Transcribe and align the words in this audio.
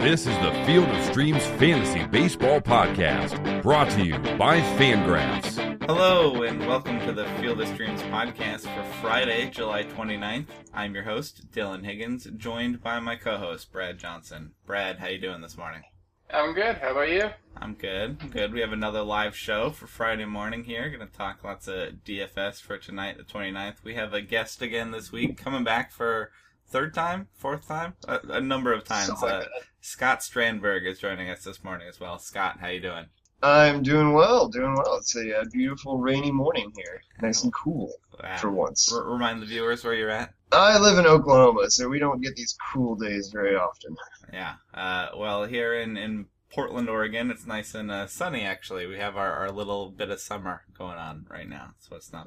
This 0.00 0.26
is 0.26 0.34
the 0.38 0.64
Field 0.64 0.88
of 0.88 1.04
Streams 1.04 1.44
Fantasy 1.58 2.06
Baseball 2.06 2.58
Podcast, 2.58 3.62
brought 3.62 3.90
to 3.90 4.02
you 4.02 4.18
by 4.38 4.58
Fangraphs. 4.78 5.84
Hello, 5.84 6.42
and 6.42 6.58
welcome 6.66 6.98
to 7.00 7.12
the 7.12 7.26
Field 7.38 7.60
of 7.60 7.68
Streams 7.68 8.00
podcast 8.04 8.60
for 8.60 8.82
Friday, 9.02 9.50
July 9.50 9.84
29th. 9.84 10.46
I'm 10.72 10.94
your 10.94 11.04
host, 11.04 11.52
Dylan 11.52 11.84
Higgins, 11.84 12.26
joined 12.38 12.80
by 12.82 12.98
my 12.98 13.14
co-host, 13.14 13.70
Brad 13.72 13.98
Johnson. 13.98 14.52
Brad, 14.64 15.00
how 15.00 15.08
you 15.08 15.18
doing 15.18 15.42
this 15.42 15.58
morning? 15.58 15.82
I'm 16.30 16.54
good. 16.54 16.78
How 16.78 16.92
about 16.92 17.10
you? 17.10 17.28
I'm 17.58 17.74
good. 17.74 18.16
I'm 18.22 18.30
good. 18.30 18.54
We 18.54 18.60
have 18.60 18.72
another 18.72 19.02
live 19.02 19.36
show 19.36 19.68
for 19.68 19.86
Friday 19.86 20.24
morning 20.24 20.64
here. 20.64 20.88
Going 20.88 21.06
to 21.06 21.12
talk 21.12 21.44
lots 21.44 21.68
of 21.68 21.96
DFS 22.06 22.62
for 22.62 22.78
tonight, 22.78 23.18
the 23.18 23.24
29th. 23.24 23.84
We 23.84 23.96
have 23.96 24.14
a 24.14 24.22
guest 24.22 24.62
again 24.62 24.92
this 24.92 25.12
week, 25.12 25.36
coming 25.36 25.62
back 25.62 25.92
for 25.92 26.30
third 26.70 26.94
time, 26.94 27.28
fourth 27.34 27.66
time, 27.66 27.94
a, 28.08 28.20
a 28.30 28.40
number 28.40 28.72
of 28.72 28.84
times. 28.84 29.22
Uh. 29.22 29.44
Scott 29.82 30.20
Strandberg 30.20 30.86
is 30.86 30.98
joining 30.98 31.30
us 31.30 31.42
this 31.42 31.64
morning 31.64 31.88
as 31.88 31.98
well. 31.98 32.18
Scott, 32.18 32.58
how 32.60 32.68
you 32.68 32.80
doing? 32.80 33.06
I'm 33.42 33.82
doing 33.82 34.12
well, 34.12 34.48
doing 34.48 34.74
well. 34.74 34.96
It's 34.96 35.16
a, 35.16 35.40
uh 35.40 35.44
beautiful 35.50 35.96
rainy 35.98 36.30
morning 36.30 36.70
here, 36.76 37.00
nice 37.22 37.42
and 37.42 37.52
cool 37.54 37.90
Wow. 38.22 38.36
for 38.36 38.50
once. 38.50 38.92
R- 38.92 39.02
remind 39.04 39.40
the 39.40 39.46
viewers 39.46 39.82
where 39.82 39.94
you're 39.94 40.10
at. 40.10 40.34
I 40.52 40.78
live 40.78 40.98
in 40.98 41.06
Oklahoma, 41.06 41.70
so 41.70 41.88
we 41.88 41.98
don't 41.98 42.20
get 42.20 42.36
these 42.36 42.54
cool 42.72 42.96
days 42.96 43.30
very 43.32 43.56
often. 43.56 43.96
Yeah. 44.30 44.54
Uh, 44.74 45.08
well, 45.16 45.44
here 45.44 45.74
in, 45.74 45.96
in 45.96 46.26
Portland, 46.52 46.90
Oregon, 46.90 47.30
it's 47.30 47.46
nice 47.46 47.74
and 47.74 47.90
uh, 47.90 48.06
sunny, 48.08 48.42
actually. 48.42 48.86
We 48.86 48.98
have 48.98 49.16
our, 49.16 49.32
our 49.32 49.50
little 49.50 49.90
bit 49.90 50.10
of 50.10 50.20
summer 50.20 50.62
going 50.76 50.98
on 50.98 51.24
right 51.30 51.48
now, 51.48 51.70
so 51.78 51.96
it's 51.96 52.12
not 52.12 52.26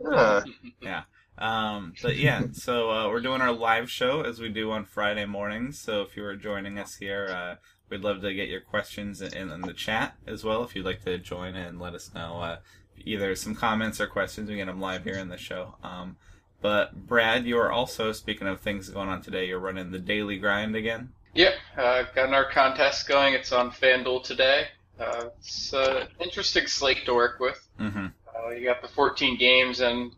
Yeah. 0.82 1.02
Uh, 1.02 1.02
Um, 1.38 1.94
but 2.02 2.18
yeah, 2.18 2.44
so 2.54 2.92
uh, 2.92 3.10
we're 3.10 3.22
doing 3.22 3.42
our 3.42 3.52
live 3.52 3.90
show 3.90 4.22
as 4.22 4.40
we 4.40 4.50
do 4.50 4.72
on 4.72 4.86
Friday 4.86 5.26
mornings. 5.26 5.80
So 5.80 6.02
if 6.02 6.16
you 6.16 6.24
are 6.26 6.36
joining 6.36 6.78
us 6.78 6.96
here, 6.96 7.28
uh, 7.30 7.56
we'd 7.90 8.02
love 8.02 8.22
to 8.22 8.34
get 8.34 8.50
your 8.50 8.62
questions 8.62 9.22
in, 9.22 9.52
in 9.52 9.62
the 9.62 9.74
chat 9.74 10.16
as 10.28 10.44
well. 10.44 10.64
If 10.64 10.76
you'd 10.76 10.86
like 10.86 11.04
to 11.06 11.18
join 11.18 11.56
and 11.56 11.80
let 11.80 11.94
us 11.94 12.14
know 12.14 12.42
uh, 12.42 12.58
either 13.06 13.36
some 13.36 13.56
comments 13.56 14.00
or 14.00 14.08
questions, 14.08 14.50
we 14.50 14.56
get 14.58 14.68
them 14.68 14.82
live 14.82 15.04
here 15.04 15.18
in 15.18 15.30
the 15.30 15.38
show. 15.38 15.76
Um, 15.84 16.18
but 16.62 17.08
Brad, 17.08 17.46
you 17.46 17.58
are 17.58 17.72
also 17.72 18.14
speaking 18.14 18.48
of 18.48 18.62
things 18.62 18.90
going 18.90 19.10
on 19.10 19.22
today. 19.22 19.48
You're 19.48 19.60
running 19.60 19.92
the 19.92 20.00
daily 20.00 20.38
grind 20.38 20.76
again. 20.76 21.10
Yep. 21.34 21.54
Uh, 21.78 22.04
got 22.16 22.34
our 22.34 22.50
contest 22.50 23.08
going. 23.08 23.34
It's 23.34 23.52
on 23.52 23.72
FanDuel 23.72 24.24
today. 24.24 24.68
Uh, 25.00 25.26
it's 25.40 25.74
an 25.74 26.08
interesting 26.20 26.68
slate 26.68 27.06
to 27.06 27.14
work 27.14 27.40
with. 27.40 27.68
Mm-hmm. 27.80 28.08
Uh, 28.34 28.50
you 28.52 28.66
got 28.66 28.82
the 28.82 28.88
14 28.88 29.38
games, 29.38 29.80
and 29.80 29.98
u- 30.06 30.14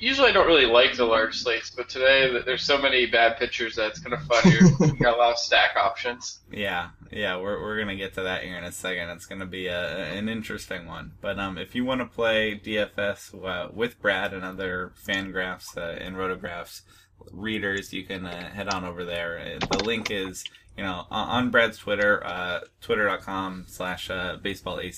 usually 0.00 0.30
I 0.30 0.32
don't 0.32 0.46
really 0.46 0.66
like 0.66 0.96
the 0.96 1.04
large 1.04 1.38
slates, 1.38 1.70
but 1.70 1.88
today 1.88 2.40
there's 2.44 2.62
so 2.62 2.76
many 2.76 3.06
bad 3.06 3.36
pitchers 3.38 3.76
that 3.76 3.90
it's 3.90 4.00
kind 4.00 4.14
of 4.14 4.22
fun. 4.24 4.42
You're, 4.50 4.62
you 4.88 4.98
got 4.98 5.14
a 5.14 5.18
lot 5.18 5.32
of 5.32 5.38
stack 5.38 5.76
options. 5.76 6.40
Yeah, 6.50 6.90
yeah, 7.12 7.36
we're 7.36 7.60
we're 7.62 7.78
gonna 7.78 7.96
get 7.96 8.14
to 8.14 8.22
that 8.22 8.42
here 8.42 8.56
in 8.56 8.64
a 8.64 8.72
second. 8.72 9.10
It's 9.10 9.26
gonna 9.26 9.46
be 9.46 9.68
a 9.68 9.96
an 10.12 10.28
interesting 10.28 10.86
one. 10.86 11.12
But 11.20 11.38
um, 11.38 11.56
if 11.56 11.74
you 11.74 11.84
want 11.84 12.00
to 12.00 12.06
play 12.06 12.60
DFS 12.62 13.34
uh, 13.44 13.68
with 13.72 14.00
Brad 14.00 14.32
and 14.34 14.44
other 14.44 14.92
Fangraphs 15.06 15.76
uh, 15.76 15.80
and 16.02 16.16
Rotographs 16.16 16.82
readers, 17.30 17.92
you 17.92 18.04
can 18.04 18.26
uh, 18.26 18.50
head 18.50 18.68
on 18.68 18.84
over 18.84 19.04
there. 19.04 19.38
Uh, 19.38 19.66
The 19.76 19.84
link 19.84 20.10
is 20.10 20.44
you 20.76 20.82
know 20.82 21.06
on, 21.10 21.28
on 21.28 21.50
Brad's 21.50 21.78
Twitter, 21.78 22.26
uh, 22.26 22.60
twitter.com 22.80 23.66
slash 23.68 24.10
uh, 24.10 24.36
baseball 24.42 24.80
a 24.80 24.90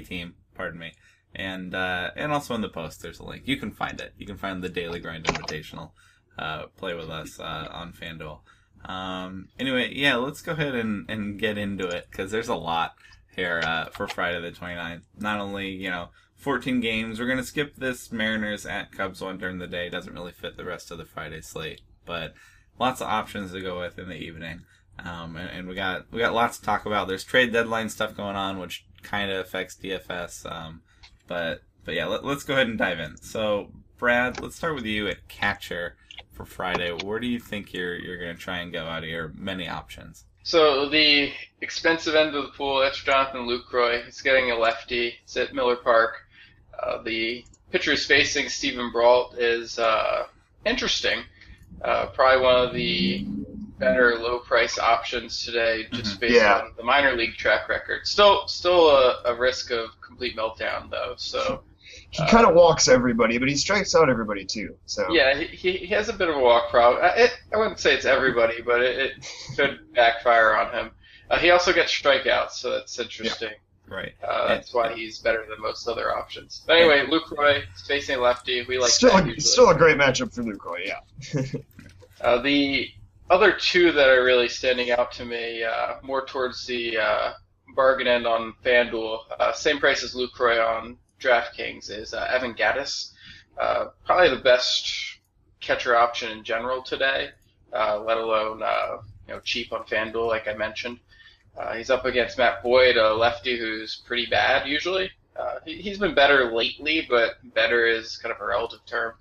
team. 0.00 0.34
Pardon 0.54 0.78
me. 0.78 0.92
And 1.34 1.74
uh, 1.74 2.10
and 2.16 2.32
also 2.32 2.54
in 2.54 2.60
the 2.60 2.68
post, 2.68 3.02
there's 3.02 3.18
a 3.18 3.24
link. 3.24 3.42
You 3.46 3.56
can 3.56 3.72
find 3.72 4.00
it. 4.00 4.14
You 4.16 4.26
can 4.26 4.36
find 4.36 4.62
the 4.62 4.68
Daily 4.68 5.00
Grind 5.00 5.24
Invitational. 5.24 5.90
Uh, 6.38 6.66
play 6.76 6.94
with 6.94 7.10
us 7.10 7.38
uh, 7.38 7.68
on 7.70 7.92
FanDuel. 7.92 8.40
Um, 8.84 9.48
anyway, 9.58 9.92
yeah, 9.94 10.16
let's 10.16 10.42
go 10.42 10.52
ahead 10.52 10.74
and, 10.74 11.08
and 11.08 11.38
get 11.38 11.56
into 11.56 11.86
it 11.88 12.08
because 12.10 12.30
there's 12.30 12.48
a 12.48 12.54
lot 12.54 12.94
here 13.34 13.62
uh, 13.64 13.86
for 13.86 14.06
Friday 14.06 14.40
the 14.40 14.50
29th. 14.50 15.02
Not 15.18 15.40
only, 15.40 15.70
you 15.70 15.90
know, 15.90 16.08
14 16.36 16.80
games, 16.80 17.18
we're 17.18 17.26
going 17.26 17.38
to 17.38 17.44
skip 17.44 17.76
this 17.76 18.12
Mariners 18.12 18.66
at 18.66 18.92
Cubs 18.92 19.20
one 19.20 19.38
during 19.38 19.58
the 19.58 19.66
day. 19.66 19.88
Doesn't 19.88 20.12
really 20.12 20.32
fit 20.32 20.56
the 20.56 20.64
rest 20.64 20.90
of 20.90 20.98
the 20.98 21.04
Friday 21.04 21.40
slate, 21.40 21.80
but 22.04 22.34
lots 22.78 23.00
of 23.00 23.08
options 23.08 23.52
to 23.52 23.60
go 23.60 23.80
with 23.80 23.98
in 23.98 24.08
the 24.08 24.16
evening. 24.16 24.62
Um, 24.98 25.36
and, 25.36 25.50
and 25.50 25.68
we 25.68 25.74
got 25.74 26.12
we 26.12 26.20
got 26.20 26.34
lots 26.34 26.58
to 26.58 26.64
talk 26.64 26.86
about. 26.86 27.08
There's 27.08 27.24
trade 27.24 27.52
deadline 27.52 27.88
stuff 27.88 28.16
going 28.16 28.36
on, 28.36 28.58
which 28.58 28.84
kind 29.02 29.30
of 29.30 29.38
affects 29.38 29.76
DFS. 29.76 30.50
Um, 30.50 30.82
but 31.26 31.62
but 31.84 31.94
yeah, 31.94 32.06
let, 32.06 32.24
let's 32.24 32.44
go 32.44 32.54
ahead 32.54 32.68
and 32.68 32.78
dive 32.78 33.00
in. 33.00 33.16
So 33.18 33.70
Brad, 33.98 34.40
let's 34.40 34.56
start 34.56 34.74
with 34.74 34.86
you 34.86 35.08
at 35.08 35.28
catcher 35.28 35.96
for 36.32 36.44
Friday. 36.44 36.90
Where 36.90 37.20
do 37.20 37.26
you 37.26 37.38
think 37.38 37.72
you're 37.72 37.96
you're 37.96 38.18
going 38.18 38.34
to 38.34 38.40
try 38.40 38.58
and 38.58 38.72
go 38.72 38.84
out 38.84 39.02
of 39.02 39.08
your 39.08 39.32
many 39.36 39.68
options? 39.68 40.24
So 40.42 40.88
the 40.88 41.32
expensive 41.62 42.14
end 42.14 42.34
of 42.34 42.44
the 42.44 42.50
pool, 42.50 42.80
that's 42.80 43.02
Jonathan 43.02 43.48
Lucroy. 43.48 44.04
He's 44.04 44.20
getting 44.20 44.50
a 44.50 44.56
lefty. 44.56 45.14
It's 45.22 45.36
at 45.38 45.54
Miller 45.54 45.76
Park. 45.76 46.16
Uh, 46.78 47.02
the 47.02 47.44
pitcher 47.70 47.92
is 47.92 48.04
facing 48.04 48.48
Steven 48.50 48.92
Brault 48.92 49.38
is 49.38 49.78
uh, 49.78 50.26
interesting. 50.66 51.22
Uh, 51.80 52.06
probably 52.06 52.44
one 52.44 52.68
of 52.68 52.74
the 52.74 53.26
better 53.78 54.16
low 54.18 54.38
price 54.38 54.78
options 54.78 55.44
today, 55.44 55.86
just 55.92 56.20
based 56.20 56.34
Yeah. 56.36 56.60
on 56.60 56.72
the 56.76 56.82
minor 56.84 57.16
league 57.16 57.36
track 57.36 57.68
record. 57.68 58.06
Still, 58.06 58.46
still 58.48 58.88
a, 58.90 59.22
a 59.26 59.34
risk 59.34 59.70
of 59.70 59.90
complete 60.00 60.36
meltdown 60.36 60.90
though. 60.90 61.14
So 61.16 61.62
he 62.10 62.22
Uh, 62.22 62.28
kind 62.28 62.46
of 62.46 62.54
walks 62.54 62.88
everybody, 62.88 63.38
but 63.38 63.48
he 63.48 63.56
strikes 63.56 63.94
out 63.94 64.08
everybody 64.08 64.44
too. 64.44 64.76
So 64.86 65.12
yeah, 65.12 65.34
he, 65.38 65.72
he 65.72 65.86
has 65.88 66.08
a 66.08 66.12
bit 66.12 66.28
of 66.28 66.36
a 66.36 66.38
walk 66.38 66.70
problem. 66.70 67.02
I, 67.04 67.08
it, 67.24 67.38
I 67.52 67.56
wouldn't 67.56 67.80
say 67.80 67.94
it's 67.94 68.04
everybody, 68.04 68.62
but 68.62 68.80
it, 68.80 68.98
it 69.18 69.28
could 69.56 69.80
backfire 69.94 70.56
on 70.56 70.72
him. 70.72 70.90
Uh, 71.30 71.38
he 71.38 71.50
also 71.50 71.72
gets 71.72 71.90
strikeouts, 71.92 72.52
so 72.52 72.70
that's 72.70 72.98
interesting. 72.98 73.52
Right. 73.88 74.12
Uh, 74.26 74.48
that's 74.48 74.72
why 74.72 74.94
he's 74.94 75.18
better 75.18 75.44
than 75.48 75.60
most 75.60 75.86
other 75.88 76.14
options. 76.16 76.62
But 76.66 76.76
anyway, 76.76 77.06
Lucroy 77.06 77.58
is 77.74 77.82
facing 77.86 78.18
lefty. 78.20 78.64
We 78.66 78.78
like 78.78 78.90
still, 78.90 79.10
that 79.10 79.24
a, 79.24 79.26
usually. 79.26 79.40
still 79.40 79.68
a 79.70 79.74
great 79.74 79.98
matchup 79.98 80.32
for 80.34 80.42
Lucroy. 80.42 80.86
Yeah. 80.86 81.42
Uh, 82.20 82.40
the 82.40 82.88
other 83.34 83.50
two 83.50 83.90
that 83.90 84.08
are 84.08 84.22
really 84.22 84.48
standing 84.48 84.92
out 84.92 85.10
to 85.10 85.24
me, 85.24 85.64
uh, 85.64 85.94
more 86.02 86.24
towards 86.24 86.64
the 86.66 86.96
uh, 86.96 87.32
bargain 87.74 88.06
end 88.06 88.28
on 88.28 88.54
FanDuel, 88.64 89.18
uh, 89.40 89.52
same 89.52 89.78
price 89.78 90.04
as 90.04 90.14
Lucroy 90.14 90.64
on 90.64 90.96
DraftKings, 91.20 91.90
is 91.90 92.14
uh, 92.14 92.28
Evan 92.30 92.54
Gattis. 92.54 93.10
Uh, 93.60 93.86
probably 94.04 94.30
the 94.30 94.42
best 94.42 95.18
catcher 95.60 95.96
option 95.96 96.30
in 96.30 96.44
general 96.44 96.80
today, 96.80 97.30
uh, 97.72 98.00
let 98.00 98.18
alone 98.18 98.62
uh, 98.62 98.98
you 99.26 99.34
know 99.34 99.40
cheap 99.40 99.72
on 99.72 99.82
FanDuel, 99.82 100.28
like 100.28 100.46
I 100.46 100.54
mentioned. 100.54 101.00
Uh, 101.58 101.74
he's 101.74 101.90
up 101.90 102.04
against 102.04 102.38
Matt 102.38 102.62
Boyd, 102.62 102.96
a 102.96 103.14
lefty 103.14 103.58
who's 103.58 103.96
pretty 104.06 104.26
bad 104.26 104.68
usually. 104.68 105.10
Uh, 105.34 105.56
he, 105.64 105.82
he's 105.82 105.98
been 105.98 106.14
better 106.14 106.52
lately, 106.52 107.04
but 107.10 107.32
better 107.52 107.84
is 107.84 108.16
kind 108.16 108.32
of 108.32 108.40
a 108.40 108.46
relative 108.46 108.84
term. 108.86 109.14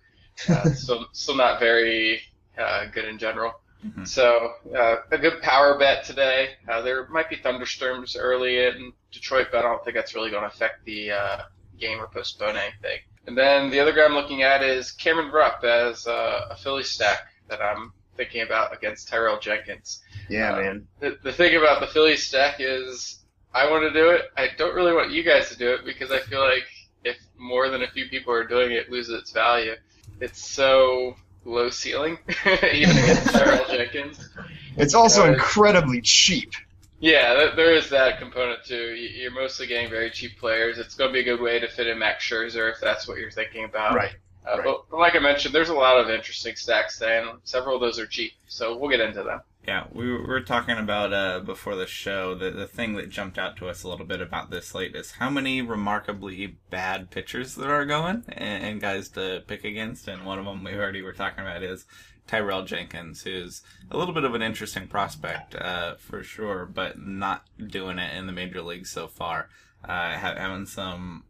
Uh, 0.47 0.69
still, 0.74 1.07
still 1.13 1.35
not 1.35 1.59
very 1.59 2.22
uh, 2.59 2.85
good 2.94 3.06
in 3.06 3.18
general. 3.18 3.53
Mhm. 3.85 4.07
So 4.07 4.53
uh, 4.75 4.97
a 5.11 5.17
good 5.17 5.41
power 5.41 5.77
bet 5.77 6.03
today. 6.05 6.55
Uh, 6.69 6.81
there 6.81 7.07
might 7.09 7.29
be 7.29 7.35
thunderstorms 7.35 8.16
early 8.16 8.66
in 8.66 8.94
Detroit, 9.11 9.47
but 9.51 9.59
I 9.59 9.61
don't 9.63 9.83
think 9.83 9.95
that's 9.95 10.16
really 10.16 10.31
going 10.31 10.44
to 10.44 10.47
affect 10.47 10.85
the 10.85 11.11
uh, 11.11 11.38
game 11.79 11.99
or 11.99 12.07
postpone 12.07 12.55
anything. 12.57 12.99
And 13.27 13.38
then 13.38 13.69
the 13.69 13.79
other 13.79 13.94
guy 13.94 14.03
I'm 14.05 14.13
looking 14.13 14.44
at 14.44 14.63
is 14.63 14.91
Cameron 14.91 15.31
Rupp 15.31 15.63
as 15.63 16.07
uh, 16.07 16.47
a 16.51 16.55
Philly 16.55 16.83
stack 16.83 17.27
that 17.49 17.61
I'm 17.61 17.94
thinking 18.16 18.41
about 18.41 18.73
against 18.75 19.07
Tyrell 19.07 19.39
Jenkins. 19.39 20.01
Yeah, 20.29 20.53
Uh, 20.53 20.61
man. 20.61 20.88
The, 21.00 21.17
the 21.23 21.31
thing 21.33 21.55
about 21.55 21.79
the 21.79 21.88
Philly 21.88 22.15
stack 22.17 22.57
is 22.59 23.19
I 23.53 23.69
want 23.69 23.83
to 23.83 23.91
do 24.00 24.09
it. 24.11 24.23
I 24.38 24.50
don't 24.57 24.75
really 24.75 24.94
want 24.94 25.11
you 25.11 25.23
guys 25.23 25.50
to 25.50 25.57
do 25.57 25.73
it 25.73 25.85
because 25.85 26.11
I 26.11 26.19
feel 26.19 26.41
like 26.41 26.63
if 27.03 27.17
more 27.38 27.69
than 27.69 27.83
a 27.83 27.88
few 27.91 28.07
people 28.09 28.33
are 28.33 28.45
doing 28.47 28.71
it, 28.71 28.77
it 28.88 28.89
loses 28.91 29.19
its 29.19 29.31
value. 29.31 29.75
It's 30.21 30.45
so 30.45 31.15
low 31.46 31.70
ceiling, 31.70 32.18
even 32.48 32.98
against 32.98 33.26
Tyrell 33.34 33.66
Jenkins. 33.68 34.30
It's 34.78 34.94
also 34.94 35.26
uh, 35.26 35.34
incredibly 35.34 36.02
cheap. 36.02 36.54
Yeah, 37.00 37.51
there 37.56 37.75
is 37.75 37.90
that 37.90 38.19
component 38.19 38.63
too. 38.63 38.95
You're 38.95 39.31
mostly 39.31 39.68
getting 39.68 39.90
very 39.90 40.10
cheap 40.10 40.40
players. 40.40 40.78
It's 40.78 40.95
going 40.95 41.10
to 41.10 41.13
be 41.13 41.19
a 41.19 41.24
good 41.24 41.42
way 41.42 41.60
to 41.60 41.68
fit 41.68 41.88
in 41.88 42.00
Max 42.00 42.24
Scherzer 42.24 42.72
if 42.72 42.80
that's 42.80 43.07
what 43.07 43.18
you're 43.18 43.31
thinking 43.31 43.66
about. 43.66 43.95
Right. 43.95 44.16
Uh, 44.48 44.56
right. 44.56 44.63
But, 44.63 44.86
but 44.90 45.00
like 45.00 45.16
I 45.16 45.19
mentioned, 45.19 45.54
there's 45.54 45.69
a 45.69 45.74
lot 45.74 46.00
of 46.00 46.10
interesting 46.10 46.56
stacks 46.56 46.98
today, 46.98 47.19
and 47.19 47.40
several 47.44 47.75
of 47.75 47.81
those 47.81 48.00
are 48.00 48.07
cheap. 48.07 48.31
So 48.48 48.78
we'll 48.78 48.89
get 48.89 49.01
into 49.01 49.22
them. 49.22 49.42
Yeah, 49.68 49.86
we 49.94 50.12
were, 50.12 50.42
talking 50.42 50.77
about 50.77 51.13
uh, 51.13 51.39
before 51.39 51.75
the 51.75 51.88
show. 51.88 52.36
The 52.36 52.51
the 52.51 52.68
thing 52.68 52.95
that 52.95 53.10
jumped 53.10 53.38
out 53.38 53.56
to 53.57 53.69
us 53.69 53.83
a 53.83 53.88
little 53.88 54.06
bit 54.06 54.19
about 54.19 54.50
this 54.50 54.68
slate 54.68 54.94
is 54.94 55.12
how 55.12 55.30
many 55.30 55.62
remarkably 55.62 56.57
bad 56.69 57.10
pitchers 57.12 57.56
there 57.56 57.74
are 57.74 57.86
going 57.86 58.25
and, 58.27 58.63
and 58.63 58.81
guys 58.81 59.07
to 59.10 59.42
pick 59.48 59.63
against. 59.63 60.10
And 60.10 60.25
one 60.25 60.38
of 60.38 60.44
them 60.44 60.65
we 60.65 60.74
already 60.74 61.01
were 61.01 61.13
talking 61.13 61.45
about 61.45 61.63
is 61.63 61.86
Tyrell 62.27 62.65
Jenkins, 62.65 63.24
who's 63.24 63.62
a 63.89 63.98
little 63.98 64.13
bit 64.13 64.25
of 64.25 64.36
an 64.36 64.42
interesting 64.42 64.88
prospect 64.88 65.56
uh, 65.56 65.95
for 65.95 66.24
sure, 66.24 66.65
but 66.65 67.00
not 67.00 67.45
doing 67.68 68.00
it 68.00 68.15
in 68.18 68.27
the 68.27 68.33
major 68.33 68.62
leagues 68.62 68.92
so 68.92 69.07
far. 69.07 69.50
Uh, 69.83 70.12
having 70.12 70.65
some. 70.65 71.24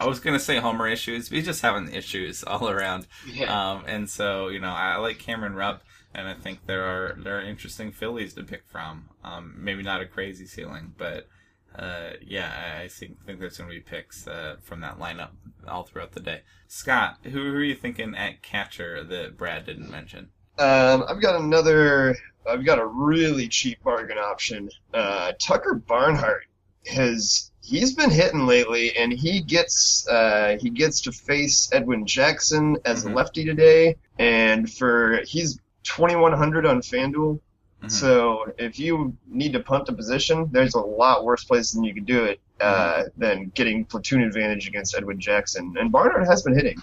I 0.00 0.06
was 0.06 0.18
gonna 0.18 0.40
say 0.40 0.56
homer 0.56 0.88
issues, 0.88 1.28
but 1.28 1.36
he's 1.36 1.44
just 1.44 1.60
having 1.60 1.92
issues 1.92 2.42
all 2.46 2.70
around. 2.70 3.06
Yeah. 3.30 3.72
Um, 3.72 3.84
and 3.86 4.08
so, 4.08 4.48
you 4.48 4.60
know, 4.60 4.72
I 4.72 4.96
like 4.96 5.18
Cameron 5.18 5.54
Rupp. 5.54 5.82
And 6.14 6.28
I 6.28 6.34
think 6.34 6.66
there 6.66 6.84
are 6.84 7.16
there 7.18 7.38
are 7.38 7.42
interesting 7.42 7.92
Phillies 7.92 8.34
to 8.34 8.44
pick 8.44 8.64
from. 8.66 9.08
Um, 9.22 9.54
maybe 9.58 9.82
not 9.82 10.00
a 10.00 10.06
crazy 10.06 10.46
ceiling, 10.46 10.94
but 10.96 11.28
uh, 11.76 12.10
yeah, 12.24 12.76
I, 12.78 12.82
I 12.82 12.88
think, 12.88 13.24
think 13.26 13.40
there's 13.40 13.58
going 13.58 13.68
to 13.68 13.74
be 13.74 13.80
picks 13.80 14.28
uh, 14.28 14.56
from 14.62 14.80
that 14.80 14.98
lineup 14.98 15.30
all 15.66 15.82
throughout 15.82 16.12
the 16.12 16.20
day. 16.20 16.42
Scott, 16.68 17.18
who, 17.24 17.30
who 17.30 17.56
are 17.56 17.64
you 17.64 17.74
thinking 17.74 18.14
at 18.14 18.42
catcher 18.42 19.02
that 19.02 19.36
Brad 19.36 19.66
didn't 19.66 19.90
mention? 19.90 20.28
Um, 20.58 21.04
I've 21.08 21.20
got 21.20 21.40
another. 21.40 22.16
I've 22.48 22.64
got 22.64 22.78
a 22.78 22.86
really 22.86 23.48
cheap 23.48 23.82
bargain 23.82 24.18
option. 24.18 24.70
Uh, 24.92 25.32
Tucker 25.40 25.74
Barnhart 25.74 26.46
has 26.86 27.50
he's 27.62 27.94
been 27.94 28.10
hitting 28.10 28.46
lately, 28.46 28.96
and 28.96 29.12
he 29.12 29.40
gets 29.40 30.06
uh, 30.06 30.56
he 30.60 30.70
gets 30.70 31.00
to 31.02 31.12
face 31.12 31.68
Edwin 31.72 32.06
Jackson 32.06 32.76
as 32.84 33.04
a 33.04 33.10
lefty 33.10 33.44
today, 33.44 33.96
and 34.18 34.70
for 34.72 35.22
he's 35.26 35.58
twenty 35.84 36.16
one 36.16 36.32
hundred 36.32 36.66
on 36.66 36.80
FanDuel. 36.80 37.38
Mhm. 37.82 37.90
So 37.90 38.52
if 38.58 38.78
you 38.78 39.16
need 39.28 39.52
to 39.52 39.60
punt 39.60 39.88
a 39.88 39.92
position, 39.92 40.48
there's 40.50 40.74
a 40.74 40.80
lot 40.80 41.24
worse 41.24 41.44
place 41.44 41.72
than 41.72 41.84
you 41.84 41.94
could 41.94 42.06
do 42.06 42.24
it 42.24 42.40
uh, 42.60 43.04
than 43.16 43.50
getting 43.54 43.84
platoon 43.84 44.22
advantage 44.22 44.66
against 44.66 44.96
Edwin 44.96 45.20
Jackson. 45.20 45.74
And 45.78 45.92
Barnhart 45.92 46.26
has 46.26 46.42
been 46.42 46.54
hitting. 46.54 46.78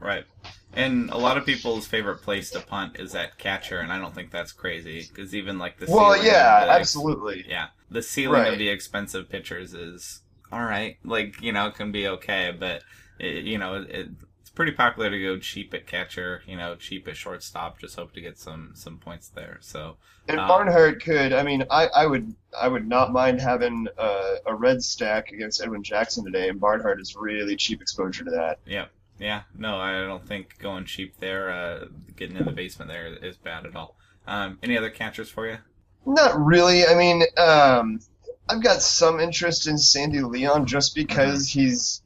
Right. 0.00 0.24
And 0.72 1.08
a 1.10 1.16
lot 1.16 1.36
of 1.38 1.46
people's 1.46 1.86
favorite 1.86 2.18
place 2.22 2.50
to 2.50 2.60
punt 2.60 2.96
is 2.98 3.14
at 3.14 3.38
catcher, 3.38 3.78
and 3.80 3.90
I 3.92 3.98
don't 3.98 4.14
think 4.14 4.30
that's 4.30 4.52
crazy 4.52 5.06
because 5.08 5.34
even 5.34 5.58
like 5.58 5.78
the 5.78 5.86
Well, 5.88 6.16
yeah, 6.22 6.66
the- 6.66 6.72
absolutely. 6.72 7.44
yeah, 7.48 7.68
the 7.90 8.02
ceiling 8.02 8.42
Right. 8.42 8.52
of 8.52 8.58
the 8.58 8.68
expensive 8.68 9.28
pitchers 9.30 9.72
is 9.74 10.20
all 10.52 10.62
right. 10.64 10.98
Like 11.02 11.40
you 11.40 11.52
know, 11.52 11.66
it 11.68 11.74
can 11.76 11.92
be 11.92 12.06
okay, 12.08 12.54
but 12.58 12.82
it, 13.18 13.44
you 13.44 13.56
know, 13.58 13.86
it, 13.88 14.08
pretty 14.56 14.72
popular 14.72 15.10
to 15.10 15.22
go 15.22 15.38
cheap 15.38 15.72
at 15.74 15.86
catcher. 15.86 16.42
You 16.46 16.56
know, 16.56 16.74
cheap 16.74 17.06
at 17.06 17.16
shortstop. 17.16 17.78
Just 17.78 17.94
hope 17.94 18.12
to 18.14 18.20
get 18.20 18.36
some 18.36 18.72
some 18.74 18.98
points 18.98 19.28
there. 19.28 19.58
So 19.60 19.98
And 20.26 20.40
Um, 20.40 20.48
Barnhart 20.48 21.00
could. 21.00 21.32
I 21.32 21.44
mean, 21.44 21.64
I, 21.70 21.86
I 21.94 22.06
would 22.06 22.34
I 22.60 22.66
would 22.66 22.88
not 22.88 23.12
mind 23.12 23.40
having 23.40 23.86
a, 23.96 24.36
a 24.46 24.54
red 24.54 24.82
stack 24.82 25.30
against 25.30 25.62
Edwin 25.62 25.84
Jackson 25.84 26.24
today, 26.24 26.48
and 26.48 26.58
Barnhart 26.58 27.00
is 27.00 27.14
really 27.14 27.54
cheap 27.54 27.80
exposure 27.80 28.24
to 28.24 28.30
that. 28.32 28.58
yeah, 28.66 28.86
yeah. 29.20 29.42
No, 29.56 29.76
I 29.76 29.92
don't 30.00 30.26
think 30.26 30.58
going 30.58 30.86
cheap 30.86 31.20
there, 31.20 31.50
uh, 31.50 31.84
getting 32.16 32.36
in 32.36 32.44
the 32.44 32.50
basement 32.52 32.90
there 32.90 33.06
is 33.06 33.36
bad 33.36 33.66
at 33.66 33.76
all. 33.76 33.94
Um, 34.26 34.58
any 34.62 34.76
other 34.76 34.90
catchers 34.90 35.28
for 35.28 35.46
you? 35.46 35.58
Not 36.04 36.38
really. 36.44 36.86
I 36.86 36.94
mean, 36.94 37.22
um, 37.36 38.00
I've 38.48 38.62
got 38.62 38.80
some 38.80 39.20
interest 39.20 39.66
in 39.66 39.76
Sandy 39.76 40.20
Leon 40.20 40.66
just 40.66 40.94
because 40.94 41.48
he's 41.48 42.02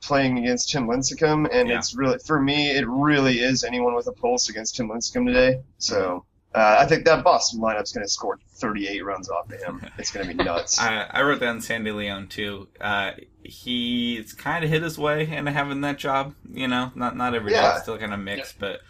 playing 0.00 0.38
against 0.38 0.70
Tim 0.70 0.86
Lincecum, 0.86 1.48
and 1.52 1.68
Yeah. 1.68 1.78
it's 1.78 1.94
really 1.94 2.18
for 2.18 2.40
me, 2.40 2.70
it 2.70 2.86
really 2.88 3.40
is 3.40 3.64
anyone 3.64 3.94
with 3.94 4.06
a 4.06 4.12
pulse 4.12 4.48
against 4.48 4.76
Tim 4.76 4.88
Lincecum 4.88 5.26
today. 5.26 5.60
So. 5.78 6.24
Uh, 6.54 6.76
I 6.80 6.86
think 6.86 7.04
that 7.04 7.22
Boston 7.22 7.60
lineup's 7.60 7.92
going 7.92 8.06
to 8.06 8.10
score 8.10 8.38
38 8.54 9.04
runs 9.04 9.28
off 9.28 9.52
of 9.52 9.60
him. 9.60 9.82
It's 9.98 10.10
going 10.10 10.26
to 10.26 10.34
be 10.34 10.42
nuts. 10.42 10.80
I, 10.80 11.02
I 11.10 11.20
wrote 11.22 11.40
down 11.40 11.60
Sandy 11.60 11.92
Leon 11.92 12.28
too. 12.28 12.68
Uh, 12.80 13.10
he's 13.42 14.32
kind 14.32 14.64
of 14.64 14.70
hit 14.70 14.82
his 14.82 14.98
way 14.98 15.28
into 15.28 15.50
having 15.50 15.82
that 15.82 15.98
job. 15.98 16.34
You 16.50 16.66
know, 16.68 16.90
not 16.94 17.16
not 17.16 17.34
every 17.34 17.50
day, 17.52 17.56
Yeah. 17.58 17.72
it's 17.74 17.82
still 17.82 17.98
kind 17.98 18.14
of 18.14 18.20
mixed, 18.20 18.58
but 18.58 18.80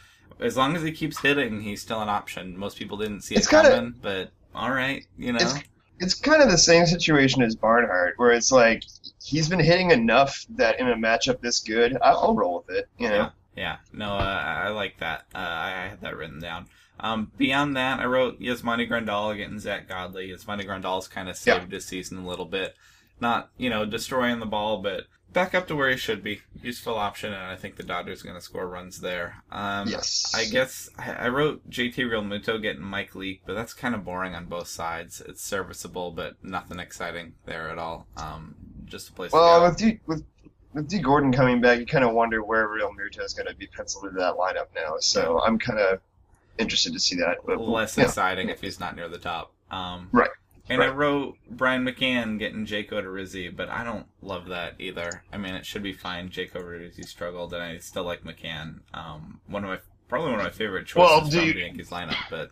as 0.41 0.57
long 0.57 0.77
as 0.77 0.83
he 0.83 0.93
keeps 0.93 1.19
hitting, 1.19 1.61
he's 1.63 1.83
still 1.83 2.01
an 2.01 2.09
option. 2.09 2.57
Most 2.57 2.79
people 2.79 2.97
didn't 2.97 3.23
see 3.23 3.35
It's 3.35 3.47
it 3.47 3.51
kinda- 3.51 3.71
coming, 3.71 3.95
but 4.01 4.31
all 4.55 4.71
right, 4.71 5.05
you 5.19 5.33
know. 5.33 5.39
It's- 5.41 5.63
it's 6.01 6.15
kind 6.15 6.41
of 6.41 6.49
the 6.51 6.59
same 6.59 6.87
situation 6.87 7.43
as 7.43 7.57
Barnhart, 7.57 8.15
where 8.19 8.31
it's 8.31 8.53
like 8.53 8.85
he's 9.29 9.49
been 9.49 9.61
hitting 9.61 9.91
enough 9.91 10.47
that 10.51 10.81
in 10.81 10.89
a 10.89 10.97
matchup 10.97 11.41
this 11.41 11.61
good, 11.61 11.97
I'll 12.03 12.35
roll 12.35 12.65
with 12.67 12.77
it. 12.77 12.89
You 12.99 13.09
know, 13.09 13.15
Yeah, 13.15 13.31
yeah. 13.57 13.77
No, 13.93 14.13
uh, 14.13 14.63
I 14.65 14.69
like 14.71 14.99
that. 15.01 15.27
Uh, 15.35 15.39
I 15.39 15.89
had 15.91 16.01
that 16.01 16.17
written 16.17 16.41
down. 16.41 16.67
Um, 17.01 17.31
beyond 17.37 17.77
that, 17.77 18.01
I 18.01 18.07
wrote 18.07 18.41
Yasmani 18.41 18.89
Grandal 18.89 19.37
getting 19.37 19.61
Zack 19.61 19.87
Godley. 19.89 20.31
Yasmani 20.31 20.67
Grandal's 20.67 21.09
kind 21.09 21.29
of 21.29 21.37
saved 21.37 21.71
his 21.71 21.85
season 21.85 22.19
a 22.19 22.27
little 22.27 22.47
bit. 22.47 22.75
Not, 23.21 23.51
you 23.57 23.69
know, 23.71 23.85
destroying 23.85 24.41
the 24.41 24.47
ball, 24.47 24.81
but 24.81 25.05
back 25.33 25.55
up 25.55 25.69
to 25.69 25.77
where 25.77 25.91
he 25.91 25.97
should 25.97 26.25
be. 26.25 26.41
Useful 26.63 26.97
option, 26.97 27.33
and 27.33 27.43
I 27.43 27.57
think 27.57 27.77
the 27.77 27.83
Dodgers 27.83 28.23
are 28.23 28.29
going 28.29 28.39
to 28.39 28.45
score 28.45 28.67
runs 28.67 29.01
there. 29.01 29.43
Um, 29.53 29.89
yes. 29.89 30.33
I 30.35 30.45
guess 30.47 30.89
I 30.99 31.13
I 31.13 31.29
wrote 31.29 31.69
JT 31.69 31.97
Realmuto 31.97 32.61
getting 32.61 32.83
Mike 32.83 33.15
Leake, 33.15 33.43
but 33.47 33.55
that's 33.55 33.75
kind 33.75 33.95
of 33.95 34.05
boring 34.05 34.35
on 34.35 34.47
both 34.47 34.69
sides. 34.69 35.21
It's 35.21 35.43
serviceable, 35.43 36.11
but 36.11 36.43
nothing 36.43 36.79
exciting 36.79 37.35
there 37.45 37.69
at 37.69 37.79
all. 37.79 38.07
Um, 38.17 38.55
just 38.89 39.09
a 39.09 39.13
place 39.13 39.33
Well, 39.33 39.61
to 39.61 39.69
with 39.69 39.77
D, 39.79 40.01
with 40.07 40.25
with 40.75 40.89
Dee 40.89 40.99
Gordon 40.99 41.33
coming 41.33 41.61
back, 41.61 41.79
you 41.79 41.87
kind 41.87 42.05
of 42.05 42.13
wonder 42.15 42.43
where 42.43 42.69
Realmuto 42.69 43.23
is 43.25 43.33
going 43.35 43.49
to 43.49 43.55
be 43.55 43.67
penciled 43.67 44.05
into 44.05 44.19
that 44.19 44.35
lineup 44.35 44.67
now. 44.75 44.97
So 45.01 45.41
I'm 45.41 45.59
kind 45.59 45.79
of 45.79 46.01
interested 46.59 46.93
to 46.93 47.01
see 47.01 47.17
that. 47.17 47.39
But 47.47 47.61
less 47.61 47.97
yeah. 47.97 48.05
exciting 48.05 48.49
if 48.51 48.61
he's 48.61 48.79
not 48.79 48.95
near 48.97 49.09
the 49.09 49.19
top. 49.19 49.53
Um, 49.71 50.09
Right. 50.13 50.31
And 50.71 50.83
I 50.83 50.89
wrote 50.89 51.37
Brian 51.51 51.83
McCann 51.83 52.39
getting 52.39 52.67
Jake 52.67 52.91
Odorizzi, 52.91 53.55
but 53.57 53.71
I 53.71 53.83
don't 53.85 54.07
love 54.21 54.49
that 54.49 54.75
either. 54.79 55.23
I 55.33 55.39
mean, 55.39 55.55
it 55.55 55.65
should 55.65 55.83
be 55.83 55.95
fine. 55.95 56.29
Jake 56.29 56.53
Odorizzi 56.53 57.07
struggled, 57.09 57.55
and 57.55 57.63
I 57.63 57.79
still 57.79 58.05
like 58.05 58.23
McCann. 58.23 58.81
Um, 58.93 59.41
one 59.47 59.65
of 59.65 59.71
my 59.71 59.79
probably 60.09 60.31
one 60.33 60.41
of 60.41 60.45
my 60.45 60.51
favorite 60.51 60.87
choices 60.87 60.97
Well, 61.11 61.21
from 61.23 61.31
you- 61.47 61.55
the 61.55 61.61
Yankees 61.61 61.89
lineup, 61.89 62.17
but 62.29 62.51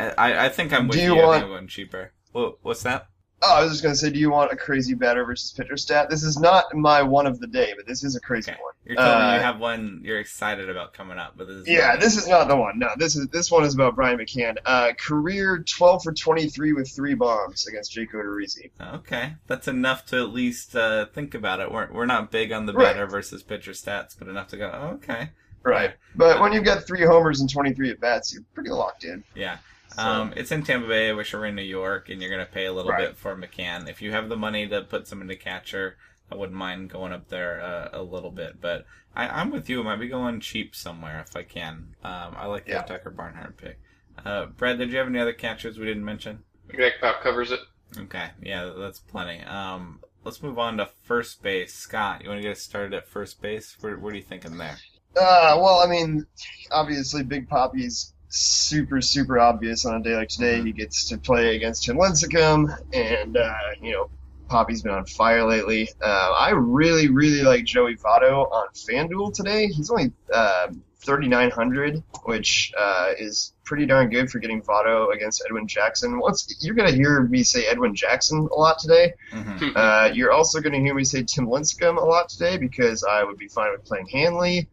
I, 0.00 0.46
I 0.46 0.48
think 0.48 0.72
I'm 0.72 0.88
with 0.88 0.96
Do 0.98 1.04
you. 1.04 1.14
you 1.14 1.22
want- 1.22 1.70
cheaper. 1.70 2.10
What, 2.32 2.58
what's 2.62 2.82
that? 2.84 3.06
Oh, 3.42 3.56
I 3.56 3.62
was 3.62 3.72
just 3.72 3.82
going 3.82 3.94
to 3.94 3.98
say, 3.98 4.10
do 4.10 4.18
you 4.18 4.30
want 4.30 4.52
a 4.52 4.56
crazy 4.56 4.92
batter 4.94 5.24
versus 5.24 5.52
pitcher 5.52 5.76
stat? 5.78 6.10
This 6.10 6.22
is 6.22 6.38
not 6.38 6.74
my 6.74 7.02
one 7.02 7.26
of 7.26 7.40
the 7.40 7.46
day, 7.46 7.72
but 7.74 7.86
this 7.86 8.04
is 8.04 8.14
a 8.14 8.20
crazy 8.20 8.50
Okay. 8.50 8.60
one. 8.62 8.74
You're 8.84 8.96
telling 8.96 9.18
me 9.28 9.32
Uh, 9.32 9.34
you 9.36 9.40
have 9.40 9.60
one 9.60 10.00
you're 10.04 10.18
excited 10.18 10.68
about 10.68 10.92
coming 10.92 11.16
up, 11.18 11.34
but 11.36 11.46
this 11.46 11.56
is 11.58 11.68
Yeah, 11.68 11.96
this 11.96 12.16
is 12.16 12.28
not 12.28 12.48
the 12.48 12.56
one. 12.56 12.78
No, 12.78 12.88
this 12.98 13.16
is 13.16 13.28
this 13.28 13.50
one 13.50 13.64
is 13.64 13.74
about 13.74 13.94
Brian 13.94 14.18
McCann. 14.18 14.56
Uh, 14.66 14.92
career 14.98 15.64
12 15.66 16.02
for 16.02 16.12
23 16.12 16.72
with 16.74 16.90
three 16.94 17.14
bombs 17.14 17.66
against 17.66 17.92
Jake 17.92 18.12
Odorizzi. 18.12 18.70
Okay, 18.94 19.34
that's 19.46 19.68
enough 19.68 20.04
to 20.06 20.16
at 20.18 20.30
least 20.30 20.74
uh, 20.76 21.06
think 21.06 21.34
about 21.34 21.60
it. 21.60 21.70
We're 21.72 21.90
we're 21.92 22.06
not 22.06 22.30
big 22.30 22.52
on 22.52 22.66
the 22.66 22.72
Right. 22.72 22.92
batter 22.94 23.06
versus 23.06 23.42
pitcher 23.42 23.72
stats, 23.72 24.16
but 24.18 24.28
enough 24.28 24.48
to 24.48 24.56
go. 24.56 24.70
oh, 24.72 24.86
okay, 24.96 25.30
Right. 25.62 25.92
But 26.14 26.40
when 26.40 26.52
you've 26.52 26.64
got 26.64 26.84
three 26.86 27.04
homers 27.04 27.40
and 27.40 27.48
23 27.50 27.90
at 27.90 28.00
bats, 28.00 28.32
you're 28.34 28.42
pretty 28.54 28.70
locked 28.70 29.04
in. 29.04 29.22
yeah. 29.34 29.58
So, 29.96 30.02
Um, 30.02 30.32
it's 30.36 30.52
in 30.52 30.62
Tampa 30.62 30.86
Bay. 30.88 31.08
I 31.10 31.12
wish 31.12 31.34
it 31.34 31.36
were 31.36 31.46
in 31.46 31.56
New 31.56 31.62
York, 31.62 32.08
and 32.08 32.20
you're 32.20 32.30
going 32.30 32.44
to 32.46 32.52
pay 32.52 32.66
a 32.66 32.72
little 32.72 32.92
Right. 32.92 33.08
bit 33.08 33.16
for 33.16 33.36
McCann. 33.36 33.88
If 33.88 34.00
you 34.02 34.12
have 34.12 34.28
the 34.28 34.36
money 34.36 34.66
to 34.68 34.82
put 34.82 35.06
someone 35.08 35.28
to 35.28 35.36
catcher, 35.36 35.96
I 36.30 36.36
wouldn't 36.36 36.56
mind 36.56 36.90
going 36.90 37.12
up 37.12 37.28
there 37.28 37.60
uh, 37.60 37.88
a 37.92 38.02
little 38.02 38.30
bit. 38.30 38.60
But 38.60 38.86
I, 39.16 39.28
I'm 39.28 39.50
with 39.50 39.68
you. 39.68 39.80
I 39.80 39.84
might 39.84 39.96
be 40.00 40.08
going 40.08 40.40
cheap 40.40 40.76
somewhere 40.76 41.20
if 41.20 41.34
I 41.36 41.42
can. 41.42 41.96
Um, 42.04 42.34
I 42.36 42.46
like 42.46 42.66
the 42.66 42.72
Yeah. 42.72 42.82
Tucker 42.82 43.10
Barnhart 43.10 43.56
pick. 43.56 43.80
Uh, 44.24 44.46
Brad, 44.46 44.78
did 44.78 44.90
you 44.92 44.98
have 44.98 45.06
any 45.08 45.18
other 45.18 45.32
catchers 45.32 45.78
we 45.78 45.86
didn't 45.86 46.04
mention? 46.04 46.44
Greg 46.68 46.92
Pop 47.00 47.20
covers 47.22 47.50
it. 47.50 47.60
Okay, 47.98 48.30
yeah, 48.40 48.72
that's 48.76 49.00
plenty. 49.00 49.42
Um, 49.42 50.00
let's 50.22 50.42
move 50.42 50.58
on 50.60 50.76
to 50.76 50.86
first 51.02 51.42
base. 51.42 51.74
Scott, 51.74 52.22
you 52.22 52.28
want 52.28 52.38
to 52.38 52.42
get 52.42 52.52
us 52.52 52.60
started 52.62 52.94
at 52.94 53.08
first 53.08 53.42
base? 53.42 53.76
Where, 53.80 53.98
what 53.98 54.12
are 54.12 54.16
you 54.16 54.22
thinking 54.22 54.58
there? 54.58 54.76
uh, 55.16 55.58
well, 55.60 55.80
I 55.80 55.86
mean, 55.88 56.24
obviously, 56.70 57.24
Big 57.24 57.48
Poppy's 57.48 58.14
super, 58.30 59.00
super 59.00 59.38
obvious 59.38 59.84
on 59.84 60.00
a 60.00 60.02
day 60.02 60.16
like 60.16 60.28
today. 60.28 60.62
He 60.62 60.72
gets 60.72 61.08
to 61.08 61.18
play 61.18 61.56
against 61.56 61.84
Tim 61.84 61.96
Lincecum, 61.96 62.74
and, 62.92 63.36
uh, 63.36 63.54
you 63.82 63.92
know, 63.92 64.10
Poppy's 64.48 64.82
been 64.82 64.92
on 64.92 65.04
fire 65.06 65.44
lately. 65.44 65.88
Uh, 66.02 66.32
I 66.36 66.50
really, 66.50 67.08
really 67.08 67.42
like 67.42 67.64
Joey 67.64 67.96
Votto 67.96 68.50
on 68.50 68.66
FanDuel 68.74 69.32
today. 69.34 69.66
He's 69.68 69.90
only 69.90 70.12
uh, 70.32 70.68
3,900, 71.02 72.02
which 72.24 72.72
uh, 72.78 73.12
is 73.18 73.54
pretty 73.64 73.86
darn 73.86 74.10
good 74.10 74.28
for 74.30 74.38
getting 74.40 74.60
Votto 74.60 75.14
against 75.14 75.42
Edwin 75.46 75.68
Jackson. 75.68 76.18
Once 76.18 76.52
you're 76.60 76.74
gonna 76.74 76.90
hear 76.90 77.22
me 77.22 77.42
say 77.44 77.64
Edwin 77.66 77.94
Jackson 77.94 78.48
a 78.50 78.54
lot 78.56 78.78
today. 78.80 79.14
hmm 79.30 79.68
Uh, 79.76 80.10
you're 80.12 80.32
also 80.32 80.60
gonna 80.60 80.80
hear 80.80 80.94
me 80.94 81.04
say 81.04 81.22
Tim 81.22 81.46
Lincecum 81.46 81.96
a 81.96 82.04
lot 82.04 82.28
today 82.28 82.58
because 82.58 83.04
I 83.04 83.22
would 83.22 83.38
be 83.38 83.48
fine 83.48 83.70
with 83.72 83.84
playing 83.84 84.08
Hanley. 84.08 84.68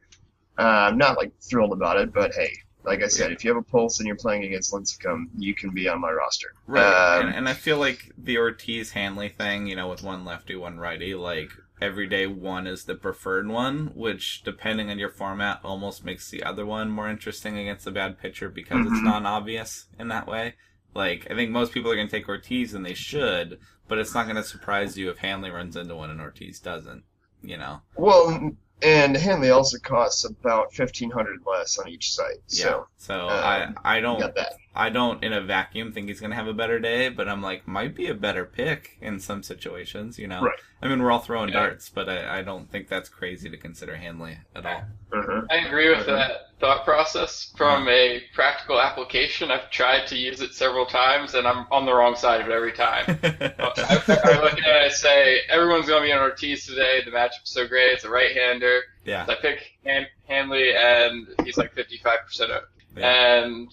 Uh, 0.58 0.64
I'm 0.90 0.98
not 0.98 1.18
like 1.18 1.32
thrilled 1.40 1.72
about 1.72 1.98
it, 1.98 2.12
but 2.12 2.34
hey, 2.34 2.52
like 2.88 3.04
I 3.04 3.08
said, 3.08 3.32
if 3.32 3.44
you 3.44 3.54
have 3.54 3.62
a 3.62 3.70
pulse 3.70 4.00
and 4.00 4.08
you're 4.08 4.16
playing 4.16 4.44
against 4.46 4.74
Lincecum, 4.74 5.26
you 5.38 5.54
can 5.54 5.70
be 5.72 5.88
on 5.88 6.00
my 6.02 6.10
roster. 6.12 6.48
Right, 6.66 7.18
Um, 7.20 7.28
and, 7.28 7.36
and 7.36 7.50
I 7.50 7.54
feel 7.54 7.78
like 7.78 8.12
the 8.18 8.38
Ortiz 8.38 8.92
Hanley 8.92 9.30
thing, 9.30 9.68
you 9.68 9.76
know, 9.76 9.90
with 9.90 10.02
one 10.04 10.26
lefty, 10.26 10.56
one 10.56 10.80
righty, 10.80 11.14
like 11.14 11.52
every 11.82 12.08
day 12.08 12.26
one 12.26 12.66
is 12.66 12.86
the 12.86 12.96
preferred 12.96 13.48
one, 13.48 13.92
which 13.94 14.42
depending 14.44 14.90
on 14.90 14.98
your 14.98 15.12
format 15.12 15.60
almost 15.64 16.04
makes 16.06 16.32
the 16.32 16.42
other 16.44 16.66
one 16.66 16.90
more 16.90 17.10
interesting 17.10 17.58
against 17.58 17.86
a 17.86 17.92
bad 17.92 18.18
pitcher 18.20 18.50
because 18.50 18.86
it's 18.88 18.96
Mhm. 19.00 19.04
non-obvious 19.04 19.86
in 20.00 20.08
that 20.08 20.26
way. 20.28 20.56
Like 20.96 21.28
I 21.30 21.36
think 21.36 21.52
most 21.52 21.74
people 21.74 21.92
are 21.92 21.96
going 21.96 22.08
to 22.08 22.12
take 22.18 22.28
Ortiz, 22.30 22.74
and 22.74 22.84
they 22.86 22.96
should, 22.96 23.60
but 23.88 24.00
it's 24.00 24.16
not 24.16 24.24
going 24.26 24.38
to 24.38 24.44
surprise 24.44 24.98
you 24.98 25.12
if 25.12 25.20
Hanley 25.20 25.52
runs 25.52 25.76
into 25.76 25.96
one 25.96 26.10
and 26.10 26.20
Ortiz 26.22 26.60
doesn't. 26.60 27.04
You 27.44 27.58
know, 27.58 27.82
Well, 27.96 28.52
and 28.82 29.16
Hanley 29.18 29.50
also 29.50 29.78
costs 29.80 30.26
about 30.26 30.74
fifteen 30.74 31.10
hundred 31.12 31.40
less 31.46 31.78
on 31.78 31.88
each 31.88 32.14
site. 32.14 32.38
yeah. 32.50 32.64
So 32.64 32.88
So 32.98 33.22
um, 33.22 33.76
I 33.84 33.98
I 33.98 34.00
don't 34.00 34.20
got 34.20 34.36
that. 34.36 34.54
I 34.78 34.90
don't 34.90 35.24
in 35.24 35.34
a 35.34 35.42
vacuum 35.42 35.92
think 35.92 36.08
he's 36.08 36.20
going 36.20 36.30
to 36.30 36.36
have 36.36 36.48
a 36.48 36.54
better 36.54 36.80
day, 36.80 37.10
but 37.10 37.28
I'm 37.28 37.42
like 37.42 37.68
might 37.68 37.96
be 37.96 38.08
a 38.08 38.14
better 38.14 38.46
pick 38.46 38.98
in 39.02 39.20
some 39.20 39.42
situations. 39.44 40.18
You 40.20 40.28
know, 40.28 40.42
Right. 40.42 40.60
I 40.82 40.88
mean, 40.88 41.02
we're 41.02 41.12
all 41.12 41.20
throwing 41.20 41.50
Yeah. 41.50 41.62
darts, 41.62 41.90
but 41.90 42.08
I, 42.08 42.40
I 42.40 42.42
don't 42.44 42.70
think 42.72 42.88
that's 42.88 43.10
crazy 43.10 43.50
to 43.50 43.58
consider 43.58 43.96
Hanley 43.98 44.38
at 44.56 44.66
all. 44.66 44.84
Uh-huh. 45.12 45.42
I 45.50 45.66
agree 45.66 45.90
with 45.90 46.06
that 46.06 46.32
thought 46.60 46.86
process. 46.86 47.52
From 47.58 47.88
a 47.88 48.22
practical 48.36 48.80
application, 48.80 49.50
I've 49.52 49.72
tried 49.72 50.06
to 50.08 50.16
use 50.18 50.42
it 50.42 50.54
several 50.54 50.86
times, 50.86 51.34
and 51.34 51.48
I'm 51.48 51.66
on 51.72 51.86
the 51.86 51.94
wrong 51.94 52.16
side 52.16 52.42
of 52.42 52.48
it 52.50 52.54
every 52.54 52.74
time. 52.74 53.06
I, 53.24 53.34
I 53.58 54.42
look 54.42 54.54
at 54.54 54.60
it 54.60 54.66
and 54.66 54.78
I 54.86 54.90
say, 54.90 55.40
everyone's 55.50 55.88
going 55.88 56.02
to 56.04 56.08
be 56.08 56.12
on 56.12 56.20
Ortiz 56.22 56.66
today. 56.68 57.02
The 57.04 57.12
matchup's 57.12 57.52
so 57.52 57.68
great. 57.68 57.94
It's 57.94 58.04
a 58.04 58.10
right-hander. 58.10 58.82
yeah, 59.06 59.26
So 59.26 59.34
I 59.34 59.36
pick 59.36 59.60
Han- 59.86 60.08
Hanley, 60.28 60.72
and 60.76 61.28
he's 61.44 61.58
like 61.58 61.74
55% 61.76 62.50
owned. 62.52 62.62
Yeah. 62.96 63.44
And 63.44 63.70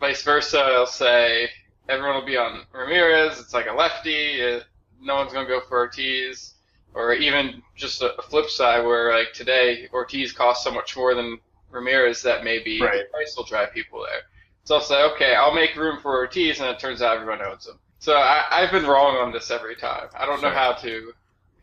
vice 0.00 0.22
versa, 0.22 0.58
I'll 0.58 0.86
say 0.86 1.48
everyone 1.88 2.16
will 2.16 2.26
be 2.26 2.36
on 2.36 2.62
Ramirez. 2.72 3.38
It's 3.40 3.54
like 3.54 3.66
a 3.66 3.72
lefty. 3.72 4.42
Uh, 4.42 4.60
no 5.00 5.16
one's 5.16 5.32
going 5.32 5.46
to 5.46 5.52
go 5.52 5.60
for 5.68 5.78
Ortiz. 5.78 6.54
Or 6.94 7.12
even 7.12 7.62
just 7.76 8.02
a, 8.02 8.16
a 8.16 8.22
flip 8.22 8.48
side 8.50 8.84
where, 8.84 9.12
like 9.16 9.32
today, 9.32 9.88
Ortiz 9.92 10.32
costs 10.32 10.64
so 10.64 10.70
much 10.70 10.96
more 10.96 11.14
than 11.14 11.38
Ramirez 11.70 12.22
that 12.22 12.44
maybe 12.44 12.80
Right. 12.80 13.00
the 13.06 13.12
price 13.12 13.34
will 13.36 13.44
drive 13.44 13.72
people 13.72 14.00
there. 14.02 14.22
So 14.64 14.76
I'll 14.76 14.80
say, 14.80 15.02
okay, 15.14 15.34
I'll 15.34 15.54
make 15.54 15.76
room 15.76 16.00
for 16.00 16.16
Ortiz, 16.16 16.60
and 16.60 16.68
it 16.68 16.78
turns 16.78 17.02
out 17.02 17.16
everyone 17.16 17.42
owns 17.42 17.66
him. 17.66 17.78
So 18.00 18.14
I, 18.14 18.44
I've 18.50 18.70
been 18.70 18.86
wrong 18.86 19.16
on 19.16 19.32
this 19.32 19.50
every 19.50 19.76
time. 19.76 20.08
I 20.16 20.24
don't 20.26 20.42
know 20.42 20.50
how 20.50 20.72
to 20.72 21.12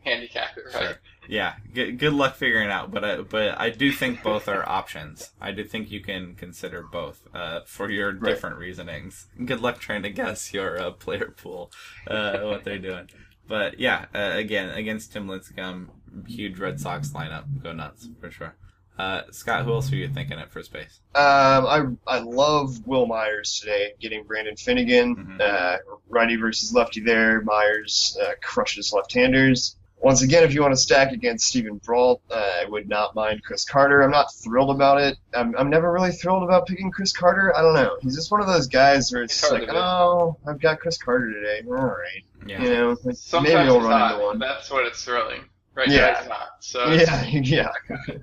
handicap 0.04 0.56
it 0.56 0.64
right. 0.74 0.82
Sure. 0.84 0.98
Yeah, 1.28 1.54
good, 1.74 1.98
good 1.98 2.12
luck 2.12 2.36
figuring 2.36 2.68
out. 2.70 2.90
But 2.90 3.04
I, 3.04 3.16
but 3.22 3.60
I 3.60 3.70
do 3.70 3.90
think 3.92 4.22
both 4.22 4.48
are 4.48 4.68
options. 4.68 5.30
I 5.40 5.52
do 5.52 5.64
think 5.64 5.90
you 5.90 6.00
can 6.00 6.34
consider 6.34 6.82
both 6.82 7.22
uh, 7.34 7.60
for 7.66 7.90
your 7.90 8.12
Right. 8.14 8.30
different 8.30 8.56
reasonings. 8.58 9.26
Good 9.44 9.60
luck 9.60 9.78
trying 9.80 10.02
to 10.04 10.10
guess 10.10 10.52
your 10.52 10.78
uh, 10.80 10.90
player 10.92 11.34
pool, 11.36 11.70
uh, 12.06 12.38
what 12.40 12.64
they're 12.64 12.78
doing. 12.78 13.08
But 13.48 13.78
yeah, 13.78 14.06
uh, 14.14 14.32
again 14.34 14.70
against 14.70 15.12
Tim 15.12 15.26
Lincecum, 15.28 15.88
huge 16.26 16.58
Red 16.58 16.80
Sox 16.80 17.10
lineup, 17.10 17.44
go 17.62 17.72
nuts 17.72 18.08
for 18.20 18.30
sure. 18.30 18.56
Uh, 18.98 19.22
Scott, 19.30 19.64
who 19.66 19.72
else 19.74 19.92
are 19.92 19.96
you 19.96 20.08
thinking 20.08 20.38
at 20.38 20.50
first 20.50 20.72
base? 20.72 21.00
Um, 21.14 21.66
I 21.66 21.82
I 22.06 22.18
love 22.20 22.86
Wil 22.86 23.06
Myers 23.06 23.60
today, 23.60 23.92
getting 24.00 24.24
Brandon 24.24 24.56
Finnegan, 24.56 25.14
Mhm. 25.16 25.40
uh, 25.40 25.78
righty 26.08 26.36
versus 26.36 26.72
lefty 26.72 27.00
there. 27.00 27.42
Myers 27.42 28.16
uh, 28.22 28.32
crushes 28.42 28.92
left-handers. 28.94 29.76
Once 30.06 30.22
again, 30.22 30.44
if 30.44 30.54
you 30.54 30.62
want 30.62 30.72
to 30.72 30.76
stack 30.80 31.10
against 31.10 31.48
Steven 31.48 31.78
Brault, 31.84 32.22
uh, 32.30 32.34
I 32.36 32.64
would 32.68 32.88
not 32.88 33.16
mind 33.16 33.42
Chris 33.42 33.64
Carter. 33.64 34.02
I'm 34.02 34.12
not 34.12 34.32
thrilled 34.34 34.70
about 34.70 35.00
it. 35.00 35.18
I'm, 35.34 35.52
I'm 35.58 35.68
never 35.68 35.90
really 35.92 36.12
thrilled 36.12 36.44
about 36.44 36.68
picking 36.68 36.92
Chris 36.92 37.12
Carter. 37.12 37.52
I 37.56 37.60
don't 37.60 37.74
know. 37.74 37.96
He's 38.02 38.14
just 38.14 38.30
one 38.30 38.40
of 38.40 38.46
those 38.46 38.68
guys 38.68 39.10
where 39.10 39.24
it's 39.24 39.40
Carter 39.40 39.66
like, 39.66 39.74
oh, 39.74 40.36
I've 40.46 40.60
got 40.60 40.78
Chris 40.78 40.96
Carter 40.96 41.32
today. 41.32 41.62
All 41.66 41.74
right, 41.74 42.22
Yeah, 42.46 42.62
you 42.62 42.70
know, 42.70 42.96
like, 43.02 43.16
Sometimes 43.16 43.54
maybe 43.54 43.68
I'll 43.68 43.80
run 43.80 43.90
not. 43.90 44.12
into 44.12 44.24
one. 44.26 44.38
That's 44.38 44.70
what 44.70 44.86
it's 44.86 45.04
thrilling. 45.04 45.40
Right 45.74 45.88
Yeah. 45.88 45.96
now 45.98 46.18
it's 46.20 46.28
not. 46.28 46.48
So 46.60 46.92
it's- 46.92 47.32
Yeah, 47.34 47.70
yeah. 48.06 48.16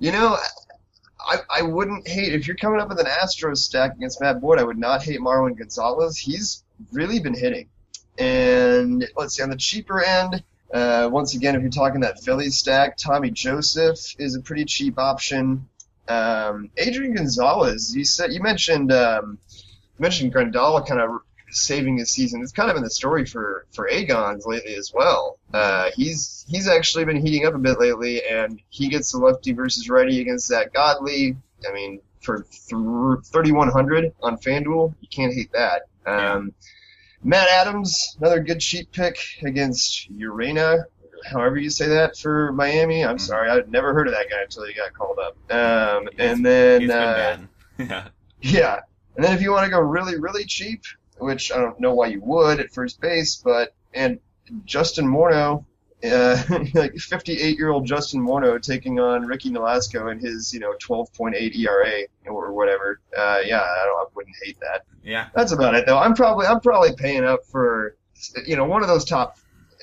You 0.00 0.10
know, 0.10 0.36
I, 1.20 1.36
I 1.48 1.62
wouldn't 1.62 2.08
hate 2.08 2.32
if 2.34 2.48
you're 2.48 2.56
coming 2.56 2.80
up 2.80 2.88
with 2.88 2.98
an 2.98 3.06
Astros 3.06 3.58
stack 3.58 3.94
against 3.94 4.20
Matt 4.20 4.40
Boyd. 4.40 4.58
I 4.58 4.64
would 4.64 4.76
not 4.76 5.04
hate 5.04 5.20
Marwin 5.20 5.56
Gonzalez. 5.56 6.18
He's 6.18 6.64
really 6.90 7.20
been 7.20 7.34
hitting. 7.34 7.68
And 8.18 9.08
let's 9.16 9.36
see 9.36 9.42
on 9.44 9.50
the 9.50 9.56
cheaper 9.56 10.02
end. 10.02 10.42
Uh, 10.72 11.08
once 11.12 11.34
again, 11.34 11.54
if 11.54 11.62
you're 11.62 11.70
talking 11.70 12.00
that 12.00 12.22
Phillies 12.22 12.56
stack, 12.58 12.96
Tommy 12.96 13.30
Joseph 13.30 13.98
is 14.18 14.34
a 14.34 14.40
pretty 14.40 14.64
cheap 14.64 14.98
option. 14.98 15.68
Um, 16.08 16.70
Adrian 16.76 17.14
Gonzalez, 17.14 17.94
you 17.94 18.04
said 18.04 18.32
you 18.32 18.42
mentioned 18.42 18.90
um, 18.90 19.38
you 19.50 20.02
mentioned 20.02 20.32
Grandal 20.32 20.86
kind 20.86 21.00
of 21.00 21.20
saving 21.50 21.98
his 21.98 22.10
season. 22.10 22.40
It's 22.42 22.52
kind 22.52 22.70
of 22.70 22.74
been 22.74 22.84
the 22.84 22.90
story 22.90 23.26
for 23.26 23.66
for 23.72 23.88
Agon's 23.88 24.46
lately 24.46 24.74
as 24.74 24.92
well. 24.94 25.38
Uh, 25.52 25.90
he's 25.94 26.44
he's 26.48 26.66
actually 26.66 27.04
been 27.04 27.24
heating 27.24 27.46
up 27.46 27.54
a 27.54 27.58
bit 27.58 27.78
lately, 27.78 28.22
and 28.24 28.60
he 28.70 28.88
gets 28.88 29.12
the 29.12 29.18
lefty 29.18 29.52
versus 29.52 29.88
righty 29.88 30.20
against 30.20 30.48
Zack 30.48 30.72
Godley. 30.72 31.36
I 31.68 31.72
mean, 31.72 32.00
for 32.20 32.42
th- 32.42 33.24
3100 33.24 34.14
on 34.22 34.38
FanDuel, 34.38 34.94
you 35.00 35.08
can't 35.08 35.34
hate 35.34 35.52
that. 35.52 35.82
Um, 36.06 36.54
Matt 37.24 37.48
Adams, 37.48 38.16
another 38.20 38.40
good 38.40 38.60
cheap 38.60 38.90
pick 38.92 39.16
against 39.42 40.10
Urena, 40.12 40.84
however 41.30 41.56
you 41.56 41.70
say 41.70 41.86
that 41.88 42.16
for 42.16 42.52
Miami. 42.52 43.04
I'm 43.04 43.16
Mhm. 43.16 43.20
sorry, 43.20 43.48
I'd 43.48 43.70
never 43.70 43.94
heard 43.94 44.08
of 44.08 44.14
that 44.14 44.28
guy 44.28 44.42
until 44.42 44.64
he 44.64 44.74
got 44.74 44.92
called 44.92 45.18
up. 45.18 45.36
Um, 45.52 46.08
and 46.18 46.44
then 46.44 46.90
uh, 46.90 47.38
yeah, 47.78 48.08
yeah. 48.40 48.80
And 49.16 49.24
then 49.24 49.34
if 49.34 49.40
you 49.42 49.52
want 49.52 49.64
to 49.66 49.70
go 49.70 49.78
really, 49.80 50.18
really 50.18 50.44
cheap, 50.44 50.82
which 51.18 51.52
I 51.52 51.58
don't 51.58 51.78
know 51.78 51.94
why 51.94 52.06
you 52.06 52.20
would 52.22 52.58
at 52.60 52.72
first 52.72 53.00
base, 53.00 53.36
but 53.36 53.74
and 53.94 54.18
Justin 54.64 55.06
Morneau, 55.06 55.64
uh, 56.04 56.42
like 56.74 56.94
58 56.96 57.56
year 57.58 57.70
old 57.70 57.86
Justin 57.86 58.20
Morneau 58.20 58.60
taking 58.60 58.98
on 58.98 59.26
Ricky 59.26 59.50
Nolasco 59.50 60.10
and 60.10 60.20
his 60.20 60.52
you 60.52 60.60
know 60.60 60.74
12.8 60.82 61.56
ERA 61.56 62.02
or 62.26 62.52
whatever. 62.52 63.00
Uh, 63.16 63.38
yeah, 63.44 63.60
I, 63.60 63.84
don't, 63.84 64.00
I 64.00 64.04
wouldn't 64.14 64.36
hate 64.44 64.58
that. 64.60 64.84
yeah, 65.02 65.28
That's 65.34 65.52
about 65.52 65.74
it 65.74 65.86
though. 65.86 65.98
I'm 65.98 66.14
probably 66.14 66.46
I'm 66.46 66.60
probably 66.60 66.94
paying 66.96 67.24
up 67.24 67.44
for 67.46 67.96
you 68.46 68.56
know 68.56 68.64
one 68.64 68.82
of 68.82 68.88
those 68.88 69.04
top. 69.04 69.38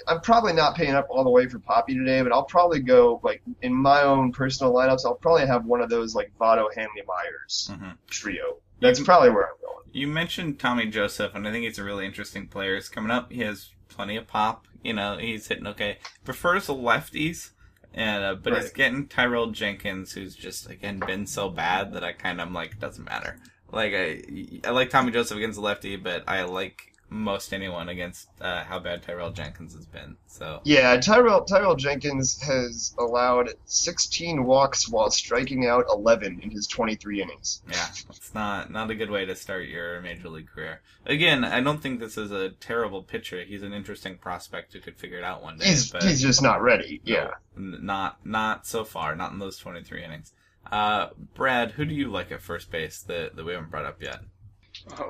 I'm 0.08 0.22
probably 0.22 0.54
not 0.54 0.76
paying 0.76 0.96
up 0.96 1.08
all 1.10 1.24
the 1.26 1.30
way 1.30 1.48
for 1.48 1.60
Poppy 1.60 1.94
today, 1.94 2.22
but 2.22 2.32
I'll 2.32 2.46
probably 2.46 2.80
go 2.80 3.20
like 3.24 3.42
in 3.62 3.74
my 3.74 4.02
own 4.04 4.32
personal 4.32 4.74
lineups. 4.74 5.06
I'll 5.06 5.16
probably 5.16 5.46
have 5.46 5.66
one 5.66 5.82
of 5.82 5.90
those 5.90 6.16
like 6.16 6.32
Votto, 6.40 6.68
Hanley, 6.74 7.04
Myers 7.08 7.72
hmm 7.74 7.92
trio. 8.08 8.58
That's 8.82 9.02
probably 9.02 9.30
where 9.30 9.44
I'm 9.44 9.56
going. 9.62 9.86
You 9.92 10.08
mentioned 10.08 10.58
Tommy 10.60 10.86
Joseph, 10.86 11.36
and 11.36 11.46
I 11.48 11.52
think 11.52 11.66
he's 11.66 11.80
a 11.80 11.84
really 11.84 12.06
interesting 12.06 12.48
player. 12.48 12.76
He's 12.76 12.88
coming 12.90 13.12
up. 13.12 13.32
He 13.32 13.42
has 13.42 13.72
plenty 13.90 14.16
of 14.16 14.28
pop. 14.28 14.66
You 14.84 14.94
know, 14.94 15.18
he's 15.18 15.48
hitting 15.48 15.68
okay. 15.68 15.98
Prefers 16.24 16.68
the 16.68 16.76
lefties, 16.76 17.52
and 17.94 18.24
uh, 18.24 18.36
but 18.36 18.56
he's 18.56 18.72
getting 18.72 19.08
Tyrell 19.08 19.52
Jenkins, 19.52 20.14
who's 20.14 20.36
just 20.36 20.70
again 20.70 21.00
been 21.00 21.28
so 21.28 21.50
bad 21.50 21.94
that 21.94 22.04
I 22.04 22.14
kind 22.14 22.40
of 22.40 22.48
am 22.48 22.54
like 22.54 22.80
doesn't 22.80 23.04
matter. 23.04 23.38
Like 23.72 23.94
I, 23.94 24.22
I 24.64 24.72
like 24.72 24.90
Tommy 24.90 25.12
Joseph 25.12 25.38
against 25.38 25.58
the 25.58 25.62
lefty, 25.62 25.96
but 25.96 26.24
I 26.28 26.44
like 26.44 26.89
most 27.10 27.54
anyone 27.54 27.90
against 27.90 28.30
uh, 28.40 28.64
how 28.64 28.80
bad 28.80 29.04
Tyrell 29.04 29.32
Jenkins 29.32 29.74
has 29.74 29.86
been. 29.86 30.16
So 30.28 30.62
Yeah, 30.64 30.98
Tyrell 30.98 31.44
Tyrell 31.44 31.76
Jenkins 31.76 32.42
has 32.42 32.94
allowed 32.98 33.50
16 33.66 34.44
walks 34.44 34.88
while 34.90 35.10
striking 35.10 35.66
out 35.66 35.86
11 35.90 36.42
in 36.42 36.52
his 36.52 36.68
23 36.68 37.22
innings. 37.22 37.62
yeah, 37.70 37.88
it's 38.10 38.34
not 38.34 38.72
not 38.72 38.92
a 38.92 38.96
good 38.96 39.10
way 39.10 39.26
to 39.26 39.36
start 39.36 39.68
your 39.68 40.02
major 40.02 40.30
league 40.30 40.48
career. 40.48 40.82
Again, 41.06 41.44
I 41.44 41.62
don't 41.62 41.82
think 41.82 42.00
this 42.00 42.18
is 42.18 42.32
a 42.32 42.50
terrible 42.50 43.04
pitcher. 43.04 43.44
He's 43.44 43.64
an 43.64 43.74
interesting 43.74 44.18
prospect 44.18 44.74
who 44.74 44.80
could 44.80 44.98
figure 44.98 45.18
it 45.18 45.24
out 45.24 45.42
one 45.42 45.58
day. 45.58 45.68
He's 45.70 45.92
but 45.92 46.04
he's 46.04 46.22
just 46.22 46.42
not 46.42 46.62
ready. 46.62 47.02
Yeah. 47.04 47.32
Not 47.56 48.26
not 48.26 48.66
so 48.68 48.84
far, 48.84 49.16
not 49.16 49.32
in 49.32 49.40
those 49.40 49.58
23 49.58 50.04
innings. 50.04 50.34
Uh, 50.72 51.10
Brad, 51.34 51.72
who 51.72 51.86
do 51.86 51.94
you 51.94 52.12
like 52.12 52.32
at 52.32 52.42
first 52.42 52.70
base 52.70 53.02
that, 53.04 53.36
that 53.36 53.46
we 53.46 53.54
haven't 53.54 53.72
brought 53.72 53.86
up 53.86 54.02
yet? 54.02 54.20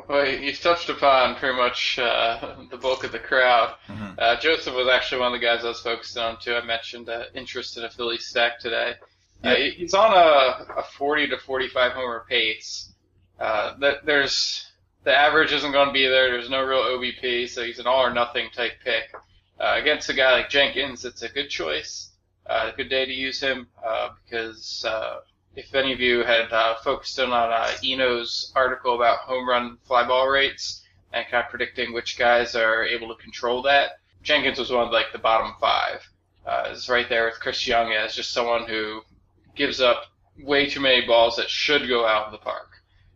Well, 0.07 0.27
you've 0.27 0.59
touched 0.59 0.89
upon 0.89 1.35
pretty 1.35 1.55
much 1.55 1.99
uh, 1.99 2.55
the 2.69 2.77
bulk 2.77 3.03
of 3.03 3.11
the 3.11 3.19
crowd. 3.19 3.75
Mhm. 3.87 4.15
Uh, 4.17 4.35
Joseph 4.39 4.73
was 4.75 4.87
actually 4.87 5.21
one 5.21 5.33
of 5.33 5.39
the 5.39 5.45
guys 5.45 5.63
I 5.63 5.69
was 5.69 5.81
focused 5.81 6.17
on 6.17 6.39
too. 6.39 6.55
I 6.55 6.63
mentioned 6.63 7.09
uh, 7.09 7.25
interest 7.33 7.77
in 7.77 7.83
a 7.83 7.89
Philly 7.89 8.17
stack 8.17 8.59
today. 8.59 8.95
Uh, 9.43 9.55
he's 9.55 9.93
on 9.93 10.11
a, 10.13 10.79
a 10.79 10.83
40 10.83 11.27
to 11.29 11.37
45 11.37 11.91
homer 11.93 12.25
pace. 12.27 12.91
Uh, 13.39 13.77
that 13.79 14.05
there's 14.05 14.65
the 15.05 15.15
average 15.15 15.53
isn't 15.53 15.71
going 15.71 15.87
to 15.87 15.93
be 15.93 16.07
there. 16.07 16.29
There's 16.31 16.49
no 16.49 16.61
real 16.61 16.81
OBP, 16.83 17.47
so 17.47 17.63
he's 17.63 17.79
an 17.79 17.87
all 17.87 18.01
or 18.03 18.13
nothing 18.13 18.49
type 18.53 18.73
pick. 18.83 19.13
Uh, 19.59 19.75
against 19.77 20.09
a 20.09 20.13
guy 20.13 20.33
like 20.33 20.49
Jenkins, 20.49 21.05
it's 21.05 21.21
a 21.21 21.29
good 21.29 21.49
choice. 21.49 22.09
Uh, 22.45 22.71
a 22.73 22.75
good 22.75 22.89
day 22.89 23.05
to 23.05 23.13
use 23.13 23.39
him 23.39 23.67
uh, 23.85 24.09
because 24.25 24.83
uh, 24.85 25.19
if 25.55 25.73
any 25.73 25.93
of 25.93 25.99
you 25.99 26.23
had 26.23 26.51
uh, 26.51 26.75
focused 26.83 27.17
in 27.19 27.31
on 27.31 27.51
uh, 27.51 27.71
Eno's 27.83 28.51
article 28.55 28.95
about 28.95 29.19
home 29.19 29.47
run 29.47 29.77
fly 29.85 30.07
ball 30.07 30.27
rates 30.27 30.83
and 31.13 31.25
kind 31.27 31.43
of 31.43 31.49
predicting 31.49 31.91
which 31.93 32.17
guys 32.17 32.55
are 32.55 32.83
able 32.83 33.07
to 33.13 33.21
control 33.21 33.61
that, 33.63 33.99
Jenkins 34.23 34.59
was 34.59 34.71
one 34.71 34.87
of 34.87 34.93
like 34.93 35.11
the 35.11 35.17
bottom 35.19 35.53
five. 35.59 36.07
Uh, 36.45 36.69
is 36.71 36.89
right 36.89 37.09
there 37.09 37.25
with 37.25 37.39
Chris 37.39 37.67
Young 37.67 37.91
as 37.91 38.15
just 38.15 38.31
someone 38.31 38.67
who 38.67 39.01
gives 39.55 39.81
up 39.81 40.05
way 40.41 40.69
too 40.69 40.79
many 40.79 41.05
balls 41.05 41.35
that 41.35 41.49
should 41.49 41.87
go 41.87 42.07
out 42.07 42.25
of 42.27 42.31
the 42.31 42.37
park. 42.37 42.69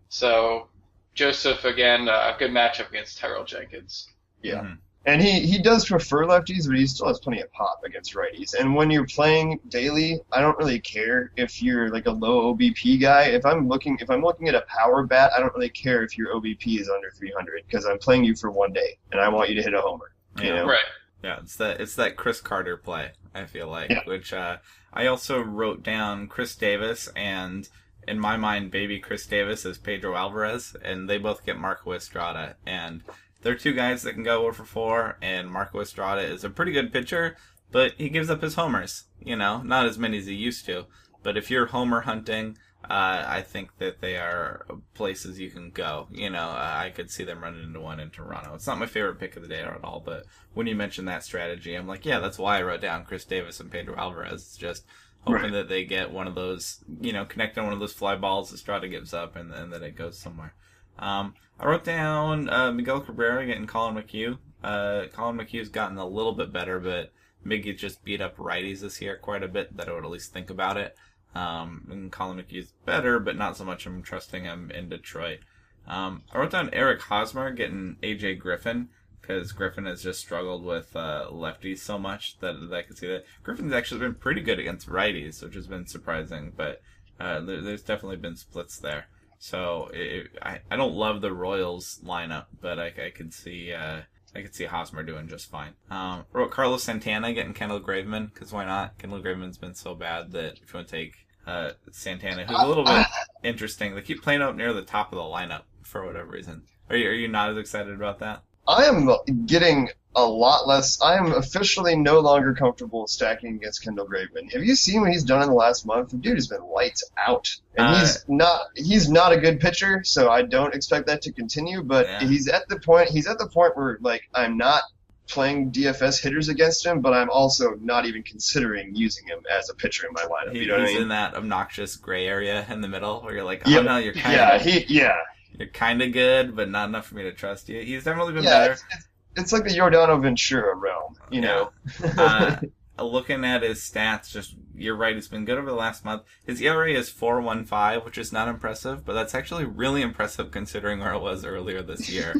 So 0.09 0.67
Joseph 1.15 1.63
again, 1.65 2.09
uh, 2.09 2.33
a 2.35 2.37
good 2.37 2.51
matchup 2.51 2.89
against 2.89 3.17
Tyrell 3.17 3.45
Jenkins. 3.45 4.11
Yeah. 4.41 4.61
Mhm. 4.61 4.77
And 5.05 5.21
he, 5.21 5.41
he 5.41 5.61
does 5.61 5.85
prefer 5.85 6.25
lefties, 6.25 6.65
but 6.67 6.77
he 6.77 6.87
still 6.87 7.07
has 7.07 7.19
plenty 7.19 7.41
of 7.41 7.51
pop 7.51 7.81
against 7.85 8.13
righties. 8.15 8.53
And 8.57 8.73
when 8.73 8.89
you're 8.89 9.05
playing 9.05 9.59
daily, 9.67 10.21
I 10.31 10.39
don't 10.39 10.57
really 10.57 10.79
care 10.79 11.31
if 11.35 11.61
you're 11.61 11.89
like 11.89 12.05
a 12.05 12.11
low 12.11 12.53
OBP 12.55 13.01
guy. 13.01 13.23
If 13.23 13.45
I'm 13.45 13.67
looking 13.67 13.97
if 13.99 14.09
I'm 14.09 14.21
looking 14.21 14.47
at 14.47 14.55
a 14.55 14.61
power 14.61 15.03
bat, 15.05 15.31
I 15.35 15.41
don't 15.41 15.53
really 15.53 15.69
care 15.69 16.03
if 16.03 16.17
your 16.17 16.33
OBP 16.35 16.79
is 16.79 16.89
under 16.89 17.11
300 17.11 17.63
because 17.67 17.85
I'm 17.85 17.99
playing 17.99 18.23
you 18.23 18.33
for 18.35 18.49
one 18.49 18.71
day 18.71 18.97
and 19.11 19.19
I 19.19 19.27
want 19.27 19.49
you 19.49 19.55
to 19.55 19.61
hit 19.61 19.73
a 19.73 19.81
homer. 19.81 20.13
You 20.39 20.47
Yeah. 20.47 20.55
know? 20.55 20.67
Right. 20.67 20.85
Yeah, 21.21 21.39
it's 21.41 21.57
that 21.57 21.81
it's 21.81 21.95
that 21.95 22.15
Chris 22.15 22.39
Carter 22.39 22.77
play. 22.77 23.11
I 23.35 23.43
feel 23.45 23.67
like, 23.67 23.89
Yeah. 23.89 24.01
which 24.05 24.31
uh, 24.31 24.57
I 24.93 25.07
also 25.07 25.41
wrote 25.41 25.83
down 25.83 26.27
Chris 26.27 26.55
Davis 26.55 27.09
and 27.15 27.67
in 28.07 28.19
my 28.19 28.35
mind, 28.37 28.69
baby 28.71 28.99
Chris 28.99 29.25
Davis 29.25 29.65
is 29.65 29.77
Pedro 29.77 30.15
Alvarez, 30.15 30.75
and 30.83 31.09
they 31.09 31.17
both 31.17 31.45
get 31.45 31.57
Marco 31.57 31.93
Estrada. 31.93 32.55
And 32.65 33.01
they're 33.43 33.55
two 33.55 33.73
guys 33.73 34.03
that 34.03 34.13
can 34.13 34.23
go 34.23 34.43
over 34.43 34.53
for 34.53 34.65
four, 34.65 35.17
and 35.21 35.51
Marco 35.51 35.79
Estrada 35.81 36.21
is 36.21 36.43
a 36.43 36.49
pretty 36.49 36.71
good 36.71 36.91
pitcher, 36.91 37.35
but 37.71 37.93
he 37.97 38.09
gives 38.09 38.29
up 38.29 38.41
his 38.41 38.55
homers. 38.55 39.05
You 39.23 39.35
know, 39.35 39.61
not 39.61 39.85
as 39.85 39.97
many 39.97 40.17
as 40.17 40.25
he 40.25 40.33
used 40.33 40.65
to. 40.65 40.85
But 41.21 41.37
if 41.37 41.49
you're 41.49 41.67
homer 41.67 42.01
hunting, 42.01 42.57
uh, 42.83 43.23
I 43.25 43.41
think 43.41 43.77
that 43.77 44.01
they 44.01 44.17
are 44.17 44.65
places 44.93 45.39
you 45.39 45.49
can 45.49 45.71
go. 45.71 46.07
You 46.11 46.29
know, 46.29 46.49
uh, 46.49 46.73
I 46.75 46.89
could 46.89 47.09
see 47.09 47.23
them 47.23 47.41
running 47.41 47.63
into 47.63 47.79
one 47.79 48.01
in 48.01 48.09
Toronto. 48.09 48.53
It's 48.55 48.67
not 48.67 48.77
my 48.79 48.85
favorite 48.87 49.19
pick 49.19 49.37
of 49.37 49.41
the 49.41 49.47
day 49.47 49.61
at 49.61 49.83
all, 49.85 50.01
but 50.05 50.25
when 50.53 50.67
you 50.67 50.75
mentioned 50.75 51.07
that 51.07 51.23
strategy, 51.23 51.75
I'm 51.75 51.87
like, 51.87 52.05
yeah, 52.05 52.19
that's 52.19 52.37
why 52.37 52.57
I 52.57 52.63
wrote 52.63 52.81
down 52.81 53.05
Chris 53.05 53.23
Davis 53.23 53.61
and 53.61 53.71
Pedro 53.71 53.95
Alvarez. 53.95 54.33
It's 54.41 54.57
just 54.57 54.83
hoping 55.21 55.43
Right. 55.43 55.51
that 55.53 55.69
they 55.69 55.85
get 55.85 56.11
one 56.11 56.27
of 56.27 56.35
those, 56.35 56.83
you 56.99 57.13
know, 57.13 57.23
connect 57.23 57.57
on 57.57 57.63
one 57.63 57.73
of 57.73 57.79
those 57.79 57.93
fly 57.93 58.17
balls 58.17 58.51
Estrada 58.53 58.89
gives 58.89 59.13
up 59.13 59.37
and, 59.37 59.53
and 59.53 59.71
that 59.71 59.81
it 59.81 59.95
goes 59.95 60.19
somewhere. 60.19 60.53
Um, 60.99 61.33
I 61.59 61.65
wrote 61.65 61.83
down 61.83 62.49
uh, 62.49 62.71
Miguel 62.71 63.01
Cabrera 63.01 63.45
getting 63.45 63.67
Collin 63.67 63.95
McHugh. 63.95 64.37
Uh, 64.63 65.07
Collin 65.11 65.37
McHugh's 65.37 65.69
gotten 65.69 65.97
a 65.97 66.05
little 66.05 66.33
bit 66.33 66.53
better, 66.53 66.79
but 66.79 67.11
Miggy 67.45 67.77
just 67.77 68.03
beat 68.03 68.21
up 68.21 68.37
righties 68.37 68.81
this 68.81 69.01
year 69.01 69.17
quite 69.17 69.43
a 69.43 69.47
bit. 69.47 69.75
That 69.75 69.89
I 69.89 69.93
would 69.93 70.05
at 70.05 70.11
least 70.11 70.33
think 70.33 70.49
about 70.49 70.77
it. 70.77 70.95
Um, 71.35 71.87
and 71.91 72.11
Collin 72.11 72.37
McHugh's 72.37 72.73
better, 72.85 73.19
but 73.19 73.35
not 73.35 73.57
so 73.57 73.65
much. 73.65 73.85
I'm 73.85 74.03
trusting 74.03 74.43
him 74.43 74.71
in 74.71 74.89
Detroit. 74.89 75.39
Um, 75.87 76.23
I 76.31 76.39
wrote 76.39 76.51
down 76.51 76.69
Eric 76.71 77.01
Hosmer 77.01 77.51
getting 77.51 77.97
AJ 78.01 78.39
Griffin 78.39 78.89
because 79.21 79.51
Griffin 79.51 79.85
has 79.85 80.03
just 80.03 80.19
struggled 80.19 80.63
with 80.63 80.95
uh, 80.95 81.27
lefties 81.31 81.79
so 81.79 81.97
much 81.97 82.39
that, 82.39 82.53
that 82.59 82.75
I 82.75 82.81
could 82.83 82.97
see 82.97 83.07
that. 83.07 83.25
Griffin's 83.41 83.73
actually 83.73 84.01
been 84.01 84.15
pretty 84.15 84.41
good 84.41 84.59
against 84.59 84.89
righties, 84.89 85.41
which 85.41 85.55
has 85.55 85.67
been 85.67 85.87
surprising, 85.87 86.51
but 86.55 86.81
uh, 87.19 87.39
there, 87.39 87.61
there's 87.61 87.83
definitely 87.83 88.17
been 88.17 88.35
splits 88.35 88.77
there. 88.77 89.07
So 89.43 89.89
it, 89.93 90.27
I, 90.41 90.61
I 90.71 90.77
don't 90.77 90.95
love 90.95 91.19
the 91.19 91.33
Royals 91.33 91.99
lineup, 92.01 92.45
but 92.61 92.79
I, 92.79 92.93
I 93.07 93.11
could 93.13 93.33
see 93.33 93.73
uh, 93.73 93.99
I 94.33 94.41
could 94.41 94.55
see 94.55 94.63
Hosmer 94.63 95.03
doing 95.03 95.27
just 95.27 95.51
fine. 95.51 95.73
Um, 95.91 96.23
wrote 96.31 96.49
Carlos 96.49 96.81
Santana 96.81 97.33
getting 97.33 97.53
Kendall 97.53 97.81
Graveman 97.81 98.33
because 98.33 98.53
why 98.53 98.63
not? 98.63 98.97
Kendall 98.99 99.19
Graveman's 99.19 99.57
been 99.57 99.75
so 99.75 99.95
bad 99.95 100.31
that 100.31 100.59
if 100.63 100.71
you 100.71 100.77
want 100.77 100.87
to 100.87 100.95
take 100.95 101.15
uh, 101.45 101.71
Santana, 101.91 102.45
who's 102.45 102.57
a 102.57 102.65
little 102.65 102.85
bit 102.85 103.05
interesting, 103.43 103.93
they 103.93 104.01
keep 104.01 104.23
playing 104.23 104.41
up 104.41 104.55
near 104.55 104.71
the 104.71 104.81
top 104.81 105.11
of 105.11 105.17
the 105.17 105.23
lineup 105.23 105.63
for 105.81 106.05
whatever 106.05 106.29
reason. 106.29 106.63
Are 106.89 106.95
you 106.95 107.09
are 107.09 107.13
you 107.13 107.27
not 107.27 107.49
as 107.49 107.57
excited 107.57 107.93
about 107.93 108.19
that? 108.19 108.43
I 108.65 108.85
am 108.85 109.09
getting 109.45 109.89
a 110.15 110.23
lot 110.25 110.67
less. 110.67 111.01
I 111.01 111.17
am 111.17 111.31
officially 111.33 111.95
no 111.95 112.19
longer 112.19 112.53
comfortable 112.53 113.07
stacking 113.07 113.55
against 113.55 113.83
Kendall 113.83 114.05
Graveman. 114.07 114.51
Have 114.53 114.63
you 114.63 114.75
seen 114.75 115.01
what 115.01 115.11
he's 115.11 115.23
done 115.23 115.41
in 115.41 115.47
the 115.49 115.55
last 115.55 115.85
month? 115.85 116.09
The 116.11 116.17
dude 116.17 116.35
has 116.35 116.47
been 116.47 116.63
lights 116.63 117.03
out, 117.17 117.53
and 117.75 117.87
Uh, 117.87 117.99
he's 117.99 118.25
not. 118.27 118.61
He's 118.75 119.09
not 119.09 119.31
a 119.33 119.37
good 119.37 119.59
pitcher, 119.59 120.03
so 120.03 120.29
I 120.29 120.43
don't 120.43 120.73
expect 120.75 121.07
that 121.07 121.21
to 121.23 121.31
continue. 121.31 121.81
But 121.81 122.05
Yeah. 122.07 122.27
he's 122.27 122.47
at 122.47 122.67
the 122.69 122.79
point. 122.79 123.09
He's 123.09 123.27
at 123.27 123.37
the 123.39 123.47
point 123.47 123.75
where 123.75 123.97
like 124.01 124.23
I'm 124.33 124.57
not 124.57 124.83
playing 125.27 125.71
DFS 125.71 126.21
hitters 126.21 126.49
against 126.49 126.85
him, 126.85 126.99
but 126.99 127.13
I'm 127.13 127.29
also 127.29 127.75
not 127.81 128.05
even 128.05 128.23
considering 128.23 128.93
using 128.93 129.25
him 129.25 129.39
as 129.49 129.69
a 129.69 129.73
pitcher 129.73 130.05
in 130.05 130.13
my 130.13 130.23
lineup. 130.23 130.51
He, 130.53 130.59
you 130.59 130.67
know 130.67 130.73
what 130.73 130.81
I 130.83 130.85
he's 130.87 130.93
mean? 130.95 131.03
in 131.03 131.07
that 131.09 131.33
obnoxious 131.33 131.95
gray 131.95 132.27
area 132.27 132.65
in 132.69 132.81
the 132.81 132.89
middle 132.89 133.21
where 133.21 133.33
you're 133.33 133.43
like, 133.45 133.61
oh 133.65 133.69
Yep. 133.69 133.83
no, 133.85 133.97
you're 133.97 134.13
kind 134.13 134.35
yeah, 134.35 134.55
of 134.55 134.61
he 134.61 134.85
yeah. 134.89 135.15
you're 135.57 135.69
kind 135.69 136.01
of 136.01 136.11
good, 136.11 136.55
but 136.55 136.69
not 136.69 136.89
enough 136.89 137.07
for 137.07 137.15
me 137.15 137.23
to 137.23 137.31
trust 137.31 137.69
you. 137.69 137.81
He's 137.81 138.03
definitely 138.03 138.33
been 138.33 138.43
Yeah, 138.43 138.49
better. 138.59 138.73
it's, 138.73 138.83
it's, 138.91 139.07
it's 139.35 139.51
like 139.51 139.63
the 139.63 139.69
Yordano 139.71 140.21
Ventura 140.21 140.75
realm, 140.75 141.15
you 141.29 141.41
Yeah. 141.41 141.47
know. 141.47 141.71
uh, 142.17 142.57
looking 143.03 143.43
at 143.43 143.63
his 143.63 143.79
stats, 143.79 144.31
just 144.31 144.55
you're 144.75 144.95
right. 144.95 145.15
It's 145.15 145.27
been 145.27 145.45
good 145.45 145.57
over 145.57 145.69
the 145.69 145.75
last 145.75 146.05
month. 146.05 146.23
His 146.45 146.61
ERA 146.61 146.91
is 146.91 147.09
four 147.09 147.41
one 147.41 147.65
five, 147.65 148.05
which 148.05 148.17
is 148.17 148.31
not 148.31 148.47
impressive, 148.47 149.03
but 149.05 149.13
that's 149.13 149.33
actually 149.35 149.65
really 149.65 150.01
impressive 150.01 150.51
considering 150.51 150.99
where 150.99 151.13
it 151.13 151.21
was 151.21 151.43
earlier 151.45 151.81
this 151.81 152.09
year. 152.13 152.33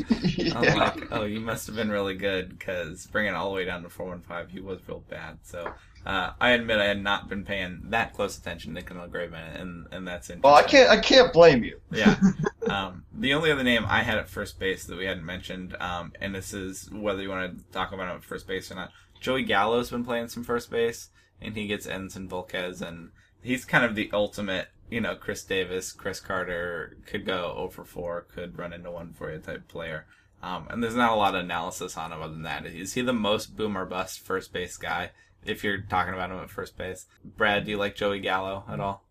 I'm 0.55 0.77
like, 0.77 1.11
oh, 1.11 1.23
you 1.25 1.39
must 1.39 1.67
have 1.67 1.75
been 1.75 1.89
really 1.91 2.15
good 2.15 2.49
because 2.57 3.07
bringing 3.07 3.33
it 3.33 3.35
all 3.35 3.49
the 3.49 3.55
way 3.55 3.65
down 3.65 3.83
to 3.83 3.89
four 3.89 4.07
one 4.07 4.21
five, 4.21 4.49
he 4.51 4.59
was 4.59 4.79
real 4.87 5.03
bad. 5.09 5.39
So. 5.43 5.73
Uh, 6.05 6.31
I 6.39 6.51
admit 6.51 6.79
I 6.79 6.85
had 6.85 7.01
not 7.01 7.29
been 7.29 7.45
paying 7.45 7.81
that 7.85 8.13
close 8.13 8.37
attention 8.37 8.75
to 8.75 8.81
Kendall 8.81 9.07
Graveman, 9.07 9.59
and, 9.59 9.87
and 9.91 10.07
that's 10.07 10.29
interesting. 10.29 10.41
well, 10.41 10.55
I 10.55 10.63
can't. 10.63 10.89
I 10.89 10.97
can't 10.99 11.31
blame 11.31 11.63
you. 11.63 11.79
Yeah. 11.91 12.19
Um, 12.69 13.03
the 13.13 13.33
only 13.33 13.51
other 13.51 13.63
name 13.63 13.83
I 13.87 14.03
had 14.03 14.17
at 14.17 14.29
first 14.29 14.57
base 14.57 14.85
that 14.85 14.97
we 14.97 15.05
hadn't 15.05 15.25
mentioned, 15.25 15.75
um, 15.81 16.13
and 16.21 16.33
this 16.33 16.53
is 16.53 16.89
whether 16.91 17.21
you 17.21 17.29
want 17.29 17.57
to 17.57 17.63
talk 17.73 17.91
about 17.91 18.09
him 18.09 18.15
at 18.15 18.23
first 18.23 18.47
base 18.47 18.71
or 18.71 18.75
not. 18.75 18.91
Joey 19.19 19.43
Gallo's 19.43 19.91
been 19.91 20.05
playing 20.05 20.29
some 20.29 20.45
first 20.45 20.71
base, 20.71 21.09
and 21.41 21.55
he 21.55 21.67
gets 21.67 21.85
Edinson 21.85 22.29
Volquez, 22.29 22.81
and 22.81 23.11
he's 23.41 23.65
kind 23.65 23.83
of 23.83 23.95
the 23.95 24.09
ultimate, 24.13 24.69
you 24.89 25.01
know, 25.01 25.13
Chris 25.15 25.43
Davis, 25.43 25.91
Chris 25.91 26.19
Carter 26.19 26.97
could 27.05 27.25
go 27.25 27.53
over 27.57 27.83
four, 27.83 28.25
could 28.33 28.57
run 28.57 28.73
into 28.73 28.89
one 28.89 29.13
for 29.13 29.31
you 29.31 29.39
type 29.39 29.67
player. 29.67 30.05
Um, 30.41 30.67
and 30.69 30.81
there's 30.83 30.95
not 30.95 31.11
a 31.11 31.15
lot 31.15 31.35
of 31.35 31.41
analysis 31.41 31.97
on 31.97 32.11
him 32.11 32.21
other 32.21 32.33
than 32.33 32.43
that. 32.43 32.65
Is 32.65 32.93
he 32.93 33.01
the 33.01 33.13
most 33.13 33.55
boom 33.55 33.77
or 33.77 33.85
bust 33.85 34.19
first 34.19 34.51
base 34.51 34.77
guy? 34.77 35.11
If 35.45 35.63
you're 35.63 35.79
talking 35.81 36.13
about 36.13 36.31
him 36.31 36.37
at 36.39 36.49
first 36.49 36.77
base, 36.77 37.05
Brad, 37.23 37.65
do 37.65 37.71
you 37.71 37.77
like 37.77 37.95
Joey 37.95 38.19
Gallo 38.19 38.63
at 38.67 38.79
all? 38.79 39.03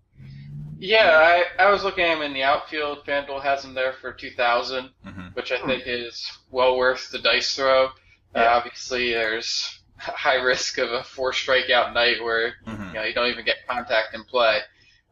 Yeah, 0.79 1.45
I, 1.59 1.65
I 1.65 1.71
was 1.71 1.85
looking 1.85 2.05
at 2.05 2.17
him 2.17 2.23
in 2.23 2.33
the 2.35 2.43
outfield. 2.43 3.05
FanDuel 3.07 3.43
has 3.43 3.65
him 3.65 3.75
there 3.75 3.93
for 3.93 4.13
2,000, 4.13 4.91
hmm 5.05 5.29
which 5.35 5.53
I 5.53 5.59
think 5.65 5.85
is 5.87 6.31
well 6.51 6.77
worth 6.77 7.11
the 7.11 7.19
dice 7.21 7.55
throw. 7.55 7.87
Uh, 8.35 8.47
obviously, 8.49 9.13
there's 9.13 9.81
high 9.97 10.37
risk 10.37 10.79
of 10.79 10.91
a 10.93 11.05
four 11.05 11.33
strikeout 11.33 11.95
night 11.95 12.23
where 12.23 12.55
hmm 12.67 12.93
you 12.93 12.99
know 12.99 13.05
you 13.05 13.15
don't 13.15 13.31
even 13.31 13.45
get 13.45 13.67
contact 13.69 14.15
in 14.15 14.25
play. 14.25 14.61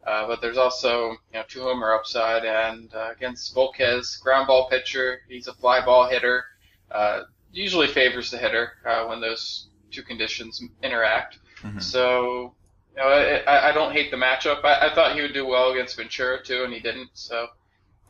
Uh, 0.05 0.27
but 0.27 0.41
there's 0.41 0.57
also 0.57 1.11
you 1.11 1.17
know 1.33 1.43
two 1.47 1.61
homer 1.61 1.93
upside, 1.93 2.43
and 2.45 2.93
uh, 2.93 3.11
against 3.15 3.55
Volquez, 3.55 4.19
ground 4.21 4.47
ball 4.47 4.67
pitcher, 4.69 5.21
he's 5.29 5.47
a 5.47 5.53
fly 5.53 5.83
ball 5.83 6.07
hitter. 6.09 6.43
Uh, 6.91 7.23
usually 7.53 7.87
favors 7.87 8.31
the 8.31 8.37
hitter 8.37 8.73
uh, 8.85 9.05
when 9.05 9.21
those 9.21 9.69
two 9.91 10.03
conditions 10.03 10.61
interact. 10.83 11.39
Mhm. 11.61 11.81
So 11.81 12.55
you 12.95 13.01
know, 13.01 13.07
I, 13.09 13.69
I- 13.69 13.71
don't 13.71 13.93
hate 13.93 14.11
the 14.11 14.17
matchup. 14.17 14.63
I, 14.65 14.89
I 14.89 14.95
thought 14.95 15.15
he 15.15 15.21
would 15.21 15.33
do 15.33 15.45
well 15.45 15.71
against 15.71 15.95
Ventura 15.97 16.43
too, 16.43 16.63
and 16.63 16.73
he 16.73 16.79
didn't. 16.79 17.09
So 17.13 17.47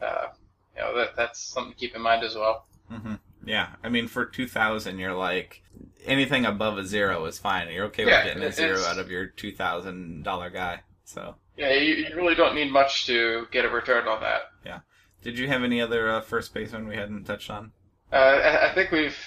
uh, 0.02 0.28
you 0.76 0.82
know 0.82 0.96
that 0.98 1.16
that's 1.16 1.40
something 1.44 1.74
to 1.74 1.78
keep 1.80 1.96
in 1.96 2.02
mind 2.02 2.24
as 2.24 2.36
well. 2.36 2.66
hmm 2.90 3.16
Yeah, 3.46 3.70
I 3.84 3.90
mean, 3.90 4.08
for 4.08 4.26
two 4.26 4.48
thousand, 4.48 5.00
you're 5.00 5.14
like 5.14 5.62
anything 6.06 6.46
above 6.46 6.78
a 6.78 6.86
zero 6.86 7.26
is 7.26 7.38
fine. 7.38 7.70
You're 7.70 7.86
okay 7.86 8.06
Yeah, 8.08 8.18
with 8.26 8.34
getting 8.34 8.44
a 8.44 8.52
zero 8.52 8.80
out 8.86 8.98
of 9.00 9.12
your 9.12 9.28
two 9.28 9.52
thousand 9.52 10.24
dollar 10.24 10.50
guy. 10.50 10.82
So, 11.06 11.36
Yeah, 11.58 11.74
you, 11.74 11.96
you 11.96 12.16
really 12.16 12.36
don't 12.36 12.56
need 12.56 12.72
much 12.72 13.06
to 13.08 13.46
get 13.52 13.66
a 13.66 13.70
return 13.70 14.08
on 14.08 14.22
that. 14.22 14.44
Yeah. 14.66 14.80
Did 15.22 15.38
you 15.38 15.48
have 15.50 15.62
any 15.64 15.82
other 15.82 16.10
uh, 16.10 16.22
first 16.22 16.54
baseman 16.54 16.88
we 16.88 16.96
hadn't 16.96 17.26
touched 17.26 17.50
on? 17.52 17.74
Uh, 18.12 18.16
I, 18.16 18.72
I 18.72 18.74
think 18.74 18.92
we've 18.92 19.18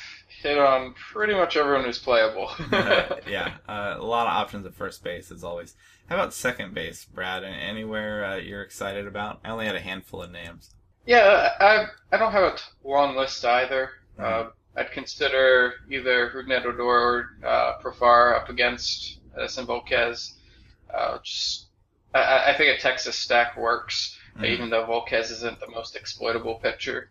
hit 0.43 0.59
on 0.59 0.95
pretty 0.95 1.35
much 1.35 1.57
everyone 1.57 1.85
who's 1.85 1.99
playable. 1.99 2.51
yeah, 3.29 3.57
uh, 3.69 3.95
a 3.99 4.05
lot 4.05 4.27
of 4.27 4.33
options 4.35 4.67
at 4.67 4.75
first 4.75 5.03
base 5.05 5.31
as 5.31 5.45
always. 5.45 5.75
How 6.09 6.17
about 6.17 6.35
second 6.35 6.75
base, 6.75 7.05
Brad? 7.05 7.45
Anywhere 7.45 8.25
uh, 8.25 8.37
you're 8.37 8.63
excited 8.63 9.07
about? 9.07 9.41
I 9.45 9.51
only 9.51 9.67
had 9.67 9.77
a 9.77 9.81
handful 9.81 10.23
of 10.23 10.31
names. 10.31 10.75
Yeah, 11.07 11.51
I 11.61 11.87
I 12.13 12.19
don't 12.19 12.33
have 12.33 12.55
a 12.55 12.57
t- 12.57 12.63
long 12.85 13.17
list 13.17 13.45
either. 13.45 13.91
Uh, 14.19 14.49
I'd 14.77 14.91
consider 14.93 15.75
either 15.91 16.31
Rougned 16.35 16.65
Odor 16.65 16.83
or 16.83 17.31
uh, 17.45 17.79
Profar 17.83 18.37
up 18.37 18.49
against 18.49 19.19
Edinson 19.39 19.67
Volquez. 19.67 20.33
Uh, 20.93 21.19
just 21.23 21.67
I- 22.15 22.51
I, 22.53 22.55
think 22.57 22.79
a 22.79 22.81
Texas 22.81 23.17
stack 23.17 23.57
works, 23.57 24.17
Mhm. 24.39 24.45
even 24.47 24.71
though 24.71 24.87
Volquez 24.87 25.31
isn't 25.31 25.59
the 25.61 25.69
most 25.71 25.97
exploitable 25.97 26.57
pitcher. 26.57 27.11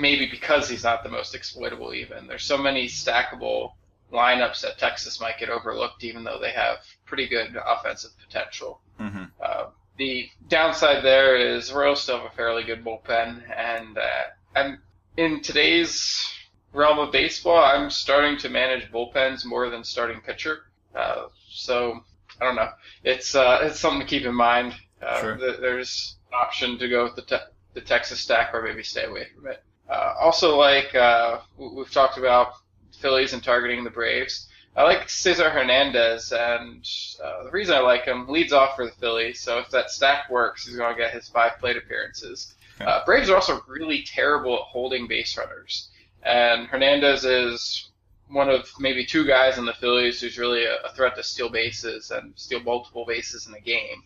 Maybe 0.00 0.26
because 0.26 0.68
he's 0.68 0.84
not 0.84 1.02
the 1.02 1.08
most 1.08 1.34
exploitable. 1.34 1.94
Even 1.94 2.26
there's 2.26 2.44
so 2.44 2.58
many 2.58 2.86
stackable 2.86 3.72
lineups 4.12 4.60
that 4.62 4.78
Texas 4.78 5.20
might 5.20 5.38
get 5.38 5.48
overlooked, 5.48 6.04
even 6.04 6.22
though 6.24 6.38
they 6.40 6.50
have 6.52 6.78
pretty 7.06 7.26
good 7.26 7.56
offensive 7.66 8.10
potential. 8.24 8.80
hmm 8.98 9.24
Uh, 9.40 9.66
the 9.96 10.28
downside 10.48 11.02
there 11.02 11.36
is 11.36 11.72
Royals 11.72 12.02
still 12.02 12.18
have 12.18 12.26
a 12.30 12.34
fairly 12.36 12.62
good 12.62 12.84
bullpen, 12.84 13.42
and 13.56 13.96
uh, 13.96 14.24
I'm 14.54 14.82
in 15.16 15.40
today's 15.40 16.30
realm 16.74 16.98
of 16.98 17.10
baseball. 17.12 17.56
I'm 17.64 17.88
starting 17.88 18.36
to 18.38 18.48
manage 18.50 18.90
bullpens 18.92 19.46
more 19.46 19.70
than 19.70 19.82
starting 19.84 20.20
pitcher. 20.20 20.66
Uh, 20.94 21.28
so 21.50 22.04
I 22.40 22.44
don't 22.44 22.56
know. 22.56 22.70
It's 23.02 23.34
uh, 23.34 23.60
it's 23.62 23.80
something 23.80 24.00
to 24.00 24.06
keep 24.06 24.24
in 24.26 24.34
mind. 24.34 24.74
Uh, 25.00 25.20
Sure. 25.20 25.36
th- 25.36 25.60
there's 25.60 26.16
an 26.30 26.34
option 26.38 26.78
to 26.78 26.88
go 26.88 27.04
with 27.04 27.16
the 27.16 27.22
te- 27.22 27.50
the 27.74 27.80
Texas 27.80 28.20
stack, 28.20 28.52
or 28.54 28.62
maybe 28.62 28.82
stay 28.82 29.04
away 29.04 29.26
from 29.34 29.46
it. 29.50 29.62
Uh, 29.88 30.14
also, 30.20 30.56
like 30.56 30.94
uh, 30.94 31.38
we've 31.56 31.90
talked 31.92 32.18
about 32.18 32.54
Phillies 32.98 33.32
and 33.32 33.42
targeting 33.42 33.84
the 33.84 33.90
Braves. 33.90 34.48
I 34.76 34.82
like 34.82 35.08
Cesar 35.08 35.48
Hernandez, 35.48 36.32
and 36.32 36.86
uh, 37.24 37.44
the 37.44 37.50
reason 37.50 37.74
I 37.74 37.80
like 37.80 38.04
him 38.04 38.28
leads 38.28 38.52
off 38.52 38.76
for 38.76 38.84
the 38.84 38.92
Phillies. 38.92 39.40
So 39.40 39.58
if 39.58 39.70
that 39.70 39.90
stack 39.90 40.28
works, 40.28 40.66
he's 40.66 40.76
going 40.76 40.94
to 40.94 41.00
get 41.00 41.14
his 41.14 41.28
five 41.28 41.58
plate 41.58 41.78
appearances. 41.78 42.54
Uh, 42.80 43.02
Braves 43.06 43.30
are 43.30 43.36
also 43.36 43.62
really 43.66 44.02
terrible 44.02 44.54
at 44.56 44.62
holding 44.62 45.06
base 45.06 45.36
runners, 45.38 45.88
and 46.22 46.66
Hernandez 46.66 47.24
is 47.24 47.88
one 48.28 48.50
of 48.50 48.68
maybe 48.78 49.06
two 49.06 49.26
guys 49.26 49.56
in 49.56 49.64
the 49.64 49.72
Phillies 49.72 50.20
who's 50.20 50.36
really 50.36 50.64
a, 50.64 50.76
a 50.82 50.92
threat 50.94 51.16
to 51.16 51.22
steal 51.22 51.48
bases 51.48 52.10
and 52.10 52.32
steal 52.36 52.60
multiple 52.60 53.06
bases 53.06 53.46
in 53.46 53.54
a 53.54 53.60
game. 53.60 54.02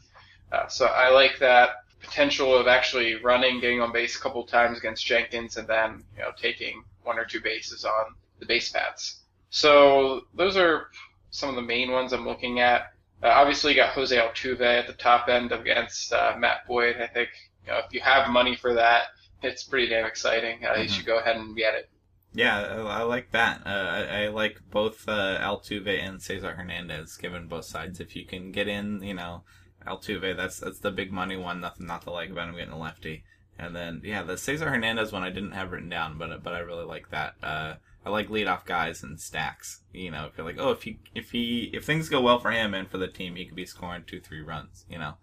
Uh, 0.52 0.68
so 0.68 0.86
I 0.86 1.10
like 1.10 1.38
that 1.40 1.70
potential 2.00 2.56
of 2.56 2.66
actually 2.66 3.16
running, 3.16 3.60
getting 3.60 3.80
on 3.80 3.92
base 3.92 4.16
a 4.16 4.20
couple 4.20 4.44
times 4.44 4.78
against 4.78 5.04
Jenkins, 5.06 5.56
and 5.56 5.68
then 5.68 6.04
you 6.16 6.22
know 6.22 6.30
taking 6.36 6.84
one 7.02 7.18
or 7.18 7.24
two 7.24 7.40
bases 7.40 7.84
on 7.84 8.14
the 8.38 8.46
base 8.46 8.70
paths. 8.70 9.20
So 9.50 10.22
those 10.34 10.56
are 10.56 10.88
some 11.30 11.48
of 11.48 11.56
the 11.56 11.62
main 11.62 11.90
ones 11.92 12.12
I'm 12.12 12.26
looking 12.26 12.60
at. 12.60 12.92
Uh, 13.22 13.28
obviously, 13.28 13.72
you 13.72 13.76
got 13.76 13.90
Jose 13.94 14.16
Altuve 14.16 14.60
at 14.62 14.86
the 14.86 14.94
top 14.94 15.28
end 15.28 15.52
against 15.52 16.12
uh, 16.12 16.34
Matt 16.38 16.66
Boyd. 16.66 16.96
I 17.00 17.06
think 17.06 17.28
you 17.66 17.72
know, 17.72 17.78
if 17.78 17.92
you 17.92 18.00
have 18.00 18.30
money 18.30 18.56
for 18.56 18.74
that, 18.74 19.08
it's 19.42 19.62
pretty 19.64 19.88
damn 19.88 20.06
exciting. 20.06 20.64
Uh, 20.64 20.70
Mhm. 20.74 20.82
You 20.82 20.88
should 20.88 21.06
go 21.06 21.18
ahead 21.18 21.36
and 21.36 21.56
get 21.56 21.74
it. 21.74 21.90
Yeah, 22.32 22.58
I, 22.60 23.00
I 23.00 23.02
like 23.02 23.32
that. 23.32 23.62
Uh, 23.66 23.68
I, 23.68 24.22
I 24.24 24.28
like 24.28 24.60
both 24.70 25.08
uh, 25.08 25.38
Altuve 25.40 26.00
and 26.00 26.22
Cesar 26.22 26.52
Hernandez, 26.54 27.16
given 27.16 27.48
both 27.48 27.64
sides. 27.64 27.98
If 28.00 28.14
you 28.14 28.24
can 28.24 28.52
get 28.52 28.68
in, 28.68 29.02
you 29.02 29.14
know, 29.14 29.42
Altuve, 29.86 30.36
that's 30.36 30.60
that's 30.60 30.78
the 30.78 30.90
big 30.90 31.12
money 31.12 31.36
one. 31.36 31.60
Nothing 31.60 31.86
not 31.86 32.02
to 32.02 32.10
like 32.10 32.30
about 32.30 32.48
him 32.48 32.56
getting 32.56 32.72
a 32.72 32.78
lefty. 32.78 33.24
And 33.58 33.76
then 33.76 34.00
yeah, 34.04 34.22
the 34.22 34.38
Cesar 34.38 34.70
Hernandez 34.70 35.12
one 35.12 35.22
I 35.22 35.30
didn't 35.30 35.52
have 35.52 35.72
written 35.72 35.88
down, 35.88 36.18
but 36.18 36.42
but 36.42 36.54
I 36.54 36.60
really 36.60 36.84
like 36.84 37.10
that. 37.10 37.34
Uh, 37.42 37.74
I 38.04 38.10
like 38.10 38.28
leadoff 38.28 38.64
guys 38.64 39.02
and 39.02 39.20
stacks. 39.20 39.82
You 39.92 40.10
know, 40.10 40.26
if 40.26 40.36
you're 40.36 40.46
like, 40.46 40.58
oh, 40.58 40.70
if 40.70 40.82
he 40.82 40.98
if 41.14 41.30
he 41.30 41.70
if 41.72 41.84
things 41.84 42.08
go 42.08 42.20
well 42.20 42.38
for 42.38 42.50
him 42.50 42.74
and 42.74 42.88
for 42.88 42.98
the 42.98 43.08
team, 43.08 43.36
he 43.36 43.44
could 43.44 43.56
be 43.56 43.66
scoring 43.66 44.04
two 44.06 44.20
three 44.20 44.40
runs. 44.40 44.86
You 44.88 44.98
know, 44.98 45.14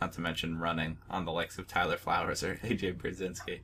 not 0.00 0.12
to 0.14 0.20
mention 0.20 0.58
running 0.58 0.98
on 1.08 1.24
the 1.24 1.32
likes 1.32 1.58
of 1.58 1.66
Tyler 1.66 1.96
Flowers 1.96 2.42
or 2.42 2.56
AJ 2.64 3.00
Pierzynski. 3.00 3.60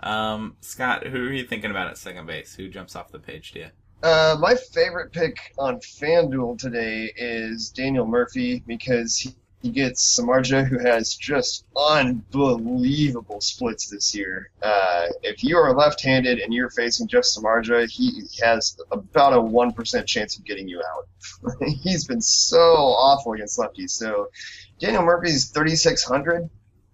Um, 0.00 0.56
Scott, 0.60 1.06
who 1.06 1.26
are 1.26 1.32
you 1.32 1.44
thinking 1.44 1.70
about 1.70 1.88
at 1.88 1.98
second 1.98 2.26
base? 2.26 2.54
Who 2.54 2.68
jumps 2.68 2.96
off 2.96 3.12
the 3.12 3.18
page 3.18 3.52
to 3.52 3.58
you? 3.60 3.68
Uh, 4.02 4.36
my 4.38 4.54
favorite 4.54 5.10
pick 5.12 5.54
on 5.58 5.80
FanDuel 5.80 6.58
today 6.58 7.12
is 7.16 7.70
Daniel 7.70 8.06
Murphy 8.06 8.62
because 8.66 9.16
he, 9.16 9.34
he 9.66 9.72
gets 9.72 10.16
Samardzija, 10.16 10.64
who 10.64 10.78
has 10.78 11.14
just 11.14 11.64
unbelievable 11.76 13.40
splits 13.40 13.90
this 13.90 14.14
year. 14.14 14.50
Uh, 14.62 15.06
if 15.24 15.42
you 15.42 15.56
are 15.56 15.74
left-handed 15.74 16.38
and 16.38 16.54
you're 16.54 16.70
facing 16.70 17.08
Jeff 17.08 17.24
Samardzija, 17.24 17.90
he 17.90 18.22
has 18.40 18.78
about 18.92 19.32
a 19.32 19.40
one 19.40 19.72
percent 19.72 20.06
chance 20.06 20.38
of 20.38 20.44
getting 20.44 20.68
you 20.68 20.80
out. 20.80 21.58
He's 21.82 22.06
been 22.06 22.20
so 22.20 22.60
awful 22.60 23.32
against 23.32 23.58
lefties. 23.58 23.90
So 23.90 24.28
Daniel 24.78 25.02
Murphy's 25.02 25.50
3,600 25.50 26.48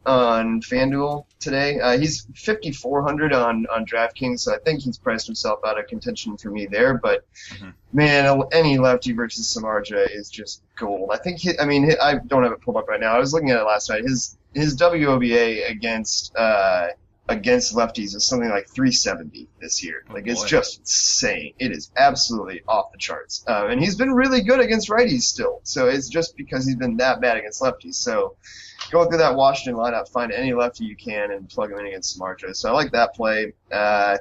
on 0.07 0.61
FanDuel 0.61 1.25
today. 1.39 1.79
Uh, 1.81 1.97
he's 1.99 2.27
5,400 2.35 3.33
on, 3.33 3.67
on 3.73 3.87
DraftKings, 3.87 4.41
so 4.41 4.55
I 4.55 4.59
think 4.59 4.81
he's 4.81 4.99
priced 4.99 5.27
himself 5.27 5.61
out 5.67 5.79
of 5.79 5.87
contention 5.87 6.37
for 6.37 6.51
me 6.51 6.67
there. 6.67 6.99
But 6.99 7.25
Mhm. 7.51 7.75
man, 7.93 8.43
any 8.53 8.79
lefty 8.79 9.13
versus 9.13 9.47
Samardzija 9.57 10.09
is 10.15 10.29
just 10.31 10.63
gold. 10.77 11.11
I 11.13 11.19
think 11.19 11.39
he, 11.39 11.59
I 11.59 11.65
mean, 11.65 11.91
he- 11.91 11.99
I 11.99 12.15
don't 12.19 12.43
have 12.43 12.53
it 12.53 12.61
pulled 12.61 12.77
up 12.77 12.89
right 12.89 13.01
now. 13.01 13.15
I 13.15 13.19
was 13.19 13.33
looking 13.33 13.51
at 13.51 13.61
it 13.61 13.65
last 13.65 13.89
night. 13.91 14.03
His 14.03 14.37
his 14.55 14.77
WOBA 14.77 15.71
against 15.71 16.35
uh, 16.37 16.89
against 17.29 17.75
lefties 17.75 18.15
is 18.15 18.25
something 18.27 18.51
like 18.51 18.69
370 18.69 19.49
this 19.61 19.83
year. 19.83 20.05
Oh, 20.11 20.15
Like 20.15 20.27
it's 20.27 20.43
just 20.45 20.81
insane. 20.81 21.55
It 21.59 21.73
is 21.73 21.91
absolutely 21.97 22.61
off 22.69 22.93
the 22.93 22.99
charts. 22.99 23.45
Um, 23.47 23.71
and 23.71 23.81
he's 23.81 23.95
been 23.95 24.13
really 24.13 24.43
good 24.43 24.61
against 24.61 24.89
righties 24.91 25.23
still. 25.23 25.61
So 25.63 25.89
it's 25.89 26.09
just 26.09 26.37
because 26.37 26.67
he's 26.67 26.77
been 26.77 26.97
that 26.99 27.21
bad 27.23 27.37
against 27.39 27.63
lefties. 27.63 27.95
So 27.95 28.37
go 28.93 29.07
through 29.07 29.19
that 29.19 29.35
Washington 29.35 29.81
lineup, 29.81 30.09
find 30.09 30.31
any 30.31 30.53
lefty 30.53 30.85
you 30.85 30.95
can, 30.95 31.33
and 31.33 31.49
plug 31.49 31.73
him 31.73 31.79
in 31.79 31.87
against 31.87 32.19
Samardzija. 32.19 32.55
So 32.55 32.69
I 32.69 32.73
like 32.73 32.93
that 32.93 33.15
play. 33.15 33.55
Uh, 33.73 34.19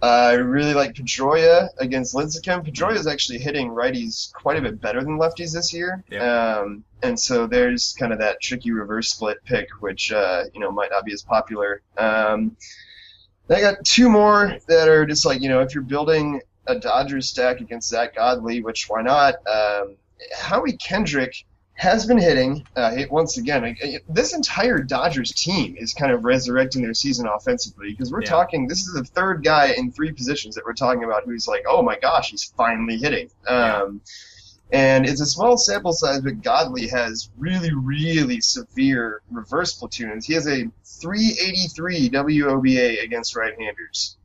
I 0.00 0.34
really 0.34 0.74
like 0.74 0.94
Pedroia 0.94 1.68
against 1.78 2.14
Lincecum. 2.14 2.64
Pedroia 2.64 2.96
is 2.96 3.06
actually 3.06 3.38
hitting 3.38 3.70
righties 3.70 4.32
quite 4.32 4.58
a 4.58 4.62
bit 4.62 4.80
better 4.80 5.02
than 5.02 5.18
lefties 5.18 5.52
this 5.52 5.72
year. 5.72 6.04
Yeah. 6.10 6.58
Um, 6.58 6.84
and 7.02 7.18
so 7.18 7.46
there's 7.46 7.94
kind 7.98 8.12
of 8.12 8.20
that 8.20 8.40
tricky 8.40 8.70
reverse 8.70 9.10
split 9.10 9.38
pick, 9.44 9.68
which 9.80 10.12
uh, 10.12 10.44
you 10.54 10.60
know 10.60 10.70
might 10.70 10.90
not 10.90 11.04
be 11.04 11.12
as 11.12 11.22
popular. 11.22 11.82
Um, 11.96 12.56
I 13.48 13.60
got 13.60 13.84
two 13.84 14.08
more 14.08 14.58
that 14.68 14.88
are 14.88 15.06
just 15.06 15.24
like 15.26 15.40
you 15.40 15.48
know 15.48 15.60
if 15.60 15.74
you're 15.74 15.82
building 15.82 16.42
a 16.66 16.78
Dodgers 16.78 17.28
stack 17.28 17.60
against 17.60 17.88
Zack 17.88 18.14
Godley, 18.16 18.62
which 18.62 18.86
why 18.88 19.02
not? 19.02 19.34
Um, 19.46 19.96
Howie 20.38 20.76
Kendrick 20.76 21.45
has 21.76 22.06
been 22.06 22.18
hitting. 22.18 22.66
Uh, 22.74 22.90
hit 22.90 23.10
once 23.12 23.36
again, 23.38 23.64
uh, 23.82 23.86
this 24.08 24.34
entire 24.34 24.78
Dodgers 24.78 25.32
team 25.32 25.76
is 25.78 25.92
kind 25.94 26.10
of 26.10 26.24
resurrecting 26.24 26.82
their 26.82 26.94
season 26.94 27.26
offensively 27.26 27.90
because 27.90 28.10
we're 28.10 28.22
Yeah. 28.22 28.30
talking. 28.30 28.66
This 28.66 28.80
is 28.86 28.94
the 28.94 29.04
third 29.04 29.44
guy 29.44 29.74
in 29.76 29.92
three 29.92 30.12
positions 30.12 30.54
that 30.54 30.64
we're 30.64 30.72
talking 30.72 31.04
about 31.04 31.24
who's 31.24 31.46
like, 31.46 31.64
oh 31.68 31.82
my 31.82 31.98
gosh, 31.98 32.30
he's 32.30 32.44
finally 32.56 32.96
hitting. 32.96 33.30
Um, 33.46 34.00
and 34.72 35.06
it's 35.06 35.20
a 35.20 35.26
small 35.26 35.56
sample 35.58 35.92
size, 35.92 36.22
but 36.22 36.42
Godley 36.42 36.88
has 36.88 37.30
really, 37.38 37.72
really 37.72 38.40
severe 38.40 39.20
reverse 39.30 39.74
platoons. 39.74 40.26
He 40.26 40.32
has 40.34 40.48
a 40.48 40.64
383 40.84 42.08
WOBA 42.10 43.02
against 43.04 43.36
right-handers. 43.36 44.16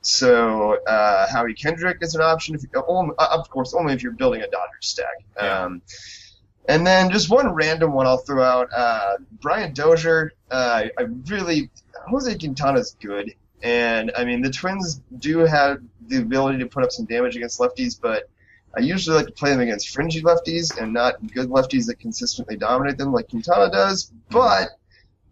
So 0.00 0.82
uh, 0.86 1.28
Howie 1.30 1.54
Kendrick 1.54 1.98
is 2.00 2.14
an 2.14 2.22
option, 2.22 2.54
if 2.54 2.62
you, 2.62 2.68
only, 2.88 3.14
uh, 3.18 3.28
of 3.38 3.48
course, 3.50 3.74
only 3.74 3.92
if 3.92 4.02
you're 4.02 4.12
building 4.12 4.40
a 4.42 4.48
Dodgers 4.48 4.86
stack. 4.86 5.24
Yeah. 5.36 5.64
Um, 5.64 5.82
and 6.66 6.86
then 6.86 7.10
just 7.10 7.30
one 7.30 7.54
random 7.54 7.92
one 7.92 8.06
I'll 8.06 8.18
throw 8.18 8.42
out. 8.42 8.68
Uh, 8.74 9.16
Brian 9.40 9.72
Dozier, 9.72 10.32
uh, 10.50 10.84
I 10.98 11.02
really 11.28 11.70
Jose 12.08 12.36
Quintana's 12.38 12.96
good, 13.00 13.34
and 13.62 14.12
I 14.16 14.24
mean 14.24 14.42
the 14.42 14.50
Twins 14.50 15.00
do 15.18 15.38
have 15.40 15.78
the 16.06 16.18
ability 16.18 16.58
to 16.58 16.66
put 16.66 16.84
up 16.84 16.92
some 16.92 17.06
damage 17.06 17.36
against 17.36 17.58
lefties, 17.58 17.98
but 18.00 18.28
I 18.76 18.80
usually 18.80 19.16
like 19.16 19.26
to 19.26 19.32
play 19.32 19.50
them 19.50 19.60
against 19.60 19.90
fringy 19.90 20.22
lefties 20.22 20.76
and 20.80 20.92
not 20.92 21.14
good 21.32 21.48
lefties 21.48 21.86
that 21.86 21.98
consistently 21.98 22.56
dominate 22.56 22.96
them 22.96 23.12
like 23.12 23.28
Quintana 23.28 23.70
does. 23.70 24.10
But 24.30 24.70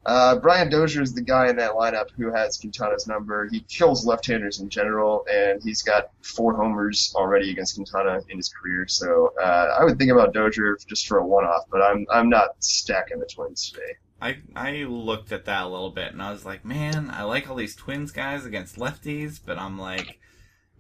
uh, 0.07 0.37
Brian 0.37 0.71
Dozier 0.71 1.03
is 1.03 1.15
the 1.15 1.21
guy 1.23 1.49
in 1.49 1.57
that 1.57 1.73
lineup 1.73 2.11
who 2.17 2.33
has 2.33 2.57
Quintana's 2.57 3.07
number. 3.07 3.49
He 3.51 3.61
kills 3.69 4.07
left-handers 4.07 4.61
in 4.61 4.71
general, 4.71 5.25
and 5.31 5.63
he's 5.63 5.83
got 5.83 6.11
four 6.23 6.57
homers 6.57 7.13
already 7.15 7.51
against 7.51 7.75
Quintana 7.75 8.21
in 8.29 8.39
his 8.39 8.49
career. 8.49 8.87
So 8.89 9.35
uh, 9.41 9.77
I 9.79 9.85
would 9.85 9.99
think 9.99 10.11
about 10.11 10.33
Dozier 10.33 10.79
just 10.89 11.07
for 11.07 11.19
a 11.19 11.27
one-off, 11.27 11.65
but 11.71 11.83
I'm 11.83 12.07
I'm 12.11 12.29
not 12.31 12.51
stacking 12.61 13.19
the 13.21 13.27
Twins 13.27 13.71
today. 13.71 13.97
I 14.23 14.39
I 14.55 14.85
looked 14.85 15.33
at 15.33 15.45
that 15.47 15.65
a 15.65 15.69
little 15.69 15.91
bit 15.91 16.13
and 16.13 16.23
I 16.23 16.31
was 16.31 16.45
like, 16.45 16.65
man, 16.65 17.11
I 17.11 17.23
like 17.23 17.49
all 17.49 17.57
these 17.57 17.75
Twins 17.77 18.13
guys 18.13 18.45
against 18.45 18.77
lefties, 18.77 19.41
but 19.45 19.59
I'm 19.59 19.79
like, 19.79 20.19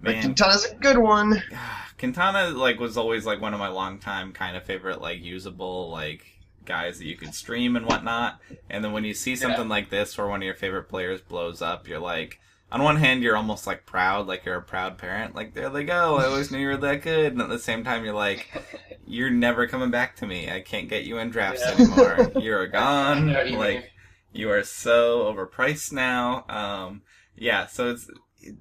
But 0.00 0.12
man, 0.12 0.22
Quintana's 0.22 0.66
a 0.66 0.74
good 0.76 0.98
one. 0.98 1.42
Quintana 1.98 2.50
like 2.50 2.78
was 2.78 2.96
always 2.96 3.26
like 3.26 3.40
one 3.40 3.54
of 3.54 3.61
my 3.61 3.68
long 3.68 3.98
time 3.98 4.33
kind 4.33 4.56
of 4.56 4.64
favorite 4.64 5.00
like 5.00 5.22
usable 5.22 5.90
like 5.90 6.26
guys 6.70 6.98
that 6.98 7.06
you 7.06 7.16
could 7.16 7.35
stream 7.35 7.74
and 7.76 7.85
whatnot. 7.87 8.38
And 8.70 8.85
then 8.85 8.92
when 8.92 9.04
you 9.04 9.12
see 9.14 9.35
something 9.35 9.68
like 9.68 9.90
this 9.90 10.16
where 10.16 10.28
one 10.28 10.40
of 10.40 10.46
your 10.46 10.54
favorite 10.54 10.85
players 10.88 11.20
blows 11.20 11.61
up, 11.61 11.88
you're 11.88 11.98
like, 11.98 12.38
on 12.72 12.83
one 12.85 12.96
hand, 12.96 13.22
you're 13.24 13.37
almost 13.37 13.66
like 13.66 13.85
proud, 13.85 14.28
like 14.28 14.44
you're 14.44 14.54
a 14.56 14.62
proud 14.62 14.96
parent, 14.96 15.35
like 15.35 15.54
there 15.54 15.68
they 15.68 15.83
go. 15.83 16.16
I 16.18 16.26
always 16.26 16.52
knew 16.52 16.59
you 16.59 16.68
were 16.68 16.76
that 16.76 17.02
good. 17.02 17.33
And 17.33 17.42
at 17.42 17.48
the 17.48 17.59
same 17.59 17.83
time, 17.83 18.04
you're 18.04 18.14
like, 18.14 18.46
you're 19.06 19.30
never 19.30 19.66
coming 19.66 19.90
back 19.90 20.14
to 20.16 20.26
me. 20.26 20.48
I 20.48 20.61
can't 20.61 20.88
get 20.88 21.02
you 21.04 21.18
in 21.18 21.30
drafts 21.30 21.62
Yeah. 21.64 21.72
anymore. 21.74 22.30
You're 22.40 22.66
gone. 22.83 23.30
I 23.30 23.33
know 23.33 23.38
what 23.38 23.50
you 23.50 23.56
like 23.59 23.90
you 24.33 24.48
are 24.52 24.62
so 24.62 25.24
overpriced 25.35 25.92
now. 25.92 26.44
Um, 26.48 27.02
yeah, 27.37 27.66
so 27.66 27.90
it's 27.90 28.09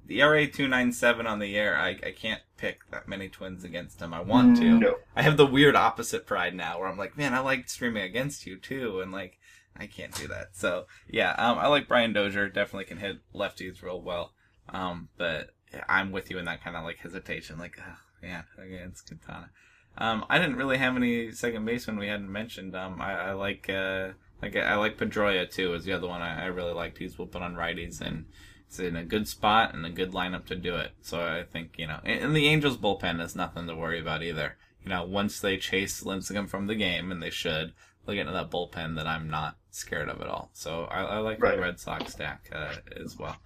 the 0.06 0.20
ERA 0.20 0.46
two 0.46 0.68
nine 0.68 0.92
seven 0.92 1.26
on 1.26 1.38
the 1.38 1.48
year. 1.48 1.76
I 1.76 1.90
I 2.04 2.12
can't 2.12 2.42
pick 2.56 2.80
that 2.90 3.08
many 3.08 3.28
twins 3.28 3.64
against 3.64 4.00
him. 4.00 4.12
I 4.12 4.20
want 4.20 4.56
to. 4.58 4.78
No. 4.78 4.96
I 5.16 5.22
have 5.22 5.36
the 5.36 5.46
weird 5.46 5.76
opposite 5.76 6.26
pride 6.26 6.54
now, 6.54 6.78
where 6.78 6.88
I'm 6.88 6.98
like, 6.98 7.16
man, 7.16 7.34
I 7.34 7.40
like 7.40 7.68
streaming 7.68 8.02
against 8.02 8.46
you 8.46 8.56
too, 8.58 9.00
and 9.00 9.12
like 9.12 9.38
I 9.76 9.86
can't 9.86 10.14
do 10.14 10.28
that. 10.28 10.48
So 10.52 10.86
yeah, 11.08 11.32
um, 11.32 11.58
I 11.58 11.68
like 11.68 11.88
Brian 11.88 12.12
Dozier. 12.12 12.48
Definitely 12.48 12.84
can 12.84 12.98
hit 12.98 13.18
lefties 13.34 13.82
real 13.82 14.00
well. 14.00 14.32
Um, 14.68 15.08
but 15.16 15.50
I'm 15.88 16.12
with 16.12 16.30
you 16.30 16.38
in 16.38 16.44
that 16.46 16.62
kind 16.62 16.76
of 16.76 16.84
like 16.84 16.98
hesitation, 16.98 17.58
like, 17.58 17.78
oh, 17.80 17.98
man, 18.22 18.44
against 18.58 19.06
Quintana. 19.06 19.50
Um, 19.98 20.24
I 20.30 20.38
didn't 20.38 20.56
really 20.56 20.78
have 20.78 20.96
any 20.96 21.32
second 21.32 21.64
baseman 21.64 21.98
we 21.98 22.08
hadn't 22.08 22.30
mentioned. 22.30 22.76
Um, 22.76 23.00
I, 23.00 23.14
I 23.14 23.32
like 23.32 23.68
uh, 23.68 24.10
like 24.40 24.56
I 24.56 24.76
like 24.76 24.96
Pedroia 24.96 25.50
too. 25.50 25.74
Is 25.74 25.84
the 25.84 25.92
other 25.92 26.08
one 26.08 26.22
I, 26.22 26.44
I 26.44 26.46
really 26.46 26.72
liked. 26.72 26.98
He's 26.98 27.18
whooping 27.18 27.42
on 27.42 27.54
righties 27.54 28.00
and 28.00 28.26
it's 28.70 28.78
in 28.78 28.94
a 28.94 29.02
good 29.04 29.26
spot 29.26 29.74
and 29.74 29.84
a 29.84 29.90
good 29.90 30.12
lineup 30.12 30.46
to 30.46 30.54
do 30.54 30.76
it. 30.76 30.92
So 31.02 31.20
I 31.20 31.42
think 31.42 31.74
you 31.76 31.88
know, 31.88 31.98
and, 32.04 32.36
the 32.36 32.46
Angels 32.46 32.76
bullpen 32.76 33.20
is 33.20 33.34
nothing 33.34 33.66
to 33.66 33.74
worry 33.74 33.98
about 33.98 34.22
either. 34.22 34.56
You 34.84 34.90
know, 34.90 35.04
once 35.04 35.40
they 35.40 35.56
chase 35.56 36.04
Lincecum 36.04 36.48
from 36.48 36.68
the 36.68 36.76
game, 36.76 37.10
and 37.10 37.20
they 37.20 37.30
should, 37.30 37.72
they'll 38.06 38.14
get 38.14 38.22
into 38.28 38.32
that 38.32 38.48
bullpen 38.50 38.94
that 38.94 39.08
I'm 39.08 39.28
not 39.28 39.56
scared 39.72 40.08
of 40.08 40.20
at 40.20 40.28
all. 40.28 40.50
So 40.52 40.84
I, 40.84 41.02
I 41.02 41.18
like 41.18 41.42
Right. 41.42 41.56
the 41.56 41.62
Red 41.62 41.80
Sox 41.80 42.12
stack 42.12 42.48
uh, 42.54 42.74
as 43.04 43.18
well. 43.18 43.36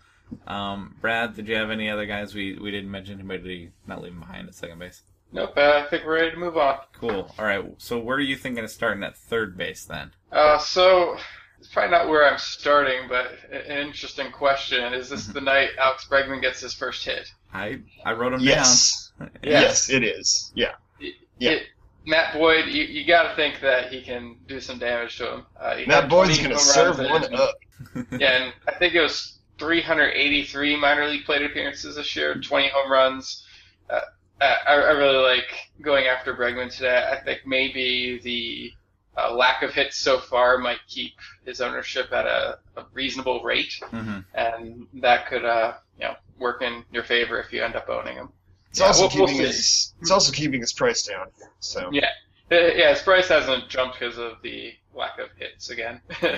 Um, 0.46 0.94
Brad, 1.00 1.34
did 1.34 1.48
you 1.48 1.54
have 1.56 1.70
any 1.70 1.88
other 1.88 2.04
guys 2.06 2.34
we, 2.34 2.58
we 2.58 2.70
didn't 2.70 2.90
mention? 2.90 3.18
Anybody 3.18 3.70
not 3.86 4.02
leaving 4.02 4.20
behind 4.20 4.46
at 4.48 4.54
second 4.54 4.78
base? 4.78 5.02
Nope, 5.32 5.54
uh, 5.56 5.82
I 5.84 5.88
think 5.88 6.04
we're 6.04 6.14
ready 6.16 6.30
to 6.32 6.36
move 6.36 6.56
on. 6.58 6.78
Cool. 6.92 7.32
All 7.38 7.44
right. 7.46 7.64
So 7.78 7.98
where 7.98 8.18
are 8.18 8.20
you 8.20 8.36
thinking 8.36 8.62
of 8.62 8.70
starting 8.70 9.02
at 9.02 9.16
third 9.16 9.56
base 9.56 9.84
then? 9.86 10.12
Uh, 10.30 10.58
so 10.58 11.16
it's 11.64 11.72
probably 11.72 11.90
not 11.90 12.08
where 12.08 12.30
I'm 12.30 12.38
starting, 12.38 13.08
but 13.08 13.32
an 13.50 13.86
interesting 13.86 14.30
question: 14.30 14.92
Is 14.92 15.08
this 15.08 15.26
the 15.26 15.40
night 15.40 15.70
Alex 15.78 16.06
Bregman 16.10 16.40
gets 16.42 16.60
his 16.60 16.74
first 16.74 17.04
hit? 17.04 17.32
I 17.52 17.80
I 18.04 18.12
wrote 18.12 18.34
him 18.34 18.40
Yes. 18.40 19.10
down. 19.18 19.30
Yeah. 19.42 19.60
Yes, 19.62 19.88
it 19.90 20.04
is. 20.04 20.52
Yeah. 20.54 20.72
It, 21.00 21.14
Yeah. 21.38 21.50
it, 21.52 21.62
Matt 22.06 22.34
Boyd, 22.34 22.66
you, 22.66 22.82
you 22.84 23.06
got 23.06 23.30
to 23.30 23.34
think 23.36 23.60
that 23.62 23.90
he 23.90 24.02
can 24.02 24.36
do 24.46 24.60
some 24.60 24.78
damage 24.78 25.16
to 25.18 25.32
him. 25.32 25.46
Uh, 25.58 25.74
he 25.76 25.86
Matt 25.86 26.02
had 26.02 26.10
Boyd's 26.10 26.38
gonna 26.38 26.58
serve 26.58 26.98
runs 26.98 27.10
one 27.10 27.24
and- 27.24 27.34
up. 27.34 27.54
Yeah, 28.20 28.42
and 28.42 28.52
I 28.68 28.72
think 28.74 28.94
it 28.94 29.00
was 29.00 29.38
383 29.58 30.76
minor 30.76 31.08
league 31.08 31.24
plate 31.24 31.42
appearances 31.42 31.96
this 31.96 32.14
year, 32.14 32.34
20 32.34 32.68
home 32.68 32.90
runs. 32.92 33.44
Uh, 33.88 34.00
I, 34.40 34.56
I 34.76 34.90
really 34.92 35.16
like 35.16 35.46
going 35.80 36.06
after 36.06 36.34
Bregman 36.34 36.70
today. 36.74 37.08
I 37.10 37.22
think 37.24 37.46
maybe 37.46 38.20
the 38.22 38.72
uh, 39.16 39.32
lack 39.34 39.62
of 39.62 39.72
hits 39.72 39.96
so 39.96 40.18
far 40.18 40.58
might 40.58 40.80
keep 40.88 41.12
his 41.44 41.60
ownership 41.60 42.12
at 42.12 42.26
a, 42.26 42.58
a 42.76 42.84
reasonable 42.92 43.42
rate, 43.42 43.80
hmm 43.90 44.20
and 44.34 44.86
that 44.94 45.28
could 45.28 45.44
uh, 45.44 45.74
you 45.98 46.06
know 46.06 46.14
work 46.38 46.62
in 46.62 46.84
your 46.92 47.04
favor 47.04 47.38
if 47.40 47.52
you 47.52 47.62
end 47.62 47.76
up 47.76 47.88
owning 47.88 48.16
him. 48.16 48.28
It's 48.70 48.80
Yeah, 48.80 48.86
also 48.86 49.02
we'll- 49.08 49.10
we'll 49.18 49.26
keeping 49.28 49.42
his. 49.46 49.94
It's 50.00 50.10
also 50.10 50.32
keeping 50.32 50.60
his 50.60 50.72
price 50.72 51.02
down. 51.06 51.28
So 51.60 51.90
Yeah. 51.92 52.08
Uh, 52.50 52.56
Yeah, 52.56 52.90
his 52.90 53.02
price 53.02 53.28
hasn't 53.28 53.68
jumped 53.68 53.98
because 53.98 54.18
of 54.18 54.42
the 54.42 54.74
lack 54.94 55.18
of 55.18 55.28
hits 55.38 55.70
again. 55.70 56.00
and 56.22 56.32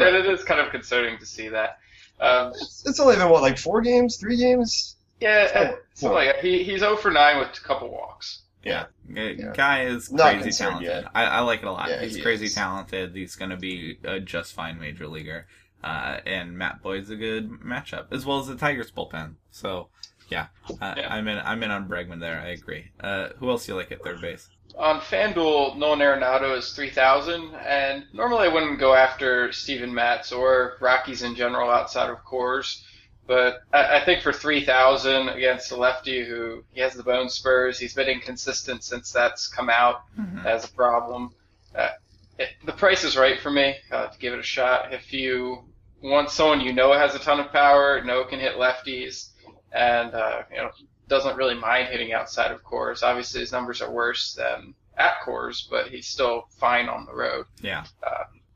it 0.00 0.26
is 0.26 0.44
kind 0.44 0.60
of 0.60 0.70
concerning 0.70 1.18
to 1.18 1.26
see 1.26 1.48
that. 1.48 1.78
Um, 2.20 2.52
it's, 2.54 2.84
it's 2.86 3.00
only 3.00 3.16
been 3.16 3.28
what 3.30 3.42
like 3.42 3.58
four 3.58 3.80
games, 3.80 4.16
three 4.18 4.36
games. 4.36 4.96
yeah, 5.20 5.46
Four. 5.48 5.62
uh, 5.62 5.76
something 5.94 6.14
like 6.14 6.34
that. 6.34 6.44
He, 6.44 6.62
he's 6.64 6.80
0 6.80 6.96
for 6.96 7.10
9 7.10 7.38
with 7.38 7.48
a 7.56 7.60
couple 7.60 7.88
walks. 7.90 8.42
Yeah. 8.64 8.86
Yeah. 9.08 9.52
Guy 9.54 9.84
is 9.84 10.08
crazy 10.08 10.50
talented. 10.50 10.88
yet. 10.88 11.04
I, 11.14 11.24
I 11.24 11.40
like 11.40 11.60
it 11.62 11.66
a 11.66 11.72
lot. 11.72 11.88
Yeah, 11.88 12.02
He's 12.02 12.16
he 12.16 12.22
crazy 12.22 12.46
is. 12.46 12.54
talented. 12.54 13.14
He's 13.14 13.36
going 13.36 13.50
to 13.50 13.56
be 13.56 13.98
a 14.04 14.20
just 14.20 14.52
fine 14.52 14.78
major 14.78 15.06
leaguer. 15.06 15.46
Uh, 15.82 16.18
and 16.26 16.58
Matt 16.58 16.82
Boyd's 16.82 17.08
a 17.08 17.16
good 17.16 17.48
matchup, 17.50 18.06
as 18.10 18.26
well 18.26 18.40
as 18.40 18.48
the 18.48 18.56
Tigers 18.56 18.90
bullpen. 18.90 19.34
So, 19.52 19.88
yeah, 20.28 20.48
uh, 20.80 20.94
Yeah. 20.96 21.14
I'm 21.14 21.28
in. 21.28 21.38
I'm 21.38 21.62
in 21.62 21.70
on 21.70 21.88
Bregman 21.88 22.18
there. 22.20 22.40
I 22.40 22.48
agree. 22.48 22.90
Uh, 23.00 23.28
who 23.38 23.48
else 23.48 23.64
do 23.66 23.72
you 23.72 23.78
like 23.78 23.92
at 23.92 24.02
third 24.02 24.20
base? 24.20 24.48
On 24.76 25.00
FanDuel, 25.00 25.76
Nolan 25.78 26.00
Arenado 26.00 26.56
is 26.56 26.72
3,000, 26.74 27.54
and 27.54 28.04
normally 28.12 28.48
I 28.48 28.52
wouldn't 28.52 28.78
go 28.78 28.92
after 28.94 29.50
Steven 29.52 29.94
Matz 29.94 30.30
or 30.30 30.76
Rockies 30.80 31.22
in 31.22 31.34
general 31.36 31.70
outside 31.70 32.10
of 32.10 32.18
Coors, 32.24 32.82
but 33.28 33.60
I, 33.72 34.00
I 34.00 34.04
think 34.04 34.22
for 34.22 34.32
3,000 34.32 35.28
against 35.28 35.70
a 35.70 35.76
lefty 35.76 36.24
who 36.24 36.64
he 36.72 36.80
has 36.80 36.94
the 36.94 37.02
bone 37.04 37.28
spurs, 37.28 37.78
he's 37.78 37.94
been 37.94 38.08
inconsistent 38.08 38.82
since 38.82 39.12
that's 39.12 39.46
come 39.46 39.70
out. 39.70 40.02
as 40.46 40.64
a 40.64 40.72
problem. 40.72 41.30
Uh, 41.76 41.90
it, 42.38 42.48
the 42.64 42.72
price 42.72 43.04
is 43.04 43.16
right 43.16 43.38
for 43.38 43.50
me 43.50 43.76
uh, 43.92 44.06
to 44.06 44.18
give 44.18 44.32
it 44.32 44.40
a 44.40 44.42
shot. 44.42 44.92
If 44.94 45.12
you 45.12 45.64
want 46.02 46.30
someone 46.30 46.60
you 46.62 46.72
know 46.72 46.92
has 46.92 47.14
a 47.14 47.18
ton 47.18 47.38
of 47.38 47.52
power, 47.52 48.02
know 48.02 48.24
can 48.24 48.40
hit 48.40 48.56
lefties, 48.56 49.30
and 49.72 50.14
uh, 50.14 50.42
you 50.50 50.56
know 50.56 50.70
doesn't 51.08 51.36
really 51.36 51.54
mind 51.54 51.88
hitting 51.88 52.12
outside 52.12 52.50
of 52.50 52.62
Coors. 52.64 53.02
Obviously, 53.02 53.40
his 53.40 53.52
numbers 53.52 53.82
are 53.82 53.90
worse 53.90 54.34
than 54.34 54.74
at 54.96 55.20
Coors, 55.24 55.68
but 55.68 55.88
he's 55.88 56.06
still 56.06 56.46
fine 56.58 56.88
on 56.88 57.06
the 57.06 57.14
road. 57.14 57.46
Yeah. 57.62 57.84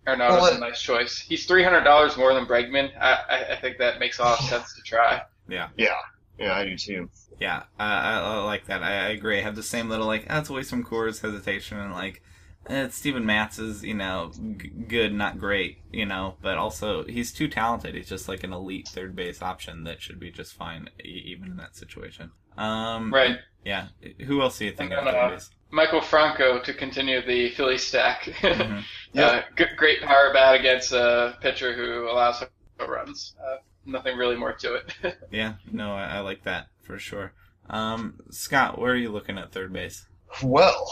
Arenado's 0.07 0.41
Well, 0.43 0.57
a 0.57 0.59
nice 0.59 0.81
choice. 0.83 1.19
He's 1.19 1.47
three 1.47 1.63
hundred 1.63 1.85
dollars 1.85 2.17
more 2.17 2.35
than 2.35 2.47
Bregman. 2.47 2.91
I, 3.01 3.13
I, 3.29 3.53
I 3.53 3.57
think 3.61 3.79
that 3.79 4.01
makes 4.01 4.19
a 4.19 4.23
lot 4.23 4.41
of 4.41 4.47
sense 4.47 4.75
to 4.75 4.83
try. 4.83 5.23
Yeah. 5.49 5.69
Yeah, 5.77 5.95
yeah, 6.39 6.55
I 6.55 6.65
do 6.65 6.77
too. 6.77 7.09
Yeah, 7.41 7.59
uh, 7.79 7.83
I, 7.83 8.19
I 8.19 8.45
like 8.45 8.67
that. 8.67 8.83
I, 8.83 9.07
I 9.07 9.09
agree. 9.11 9.39
I 9.39 9.43
have 9.43 9.57
the 9.57 9.63
same 9.63 9.89
little 9.89 10.07
like, 10.07 10.27
oh, 10.31 10.39
it's 10.39 10.51
away 10.51 10.63
from 10.63 10.85
Coors 10.85 11.21
hesitation 11.23 11.79
and 11.79 11.93
like, 11.93 12.23
eh, 12.69 12.89
Steven 12.89 13.27
Matz 13.27 13.59
is 13.59 13.83
you 13.85 13.95
know 13.95 14.33
g- 14.57 14.69
good, 14.89 15.13
not 15.13 15.39
great, 15.39 15.79
you 15.93 16.07
know, 16.07 16.37
but 16.43 16.59
also 16.59 17.05
he's 17.05 17.33
too 17.33 17.49
talented. 17.49 17.95
He's 17.95 18.09
just 18.09 18.29
like 18.29 18.45
an 18.45 18.53
elite 18.53 18.89
third 18.89 19.15
base 19.17 19.43
option 19.43 19.85
that 19.85 20.01
should 20.03 20.21
be 20.21 20.31
just 20.31 20.55
fine 20.55 20.89
e- 21.05 21.23
even 21.27 21.49
in 21.49 21.57
that 21.57 21.77
situation. 21.77 22.31
Um, 22.57 23.13
Right. 23.13 23.39
Yeah. 23.65 23.89
Who 24.27 24.43
else 24.43 24.59
do 24.59 24.65
you 24.67 24.73
think 24.73 24.91
And 24.93 25.01
of 25.01 25.05
third 25.07 25.15
uh, 25.17 25.31
base? 25.31 25.51
Maikel 25.73 26.03
Franco 26.03 26.61
to 26.61 26.75
continue 26.75 27.25
the 27.25 27.51
Philly 27.51 27.79
stack. 27.79 28.25
Mhm. 28.43 28.83
Yeah. 29.15 29.27
Uh, 29.27 29.43
g- 29.59 29.65
great 29.77 30.01
power 30.03 30.31
bat 30.33 30.55
against 30.59 30.93
a 30.93 31.37
pitcher 31.43 31.75
who 31.75 32.09
allows 32.11 32.39
home 32.41 32.49
runs. 32.91 33.35
Uh, 33.43 33.57
nothing 33.85 34.17
really 34.17 34.37
more 34.37 34.53
to 34.55 34.75
it. 34.75 35.17
Yeah. 35.31 35.55
No, 35.71 35.93
I, 35.93 36.17
I 36.17 36.21
like 36.21 36.43
that 36.45 36.69
for 36.83 36.99
sure. 36.99 37.33
Um, 37.69 38.15
Scott, 38.31 38.79
where 38.79 38.93
are 38.93 38.97
you 38.97 39.11
looking 39.11 39.37
at 39.39 39.53
third 39.53 39.73
base? 39.73 40.07
Well, 40.43 40.91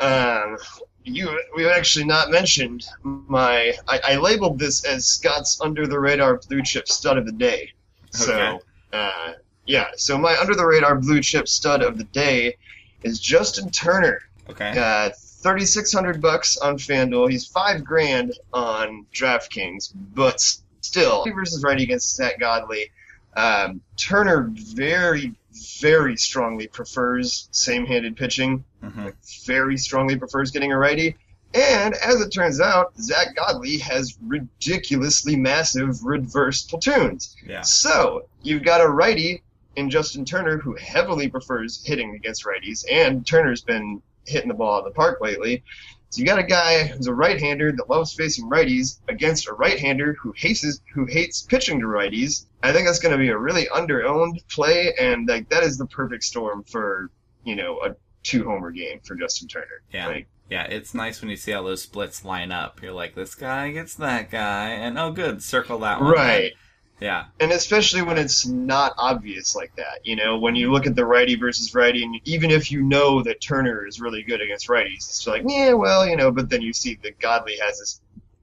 um, 0.00 0.56
you 1.04 1.40
we've 1.56 1.68
actually 1.68 2.04
not 2.06 2.30
mentioned 2.30 2.84
my. 3.04 3.72
I, 3.88 4.00
I 4.04 4.16
labeled 4.16 4.58
this 4.58 4.84
as 4.84 5.06
Scott's 5.06 5.60
under 5.60 5.86
the 5.86 5.98
radar 5.98 6.40
blue 6.48 6.62
chip 6.62 6.88
stud 6.88 7.16
of 7.18 7.24
the 7.24 7.32
day. 7.32 7.70
So, 8.10 8.32
Okay. 8.34 8.58
uh, 8.92 9.32
yeah. 9.66 9.86
So 9.96 10.18
my 10.18 10.36
under 10.40 10.54
the 10.54 10.66
radar 10.66 10.96
blue 10.96 11.20
chip 11.20 11.46
stud 11.48 11.82
of 11.82 11.98
the 11.98 12.04
day 12.04 12.56
is 13.02 13.18
Justin 13.20 13.70
Turner. 13.70 14.20
Okay. 14.48 14.76
Uh, 14.76 15.10
thirty 15.16 15.64
six 15.64 15.92
hundred 15.92 16.20
bucks 16.20 16.56
on 16.58 16.76
FanDuel. 16.76 17.30
He's 17.30 17.46
five 17.46 17.84
grand 17.84 18.34
on 18.52 19.06
DraftKings, 19.14 19.92
but 20.14 20.40
still 20.80 21.24
versus 21.34 21.62
righty 21.62 21.84
against 21.84 22.16
Zack 22.16 22.38
Godley. 22.40 22.90
Um, 23.36 23.80
Turner 23.96 24.50
very, 24.52 25.34
very 25.80 26.16
strongly 26.16 26.66
prefers 26.66 27.48
same-handed 27.52 28.16
pitching. 28.16 28.64
hmm 28.82 29.08
Very 29.46 29.76
strongly 29.76 30.16
prefers 30.16 30.50
getting 30.50 30.72
a 30.72 30.78
righty. 30.78 31.16
And 31.54 31.94
as 31.94 32.20
it 32.20 32.30
turns 32.30 32.60
out, 32.60 32.92
Zack 33.00 33.34
Godley 33.36 33.78
has 33.78 34.16
ridiculously 34.24 35.36
massive 35.36 36.04
reverse 36.04 36.62
platoons. 36.62 37.36
Yeah. 37.46 37.62
So 37.62 38.26
you've 38.42 38.62
got 38.62 38.80
a 38.80 38.88
righty 38.88 39.42
in 39.76 39.90
Justin 39.90 40.24
Turner 40.24 40.58
who 40.58 40.74
heavily 40.76 41.28
prefers 41.28 41.84
hitting 41.84 42.14
against 42.14 42.44
righties, 42.44 42.84
and 42.90 43.26
Turner's 43.26 43.62
been 43.62 44.02
hitting 44.26 44.48
the 44.48 44.54
ball 44.54 44.74
out 44.74 44.78
of 44.80 44.84
the 44.84 44.96
park 44.96 45.20
lately. 45.20 45.62
So 46.10 46.18
you 46.18 46.26
got 46.26 46.40
a 46.40 46.44
guy 46.44 46.84
who's 46.84 47.06
a 47.06 47.14
right-hander 47.14 47.70
that 47.70 47.88
loves 47.88 48.12
facing 48.12 48.50
righties 48.50 48.98
against 49.08 49.46
a 49.46 49.52
right-hander 49.52 50.14
who 50.14 50.32
hates 50.36 50.80
who 50.92 51.06
hates 51.06 51.42
pitching 51.42 51.78
to 51.80 51.86
righties. 51.86 52.46
I 52.64 52.72
think 52.72 52.86
that's 52.86 52.98
going 52.98 53.12
to 53.12 53.18
be 53.18 53.28
a 53.28 53.38
really 53.38 53.68
under-owned 53.68 54.42
play, 54.48 54.92
and 55.00 55.28
like 55.28 55.48
that 55.50 55.62
is 55.62 55.78
the 55.78 55.86
perfect 55.86 56.24
storm 56.24 56.64
for 56.64 57.10
you 57.44 57.54
know 57.54 57.80
a 57.84 57.94
two-homer 58.24 58.72
game 58.72 59.00
for 59.04 59.14
Justin 59.14 59.46
Turner. 59.46 59.82
Yeah. 59.92 60.08
Like, 60.08 60.26
Yeah, 60.50 60.64
it's 60.64 60.94
nice 60.94 61.20
when 61.20 61.30
you 61.30 61.36
see 61.36 61.52
how 61.52 61.62
those 61.62 61.82
splits 61.82 62.24
line 62.24 62.50
up. 62.50 62.82
You're 62.82 62.92
like, 62.92 63.14
this 63.14 63.36
guy 63.36 63.70
gets 63.70 63.94
that 63.94 64.30
guy, 64.30 64.70
and 64.70 64.98
oh, 64.98 65.12
good, 65.12 65.44
circle 65.44 65.78
that 65.78 66.00
one. 66.00 66.10
right. 66.10 66.52
Yeah. 67.00 67.24
and 67.40 67.50
especially 67.52 68.02
when 68.02 68.18
it's 68.18 68.46
not 68.46 68.92
obvious 68.98 69.56
like 69.56 69.74
that. 69.76 70.00
You 70.04 70.16
know, 70.16 70.38
when 70.38 70.54
you 70.54 70.70
look 70.70 70.86
at 70.86 70.94
the 70.94 71.04
righty 71.06 71.34
versus 71.36 71.74
righty, 71.74 72.02
and 72.04 72.16
even 72.24 72.50
if 72.50 72.70
you 72.70 72.82
know 72.82 73.22
that 73.22 73.40
Turner 73.40 73.86
is 73.86 74.00
really 74.00 74.22
good 74.22 74.40
against 74.40 74.68
righties, 74.68 75.08
it's 75.08 75.26
like, 75.26 75.42
yeah, 75.48 75.72
well, 75.72 76.06
you 76.06 76.16
know, 76.16 76.30
but 76.30 76.48
then 76.50 76.60
you 76.62 76.72
see 76.72 76.98
that 77.02 77.18
Godley 77.18 77.56
has 77.64 77.78
this, 77.78 78.00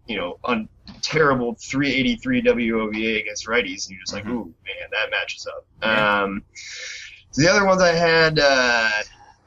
you 0.07 0.17
know, 0.17 0.39
un- 0.43 0.69
terrible 1.01 1.55
383 1.59 2.41
WOBA 2.41 3.19
against 3.21 3.45
righties, 3.45 3.85
and 3.87 3.91
you're 3.91 3.99
just 4.01 4.13
like, 4.13 4.23
Mhm. 4.25 4.31
ooh, 4.31 4.45
man, 4.65 4.89
that 4.91 5.11
matches 5.11 5.45
up. 5.47 5.65
Yeah. 5.83 6.23
Um, 6.23 6.43
so 7.31 7.41
the 7.41 7.49
other 7.51 7.65
ones 7.65 7.81
I 7.81 7.91
had, 7.93 8.39
uh, 8.39 8.89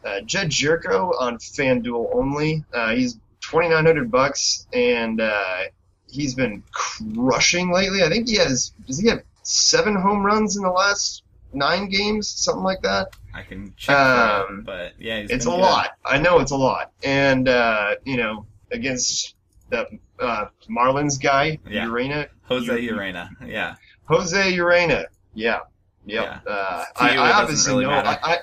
uh, 0.04 0.20
Jedd 0.20 0.50
Gyorko 0.50 1.12
on 1.20 1.38
FanDuel 1.38 2.14
only. 2.14 2.64
Uh, 2.72 2.94
he's 2.94 3.18
2,900 3.42 4.10
bucks, 4.10 4.66
and 4.72 5.20
uh, 5.20 5.62
he's 6.10 6.34
been 6.34 6.62
crushing 6.72 7.70
lately. 7.72 8.02
I 8.02 8.08
think 8.08 8.28
he 8.28 8.36
has. 8.36 8.72
Does 8.86 8.98
he 8.98 9.08
have 9.08 9.22
seven 9.42 9.94
home 9.96 10.24
runs 10.24 10.56
in 10.56 10.62
the 10.62 10.70
last 10.70 11.22
nine 11.52 11.88
games, 11.88 12.28
something 12.28 12.62
like 12.64 12.82
that? 12.82 13.14
I 13.34 13.42
can 13.42 13.72
check 13.76 13.96
Um, 13.96 14.60
it, 14.60 14.64
but 14.66 14.92
yeah, 14.98 15.20
he's 15.22 15.30
It's 15.30 15.46
a 15.46 15.50
good. 15.50 15.60
lot. 15.60 15.96
I 16.04 16.18
know 16.18 16.40
it's 16.40 16.50
a 16.50 16.56
lot, 16.56 16.92
and 17.04 17.48
uh, 17.48 17.94
you 18.04 18.16
know, 18.16 18.46
against 18.72 19.34
that 19.70 19.86
uh, 20.18 20.46
Marlins 20.68 21.20
guy, 21.20 21.58
Yeah. 21.68 21.86
Urena, 21.86 22.28
Jose 22.42 22.72
Urena. 22.88 23.28
Yeah. 23.46 23.76
Jose 24.06 24.52
Urena. 24.54 25.06
Yeah. 25.34 25.60
Yep. 26.06 26.42
Yeah. 26.46 26.52
Uh, 26.52 26.84
I, 26.96 27.16
I 27.16 27.32
obviously 27.40 27.72
really 27.72 27.84
know. 27.84 27.90
I, 28.00 28.18
I, 28.22 28.38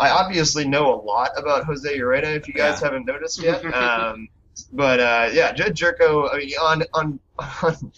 I 0.00 0.10
obviously 0.10 0.66
know 0.66 0.94
a 0.94 0.98
lot 1.02 1.30
about 1.36 1.64
Jose 1.64 1.98
Urena. 1.98 2.34
If 2.34 2.48
you 2.48 2.54
guys 2.54 2.80
Yeah. 2.80 2.86
haven't 2.88 3.04
noticed 3.06 3.42
yet, 3.42 3.62
um, 3.74 4.28
but 4.72 5.00
uh, 5.00 5.30
yeah, 5.32 5.52
Jedd 5.52 5.76
Gyorko. 5.76 6.32
I 6.32 6.38
mean, 6.38 6.50
on 6.60 6.82
on 6.94 7.20
on 7.62 7.92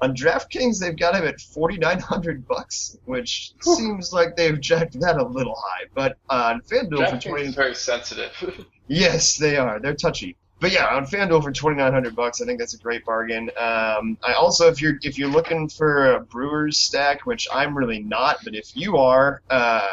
on 0.00 0.16
DraftKings, 0.16 0.80
they've 0.80 0.96
got 0.96 1.14
him 1.14 1.24
at 1.24 1.40
forty 1.40 1.78
nine 1.78 2.00
hundred 2.00 2.46
bucks, 2.46 2.98
which 3.04 3.52
Whew. 3.62 3.76
seems 3.76 4.12
like 4.12 4.36
they've 4.36 4.60
jacked 4.60 4.98
that 5.00 5.16
a 5.16 5.24
little 5.24 5.56
high. 5.56 5.84
But 5.94 6.18
on 6.28 6.60
FanDuel 6.62 7.08
for 7.10 7.16
DraftKings 7.16 7.22
twenty, 7.22 7.44
is 7.44 7.54
very 7.54 7.74
sensitive. 7.74 8.32
Yes, 8.88 9.36
they 9.38 9.56
are. 9.56 9.80
They're 9.80 9.94
touchy. 9.94 10.36
But 10.60 10.70
yeah, 10.70 10.94
on 10.94 11.06
FanDuel 11.06 11.42
for 11.42 11.50
twenty 11.50 11.78
nine 11.78 11.92
hundred 11.92 12.14
bucks, 12.14 12.40
I 12.40 12.44
think 12.44 12.60
that's 12.60 12.74
a 12.74 12.78
great 12.78 13.04
bargain. 13.04 13.50
Um, 13.58 14.16
I 14.22 14.34
also, 14.38 14.68
if 14.68 14.80
you're 14.80 14.94
if 15.02 15.18
you're 15.18 15.28
looking 15.30 15.68
for 15.68 16.14
a 16.14 16.20
Brewers 16.20 16.78
stack, 16.78 17.26
which 17.26 17.48
I'm 17.52 17.76
really 17.76 18.00
not, 18.00 18.38
but 18.44 18.54
if 18.54 18.76
you 18.76 18.96
are, 18.98 19.42
uh, 19.50 19.88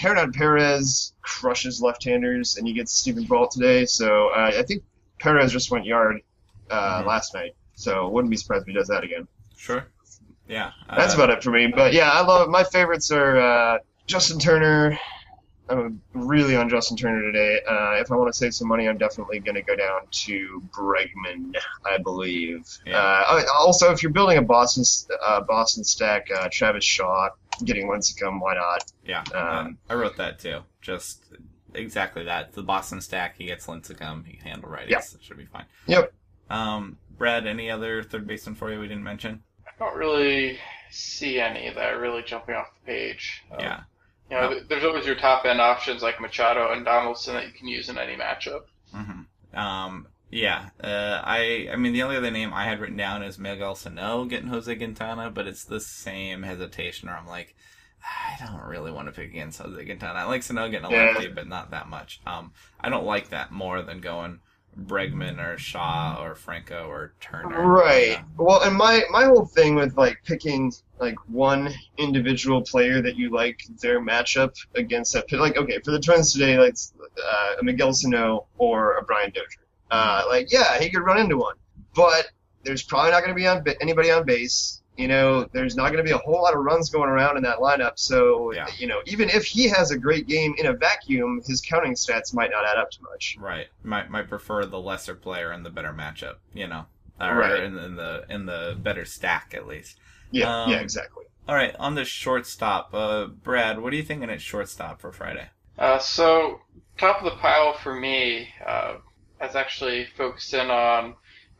Hernan 0.00 0.32
Perez 0.32 1.12
crushes 1.22 1.80
left-handers, 1.80 2.56
and 2.56 2.66
he 2.66 2.72
gets 2.72 2.92
Steven 2.92 3.22
Brault 3.24 3.52
today. 3.52 3.86
So 3.86 4.30
uh, 4.30 4.52
I 4.56 4.62
think 4.62 4.82
Perez 5.20 5.52
just 5.52 5.70
went 5.70 5.84
yard 5.84 6.20
uh, 6.70 7.02
Mhm. 7.02 7.06
last 7.06 7.34
night, 7.34 7.54
so 7.74 8.08
wouldn't 8.08 8.30
be 8.30 8.36
surprised 8.36 8.62
if 8.62 8.68
he 8.68 8.72
does 8.74 8.88
that 8.88 9.04
again. 9.04 9.26
Sure. 9.56 9.86
Yeah. 10.48 10.72
That's 10.88 11.14
uh, 11.14 11.16
about 11.16 11.30
it 11.30 11.42
for 11.42 11.50
me. 11.50 11.68
But 11.68 11.92
yeah, 11.92 12.10
I 12.10 12.22
love 12.22 12.46
it. 12.46 12.50
My 12.50 12.64
favorites 12.64 13.10
are 13.10 13.36
uh, 13.38 13.78
Justin 14.06 14.38
Turner, 14.38 14.98
I'm 15.68 16.02
really 16.14 16.56
on 16.56 16.68
Justin 16.68 16.96
Turner 16.96 17.22
today. 17.22 17.60
Uh, 17.68 17.92
if 18.00 18.10
I 18.10 18.16
want 18.16 18.32
to 18.32 18.36
save 18.36 18.54
some 18.54 18.66
money, 18.66 18.88
I'm 18.88 18.98
definitely 18.98 19.38
going 19.38 19.54
to 19.54 19.62
go 19.62 19.76
down 19.76 20.00
to 20.10 20.60
Bregman, 20.72 21.54
I 21.86 21.98
believe. 21.98 22.66
Yeah. 22.84 22.96
Uh, 22.98 23.42
also, 23.56 23.92
if 23.92 24.02
you're 24.02 24.10
building 24.12 24.38
a 24.38 24.42
Boston 24.42 24.82
uh, 25.24 25.42
Boston 25.42 25.84
stack, 25.84 26.26
uh, 26.36 26.48
Travis 26.50 26.84
Shaw 26.84 27.28
getting 27.64 27.86
Lincecum, 27.88 28.40
why 28.40 28.54
not? 28.54 28.82
Yeah, 29.04 29.22
um, 29.32 29.78
I 29.88 29.94
wrote 29.94 30.16
that 30.16 30.40
too. 30.40 30.60
Just 30.82 31.22
exactly 31.74 32.24
that. 32.24 32.52
The 32.52 32.62
Boston 32.62 33.00
stack, 33.00 33.36
he 33.36 33.46
gets 33.46 33.66
Lincecum, 33.66 34.26
he 34.26 34.36
can 34.36 34.46
handle 34.46 34.70
righties. 34.70 34.90
Yeah. 34.90 34.98
It 34.98 35.22
should 35.22 35.36
be 35.36 35.46
fine. 35.46 35.66
Yep. 35.86 36.12
Um, 36.48 36.98
Brad, 37.16 37.46
any 37.46 37.70
other 37.70 38.02
third 38.02 38.26
baseman 38.26 38.54
for 38.54 38.72
you 38.72 38.80
we 38.80 38.88
didn't 38.88 39.04
mention? 39.04 39.42
I 39.66 39.70
don't 39.78 39.96
really 39.96 40.58
see 40.90 41.38
any 41.40 41.70
that 41.70 41.92
are 41.92 42.00
really 42.00 42.22
jumping 42.22 42.54
off 42.54 42.68
the 42.80 42.86
page. 42.86 43.42
Um, 43.52 43.60
yeah. 43.60 43.80
You 44.30 44.36
know, 44.36 44.48
th- 44.50 44.64
there's 44.68 44.84
always 44.84 45.06
your 45.06 45.16
top 45.16 45.44
end 45.44 45.60
options 45.60 46.02
like 46.02 46.20
Machado 46.20 46.72
and 46.72 46.84
Donaldson 46.84 47.34
that 47.34 47.46
you 47.46 47.52
can 47.52 47.68
use 47.68 47.88
in 47.88 47.98
any 47.98 48.16
matchup. 48.16 48.62
Mm-hmm. 48.94 49.58
Um, 49.58 50.06
yeah. 50.30 50.70
Uh, 50.82 51.20
I, 51.24 51.68
I 51.72 51.76
mean, 51.76 51.92
the 51.92 52.02
only 52.02 52.16
other 52.16 52.30
name 52.30 52.52
I 52.52 52.64
had 52.64 52.80
written 52.80 52.96
down 52.96 53.22
is 53.22 53.38
Miguel 53.38 53.74
Sano 53.74 54.24
getting 54.24 54.48
Jose 54.48 54.74
Quintana, 54.74 55.30
but 55.30 55.46
it's 55.46 55.64
the 55.64 55.80
same 55.80 56.42
hesitation 56.42 57.08
where 57.08 57.18
I'm 57.18 57.26
like, 57.26 57.56
I 58.02 58.44
don't 58.44 58.62
really 58.62 58.90
want 58.90 59.06
to 59.08 59.12
pick 59.12 59.30
against 59.30 59.60
Quintana. 59.60 60.18
I 60.18 60.24
like 60.24 60.42
Sano 60.42 60.68
getting 60.68 60.86
a 60.86 60.90
Yeah. 60.90 61.28
but 61.34 61.48
not 61.48 61.70
that 61.72 61.88
much. 61.88 62.20
Um, 62.26 62.52
I 62.80 62.88
don't 62.88 63.04
like 63.04 63.30
that 63.30 63.50
more 63.50 63.82
than 63.82 64.00
going 64.00 64.40
Bregman 64.78 65.38
or 65.44 65.58
Shaw 65.58 66.22
or 66.22 66.34
Franco 66.34 66.86
or 66.88 67.12
Turner. 67.20 67.66
Right. 67.66 68.10
Yeah. 68.12 68.22
Well, 68.36 68.62
and 68.62 68.76
my 68.76 69.02
my 69.10 69.24
whole 69.24 69.44
thing 69.44 69.74
with 69.74 69.96
like 69.96 70.22
picking 70.24 70.72
like 70.98 71.16
one 71.28 71.72
individual 71.98 72.62
player 72.62 73.02
that 73.02 73.16
you 73.16 73.30
like 73.30 73.60
their 73.80 74.00
matchup 74.00 74.54
against 74.74 75.12
that 75.14 75.30
like 75.32 75.56
okay 75.56 75.80
for 75.80 75.90
the 75.90 76.00
Twins 76.00 76.32
today 76.32 76.58
like 76.58 76.76
uh, 77.22 77.54
a 77.60 77.64
Miguel 77.64 77.92
Sano 77.92 78.46
or 78.58 78.96
a 78.96 79.02
Brian 79.02 79.30
Dozier. 79.30 79.66
Uh, 79.90 80.24
like 80.28 80.52
yeah, 80.52 80.78
he 80.78 80.88
could 80.88 81.02
run 81.02 81.18
into 81.18 81.36
one, 81.36 81.56
but 81.94 82.28
there's 82.62 82.82
probably 82.82 83.10
not 83.10 83.20
going 83.24 83.34
to 83.34 83.40
be 83.40 83.46
on 83.46 83.64
anybody 83.80 84.10
on 84.10 84.24
base. 84.24 84.79
You 85.00 85.08
know, 85.08 85.44
there's 85.52 85.76
not 85.76 85.86
going 85.92 85.98
to 85.98 86.02
be 86.04 86.10
a 86.10 86.18
whole 86.18 86.42
lot 86.42 86.54
of 86.54 86.60
runs 86.62 86.90
going 86.90 87.08
around 87.08 87.36
in 87.38 87.42
that 87.44 87.58
lineup. 87.58 87.92
So 87.98 88.52
Yeah. 88.52 88.66
you 88.76 88.86
know, 88.86 89.00
even 89.06 89.30
if 89.30 89.44
he 89.44 89.68
has 89.68 89.90
a 89.90 89.98
great 89.98 90.26
game 90.26 90.54
in 90.58 90.66
a 90.66 90.72
vacuum, 90.74 91.40
his 91.46 91.60
counting 91.60 91.94
stats 91.94 92.34
might 92.34 92.50
not 92.50 92.64
add 92.66 92.76
up 92.78 92.90
too 92.90 93.02
much. 93.10 93.36
Right. 93.38 93.68
Might 93.82 94.10
might 94.10 94.28
prefer 94.28 94.66
the 94.66 94.78
lesser 94.78 95.14
player 95.14 95.52
in 95.52 95.62
the 95.62 95.70
better 95.70 95.92
matchup. 95.92 96.36
You 96.52 96.68
know, 96.68 96.86
or 97.20 97.36
Right. 97.36 97.62
in, 97.62 97.78
in 97.78 97.96
the 97.96 98.24
in 98.28 98.46
the 98.46 98.76
better 98.78 99.04
stack 99.04 99.54
at 99.54 99.66
least. 99.66 99.98
Yeah. 100.30 100.64
Um, 100.64 100.70
yeah. 100.70 100.80
Exactly. 100.80 101.24
All 101.48 101.56
right, 101.56 101.74
on 101.80 101.96
the 101.96 102.04
shortstop, 102.04 102.94
uh, 102.94 103.26
Brad, 103.26 103.80
what 103.80 103.92
are 103.92 103.96
you 103.96 104.04
thinking 104.04 104.30
at 104.30 104.40
shortstop 104.40 105.00
for 105.00 105.10
Friday? 105.10 105.48
Uh, 105.76 105.98
so 105.98 106.60
top 106.96 107.18
of 107.18 107.24
the 107.24 107.36
pile 107.38 107.72
for 107.72 107.94
me 107.98 108.48
uh, 108.64 108.98
has 109.40 109.56
actually 109.56 110.06
focused 110.16 110.54
in 110.54 110.70
on 110.70 111.14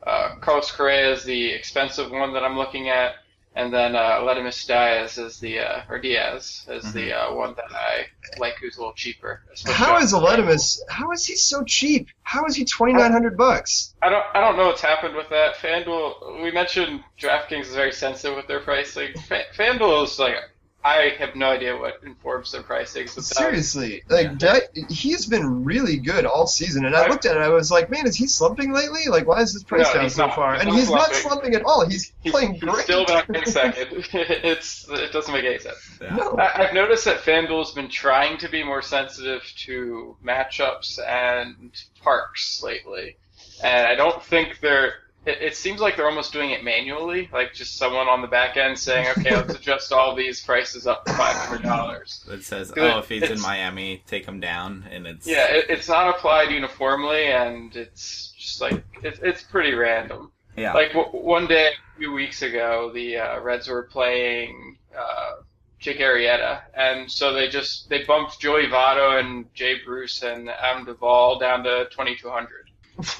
uh, 0.06 0.36
Carlos 0.40 0.70
Correa 0.70 1.10
as 1.12 1.24
the 1.24 1.50
expensive 1.50 2.10
one 2.12 2.32
that 2.34 2.44
I'm 2.44 2.56
looking 2.56 2.88
at, 2.88 3.14
and 3.54 3.72
then 3.72 3.96
uh, 3.96 4.20
Aledmys 4.20 4.66
Diaz 4.66 5.18
is 5.18 5.40
the 5.40 5.58
uh, 5.60 5.82
or 5.88 5.98
Diaz 5.98 6.66
as 6.68 6.92
the 6.92 7.12
uh, 7.12 7.34
one 7.34 7.54
that 7.56 7.72
I 7.74 8.06
like, 8.38 8.54
who's 8.60 8.76
a 8.76 8.80
little 8.80 8.94
cheaper. 8.94 9.42
How 9.48 9.52
is 9.52 9.62
How 9.76 9.96
on 9.96 10.02
is 10.02 10.12
FanDuel. 10.12 10.36
Aledmys? 10.36 10.78
How 10.88 11.10
is 11.12 11.26
he 11.26 11.34
so 11.36 11.64
cheap? 11.64 12.08
How 12.22 12.44
is 12.44 12.54
he 12.56 12.64
twenty 12.64 12.92
nine 12.94 13.12
hundred 13.12 13.36
bucks? 13.36 13.94
I 14.02 14.08
don't 14.08 14.24
I 14.34 14.40
don't 14.40 14.56
know 14.56 14.66
what's 14.66 14.80
happened 14.82 15.16
with 15.16 15.28
that. 15.30 15.56
FanDuel, 15.56 16.42
we 16.42 16.50
mentioned 16.52 17.02
DraftKings 17.20 17.62
is 17.66 17.74
very 17.74 17.92
sensitive 17.92 18.36
with 18.36 18.46
their 18.46 18.60
pricing. 18.60 19.14
Fa- 19.28 19.44
FanDuel 19.56 20.04
is 20.04 20.18
like 20.18 20.34
I 20.82 21.10
have 21.18 21.36
no 21.36 21.50
idea 21.50 21.76
what 21.76 22.00
informs 22.04 22.52
their 22.52 22.62
pricing. 22.62 23.04
That- 23.14 23.22
Seriously, 23.22 24.02
like 24.08 24.26
Yeah. 24.26 24.34
that, 24.52 24.62
he's 24.90 25.26
been 25.26 25.62
really 25.64 25.98
good 25.98 26.24
all 26.24 26.46
season, 26.46 26.86
and 26.86 26.96
I 26.96 27.06
looked 27.08 27.26
at 27.26 27.32
it. 27.32 27.36
And 27.36 27.44
I 27.44 27.48
was 27.50 27.70
like, 27.70 27.90
man, 27.90 28.06
is 28.06 28.16
he 28.16 28.26
slumping 28.26 28.72
lately? 28.72 29.02
Like, 29.08 29.26
why 29.26 29.40
is 29.42 29.52
his 29.52 29.62
price 29.62 29.86
No, 29.92 30.00
down 30.00 30.10
so 30.10 30.26
not. 30.26 30.34
far? 30.34 30.54
He's 30.54 30.60
and 30.62 30.70
not 30.70 30.78
he's 30.78 30.90
not 30.90 31.00
slumping. 31.14 31.20
slumping 31.22 31.54
at 31.56 31.62
all. 31.64 31.86
He's, 31.86 32.12
he's, 32.22 32.32
playing 32.32 32.54
he's 32.54 32.62
great. 32.62 32.84
still 32.84 33.04
back 33.04 33.28
in 33.28 33.44
second. 33.44 33.88
it's 34.14 34.88
it 34.88 35.12
doesn't 35.12 35.34
make 35.34 35.44
any 35.44 35.58
sense. 35.58 35.98
Yeah. 36.00 36.16
no. 36.16 36.36
I, 36.38 36.68
I've 36.68 36.74
noticed 36.74 37.04
that 37.04 37.18
FanDuel's 37.18 37.72
been 37.72 37.90
trying 37.90 38.38
to 38.38 38.48
be 38.48 38.62
more 38.64 38.80
sensitive 38.80 39.42
to 39.64 40.16
matchups 40.24 40.98
and 41.06 41.70
parks 42.02 42.62
lately, 42.62 43.16
and 43.62 43.86
I 43.86 43.94
don't 43.96 44.22
think 44.22 44.60
they're. 44.60 44.94
It, 45.26 45.42
it 45.42 45.56
seems 45.56 45.80
like 45.80 45.96
they're 45.96 46.08
almost 46.08 46.32
doing 46.32 46.50
it 46.50 46.64
manually, 46.64 47.28
like 47.32 47.52
just 47.52 47.76
someone 47.76 48.08
on 48.08 48.22
the 48.22 48.26
back 48.28 48.56
end 48.56 48.78
saying, 48.78 49.06
"Okay, 49.18 49.36
let's 49.36 49.54
adjust 49.54 49.92
all 49.92 50.14
these 50.14 50.40
prices 50.40 50.86
up 50.86 51.04
to 51.04 51.12
five 51.12 51.36
hundred 51.36 51.62
dollars." 51.62 52.24
It 52.30 52.42
says, 52.44 52.72
oh, 52.76 52.98
if 52.98 53.08
he's 53.08 53.28
in 53.30 53.40
Miami, 53.40 54.02
take 54.06 54.24
him 54.26 54.40
down, 54.40 54.86
and 54.90 55.06
it's 55.06 55.26
Yeah, 55.26 55.46
it, 55.52 55.66
it's 55.68 55.88
not 55.88 56.08
applied 56.08 56.50
uniformly, 56.50 57.26
and 57.26 57.74
it's 57.76 58.32
just 58.38 58.60
like 58.62 58.82
it, 59.02 59.20
it's 59.22 59.42
pretty 59.42 59.74
random. 59.74 60.32
yeah, 60.56 60.72
Like 60.72 60.92
w- 60.94 61.10
one 61.10 61.46
day 61.46 61.68
a 61.68 61.98
few 61.98 62.12
weeks 62.12 62.40
ago, 62.40 62.90
the 62.94 63.18
uh, 63.18 63.40
Reds 63.40 63.68
were 63.68 63.82
playing 63.82 64.78
uh, 64.98 65.32
Jake 65.78 65.98
Arrieta, 65.98 66.62
and 66.74 67.10
so 67.12 67.34
they 67.34 67.48
just 67.48 67.90
they 67.90 68.04
bumped 68.04 68.40
Joey 68.40 68.68
Votto 68.68 69.20
and 69.20 69.52
Jay 69.54 69.74
Bruce 69.84 70.22
and 70.22 70.48
Adam 70.48 70.86
Duvall 70.86 71.38
down 71.38 71.62
to 71.64 71.86
2200. 71.90 72.69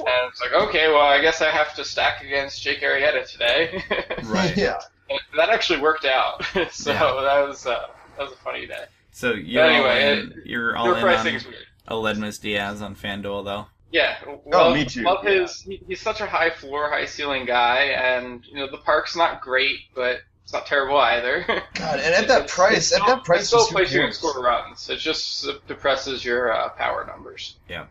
And 0.01 0.29
it's 0.29 0.41
like, 0.41 0.53
okay, 0.69 0.89
well, 0.89 1.01
I 1.03 1.21
guess 1.21 1.41
I 1.43 1.51
have 1.51 1.75
to 1.77 1.85
stack 1.85 2.23
against 2.23 2.63
Jake 2.63 2.81
Arrieta 2.83 3.31
today. 3.31 3.83
right. 4.25 4.57
yeah. 4.57 4.81
And 5.09 5.19
that 5.37 5.49
actually 5.51 5.81
worked 5.81 6.05
out. 6.05 6.45
so 6.71 6.93
Yeah. 6.93 6.99
that 7.01 7.49
was 7.49 7.67
uh, 7.67 7.87
that 8.17 8.25
was 8.25 8.33
a 8.33 8.37
funny 8.37 8.67
day. 8.67 8.85
So 9.13 9.33
you're 9.33 9.65
anyway, 9.65 10.05
all 10.05 10.19
in, 10.23 10.43
you're 10.45 10.77
all 10.77 10.95
in 10.95 11.01
pricing 11.01 11.31
on 11.35 11.37
is 11.37 11.45
weird. 11.47 11.65
Aledmys 11.89 12.41
Diaz 12.41 12.81
on 12.83 12.95
FanDuel 12.95 13.45
though. 13.45 13.67
Yeah. 13.93 14.17
Love, 14.47 14.75
me 14.75 14.85
too, 14.85 15.03
Love 15.03 15.25
yeah. 15.25 15.41
his. 15.41 15.63
He, 15.63 15.83
he's 15.89 16.01
such 16.01 16.21
a 16.21 16.27
high 16.27 16.51
floor, 16.51 16.89
high 16.91 17.07
ceiling 17.07 17.45
guy, 17.45 17.87
and 17.87 18.47
you 18.47 18.55
know 18.55 18.71
the 18.71 18.77
park's 18.79 19.17
not 19.17 19.41
great, 19.41 19.81
but 19.97 20.21
it's 20.45 20.53
not 20.53 20.67
terrible 20.67 20.97
either. 20.99 21.45
God, 21.75 21.99
and 21.99 22.15
at 22.15 22.29
that 22.29 22.43
It's- 22.43 22.55
price, 22.55 22.77
it's 22.77 22.93
at 22.93 23.03
still- 23.03 23.17
that 23.17 23.25
price, 23.25 23.43
it 23.43 23.47
still 23.47 23.59
just 23.61 23.71
who 23.71 23.77
plays 23.77 23.93
you 23.93 24.01
in 24.01 24.07
cares? 24.07 24.19
score 24.19 24.41
runs. 24.45 24.89
It 24.89 24.99
just 25.01 25.45
depresses 25.67 26.25
your 26.25 26.53
uh, 26.53 26.69
power 26.71 27.05
numbers. 27.05 27.57
Yeah, 27.69 27.87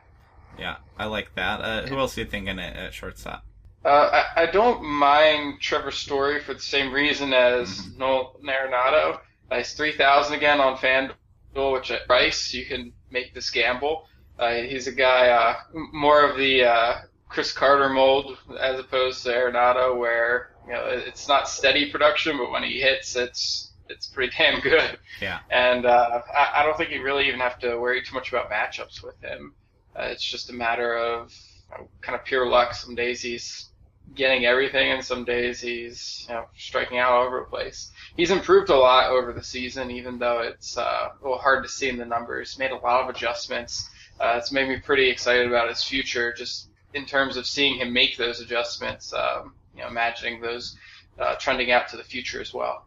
I 0.98 1.06
like 1.06 1.34
that. 1.36 1.62
Uh, 1.62 1.88
who 1.88 1.98
else 1.98 2.18
are 2.18 2.22
you 2.22 2.28
thinking 2.28 2.60
at, 2.60 2.76
at 2.76 2.94
shortstop? 2.94 3.46
Uh, 3.86 4.24
I, 4.36 4.44
I 4.44 4.46
don't 4.48 4.84
mind 4.84 5.62
Trevor 5.62 5.92
Story 5.92 6.42
for 6.42 6.54
the 6.54 6.60
same 6.60 6.92
reason 6.94 7.34
as 7.34 7.70
Mhm. 7.80 7.98
Nolan 7.98 8.46
Arenado. 8.46 9.20
He's 9.52 9.74
three 9.74 9.94
thousand 9.94 10.36
again 10.36 10.60
on 10.60 10.78
FanDuel, 10.78 11.74
which 11.74 11.90
at 11.92 12.06
price 12.06 12.54
you 12.54 12.66
can 12.66 12.92
make 13.10 13.34
this 13.34 13.50
gamble. 13.50 14.08
Uh, 14.38 14.56
he's 14.56 14.88
a 14.88 14.92
guy 14.92 15.30
uh, 15.30 15.56
more 15.94 16.30
of 16.30 16.38
the 16.38 16.64
uh, 16.66 16.96
Chris 17.30 17.52
Carter 17.52 17.90
mold 17.90 18.38
as 18.60 18.80
opposed 18.80 19.24
to 19.24 19.30
Arenado, 19.30 19.98
where 19.98 20.52
you 20.68 20.74
know 20.74 20.84
it's 20.88 21.28
not 21.28 21.48
steady 21.50 21.90
production, 21.92 22.38
but 22.38 22.52
when 22.52 22.64
he 22.64 22.80
hits, 22.82 23.16
it's 23.16 23.72
it's 23.90 24.08
pretty 24.08 24.34
damn 24.38 24.60
good. 24.60 25.00
Yeah. 25.22 25.40
And 25.50 25.86
uh, 25.86 26.22
I, 26.34 26.62
I 26.62 26.64
don't 26.64 26.78
think 26.78 26.92
you 26.92 27.02
really 27.02 27.28
even 27.28 27.40
have 27.40 27.58
to 27.60 27.78
worry 27.78 28.04
too 28.04 28.14
much 28.14 28.30
about 28.30 28.52
matchups 28.52 29.02
with 29.04 29.20
him. 29.22 29.54
Uh, 29.98 30.04
it's 30.04 30.24
just 30.24 30.50
a 30.50 30.54
matter 30.54 30.98
of 30.98 31.34
you 31.72 31.78
know, 31.78 31.90
kind 32.02 32.18
of 32.18 32.26
pure 32.26 32.48
luck. 32.48 32.74
Some 32.74 32.96
days 32.96 33.22
he's 33.22 33.70
getting 34.16 34.46
everything, 34.46 34.92
and 34.92 35.04
some 35.04 35.26
days 35.26 35.62
he's 35.62 36.26
you 36.28 36.36
know 36.36 36.46
striking 36.56 36.98
out 36.98 37.12
all 37.12 37.26
over 37.26 37.40
the 37.40 37.46
place. 37.46 37.92
He's 38.16 38.32
improved 38.32 38.70
a 38.70 38.76
lot 38.76 39.12
over 39.12 39.34
the 39.34 39.44
season, 39.44 39.92
even 39.92 40.20
though 40.20 40.40
it's 40.40 40.78
uh, 40.78 41.10
a 41.12 41.24
little 41.24 41.38
hard 41.38 41.64
to 41.64 41.70
see 41.70 41.90
in 41.90 41.98
the 41.98 42.06
numbers. 42.06 42.58
Made 42.58 42.72
a 42.72 42.78
lot 42.78 43.04
of 43.04 43.16
adjustments. 43.16 43.90
Uh, 44.20 44.36
it's 44.38 44.52
made 44.52 44.68
me 44.68 44.78
pretty 44.78 45.10
excited 45.10 45.48
about 45.48 45.70
his 45.70 45.84
future, 45.84 46.34
just 46.34 46.70
in 46.94 47.06
terms 47.06 47.38
of 47.38 47.46
seeing 47.46 47.80
him 47.80 47.94
make 47.94 48.18
those 48.18 48.42
adjustments. 48.42 49.14
Um, 49.14 49.54
you 49.76 49.82
know, 49.82 49.88
imagining 49.88 50.42
those 50.42 50.78
uh, 51.20 51.36
trending 51.36 51.72
out 51.72 51.88
to 51.90 51.98
the 51.98 52.04
future 52.04 52.42
as 52.42 52.54
well. 52.54 52.86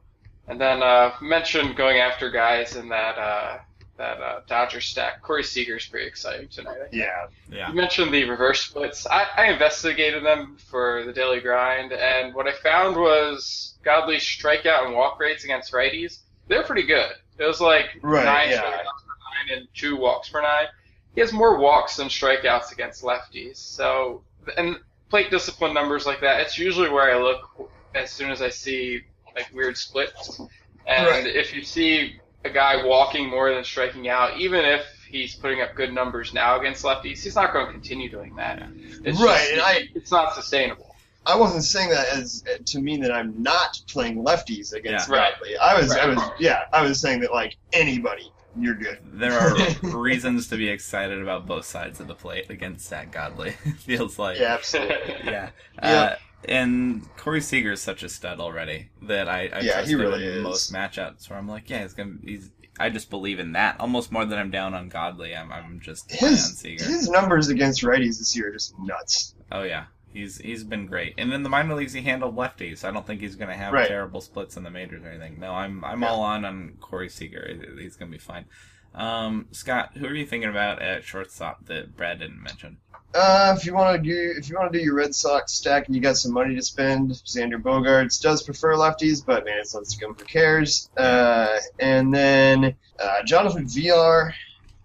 And 0.49 0.61
then 0.61 0.83
uh, 0.83 1.13
mentioned 1.23 1.77
going 1.77 1.99
after 1.99 2.31
guys 2.31 2.77
in 2.77 2.89
that 2.89 3.17
uh, 3.17 3.59
that 3.99 4.21
uh, 4.21 4.41
Dodger 4.49 4.81
stack. 4.81 5.23
Corey 5.23 5.45
Seager's 5.45 5.87
pretty 5.87 6.07
exciting 6.07 6.49
tonight. 6.49 6.77
Yeah. 6.93 7.27
Yeah. 7.51 7.69
You 7.69 7.75
mentioned 7.75 8.13
the 8.13 8.25
reverse 8.25 8.61
splits. 8.63 9.07
I, 9.07 9.27
I 9.37 9.47
investigated 9.53 10.25
them 10.25 10.57
for 10.71 11.05
the 11.05 11.13
daily 11.13 11.41
grind, 11.41 11.93
and 11.93 12.35
what 12.35 12.47
I 12.49 12.53
found 12.53 12.97
was 12.97 13.75
Godley's 13.85 14.23
strikeout 14.23 14.87
and 14.87 14.95
walk 14.95 15.21
rates 15.21 15.45
against 15.45 15.73
righties. 15.73 16.19
They're 16.49 16.65
pretty 16.65 16.85
good. 16.85 17.13
It 17.39 17.45
was 17.45 17.61
like 17.61 17.87
Right, 18.03 18.25
nine 18.25 18.49
yeah. 18.51 18.63
strikeouts 18.63 18.67
per 19.07 19.49
nine 19.53 19.59
and 19.59 19.69
two 19.75 19.97
walks 19.97 20.29
per 20.29 20.41
nine. 20.43 20.67
He 21.15 21.21
has 21.21 21.33
more 21.33 21.59
walks 21.59 21.97
than 21.97 22.09
strikeouts 22.09 22.73
against 22.73 23.03
lefties. 23.03 23.57
So, 23.59 24.23
and 24.57 24.79
plate 25.11 25.31
discipline 25.31 25.75
numbers 25.75 26.07
like 26.07 26.21
that, 26.23 26.41
it's 26.41 26.59
usually 26.59 26.89
where 26.89 27.15
I 27.15 27.19
look 27.23 27.71
as 27.95 28.11
soon 28.11 28.31
as 28.31 28.41
I 28.41 28.49
see 28.49 29.03
like 29.37 29.51
weird 29.53 29.77
splits. 29.77 30.41
And 30.87 31.07
Right. 31.07 31.27
if 31.27 31.55
you 31.55 31.63
see 31.63 32.19
a 32.45 32.51
guy 32.51 32.85
walking 32.85 33.29
more 33.29 33.53
than 33.55 33.65
striking 33.65 34.09
out, 34.09 34.39
even 34.39 34.65
if 34.65 34.85
he's 35.09 35.35
putting 35.35 35.61
up 35.61 35.75
good 35.75 35.93
numbers 35.93 36.33
now 36.35 36.59
against 36.59 36.85
lefties, 36.85 37.23
he's 37.23 37.35
not 37.37 37.53
going 37.53 37.67
to 37.67 37.73
continue 37.73 38.09
doing 38.11 38.35
that. 38.37 38.63
It's 39.05 39.21
Right, 39.21 39.39
just- 39.39 39.53
and 39.53 39.61
I- 39.61 39.89
it's 39.95 40.11
not 40.11 40.35
sustainable. 40.35 40.89
I 41.25 41.37
wasn't 41.37 41.63
saying 41.63 41.91
that 41.91 42.09
as 42.09 42.43
to 42.67 42.81
mean 42.81 43.01
that 43.03 43.13
I'm 43.13 43.41
not 43.41 43.81
playing 43.89 44.25
lefties 44.25 44.73
against 44.73 45.09
Yeah. 45.09 45.15
Right. 45.15 45.33
Godley. 45.35 45.57
I 45.57 45.81
was, 45.81 45.93
I 45.97 46.07
was, 46.07 46.19
yeah, 46.41 46.63
I 46.73 46.83
was 46.83 47.01
saying 47.01 47.21
that 47.21 47.31
like 47.33 47.57
anybody, 47.73 48.33
you're 48.59 48.75
good. 48.75 48.99
There 49.05 49.33
are 49.39 49.57
reasons 49.97 50.49
to 50.49 50.57
be 50.57 50.69
excited 50.69 51.23
about 51.23 51.47
both 51.47 51.65
sides 51.65 52.01
of 52.01 52.09
the 52.09 52.15
plate 52.17 52.51
against 52.51 52.89
Zack 52.89 53.13
Godley. 53.13 53.51
Feels 53.79 54.19
like 54.19 54.39
Yeah, 54.41 54.55
absolutely. 54.55 55.15
yeah. 55.25 55.51
Yeah. 55.81 55.89
Uh, 55.93 56.17
and 56.49 57.07
Corey 57.17 57.41
Seager 57.41 57.73
is 57.73 57.83
such 57.83 58.03
a 58.03 58.09
stud 58.09 58.41
already 58.41 58.89
that 59.03 59.29
I, 59.29 59.49
I 59.53 59.61
Yeah, 59.61 59.73
trust 59.75 59.89
he 59.89 59.95
him 59.95 60.01
really 60.01 60.27
in 60.27 60.33
is. 60.39 60.43
most 60.43 60.73
matchups 60.73 61.29
where 61.31 61.39
I'm 61.39 61.49
like, 61.49 61.69
yeah, 61.71 61.83
he's 61.83 61.95
gonna. 61.95 62.15
He's. 62.23 62.51
I 62.81 62.89
just 62.89 63.11
believe 63.11 63.39
in 63.39 63.53
that 63.53 63.79
almost 63.81 64.11
more 64.11 64.25
than 64.25 64.39
I'm 64.39 64.51
down 64.51 64.73
on 64.75 64.89
Godley. 64.89 65.37
I'm. 65.37 65.53
I'm 65.53 65.81
just 65.81 66.11
His 66.11 66.59
Seager. 66.59 66.85
his 66.85 67.09
numbers 67.09 67.49
against 67.49 67.83
righties 67.83 68.19
this 68.19 68.35
year 68.35 68.49
are 68.49 68.53
just 68.53 68.75
nuts. 68.79 69.35
Oh 69.53 69.63
yeah, 69.63 69.85
he's 70.13 70.39
he's 70.39 70.65
been 70.65 70.87
great. 70.87 71.15
And 71.19 71.33
in 71.33 71.43
the 71.43 71.49
minor 71.51 71.75
leagues, 71.75 71.93
he 71.93 72.01
handled 72.03 72.35
lefties. 72.35 72.83
I 72.85 72.91
don't 72.91 73.07
think 73.07 73.21
he's 73.21 73.37
gonna 73.37 73.57
have 73.57 73.73
Right. 73.75 73.87
terrible 73.89 74.21
splits 74.23 74.57
in 74.57 74.63
the 74.65 74.71
majors 74.71 75.05
or 75.05 75.09
anything. 75.11 75.39
No, 75.39 75.53
I'm 75.53 75.85
I'm 75.85 76.03
Yeah. 76.03 76.09
all 76.09 76.23
on 76.23 76.45
on 76.47 76.77
Corey 76.81 77.11
Seager. 77.11 77.47
He's 77.79 77.97
gonna 77.97 78.11
be 78.11 78.19
fine. 78.19 78.47
Um, 78.95 79.47
Scott, 79.53 79.91
who 79.97 80.07
are 80.07 80.15
you 80.15 80.27
thinking 80.27 80.51
about 80.51 80.83
at 80.83 81.05
shortstop 81.05 81.67
that 81.67 81.97
Brad 81.97 82.19
didn't 82.19 82.43
mention? 82.43 82.79
Uh, 83.15 83.55
if 83.57 83.67
you 83.67 83.75
want 83.75 83.95
to 83.95 84.03
do 84.03 84.35
if 84.39 84.49
you 84.49 84.57
want 84.57 84.73
to 84.73 84.79
do 84.79 84.85
your 84.85 84.95
Red 84.95 85.15
Sox 85.15 85.53
stack 85.53 85.87
and 85.87 85.95
you 85.95 86.01
got 86.01 86.17
some 86.17 86.33
money 86.33 86.55
to 86.55 86.63
spend, 86.63 87.11
Xander 87.11 87.61
Bogaerts 87.61 88.21
does 88.21 88.43
prefer 88.43 88.75
lefties, 88.75 89.25
but 89.25 89.45
man, 89.45 89.59
it's 89.59 89.75
Lincecum. 89.75 90.19
Who 90.19 90.25
cares? 90.25 90.89
Uh, 90.97 91.59
and 91.79 92.13
then 92.13 92.75
uh, 93.03 93.23
Jonathan 93.25 93.67
Villar 93.69 94.35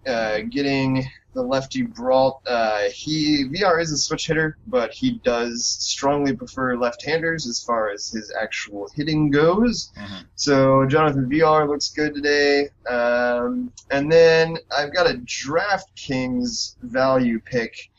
uh, 0.06 0.40
getting 0.50 1.08
the 1.34 1.42
lefty 1.42 1.82
Brault. 1.82 2.42
Uh, 2.46 2.84
he 2.92 3.44
Villar 3.44 3.78
is 3.80 3.92
a 3.92 3.96
switch 3.96 4.26
hitter, 4.26 4.58
but 4.66 4.92
he 4.92 5.20
does 5.24 5.64
strongly 5.64 6.34
prefer 6.34 6.76
left-handers 6.76 7.46
as 7.46 7.62
far 7.62 7.90
as 7.90 8.08
his 8.10 8.32
actual 8.38 8.88
hitting 8.94 9.30
goes. 9.30 9.90
Mhm. 9.96 10.24
So 10.34 10.84
Jonathan 10.86 11.28
Villar 11.30 11.66
looks 11.66 11.90
good 11.90 12.14
today. 12.14 12.68
Um, 12.88 13.72
and 13.90 14.10
then 14.10 14.58
I've 14.76 14.92
got 14.92 15.08
a 15.08 15.14
DraftKings 15.14 16.76
value 16.82 17.40
pick. 17.40 17.90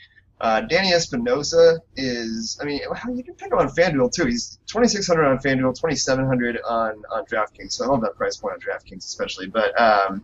Uh, 0.42 0.62
Danny 0.62 0.94
Espinosa 0.94 1.82
is, 1.98 2.58
I 2.62 2.66
mean, 2.66 2.80
you 3.14 3.24
can 3.24 3.34
pick 3.36 3.52
him 3.52 3.58
on 3.58 3.68
FanDuel 3.70 4.14
too. 4.14 4.26
He's 4.26 4.60
2,600 4.68 5.26
on 5.26 5.38
FanDuel, 5.40 5.76
2,700 5.76 6.60
on, 6.66 7.04
on 7.12 7.26
DraftKings. 7.26 7.74
So 7.74 7.86
I 7.86 7.88
love 7.88 8.02
that 8.02 8.16
price 8.16 8.38
point 8.38 8.54
on 8.54 8.60
DraftKings 8.62 9.00
especially. 9.00 9.48
But 9.48 9.80
um, 9.80 10.24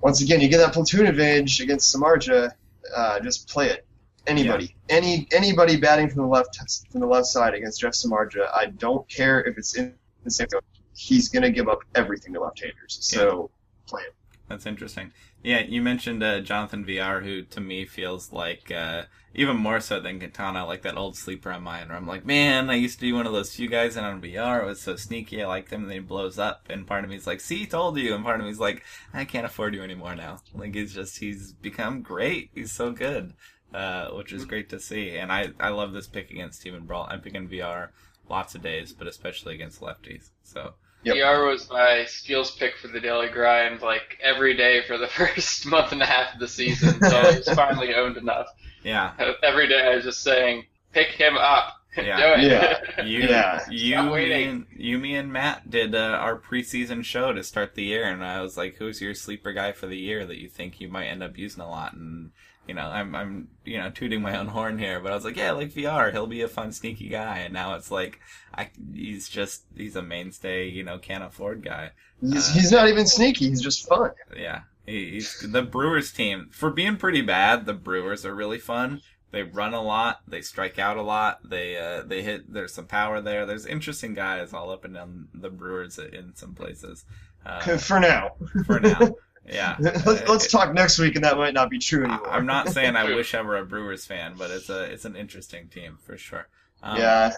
once 0.00 0.22
again, 0.22 0.40
you 0.40 0.48
get 0.48 0.58
that 0.58 0.72
platoon 0.72 1.06
advantage 1.06 1.60
against 1.60 1.94
Samardzija. 1.94 2.52
Uh, 2.94 3.20
just 3.20 3.48
play 3.48 3.68
it. 3.68 3.86
Anybody, 4.28 4.76
any 4.88 5.26
anybody 5.32 5.76
batting 5.76 6.08
from 6.08 6.22
the 6.22 6.28
left 6.28 6.56
from 6.92 7.00
the 7.00 7.06
left 7.06 7.26
side 7.26 7.54
against 7.54 7.80
Jeff 7.80 7.92
Samardzija, 7.92 8.48
I 8.54 8.66
don't 8.66 9.08
care 9.08 9.40
if 9.42 9.58
it's 9.58 9.74
in 9.76 9.94
the 10.22 10.30
same. 10.30 10.46
He's 10.94 11.28
gonna 11.28 11.50
give 11.50 11.68
up 11.68 11.80
everything 11.96 12.32
to 12.34 12.40
left-handers. 12.40 12.98
So 13.00 13.50
play 13.88 14.02
it. 14.02 14.14
That's 14.52 14.66
interesting. 14.66 15.12
Yeah, 15.42 15.60
you 15.60 15.80
mentioned 15.80 16.22
uh, 16.22 16.40
Jonathan 16.40 16.84
Villar, 16.84 17.22
who 17.22 17.40
to 17.42 17.58
me 17.58 17.86
feels 17.86 18.34
like 18.34 18.70
uh, 18.70 19.04
even 19.34 19.56
more 19.56 19.80
so 19.80 19.98
than 19.98 20.18
Quintana, 20.18 20.66
like 20.66 20.82
that 20.82 20.98
old 20.98 21.16
sleeper 21.16 21.50
on 21.50 21.62
mine, 21.62 21.88
where 21.88 21.96
I'm 21.96 22.06
like, 22.06 22.26
man, 22.26 22.68
I 22.68 22.74
used 22.74 22.98
to 22.98 23.06
be 23.06 23.14
one 23.14 23.26
of 23.26 23.32
those 23.32 23.54
few 23.54 23.66
guys 23.66 23.96
in 23.96 24.04
on 24.04 24.20
Villar. 24.20 24.60
It 24.60 24.66
was 24.66 24.82
so 24.82 24.94
sneaky. 24.96 25.42
I 25.42 25.46
liked 25.46 25.70
him, 25.70 25.80
and 25.80 25.90
then 25.90 25.96
he 25.96 26.04
blows 26.04 26.38
up. 26.38 26.66
And 26.68 26.86
part 26.86 27.02
of 27.02 27.08
me's 27.08 27.26
like, 27.26 27.40
see, 27.40 27.64
told 27.64 27.96
you. 27.96 28.14
And 28.14 28.22
part 28.22 28.40
of 28.40 28.46
me's 28.46 28.60
like, 28.60 28.84
I 29.14 29.24
can't 29.24 29.46
afford 29.46 29.74
you 29.74 29.82
anymore 29.82 30.14
now. 30.14 30.40
Like 30.52 30.74
he's 30.74 30.92
just 30.92 31.16
he's 31.16 31.54
become 31.54 32.02
great. 32.02 32.50
He's 32.54 32.72
so 32.72 32.92
good, 32.92 33.32
uh, 33.72 34.08
which 34.10 34.34
is 34.34 34.44
great 34.44 34.68
to 34.68 34.78
see. 34.78 35.16
And 35.16 35.32
I 35.32 35.52
I 35.58 35.70
love 35.70 35.94
this 35.94 36.08
pick 36.08 36.30
against 36.30 36.60
Steven 36.60 36.84
Brault. 36.84 37.08
I'm 37.10 37.22
picking 37.22 37.48
Villar 37.48 37.92
lots 38.28 38.54
of 38.54 38.60
days, 38.60 38.92
but 38.92 39.06
especially 39.06 39.54
against 39.54 39.80
lefties. 39.80 40.28
So. 40.42 40.74
Yep. 41.04 41.14
Villar 41.16 41.44
was 41.46 41.68
my 41.70 42.04
steals 42.06 42.50
pick 42.52 42.76
for 42.76 42.88
the 42.88 43.00
daily 43.00 43.28
grind, 43.28 43.80
like 43.82 44.18
every 44.22 44.56
day 44.56 44.82
for 44.86 44.98
the 44.98 45.06
first 45.18 45.66
month 45.66 45.92
and 45.92 46.02
a 46.02 46.06
half 46.06 46.34
of 46.34 46.40
the 46.40 46.48
season. 46.48 47.00
So 47.02 47.16
I 47.16 47.36
was 47.38 47.48
finally 47.54 47.94
owned 47.94 48.16
enough. 48.16 48.46
Yeah, 48.84 49.12
Every 49.42 49.68
day 49.68 49.80
I 49.80 49.94
was 49.96 50.04
just 50.04 50.22
saying, 50.22 50.66
pick 50.92 51.08
him 51.08 51.36
up. 51.36 51.74
Yeah. 51.94 52.16
Do 52.16 52.40
it. 52.42 52.50
Yeah. 52.50 53.04
You, 53.04 53.18
Yeah. 53.20 53.60
you, 53.70 53.92
Stop 53.92 54.06
me 54.06 54.10
waiting. 54.12 54.48
and, 54.48 54.66
you, 54.74 54.98
me, 54.98 55.14
and 55.14 55.30
Matt 55.30 55.68
did 55.68 55.94
uh, 55.94 55.98
our 55.98 56.38
preseason 56.38 57.04
show 57.04 57.34
to 57.34 57.42
start 57.42 57.74
the 57.74 57.82
year, 57.82 58.04
and 58.10 58.24
I 58.24 58.40
was 58.40 58.56
like, 58.56 58.76
"Who's 58.76 59.02
your 59.02 59.12
sleeper 59.14 59.52
guy 59.52 59.72
for 59.72 59.86
the 59.86 59.98
year 59.98 60.24
that 60.24 60.38
you 60.38 60.48
think 60.48 60.80
you 60.80 60.88
might 60.88 61.08
end 61.08 61.22
up 61.22 61.36
using 61.36 61.60
a 61.62 61.68
lot?" 61.68 61.92
And 61.92 62.30
you 62.66 62.74
know, 62.74 62.82
I'm, 62.82 63.14
I'm, 63.14 63.48
you 63.64 63.78
know, 63.78 63.90
tooting 63.90 64.22
my 64.22 64.38
own 64.38 64.46
horn 64.48 64.78
here, 64.78 65.00
but 65.00 65.12
I 65.12 65.14
was 65.14 65.24
like, 65.24 65.36
"Yeah, 65.36 65.52
like 65.52 65.72
Villar, 65.72 66.10
he'll 66.12 66.26
be 66.26 66.42
a 66.42 66.48
fun, 66.48 66.72
sneaky 66.72 67.08
guy." 67.08 67.38
And 67.38 67.52
now 67.54 67.74
it's 67.74 67.90
like, 67.90 68.20
I, 68.54 68.70
he's 68.94 69.28
just, 69.28 69.64
he's 69.76 69.96
a 69.96 70.02
mainstay, 70.02 70.68
you 70.68 70.84
know, 70.84 70.98
can't 70.98 71.24
afford 71.24 71.64
guy. 71.64 71.90
He's, 72.20 72.50
Uh, 72.50 72.52
he's 72.52 72.72
not 72.72 72.88
even 72.88 73.06
sneaky. 73.06 73.48
He's 73.48 73.60
just 73.62 73.88
fun. 73.88 74.12
Yeah, 74.36 74.62
he, 74.86 75.10
he's 75.12 75.40
the 75.40 75.62
Brewers 75.62 76.12
team 76.12 76.48
for 76.52 76.70
being 76.70 76.96
pretty 76.96 77.22
bad. 77.22 77.66
The 77.66 77.74
Brewers 77.74 78.24
are 78.24 78.34
really 78.34 78.58
fun. 78.58 79.02
They 79.32 79.42
run 79.42 79.72
a 79.74 79.82
lot. 79.82 80.20
They 80.28 80.42
strike 80.42 80.78
out 80.78 80.98
a 80.98 81.02
lot. 81.02 81.40
They 81.48 81.76
uh, 81.78 82.02
they 82.02 82.22
hit. 82.22 82.52
There's 82.52 82.74
some 82.74 82.86
power 82.86 83.20
there. 83.20 83.46
There's 83.46 83.66
interesting 83.66 84.14
guys 84.14 84.52
all 84.52 84.70
up 84.70 84.84
and 84.84 84.94
down 84.94 85.28
the 85.34 85.50
Brewers 85.50 85.98
in 85.98 86.34
some 86.36 86.54
places. 86.54 87.04
Uh, 87.44 87.60
For 87.78 87.98
now. 87.98 88.36
for 88.66 88.78
now, 88.78 89.16
yeah. 89.46 89.76
Let's, 89.80 90.28
let's 90.28 90.50
talk 90.50 90.72
next 90.72 90.98
week, 90.98 91.16
and 91.16 91.24
that 91.24 91.36
might 91.36 91.54
not 91.54 91.70
be 91.70 91.78
true 91.78 92.04
I- 92.06 92.14
anymore. 92.14 92.30
I'm 92.30 92.46
not 92.46 92.68
saying 92.68 92.96
I 92.96 93.04
wish 93.14 93.34
I 93.34 93.42
were 93.42 93.56
a 93.56 93.64
Brewers 93.64 94.06
fan, 94.06 94.34
but 94.38 94.50
it's 94.50 94.68
a 94.70 94.84
it's 94.84 95.04
an 95.04 95.16
interesting 95.16 95.68
team 95.68 95.98
for 96.04 96.16
sure. 96.16 96.48
Um, 96.82 96.98
yeah. 96.98 97.32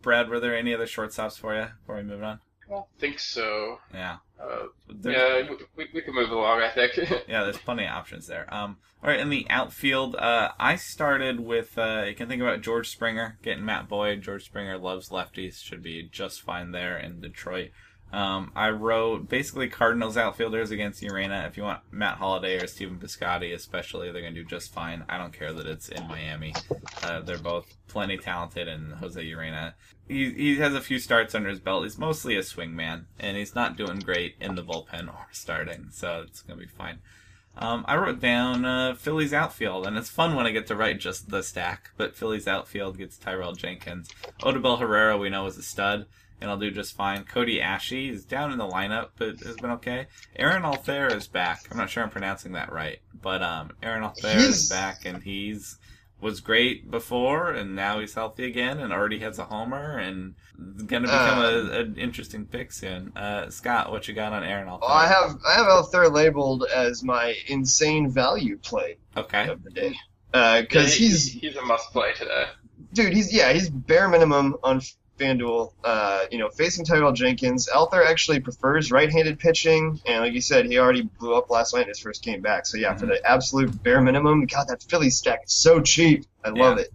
Brad, 0.00 0.28
were 0.28 0.40
there 0.40 0.56
any 0.56 0.74
other 0.74 0.86
shortstops 0.86 1.38
for 1.38 1.54
you 1.54 1.66
before 1.80 1.96
we 1.96 2.02
move 2.02 2.22
on? 2.22 2.40
I 2.66 2.72
don't 2.72 2.86
think 2.98 3.18
so. 3.18 3.78
Yeah. 3.92 4.16
Uh, 4.40 4.66
yeah, 5.04 5.48
we, 5.76 5.86
we 5.94 6.00
can 6.00 6.14
move 6.14 6.30
along, 6.30 6.60
I 6.60 6.70
think. 6.70 6.96
yeah, 7.28 7.44
there's 7.44 7.58
plenty 7.58 7.84
of 7.84 7.90
options 7.90 8.26
there. 8.26 8.52
Um, 8.52 8.78
all 9.02 9.10
right, 9.10 9.20
in 9.20 9.30
the 9.30 9.46
outfield, 9.48 10.16
uh, 10.16 10.50
I 10.58 10.76
started 10.76 11.40
with 11.40 11.76
uh, 11.78 12.04
you 12.08 12.14
can 12.14 12.28
think 12.28 12.42
about 12.42 12.60
George 12.60 12.88
Springer 12.88 13.38
getting 13.42 13.64
Matt 13.64 13.88
Boyd. 13.88 14.22
George 14.22 14.44
Springer 14.44 14.78
loves 14.78 15.10
lefties, 15.10 15.62
should 15.62 15.82
be 15.82 16.08
just 16.10 16.42
fine 16.42 16.72
there 16.72 16.98
in 16.98 17.20
Detroit. 17.20 17.70
Um, 18.12 18.52
I 18.54 18.68
wrote 18.70 19.28
basically 19.30 19.68
Cardinals 19.68 20.18
outfielders 20.18 20.70
against 20.70 21.02
Urena. 21.02 21.46
If 21.48 21.56
you 21.56 21.62
want 21.62 21.80
Matt 21.90 22.18
Holliday 22.18 22.62
or 22.62 22.66
Stephen 22.66 22.98
Piscotty, 22.98 23.54
especially, 23.54 24.12
they're 24.12 24.20
going 24.20 24.34
to 24.34 24.42
do 24.42 24.46
just 24.46 24.72
fine. 24.72 25.04
I 25.08 25.16
don't 25.16 25.32
care 25.32 25.52
that 25.52 25.66
it's 25.66 25.88
in 25.88 26.06
Miami. 26.06 26.54
Uh, 27.02 27.20
they're 27.20 27.38
both 27.38 27.74
plenty 27.88 28.18
talented, 28.18 28.68
and 28.68 28.92
Jose 28.94 29.22
Urena. 29.22 29.72
He, 30.08 30.30
he 30.30 30.56
has 30.56 30.74
a 30.74 30.80
few 30.80 30.98
starts 30.98 31.34
under 31.34 31.48
his 31.48 31.60
belt. 31.60 31.84
He's 31.84 31.98
mostly 31.98 32.36
a 32.36 32.42
swing 32.42 32.76
man, 32.76 33.06
and 33.18 33.36
he's 33.38 33.54
not 33.54 33.78
doing 33.78 34.00
great 34.00 34.36
in 34.40 34.56
the 34.56 34.62
bullpen 34.62 35.08
or 35.08 35.28
starting, 35.32 35.88
so 35.90 36.24
it's 36.26 36.42
going 36.42 36.58
to 36.58 36.66
be 36.66 36.70
fine. 36.70 36.98
Um, 37.56 37.84
I 37.86 37.96
wrote 37.96 38.20
down 38.20 38.64
uh, 38.64 38.94
Phillies 38.94 39.32
outfield, 39.34 39.86
and 39.86 39.96
it's 39.96 40.08
fun 40.08 40.34
when 40.34 40.46
I 40.46 40.52
get 40.52 40.66
to 40.68 40.76
write 40.76 41.00
just 41.00 41.30
the 41.30 41.42
stack. 41.42 41.90
But 41.96 42.16
Phillies 42.16 42.48
outfield 42.48 42.98
gets 42.98 43.18
Tyrell 43.18 43.52
Jenkins. 43.52 44.08
Odubel 44.40 44.78
Herrera, 44.78 45.18
we 45.18 45.28
know, 45.28 45.46
is 45.46 45.58
a 45.58 45.62
stud, 45.62 46.06
and 46.42 46.50
I'll 46.50 46.58
do 46.58 46.70
just 46.70 46.94
fine. 46.96 47.24
Cody 47.24 47.60
Asche 47.60 48.10
is 48.10 48.24
down 48.26 48.52
in 48.52 48.58
the 48.58 48.66
lineup, 48.68 49.10
but 49.16 49.40
has 49.40 49.56
been 49.56 49.70
okay. 49.70 50.06
Aaron 50.36 50.62
Althera 50.62 51.14
is 51.16 51.26
back. 51.28 51.60
I'm 51.70 51.78
not 51.78 51.88
sure 51.88 52.02
I'm 52.02 52.10
pronouncing 52.10 52.52
that 52.52 52.70
right, 52.72 52.98
but 53.22 53.42
um, 53.42 53.70
Aaron 53.82 54.02
Althera 54.02 54.36
is 54.36 54.68
back, 54.68 55.04
and 55.06 55.22
he's 55.22 55.78
was 56.20 56.38
great 56.40 56.88
before, 56.88 57.50
and 57.50 57.74
now 57.74 57.98
he's 57.98 58.14
healthy 58.14 58.44
again, 58.44 58.78
and 58.78 58.92
already 58.92 59.18
has 59.18 59.40
a 59.40 59.44
homer, 59.44 59.98
and 59.98 60.34
gonna 60.86 61.08
become 61.08 61.38
Um, 61.40 61.44
a, 61.72 61.80
an 61.80 61.96
interesting 61.96 62.46
pick 62.46 62.70
soon. 62.70 63.10
Uh, 63.16 63.50
Scott, 63.50 63.90
what 63.90 64.06
you 64.06 64.14
got 64.14 64.32
on 64.32 64.44
Aaron 64.44 64.68
Althera? 64.68 64.82
Well, 64.82 64.90
I 64.90 65.08
have 65.08 65.40
I 65.48 65.54
have 65.54 65.66
Althea 65.66 66.08
labeled 66.08 66.64
as 66.72 67.02
my 67.02 67.34
insane 67.48 68.08
value 68.08 68.56
play 68.58 68.98
okay. 69.16 69.48
of 69.48 69.64
the 69.64 69.70
day 69.70 69.94
because 70.32 70.72
Yeah, 70.72 70.82
he- 70.86 71.08
he's 71.08 71.32
he's 71.32 71.56
a 71.56 71.62
must 71.62 71.90
play 71.92 72.12
today. 72.14 72.44
dude. 72.92 73.12
He's 73.12 73.32
yeah, 73.34 73.52
he's 73.52 73.68
bare 73.68 74.08
minimum 74.08 74.54
on 74.62 74.80
FanDuel. 75.18 75.72
Uh, 75.84 76.24
you 76.30 76.38
know, 76.38 76.48
facing 76.50 76.84
Tyrell 76.84 77.12
Jenkins. 77.12 77.68
Althea 77.68 78.02
actually 78.08 78.40
prefers 78.40 78.90
right-handed 78.90 79.38
pitching, 79.38 80.00
and 80.06 80.24
like 80.24 80.32
you 80.32 80.40
said, 80.40 80.66
he 80.66 80.78
already 80.78 81.02
blew 81.02 81.34
up 81.34 81.50
last 81.50 81.74
night 81.74 81.82
in 81.82 81.88
his 81.88 82.00
first 82.00 82.22
game 82.22 82.40
back. 82.40 82.66
So 82.66 82.76
yeah, 82.78 82.96
for 82.96 83.06
the 83.06 83.20
absolute 83.28 83.82
bare 83.82 84.00
minimum, 84.00 84.46
God, 84.46 84.66
that 84.68 84.82
Philly 84.82 85.10
stack 85.10 85.44
is 85.46 85.52
so 85.54 85.80
cheap. 85.80 86.24
I 86.44 86.50
love 86.50 86.78
Yeah. 86.78 86.84
it. 86.84 86.90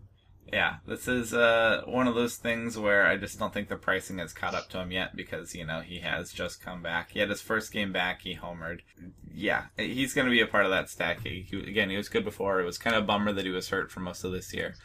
Yeah, 0.53 0.75
this 0.87 1.09
is 1.09 1.33
uh, 1.33 1.81
one 1.87 2.07
of 2.07 2.15
those 2.15 2.37
things 2.37 2.77
where 2.77 3.05
I 3.05 3.17
just 3.17 3.37
don't 3.37 3.53
think 3.53 3.67
the 3.67 3.75
pricing 3.75 4.19
has 4.19 4.31
caught 4.31 4.55
up 4.55 4.69
to 4.69 4.79
him 4.79 4.91
yet 4.93 5.13
because, 5.13 5.53
you 5.53 5.65
know, 5.65 5.81
he 5.81 5.99
has 5.99 6.31
just 6.31 6.61
come 6.61 6.81
back. 6.81 7.11
He 7.11 7.19
had 7.19 7.29
his 7.29 7.41
first 7.41 7.73
game 7.73 7.91
back, 7.91 8.21
he 8.21 8.33
homered. 8.37 8.79
Yeah, 9.35 9.65
he's 9.75 10.13
going 10.13 10.23
to 10.23 10.31
be 10.31 10.39
a 10.39 10.47
part 10.47 10.63
of 10.63 10.71
that 10.71 10.89
stack. 10.89 11.21
He, 11.23 11.45
he- 11.51 11.69
again, 11.69 11.89
he 11.89 11.97
was 11.97 12.07
good 12.07 12.23
before. 12.23 12.61
It 12.61 12.65
was 12.65 12.77
kind 12.77 12.95
of 12.95 13.03
a 13.03 13.05
bummer 13.05 13.33
that 13.33 13.43
he 13.43 13.51
was 13.51 13.67
hurt 13.67 13.91
for 13.91 13.99
most 13.99 14.23
of 14.23 14.31
this 14.31 14.53
year. 14.53 14.75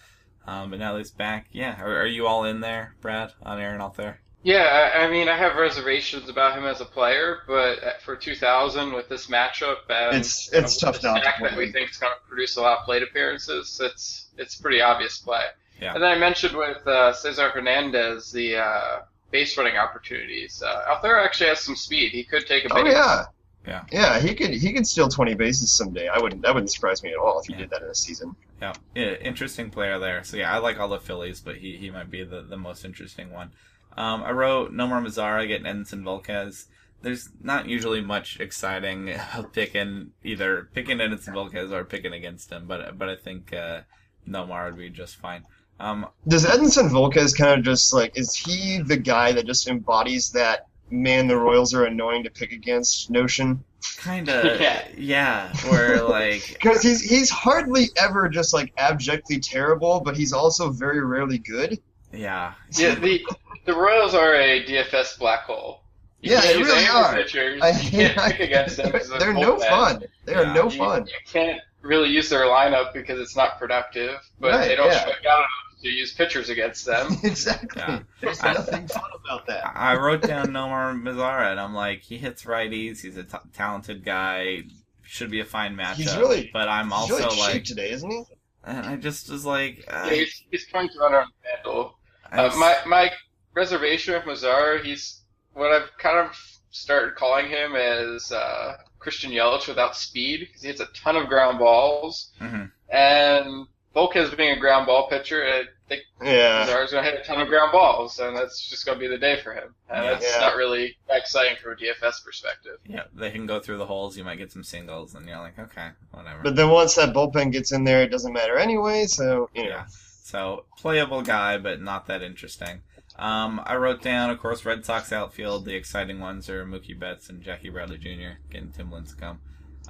Um, 0.46 0.70
but 0.70 0.78
now 0.78 0.92
that 0.92 0.98
he's 0.98 1.10
back, 1.10 1.46
yeah. 1.52 1.80
Are, 1.80 2.00
are 2.02 2.06
you 2.06 2.26
all 2.26 2.44
in 2.44 2.60
there, 2.60 2.94
Brad, 3.00 3.32
on 3.42 3.60
Aaron 3.60 3.80
out 3.80 3.96
there? 3.96 4.20
Yeah, 4.44 4.90
I 4.96 5.04
I 5.04 5.10
mean, 5.10 5.28
I 5.28 5.36
have 5.36 5.54
reservations 5.54 6.28
about 6.28 6.58
him 6.58 6.64
as 6.64 6.80
a 6.80 6.84
player, 6.84 7.42
but 7.46 7.78
for 8.04 8.16
2000 8.16 8.92
with 8.92 9.08
this 9.08 9.28
matchup 9.28 9.76
and 9.88 10.16
It's- 10.16 10.50
you 10.52 10.60
know, 10.60 10.66
tough 10.66 11.00
the 11.00 11.08
not 11.08 11.14
to 11.16 11.20
stack 11.22 11.38
play 11.38 11.48
that 11.50 11.56
we 11.58 11.70
think 11.70 11.90
is 11.90 11.96
going 11.96 12.12
to 12.12 12.28
produce 12.28 12.56
a 12.56 12.60
lot 12.62 12.78
of 12.80 12.84
plate 12.84 13.02
appearances, 13.04 13.80
it's 13.82 14.26
it's 14.36 14.56
pretty 14.56 14.80
obvious 14.80 15.18
play. 15.18 15.44
Yeah. 15.80 15.94
And 15.94 16.02
then 16.02 16.10
I 16.10 16.18
mentioned 16.18 16.56
with 16.56 16.84
uh, 16.88 17.12
Cesar 17.12 17.50
Hernandez 17.50 18.32
the 18.32 18.56
uh, 18.56 19.00
base 19.30 19.56
running 19.56 19.76
opportunities. 19.76 20.60
Uh, 20.60 20.92
Althera 20.92 21.24
actually 21.24 21.48
has 21.50 21.60
some 21.60 21.76
speed. 21.76 22.10
He 22.10 22.24
could 22.24 22.44
take 22.46 22.64
a 22.64 22.68
base. 22.74 22.84
Oh 22.84 22.90
yeah. 22.90 23.24
Yeah. 23.64 23.84
Yeah, 23.92 24.18
he 24.18 24.34
could 24.34 24.50
he 24.50 24.72
could 24.72 24.88
steal 24.88 25.08
20 25.08 25.34
bases 25.34 25.70
someday. 25.70 26.08
I 26.08 26.18
wouldn't 26.18 26.42
that 26.42 26.52
wouldn't 26.52 26.72
surprise 26.72 27.00
me 27.04 27.10
at 27.12 27.16
all 27.16 27.38
if 27.38 27.46
he 27.46 27.52
Yeah. 27.52 27.60
did 27.60 27.70
that 27.70 27.82
in 27.82 27.88
a 27.90 27.94
season. 27.94 28.34
Yeah, 28.62 28.74
interesting 28.94 29.70
player 29.70 29.98
there. 29.98 30.22
So 30.22 30.36
yeah, 30.36 30.52
I 30.52 30.58
like 30.58 30.78
all 30.78 30.88
the 30.88 31.00
Phillies, 31.00 31.40
but 31.40 31.56
he, 31.56 31.76
he 31.76 31.90
might 31.90 32.10
be 32.10 32.22
the, 32.22 32.42
the 32.42 32.56
most 32.56 32.84
interesting 32.84 33.32
one. 33.32 33.50
Um, 33.96 34.22
I 34.22 34.30
wrote 34.30 34.72
Nomar 34.72 35.04
Mazara 35.04 35.46
getting 35.48 35.66
Edinson 35.66 36.02
Volquez. 36.02 36.66
There's 37.02 37.28
not 37.42 37.68
usually 37.68 38.00
much 38.00 38.38
exciting 38.38 39.12
picking 39.52 40.12
either 40.22 40.68
picking 40.72 40.98
Edinson 40.98 41.34
Volquez 41.34 41.72
or 41.72 41.84
picking 41.84 42.12
against 42.12 42.50
him, 42.50 42.66
but 42.66 42.96
but 42.96 43.08
I 43.08 43.16
think 43.16 43.52
uh, 43.52 43.80
Nomar 44.28 44.66
would 44.66 44.78
be 44.78 44.90
just 44.90 45.16
fine. 45.16 45.44
Um, 45.80 46.06
Does 46.28 46.46
Edinson 46.46 46.90
Volquez 46.90 47.36
kind 47.36 47.58
of 47.58 47.64
just 47.64 47.92
like 47.92 48.16
is 48.16 48.34
he 48.34 48.78
the 48.78 48.96
guy 48.96 49.32
that 49.32 49.46
just 49.46 49.66
embodies 49.66 50.30
that 50.30 50.66
man 50.90 51.26
the 51.26 51.36
Royals 51.36 51.74
are 51.74 51.84
annoying 51.84 52.22
to 52.24 52.30
pick 52.30 52.52
against 52.52 53.10
notion? 53.10 53.64
Kind 53.96 54.28
of 54.28 54.60
Yeah. 54.60 54.86
yeah, 54.96 55.52
where 55.70 56.02
like 56.02 56.48
Because 56.52 56.82
he's 56.82 57.00
he's 57.00 57.30
hardly 57.30 57.90
ever 57.96 58.28
just 58.28 58.52
like 58.54 58.72
abjectly 58.78 59.38
terrible, 59.40 60.00
but 60.00 60.16
he's 60.16 60.32
also 60.32 60.70
very 60.70 61.00
rarely 61.04 61.38
good. 61.38 61.78
yeah 62.12 62.54
Yeah, 62.72 62.94
the 62.96 63.24
the 63.64 63.74
Royals 63.74 64.14
are 64.14 64.34
a 64.34 64.64
DFS 64.64 65.18
black 65.18 65.40
hole. 65.44 65.82
You 66.20 66.32
Yeah, 66.32 66.40
they 66.40 66.56
really 66.62 66.86
are. 66.86 67.14
Pitchers. 67.14 67.60
I, 67.62 67.70
you 67.80 67.90
can't 67.90 68.32
pick 68.32 68.40
against 68.40 68.76
them. 68.76 68.90
'cause 68.92 69.10
of 69.10 69.18
they're 69.18 69.32
no 69.32 69.56
bullpen. 69.56 69.68
fun. 69.68 70.04
They 70.24 70.34
are 70.34 70.44
Yeah. 70.44 70.52
no 70.52 70.64
You- 70.64 70.78
fun. 70.78 71.06
You 71.06 71.12
can't 71.26 71.60
really 71.82 72.10
use 72.10 72.28
their 72.28 72.42
lineup 72.46 72.92
because 72.92 73.18
it's 73.18 73.34
not 73.36 73.58
productive, 73.58 74.20
but 74.38 74.52
Right, 74.52 74.68
they 74.68 74.76
don't 74.76 74.86
yeah. 74.92 75.00
strike 75.00 75.26
out 75.26 75.38
enough 75.38 75.61
to 75.82 75.88
use 75.88 76.12
pitchers 76.12 76.48
against 76.48 76.86
them. 76.86 77.16
exactly. 77.22 77.82
Yeah. 77.82 78.00
There's 78.20 78.42
I- 78.42 78.52
nothing 78.54 78.88
fun 78.88 79.10
about 79.24 79.46
that. 79.46 79.70
I 79.74 79.96
wrote 79.96 80.22
down 80.22 80.48
Nomar 80.48 80.94
Mazara, 81.00 81.50
and 81.50 81.60
I'm 81.60 81.74
like, 81.74 82.00
he 82.02 82.16
hits 82.18 82.44
righties. 82.44 83.00
He's 83.00 83.16
a 83.16 83.24
t- 83.24 83.36
talented 83.52 84.04
guy. 84.04 84.62
Should 85.02 85.30
be 85.30 85.40
a 85.40 85.44
fine 85.44 85.76
matchup. 85.76 85.94
He's 85.96 86.16
really- 86.16 86.50
but 86.52 86.68
I'm 86.68 86.86
He's 86.86 86.94
also 86.94 87.16
really 87.16 87.38
like, 87.40 87.64
today, 87.64 87.90
isn't 87.90 88.10
he? 88.10 88.22
and 88.64 88.86
I 88.86 88.96
just 88.96 89.28
was 89.30 89.44
like, 89.44 89.84
uh, 89.88 90.06
Yeah, 90.08 90.14
he's, 90.16 90.44
he's 90.50 90.66
trying 90.68 90.88
to 90.90 90.98
run 90.98 91.14
on 91.14 91.26
Vandal. 91.42 91.98
I 92.30 92.46
Uh, 92.46 92.56
my 92.56 92.76
my 92.86 93.10
reservation 93.54 94.14
with 94.14 94.22
Mazzara, 94.24 94.82
he's 94.82 95.20
what 95.52 95.70
I've 95.72 95.90
kind 95.98 96.18
of 96.18 96.34
started 96.70 97.14
calling 97.16 97.48
him 97.48 97.74
as 97.76 98.32
uh, 98.32 98.76
Christian 99.00 99.30
Yelich 99.32 99.68
without 99.68 99.94
speed 99.96 100.40
because 100.46 100.62
he 100.62 100.68
hits 100.68 100.80
a 100.80 100.86
ton 100.94 101.16
of 101.16 101.28
ground 101.28 101.58
balls, 101.58 102.30
Mhm. 102.40 102.70
and 102.88 103.66
Volquez 103.94 104.34
being 104.36 104.56
a 104.56 104.60
ground 104.60 104.86
ball 104.86 105.08
pitcher, 105.08 105.44
I 105.44 105.64
think 105.88 106.02
Yeah. 106.22 106.66
Mazara's 106.66 106.92
going 106.92 107.04
to 107.04 107.10
hit 107.10 107.20
a 107.20 107.24
ton 107.24 107.40
of 107.40 107.48
ground 107.48 107.72
balls, 107.72 108.18
and 108.18 108.34
that's 108.36 108.68
just 108.70 108.86
going 108.86 108.96
to 108.98 109.00
be 109.00 109.08
the 109.08 109.18
day 109.18 109.40
for 109.42 109.52
him. 109.52 109.74
And 109.90 110.04
Yeah. 110.04 110.10
that's 110.12 110.34
Yeah. 110.34 110.40
not 110.40 110.56
really 110.56 110.96
that 111.08 111.18
exciting 111.18 111.56
from 111.62 111.72
a 111.72 111.76
DFS 111.76 112.24
perspective. 112.24 112.78
yeah, 112.86 113.04
they 113.14 113.30
can 113.30 113.46
go 113.46 113.60
through 113.60 113.78
the 113.78 113.86
holes. 113.86 114.16
You 114.16 114.24
might 114.24 114.36
get 114.38 114.50
some 114.52 114.64
singles, 114.64 115.14
and 115.14 115.26
you're 115.28 115.38
like, 115.38 115.58
okay, 115.58 115.90
whatever. 116.12 116.42
But 116.42 116.56
then 116.56 116.70
once 116.70 116.94
that 116.94 117.12
bullpen 117.14 117.52
gets 117.52 117.72
in 117.72 117.84
there, 117.84 118.02
it 118.02 118.08
doesn't 118.10 118.32
matter 118.32 118.56
anyway. 118.56 119.06
So 119.06 119.50
you 119.54 119.64
know. 119.64 119.68
Yeah. 119.68 119.84
So 120.22 120.64
playable 120.78 121.20
guy, 121.22 121.58
but 121.58 121.80
not 121.82 122.06
that 122.06 122.22
interesting. 122.22 122.80
Um, 123.18 123.60
I 123.66 123.76
wrote 123.76 124.00
down, 124.00 124.30
of 124.30 124.40
course, 124.40 124.64
Red 124.64 124.86
Sox 124.86 125.12
outfield. 125.12 125.66
The 125.66 125.74
exciting 125.74 126.18
ones 126.18 126.48
are 126.48 126.64
Mookie 126.64 126.98
Betts 126.98 127.28
and 127.28 127.42
Jackie 127.42 127.68
Bradley 127.68 127.98
Jr. 127.98 128.38
getting 128.50 128.72
Tim 128.72 128.90
Lincecum. 128.90 129.36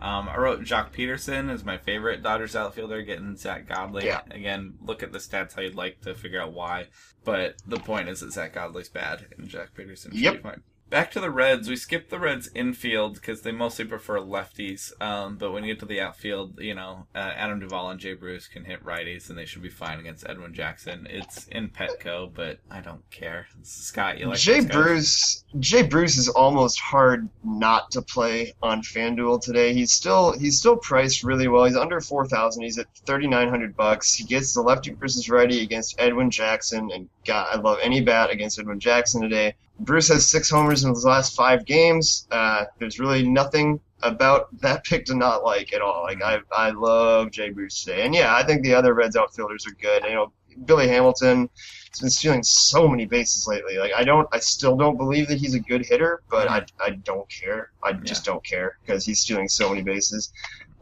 Um, 0.02 0.28
I 0.28 0.36
wrote 0.36 0.62
Joc 0.62 0.92
Pederson 0.92 1.48
is 1.48 1.64
my 1.64 1.78
favorite 1.78 2.22
Dodgers 2.24 2.56
outfielder, 2.56 3.02
getting 3.02 3.36
Zack 3.36 3.68
Godley. 3.68 4.06
Yeah. 4.06 4.22
Again, 4.32 4.74
look 4.82 5.02
at 5.04 5.12
the 5.12 5.18
stats 5.18 5.54
how 5.54 5.62
you'd 5.62 5.76
like 5.76 6.00
to 6.00 6.14
figure 6.14 6.40
out 6.42 6.52
why. 6.52 6.88
But 7.24 7.54
the 7.66 7.76
point 7.76 8.08
is 8.08 8.18
that 8.20 8.32
Zack 8.32 8.54
Godley's 8.54 8.88
bad, 8.88 9.26
and 9.38 9.48
Joc 9.48 9.68
Pederson 9.78 10.10
should 10.10 10.14
Yep. 10.14 10.34
be 10.34 10.40
fine. 10.40 10.62
Back 10.92 11.10
to 11.12 11.20
the 11.20 11.30
Reds. 11.30 11.70
We 11.70 11.76
skipped 11.76 12.10
the 12.10 12.18
Reds 12.18 12.50
infield 12.54 13.14
because 13.14 13.40
they 13.40 13.50
mostly 13.50 13.86
prefer 13.86 14.18
lefties. 14.18 14.92
Um, 15.00 15.38
but 15.38 15.50
when 15.50 15.64
you 15.64 15.72
get 15.72 15.80
to 15.80 15.86
the 15.86 16.02
outfield, 16.02 16.60
you 16.60 16.74
know, 16.74 17.06
uh, 17.14 17.32
Adam 17.34 17.60
Duvall 17.60 17.88
and 17.88 17.98
Jay 17.98 18.12
Bruce 18.12 18.46
can 18.46 18.66
hit 18.66 18.84
righties, 18.84 19.30
and 19.30 19.38
they 19.38 19.46
should 19.46 19.62
be 19.62 19.70
fine 19.70 20.00
against 20.00 20.28
Edwin 20.28 20.52
Jackson. 20.52 21.06
It's 21.08 21.46
in 21.46 21.70
Petco, 21.70 22.30
but 22.34 22.58
I 22.70 22.82
don't 22.82 23.08
care. 23.10 23.46
Scott, 23.62 24.18
you 24.18 24.26
like 24.26 24.38
Jay? 24.38 24.60
Bruce 24.60 25.46
Jay 25.58 25.82
Bruce 25.82 26.18
is 26.18 26.28
almost 26.28 26.78
hard 26.78 27.26
not 27.42 27.90
to 27.92 28.02
play 28.02 28.52
on 28.62 28.82
FanDuel 28.82 29.40
today. 29.40 29.72
He's 29.72 29.92
still 29.92 30.38
he's 30.38 30.58
still 30.58 30.76
priced 30.76 31.24
really 31.24 31.48
well. 31.48 31.64
He's 31.64 31.74
under 31.74 32.02
four 32.02 32.26
thousand. 32.26 32.64
He's 32.64 32.76
at 32.76 32.94
thirty 33.06 33.28
nine 33.28 33.48
hundred 33.48 33.74
bucks. 33.74 34.12
He 34.12 34.24
gets 34.24 34.52
the 34.52 34.60
lefty 34.60 34.92
versus 34.92 35.30
righty 35.30 35.62
against 35.62 35.98
Edwin 35.98 36.30
Jackson, 36.30 36.90
and 36.92 37.08
God, 37.24 37.46
I 37.50 37.56
love 37.56 37.78
any 37.80 38.02
bat 38.02 38.28
against 38.28 38.58
Edwin 38.58 38.78
Jackson 38.78 39.22
today. 39.22 39.54
Bruce 39.82 40.08
has 40.08 40.26
six 40.26 40.48
homers 40.48 40.84
in 40.84 40.90
his 40.90 41.04
last 41.04 41.34
five 41.34 41.64
games. 41.64 42.26
Uh, 42.30 42.64
there's 42.78 43.00
really 43.00 43.28
nothing 43.28 43.80
about 44.02 44.48
that 44.60 44.84
pick 44.88 45.04
to 45.06 45.14
not 45.14 45.44
like 45.44 45.72
at 45.72 45.82
all. 45.82 46.04
Like 46.04 46.22
I 46.22 46.38
I 46.52 46.70
love 46.70 47.30
Jay 47.30 47.50
Bruce 47.50 47.84
today, 47.84 48.04
and 48.04 48.14
yeah, 48.14 48.34
I 48.34 48.42
think 48.44 48.62
the 48.62 48.74
other 48.74 48.94
Reds 48.94 49.16
outfielders 49.16 49.66
are 49.66 49.74
good. 49.74 50.04
You 50.04 50.14
know, 50.14 50.32
Billy 50.64 50.88
Hamilton 50.88 51.48
has 51.90 52.00
been 52.00 52.10
stealing 52.10 52.42
so 52.42 52.88
many 52.88 53.06
bases 53.06 53.46
lately. 53.46 53.76
Like 53.78 53.92
I 53.94 54.04
don't, 54.04 54.28
I 54.32 54.38
still 54.38 54.76
don't 54.76 54.96
believe 54.96 55.28
that 55.28 55.38
he's 55.38 55.54
a 55.54 55.60
good 55.60 55.84
hitter, 55.84 56.22
but 56.30 56.48
I, 56.48 56.64
I 56.80 56.90
don't 56.90 57.28
care. 57.28 57.70
I 57.82 57.92
just 57.92 58.24
don't 58.24 58.44
care 58.44 58.78
because 58.82 59.04
he's 59.04 59.20
stealing 59.20 59.48
so 59.48 59.68
many 59.68 59.82
bases. 59.82 60.32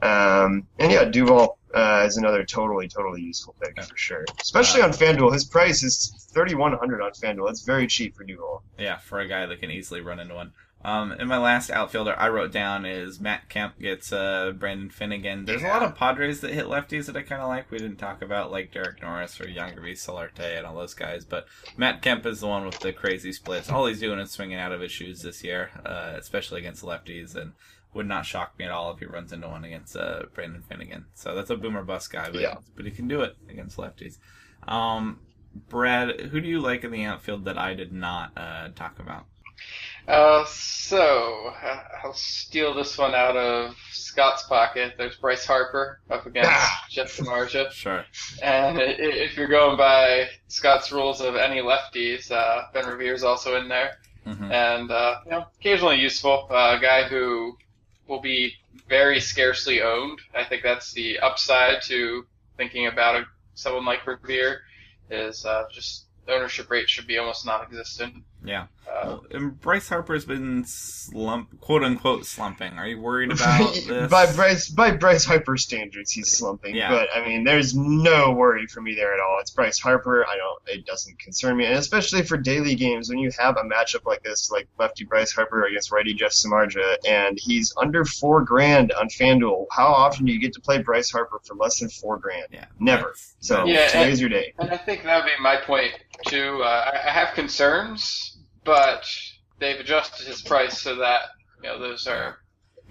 Um, 0.02 0.66
and 0.78 0.92
yeah, 0.92 1.04
Duvall 1.04 1.58
uh, 1.74 2.04
is 2.06 2.16
another 2.16 2.44
totally, 2.44 2.88
totally 2.88 3.20
useful 3.22 3.54
pick 3.62 3.74
Yeah. 3.76 3.84
for 3.84 3.96
sure. 3.96 4.24
Especially 4.40 4.82
Uh, 4.82 4.86
on 4.86 4.92
FanDuel, 4.92 5.32
his 5.32 5.44
price 5.44 5.82
is 5.82 6.28
thirty 6.32 6.54
one 6.54 6.72
hundred 6.72 7.00
on 7.02 7.12
FanDuel. 7.12 7.46
That's 7.46 7.62
very 7.62 7.86
cheap 7.86 8.16
for 8.16 8.24
Duvall. 8.24 8.62
Yeah, 8.78 8.98
for 8.98 9.20
a 9.20 9.28
guy 9.28 9.46
that 9.46 9.60
can 9.60 9.70
easily 9.70 10.00
run 10.00 10.18
into 10.20 10.34
one. 10.34 10.52
Um, 10.82 11.12
and 11.12 11.28
my 11.28 11.36
last 11.36 11.68
outfielder 11.70 12.14
I 12.18 12.30
wrote 12.30 12.52
down 12.52 12.86
is 12.86 13.20
Matt 13.20 13.50
Kemp 13.50 13.78
gets 13.78 14.14
uh, 14.14 14.52
Brandon 14.58 14.88
Finnegan. 14.88 15.44
There's 15.44 15.62
a 15.62 15.66
lot 15.68 15.82
of 15.82 15.94
Padres 15.94 16.40
that 16.40 16.52
hit 16.54 16.64
lefties 16.68 17.04
that 17.04 17.16
I 17.18 17.20
kind 17.22 17.42
of 17.42 17.48
like. 17.48 17.70
We 17.70 17.76
didn't 17.76 17.98
talk 17.98 18.22
about 18.22 18.50
like 18.50 18.72
Derek 18.72 19.02
Norris 19.02 19.38
or 19.42 19.44
Yangervis 19.44 19.98
Solarte 20.02 20.56
and 20.56 20.66
all 20.66 20.74
those 20.76 20.94
guys, 20.94 21.26
but 21.26 21.44
Matt 21.76 22.00
Kemp 22.00 22.24
is 22.24 22.40
the 22.40 22.46
one 22.46 22.64
with 22.64 22.78
the 22.80 22.94
crazy 22.94 23.30
splits. 23.30 23.68
All 23.70 23.84
he's 23.84 24.00
doing 24.00 24.18
is 24.20 24.30
swinging 24.30 24.56
out 24.58 24.72
of 24.72 24.80
his 24.80 24.90
shoes 24.90 25.20
this 25.20 25.44
year, 25.44 25.68
uh, 25.84 26.14
especially 26.16 26.60
against 26.60 26.82
lefties, 26.82 27.36
and 27.36 27.52
would 27.94 28.06
not 28.06 28.24
shock 28.24 28.56
me 28.58 28.64
at 28.64 28.70
all 28.70 28.92
if 28.92 28.98
he 29.00 29.04
runs 29.06 29.32
into 29.32 29.48
one 29.48 29.64
against 29.64 29.96
uh, 29.96 30.22
Brandon 30.34 30.62
Finnegan. 30.62 31.06
So 31.14 31.34
that's 31.34 31.50
a 31.50 31.56
boomer 31.56 31.82
bust 31.82 32.12
guy, 32.12 32.30
but 32.30 32.40
Yeah. 32.40 32.56
but 32.76 32.84
he 32.84 32.90
can 32.90 33.08
do 33.08 33.22
it 33.22 33.36
against 33.48 33.76
lefties. 33.76 34.18
Um, 34.68 35.18
Brad, 35.68 36.20
who 36.20 36.40
do 36.40 36.48
you 36.48 36.60
like 36.60 36.84
in 36.84 36.92
the 36.92 37.04
outfield 37.04 37.44
that 37.46 37.58
I 37.58 37.74
did 37.74 37.92
not 37.92 38.32
uh, 38.36 38.68
talk 38.76 38.98
about? 39.00 39.24
Uh, 40.08 40.44
so 40.46 41.52
I'll 42.02 42.14
steal 42.14 42.72
this 42.74 42.96
one 42.96 43.14
out 43.14 43.36
of 43.36 43.76
Scott's 43.90 44.42
pocket. 44.44 44.94
There's 44.96 45.16
Bryce 45.16 45.44
Harper 45.44 46.00
up 46.10 46.24
against 46.26 46.50
Ah. 46.52 46.86
Jeff 46.88 47.08
Samardzija. 47.16 47.70
Sure. 47.72 48.04
And 48.42 48.78
if 48.80 49.36
you're 49.36 49.48
going 49.48 49.76
by 49.76 50.28
Scott's 50.48 50.90
rules 50.92 51.20
of 51.20 51.36
any 51.36 51.60
lefties, 51.60 52.30
uh, 52.30 52.62
Ben 52.72 52.86
Revere's 52.86 53.22
also 53.22 53.56
in 53.60 53.68
there. 53.68 53.98
hmm 54.24 54.50
And, 54.50 54.90
uh, 54.90 55.16
you 55.26 55.30
know, 55.32 55.46
occasionally 55.60 55.96
useful. 55.96 56.46
Uh, 56.50 56.76
a 56.78 56.80
guy 56.80 57.04
who 57.04 57.56
will 58.10 58.20
be 58.20 58.52
very 58.88 59.20
scarcely 59.20 59.80
owned. 59.80 60.20
I 60.34 60.44
think 60.44 60.62
that's 60.62 60.92
the 60.92 61.20
upside 61.20 61.80
to 61.82 62.26
thinking 62.56 62.88
about 62.88 63.14
a, 63.14 63.24
someone 63.54 63.86
like 63.86 64.06
Revere 64.06 64.62
is 65.08 65.46
uh, 65.46 65.64
just 65.72 66.06
ownership 66.28 66.70
rate 66.70 66.90
should 66.90 67.06
be 67.06 67.18
almost 67.18 67.46
non-existent. 67.46 68.22
Yeah. 68.44 68.66
Uh, 68.90 69.18
And 69.32 69.60
Bryce 69.60 69.88
Harper's 69.88 70.24
been 70.24 70.64
slump, 70.66 71.60
quote 71.60 71.84
unquote, 71.84 72.26
slumping. 72.26 72.72
Are 72.78 72.86
you 72.86 73.00
worried 73.00 73.30
about 73.32 73.74
this? 73.86 74.10
by 74.10 74.30
Bryce 74.32 74.68
by 74.68 74.90
Bryce 74.90 75.24
Harper 75.24 75.56
standards, 75.56 76.10
he's 76.10 76.36
slumping. 76.36 76.74
Yeah. 76.74 76.90
But 76.90 77.08
I 77.14 77.24
mean, 77.26 77.44
there's 77.44 77.74
no 77.76 78.32
worry 78.32 78.66
for 78.66 78.80
me 78.80 78.94
there 78.94 79.14
at 79.14 79.20
all. 79.20 79.38
It's 79.40 79.50
Bryce 79.52 79.78
Harper. 79.78 80.26
I 80.26 80.36
don't. 80.36 80.60
It 80.78 80.86
doesn't 80.86 81.18
concern 81.18 81.56
me, 81.56 81.66
and 81.66 81.76
especially 81.76 82.22
for 82.22 82.36
daily 82.36 82.74
games 82.74 83.08
when 83.08 83.18
you 83.18 83.30
have 83.38 83.56
a 83.56 83.62
matchup 83.62 84.04
like 84.06 84.22
this, 84.22 84.50
like 84.50 84.66
lefty 84.78 85.04
Bryce 85.04 85.32
Harper 85.32 85.64
against 85.66 85.92
righty 85.92 86.12
Jeff 86.14 86.32
Samardzija, 86.32 86.96
and 87.06 87.38
he's 87.40 87.72
under 87.80 88.04
four 88.04 88.42
grand 88.42 88.90
on 88.92 89.08
FanDuel. 89.08 89.66
How 89.70 89.86
often 89.86 90.24
do 90.26 90.32
you 90.32 90.40
get 90.40 90.52
to 90.54 90.60
play 90.60 90.82
Bryce 90.82 91.10
Harper 91.10 91.40
for 91.46 91.54
less 91.54 91.78
than 91.78 91.88
four 91.90 92.18
grand? 92.18 92.46
yeah, 92.50 92.64
Never. 92.80 93.14
So 93.38 93.64
Yeah, 93.66 93.86
today's 93.86 94.20
and- 94.20 94.20
your 94.20 94.28
day. 94.30 94.52
And 94.58 94.70
I 94.70 94.76
think 94.76 95.04
that 95.04 95.16
would 95.24 95.30
be 95.30 95.42
my 95.42 95.56
point 95.56 95.92
too. 96.26 96.60
Uh, 96.62 96.90
I, 96.92 97.08
I 97.08 97.10
have 97.12 97.34
concerns, 97.34 98.29
but 98.64 99.06
they've 99.58 99.80
adjusted 99.80 100.26
his 100.26 100.42
price 100.42 100.80
so 100.80 100.96
that 100.96 101.22
you 101.62 101.68
know 101.68 101.78
those 101.78 102.06
are 102.06 102.38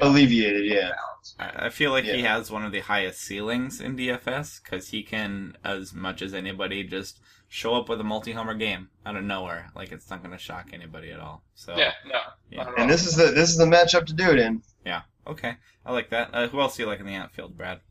Alleviated, 0.01 0.65
yeah. 0.65 0.91
I 1.37 1.65
I 1.65 1.69
feel 1.69 1.91
like 1.91 2.05
he 2.05 2.21
has 2.21 2.49
one 2.49 2.63
of 2.63 2.71
the 2.71 2.79
highest 2.79 3.19
ceilings 3.21 3.81
in 3.81 3.97
DFS 3.97 4.63
because 4.63 4.89
he 4.89 5.03
can, 5.03 5.57
as 5.63 5.93
much 5.93 6.21
as 6.21 6.33
anybody, 6.33 6.83
just 6.83 7.19
show 7.49 7.75
up 7.75 7.89
with 7.89 7.99
a 7.99 8.03
multi-homer 8.03 8.53
game 8.53 8.89
out 9.05 9.17
of 9.17 9.23
nowhere. 9.23 9.71
Like 9.75 9.91
it's 9.91 10.09
not 10.09 10.23
going 10.23 10.31
to 10.31 10.41
shock 10.41 10.69
anybody 10.71 11.11
at 11.11 11.19
all. 11.19 11.43
So 11.55 11.75
yeah 11.75 11.91
no. 12.05 12.19
Yeah. 12.49 12.63
not 12.63 12.67
at 12.67 12.73
all. 12.75 12.81
And 12.83 12.89
this 12.89 13.05
is 13.05 13.15
the 13.15 13.25
this 13.25 13.49
is 13.49 13.57
the 13.57 13.65
matchup 13.65 14.05
to 14.05 14.13
do 14.13 14.31
it 14.31 14.39
in. 14.39 14.61
yeah, 14.85 15.01
okay, 15.27 15.55
I 15.85 15.91
like 15.91 16.09
that. 16.11 16.29
Uh, 16.33 16.47
who 16.47 16.61
else 16.61 16.77
do 16.77 16.83
you 16.83 16.87
like 16.87 17.01
in 17.01 17.05
the 17.05 17.15
outfield, 17.15 17.57
Brad? 17.57 17.81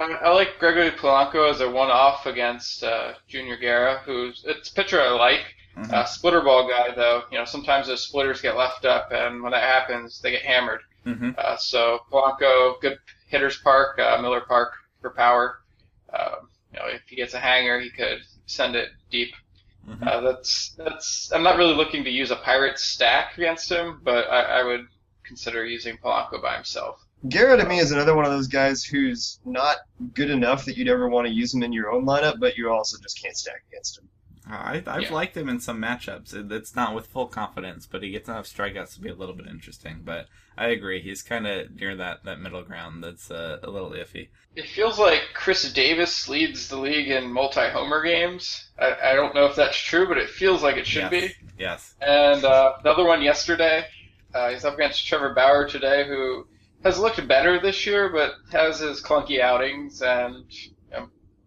I, 0.00 0.10
I 0.10 0.30
like 0.30 0.58
Gregory 0.58 0.90
Polanco 0.90 1.48
as 1.48 1.60
a 1.60 1.70
one-off 1.70 2.26
against 2.26 2.82
uh, 2.82 3.12
Junior 3.28 3.56
Guerra, 3.56 4.02
who's 4.04 4.44
it's 4.44 4.70
a 4.70 4.74
pitcher 4.74 5.00
I 5.00 5.10
like. 5.10 5.54
Mhm. 5.76 5.92
Uh, 5.92 6.04
splitter 6.04 6.40
ball 6.40 6.68
guy 6.68 6.94
though, 6.94 7.24
you 7.32 7.38
know 7.38 7.44
sometimes 7.44 7.86
those 7.88 8.02
splitters 8.06 8.40
get 8.40 8.56
left 8.56 8.84
up, 8.84 9.10
and 9.12 9.42
when 9.42 9.52
that 9.52 9.62
happens, 9.62 10.20
they 10.20 10.30
get 10.30 10.42
hammered. 10.42 10.80
hmm 11.04 11.30
Uh, 11.36 11.56
so 11.56 12.00
Polanco, 12.10 12.80
good 12.80 12.98
hitters 13.28 13.58
park, 13.58 13.98
uh, 13.98 14.18
Miller 14.22 14.40
Park 14.42 14.72
for 15.00 15.10
power. 15.10 15.60
Um, 16.12 16.48
you 16.72 16.78
know, 16.78 16.86
if 16.86 17.02
he 17.08 17.16
gets 17.16 17.34
a 17.34 17.40
hanger, 17.40 17.80
he 17.80 17.90
could 17.90 18.20
send 18.46 18.76
it 18.76 18.90
deep. 19.10 19.34
hmm 19.84 20.06
Uh, 20.06 20.20
that's 20.20 20.70
that's. 20.78 21.32
I'm 21.32 21.42
not 21.42 21.56
really 21.58 21.74
looking 21.74 22.04
to 22.04 22.10
use 22.10 22.30
a 22.30 22.36
pirate 22.36 22.78
stack 22.78 23.36
against 23.36 23.70
him, 23.70 24.00
but 24.04 24.30
I, 24.30 24.60
I 24.60 24.62
would 24.62 24.86
consider 25.24 25.64
using 25.64 25.96
Polanco 25.98 26.40
by 26.40 26.54
himself. 26.54 27.00
Guerra 27.28 27.56
to 27.56 27.66
me 27.66 27.78
is 27.78 27.90
another 27.90 28.14
one 28.14 28.26
of 28.26 28.30
those 28.32 28.48
guys 28.48 28.84
who's 28.84 29.40
not 29.44 29.78
good 30.12 30.30
enough 30.30 30.64
that 30.66 30.76
you'd 30.76 30.88
ever 30.88 31.08
want 31.08 31.26
to 31.26 31.32
use 31.32 31.52
him 31.54 31.62
in 31.62 31.72
your 31.72 31.90
own 31.90 32.04
lineup, 32.04 32.38
but 32.38 32.56
you 32.56 32.70
also 32.70 32.96
just 33.02 33.20
can't 33.20 33.36
stack 33.36 33.62
against 33.72 33.98
him. 33.98 34.08
I, 34.46 34.82
I've 34.86 35.02
Yeah. 35.04 35.12
liked 35.12 35.36
him 35.36 35.48
in 35.48 35.60
some 35.60 35.80
matchups. 35.80 36.34
It, 36.34 36.52
it's 36.52 36.76
not 36.76 36.94
with 36.94 37.06
full 37.06 37.26
confidence, 37.26 37.86
but 37.86 38.02
he 38.02 38.10
gets 38.10 38.28
enough 38.28 38.46
strikeouts 38.46 38.94
to 38.94 39.00
be 39.00 39.08
a 39.08 39.14
little 39.14 39.34
bit 39.34 39.46
interesting. 39.46 40.02
But 40.04 40.26
I 40.56 40.66
agree, 40.66 41.00
he's 41.00 41.22
kind 41.22 41.46
of 41.46 41.74
near 41.74 41.96
that, 41.96 42.24
that 42.24 42.40
middle 42.40 42.62
ground 42.62 43.02
that's 43.02 43.30
uh, 43.30 43.58
a 43.62 43.70
little 43.70 43.90
iffy. 43.90 44.28
It 44.54 44.66
feels 44.68 44.98
like 44.98 45.20
Chris 45.34 45.72
Davis 45.72 46.28
leads 46.28 46.68
the 46.68 46.76
league 46.76 47.08
in 47.08 47.32
multi-homer 47.32 48.02
games. 48.02 48.68
I, 48.78 48.94
I 49.10 49.14
don't 49.14 49.34
know 49.34 49.46
if 49.46 49.56
that's 49.56 49.76
true, 49.76 50.06
but 50.06 50.18
it 50.18 50.28
feels 50.28 50.62
like 50.62 50.76
it 50.76 50.86
should 50.86 51.10
yes. 51.10 51.10
be. 51.10 51.34
Yes. 51.58 51.94
And 52.00 52.44
uh, 52.44 52.74
the 52.82 52.90
other 52.90 53.04
one 53.04 53.22
yesterday, 53.22 53.86
uh, 54.34 54.50
he's 54.50 54.64
up 54.64 54.74
against 54.74 55.06
Trevor 55.06 55.34
Bauer 55.34 55.68
today, 55.68 56.06
who 56.06 56.46
has 56.84 56.98
looked 56.98 57.26
better 57.26 57.58
this 57.60 57.86
year, 57.86 58.10
but 58.10 58.34
has 58.52 58.78
his 58.78 59.02
clunky 59.02 59.40
outings. 59.40 60.02
And 60.02 60.44
you 60.50 60.70
know, 60.70 60.73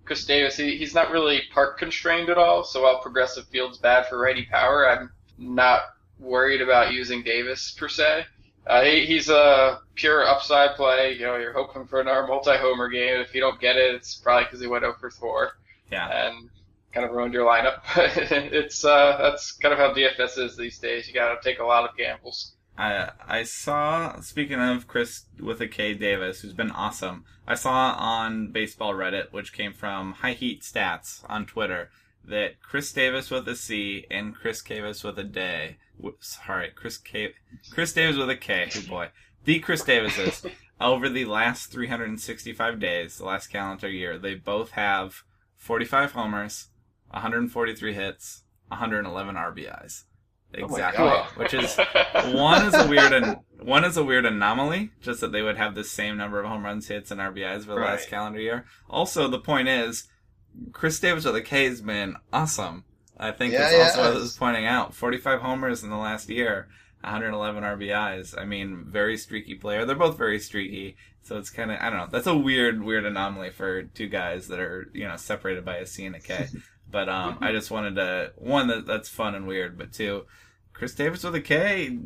Chris 0.07 0.25
Davis, 0.25 0.55
he, 0.55 0.77
he's 0.77 0.95
not 0.95 1.11
really 1.11 1.41
park 1.53 1.77
constrained 1.77 2.29
at 2.29 2.37
all. 2.37 2.63
So 2.63 2.83
while 2.83 2.99
progressive 3.01 3.45
field's 3.49 3.77
bad 3.77 4.07
for 4.07 4.17
righty 4.17 4.45
power, 4.45 4.89
I'm 4.89 5.11
not 5.37 5.81
worried 6.17 6.61
about 6.61 6.93
using 6.93 7.21
Davis 7.23 7.71
per 7.77 7.89
se. 7.89 8.25
Uh, 8.65 8.83
he, 8.83 9.05
he's 9.05 9.29
a 9.29 9.79
pure 9.95 10.25
upside 10.25 10.75
play. 10.75 11.13
You 11.13 11.25
know, 11.25 11.35
you're 11.35 11.53
hoping 11.53 11.85
for 11.85 12.01
another 12.01 12.25
multi-homer 12.25 12.89
game. 12.89 13.19
If 13.19 13.35
you 13.35 13.41
don't 13.41 13.59
get 13.59 13.75
it, 13.75 13.95
it's 13.95 14.15
probably 14.15 14.45
because 14.45 14.61
he 14.61 14.67
went 14.67 14.83
0 14.83 14.95
for 14.99 15.09
4 15.09 15.51
Yeah. 15.91 16.27
and 16.27 16.49
kind 16.93 17.05
of 17.05 17.11
ruined 17.11 17.33
your 17.33 17.45
lineup. 17.45 17.81
it's 17.95 18.83
uh, 18.83 19.17
that's 19.21 19.51
kind 19.51 19.73
of 19.73 19.79
how 19.79 19.93
DFS 19.93 20.37
is 20.37 20.57
these 20.57 20.79
days. 20.79 21.07
You 21.07 21.13
got 21.13 21.39
to 21.39 21.49
take 21.49 21.59
a 21.59 21.65
lot 21.65 21.87
of 21.89 21.95
gambles. 21.97 22.53
I 22.77 23.09
I 23.27 23.43
saw 23.43 24.19
speaking 24.21 24.59
of 24.59 24.87
Chris 24.87 25.23
with 25.39 25.59
a 25.61 25.67
K 25.67 25.93
Davis, 25.93 26.41
who's 26.41 26.53
been 26.53 26.71
awesome. 26.71 27.25
I 27.47 27.55
saw 27.55 27.95
on 27.97 28.51
baseball 28.51 28.93
Reddit, 28.93 29.31
which 29.31 29.53
came 29.53 29.71
from 29.71 30.13
High 30.13 30.33
Heat 30.33 30.63
Stats 30.63 31.23
on 31.29 31.45
Twitter, 31.45 31.89
that 32.25 32.61
Chris 32.61 32.91
Davis 32.91 33.31
with 33.31 33.47
a 33.47 33.55
C 33.55 34.05
and 34.11 34.35
Chris 34.35 34.61
Davis 34.61 35.03
with 35.03 35.17
a 35.17 35.23
day. 35.23 35.77
Sorry, 36.19 36.69
Chris 36.75 36.97
K. 36.97 37.33
Chris 37.71 37.93
Davis 37.93 38.17
with 38.17 38.29
a 38.29 38.35
K. 38.35 38.69
Oh 38.75 38.81
boy, 38.87 39.09
the 39.45 39.59
Chris 39.59 39.83
Davises 39.83 40.45
over 40.81 41.07
the 41.07 41.23
last 41.23 41.71
365 41.71 42.79
days, 42.79 43.17
the 43.17 43.25
last 43.25 43.47
calendar 43.47 43.89
year, 43.89 44.17
they 44.17 44.35
both 44.35 44.71
have 44.71 45.23
45 45.55 46.11
homers, 46.11 46.67
143 47.11 47.93
hits, 47.93 48.43
111 48.67 49.35
RBIs. 49.35 50.03
Oh 50.55 50.59
my 50.59 50.65
Exactly, 50.65 51.05
God. 51.05 51.25
which 51.35 51.53
is 51.53 51.77
one 52.33 52.65
is 52.65 52.73
a 52.73 52.87
weird 52.87 53.13
an, 53.13 53.35
one 53.59 53.83
is 53.83 53.97
a 53.97 54.03
weird 54.03 54.25
anomaly, 54.25 54.91
just 55.01 55.21
that 55.21 55.31
they 55.31 55.41
would 55.41 55.57
have 55.57 55.75
the 55.75 55.83
same 55.83 56.17
number 56.17 56.39
of 56.39 56.47
home 56.47 56.63
runs, 56.63 56.87
hits, 56.87 57.11
and 57.11 57.19
RBIs 57.19 57.61
for 57.65 57.75
the 57.75 57.81
last 57.81 58.09
calendar 58.09 58.39
year. 58.39 58.65
Also, 58.89 59.27
the 59.27 59.39
point 59.39 59.67
is, 59.67 60.07
Chris 60.71 60.99
Davis 60.99 61.25
with 61.25 61.35
a 61.35 61.41
K 61.41 61.65
has 61.65 61.81
been 61.81 62.15
awesome. 62.31 62.85
I 63.19 63.31
think 63.31 63.53
Yeah, 63.53 63.59
that's 63.59 63.73
yeah, 63.73 63.83
also 63.83 63.97
what 63.99 64.07
it's- 64.11 64.21
was 64.21 64.37
pointing 64.37 64.65
out. 64.65 64.93
45 64.93 65.41
homers 65.41 65.83
in 65.83 65.89
the 65.89 65.97
last 65.97 66.29
year, 66.29 66.69
111 67.03 67.63
RBIs. 67.63 68.39
I 68.39 68.45
mean, 68.45 68.85
very 68.87 69.17
streaky 69.17 69.55
player. 69.55 69.85
They're 69.85 69.95
both 69.95 70.17
very 70.17 70.39
streaky, 70.39 70.95
so 71.23 71.37
it's 71.37 71.49
kind 71.49 71.71
of 71.71 71.79
I 71.81 71.89
don't 71.89 71.99
know. 71.99 72.07
That's 72.09 72.27
a 72.27 72.37
weird, 72.37 72.81
weird 72.83 73.05
anomaly 73.05 73.49
for 73.51 73.83
two 73.83 74.07
guys 74.07 74.47
that 74.47 74.59
are 74.59 74.89
you 74.93 75.07
know 75.07 75.17
separated 75.17 75.65
by 75.65 75.77
a 75.77 75.85
C 75.85 76.05
and 76.05 76.15
a 76.15 76.19
K. 76.19 76.47
But 76.89 77.09
um, 77.09 77.37
I 77.41 77.51
just 77.51 77.69
wanted 77.71 77.95
to 77.95 78.31
one 78.37 78.67
that 78.67 78.85
that's 78.85 79.09
fun 79.09 79.35
and 79.35 79.47
weird, 79.47 79.77
but 79.77 79.91
two, 79.91 80.25
Chris 80.73 80.93
Davis 80.95 81.23
with 81.23 81.35
a 81.35 81.41
K, 81.41 81.97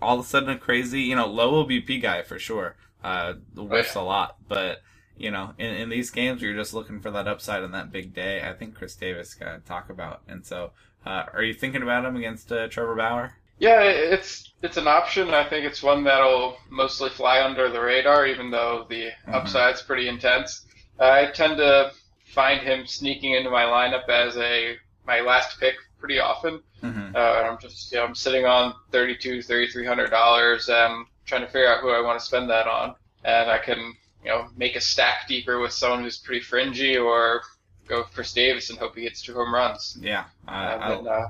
all 0.00 0.18
of 0.18 0.24
a 0.24 0.28
sudden 0.28 0.48
a 0.50 0.58
crazy 0.58 1.02
you 1.02 1.16
know 1.16 1.26
low 1.26 1.64
OBP 1.64 2.00
guy 2.02 2.22
for 2.22 2.38
sure. 2.38 2.76
Uh, 3.02 3.34
whiffs 3.54 3.94
a 3.94 4.00
lot, 4.00 4.36
but 4.48 4.82
you 5.16 5.30
know 5.30 5.54
in, 5.58 5.74
in 5.74 5.88
these 5.88 6.10
games 6.10 6.42
you're 6.42 6.54
just 6.54 6.74
looking 6.74 7.00
for 7.00 7.10
that 7.10 7.26
upside 7.28 7.62
on 7.62 7.72
that 7.72 7.92
big 7.92 8.14
day. 8.14 8.42
I 8.48 8.52
think 8.52 8.74
Chris 8.74 8.94
Davis 8.94 9.34
got 9.34 9.52
to 9.54 9.58
talk 9.60 9.90
about, 9.90 10.22
and 10.28 10.44
so 10.46 10.70
uh, 11.04 11.24
are 11.32 11.42
you 11.42 11.54
thinking 11.54 11.82
about 11.82 12.04
him 12.04 12.16
against 12.16 12.50
uh, 12.52 12.68
Trevor 12.68 12.94
Bauer? 12.96 13.34
Yeah, 13.58 13.80
it's 13.82 14.52
it's 14.62 14.76
an 14.76 14.86
option. 14.86 15.30
I 15.30 15.48
think 15.48 15.64
it's 15.64 15.82
one 15.82 16.04
that'll 16.04 16.58
mostly 16.68 17.10
fly 17.10 17.42
under 17.42 17.70
the 17.70 17.80
radar, 17.80 18.26
even 18.26 18.50
though 18.50 18.86
the 18.88 19.10
Mhm. 19.26 19.34
upside's 19.34 19.82
pretty 19.82 20.08
intense. 20.08 20.66
I 20.98 21.26
tend 21.26 21.56
to 21.58 21.92
find 22.36 22.60
him 22.60 22.86
sneaking 22.86 23.32
into 23.32 23.48
my 23.50 23.64
lineup 23.64 24.08
as 24.10 24.36
a 24.36 24.76
my 25.06 25.20
last 25.20 25.58
pick 25.58 25.74
pretty 25.98 26.20
often. 26.20 26.60
Mm-hmm. 26.82 27.16
Uh, 27.16 27.18
I'm 27.18 27.58
just 27.58 27.90
you 27.90 27.98
know 27.98 28.04
I'm 28.04 28.14
sitting 28.14 28.44
on 28.44 28.74
thirty 28.92 29.16
two, 29.16 29.42
thirty 29.42 29.66
three 29.72 29.86
hundred 29.86 30.10
dollars 30.10 30.68
and 30.68 31.06
trying 31.24 31.40
to 31.40 31.46
figure 31.48 31.66
out 31.68 31.80
who 31.80 31.90
I 31.90 32.02
want 32.02 32.20
to 32.20 32.24
spend 32.24 32.48
that 32.50 32.68
on, 32.68 32.94
and 33.24 33.50
I 33.50 33.58
can 33.58 33.78
you 34.22 34.30
know 34.30 34.48
make 34.56 34.76
a 34.76 34.80
stack 34.80 35.26
deeper 35.26 35.58
with 35.58 35.72
someone 35.72 36.02
who's 36.02 36.18
pretty 36.18 36.42
fringy 36.42 36.96
or 36.98 37.40
go 37.88 38.04
for 38.04 38.12
Chris 38.14 38.32
Davis 38.34 38.68
and 38.68 38.78
hope 38.78 38.94
he 38.96 39.04
hits 39.04 39.22
two 39.22 39.32
home 39.34 39.54
runs. 39.54 39.98
Yeah, 40.00 40.24
I've 40.46 40.98
been, 40.98 41.08
uh, 41.08 41.28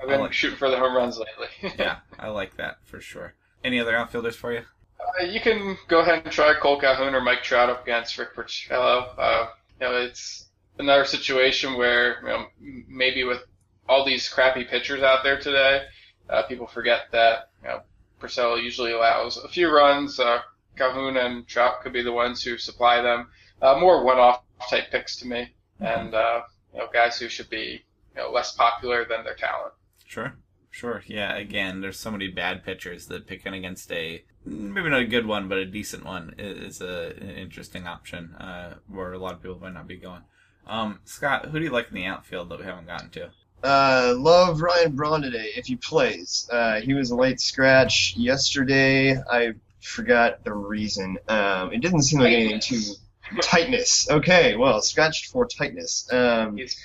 I've 0.00 0.08
been 0.08 0.20
like- 0.20 0.32
shooting 0.32 0.58
for 0.58 0.70
the 0.70 0.78
home 0.78 0.96
runs 0.96 1.18
lately. 1.18 1.74
yeah, 1.78 1.98
I 2.18 2.28
like 2.28 2.56
that 2.56 2.78
for 2.84 3.00
sure. 3.00 3.34
Any 3.62 3.78
other 3.78 3.94
outfielders 3.94 4.36
for 4.36 4.52
you? 4.52 4.62
Uh, 5.20 5.24
you 5.24 5.40
can 5.40 5.76
go 5.88 6.00
ahead 6.00 6.22
and 6.24 6.32
try 6.32 6.54
Cole 6.54 6.80
Calhoun 6.80 7.14
or 7.14 7.20
Mike 7.20 7.42
Trout 7.42 7.68
up 7.68 7.82
against 7.82 8.16
Rick 8.16 8.34
Porcello. 8.34 9.08
Uh, 9.18 9.46
you 9.80 9.86
know, 9.86 9.96
it's 9.96 10.48
another 10.78 11.04
situation 11.04 11.76
where 11.76 12.20
you 12.22 12.28
know, 12.28 12.46
maybe 12.88 13.24
with 13.24 13.42
all 13.88 14.04
these 14.04 14.28
crappy 14.28 14.64
pitchers 14.64 15.02
out 15.02 15.22
there 15.22 15.38
today, 15.38 15.84
uh, 16.28 16.42
people 16.42 16.66
forget 16.66 17.10
that 17.12 17.50
you 17.62 17.68
know 17.68 17.80
Porcello 18.20 18.62
usually 18.62 18.92
allows 18.92 19.36
a 19.38 19.48
few 19.48 19.74
runs. 19.74 20.18
Uh, 20.20 20.40
Calhoun 20.76 21.16
and 21.16 21.46
Trout 21.46 21.80
could 21.82 21.92
be 21.92 22.02
the 22.02 22.12
ones 22.12 22.42
who 22.42 22.58
supply 22.58 23.00
them. 23.00 23.28
Uh, 23.60 23.78
more 23.80 24.04
one-off 24.04 24.42
type 24.70 24.90
picks 24.90 25.16
to 25.16 25.26
me, 25.26 25.52
and 25.80 26.14
uh, 26.14 26.42
you 26.72 26.80
know 26.80 26.88
guys 26.92 27.18
who 27.18 27.28
should 27.28 27.50
be 27.50 27.82
you 28.14 28.22
know 28.22 28.30
less 28.30 28.52
popular 28.52 29.04
than 29.04 29.24
their 29.24 29.34
talent. 29.34 29.72
Sure, 30.06 30.36
sure. 30.78 31.02
Yeah, 31.06 31.36
again, 31.36 31.80
there's 31.80 31.98
so 31.98 32.10
many 32.10 32.28
bad 32.28 32.64
pitchers 32.64 33.06
that 33.08 33.26
picking 33.26 33.54
against 33.54 33.90
a 33.90 34.22
maybe 34.44 34.88
not 34.88 35.00
a 35.00 35.06
good 35.06 35.26
one, 35.26 35.48
but 35.48 35.58
a 35.58 35.64
decent 35.64 36.04
one 36.04 36.34
is 36.38 36.80
a, 36.80 37.14
an 37.20 37.30
interesting 37.30 37.86
option 37.86 38.34
uh, 38.36 38.74
where 38.86 39.12
a 39.12 39.18
lot 39.18 39.34
of 39.34 39.42
people 39.42 39.58
might 39.60 39.74
not 39.74 39.88
be 39.88 39.96
going. 39.96 40.22
Um, 40.66 41.00
Scott, 41.04 41.46
who 41.46 41.58
do 41.58 41.64
you 41.64 41.70
like 41.70 41.88
in 41.88 41.94
the 41.94 42.06
outfield 42.06 42.48
that 42.50 42.60
we 42.60 42.64
haven't 42.64 42.86
gotten 42.86 43.10
to? 43.10 43.30
Uh, 43.62 44.14
love 44.16 44.60
Ryan 44.60 44.94
Braun 44.94 45.22
today 45.22 45.50
if 45.56 45.66
he 45.66 45.76
plays. 45.76 46.48
Uh, 46.52 46.80
he 46.80 46.94
was 46.94 47.10
a 47.10 47.16
late 47.16 47.40
scratch 47.40 48.14
yesterday. 48.16 49.16
I 49.30 49.54
forgot 49.80 50.44
the 50.44 50.54
reason. 50.54 51.18
Um, 51.28 51.72
it 51.72 51.80
didn't 51.80 52.02
seem 52.02 52.20
like 52.20 52.32
anything 52.32 52.60
too 52.60 52.80
tightness. 53.42 54.08
Okay, 54.10 54.56
well, 54.56 54.80
scratched 54.80 55.26
for 55.26 55.46
tightness. 55.46 56.08
Um, 56.12 56.56
He's, 56.56 56.76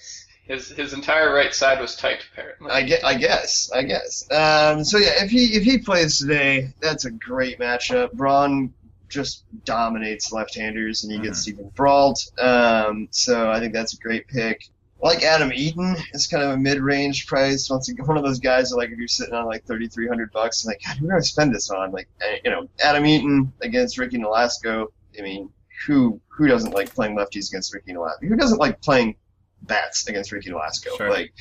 his 0.46 0.70
his 0.70 0.94
entire 0.94 1.34
right 1.34 1.54
side 1.54 1.80
was 1.80 1.96
tight 1.96 2.26
apparently. 2.32 2.70
I 2.70 2.84
get, 2.84 3.06
I 3.06 3.16
guess, 3.16 3.72
I 3.74 3.84
guess. 3.84 4.30
Um, 4.32 4.84
so 4.84 4.98
yeah, 4.98 5.24
if 5.24 5.32
he 5.32 5.56
if 5.56 5.64
he 5.64 5.78
plays 5.78 6.20
today, 6.20 6.74
that's 6.82 7.06
a 7.06 7.12
great 7.12 7.60
matchup. 7.60 8.12
Braun 8.12 8.74
just 9.08 9.44
dominates 9.64 10.32
left-handers, 10.32 11.04
and 11.04 11.14
he 11.14 11.20
gets 11.20 11.42
Steven 11.42 11.70
Brault. 11.76 12.32
Um, 12.40 13.08
so 13.12 13.50
I 13.50 13.60
think 13.60 13.74
that's 13.74 13.94
a 13.94 13.98
great 13.98 14.28
pick. 14.28 14.68
Like 15.00 15.22
Adam 15.24 15.52
Eaton. 15.54 15.96
It's 16.14 16.28
kind 16.28 16.44
of 16.44 16.52
a 16.52 16.58
mid-range 16.58 17.28
price. 17.28 17.70
Once 17.70 17.90
again, 17.90 18.06
one 18.06 18.18
of 18.18 18.24
those 18.24 18.40
guys 18.40 18.70
that 18.70 18.78
like 18.78 18.90
if 18.90 18.98
you're 18.98 19.08
sitting 19.08 19.34
on 19.34 19.46
like 19.46 19.66
thirty-three 19.66 20.08
hundred 20.08 20.32
bucks, 20.32 20.64
and 20.64 20.72
like, 20.72 20.82
God, 20.86 20.98
who 20.98 21.08
do 21.08 21.16
I 21.16 21.20
spend 21.20 21.54
this 21.54 21.70
on? 21.70 21.92
Like, 21.92 22.08
eh, 22.22 22.40
you 22.44 22.52
know, 22.52 22.68
Adam 22.82 23.06
Eaton 23.06 23.54
against 23.62 23.98
Ricky 23.98 24.18
Nolasco. 24.18 24.88
I 25.18 25.22
mean, 25.22 25.50
who 25.86 26.20
who 26.30 26.48
doesn't 26.48 26.72
like 26.72 26.94
playing 26.94 27.16
lefties 27.16 27.50
against 27.50 27.74
Ricky 27.74 27.94
Nolasco? 27.94 28.28
Who 28.28 28.36
doesn't 28.36 28.60
like 28.60 28.82
playing 28.82 29.16
bats 29.64 30.08
against 30.08 30.32
Ricky 30.32 30.50
Nolasco? 30.50 30.98
Sure. 30.98 31.10
Like, 31.10 31.34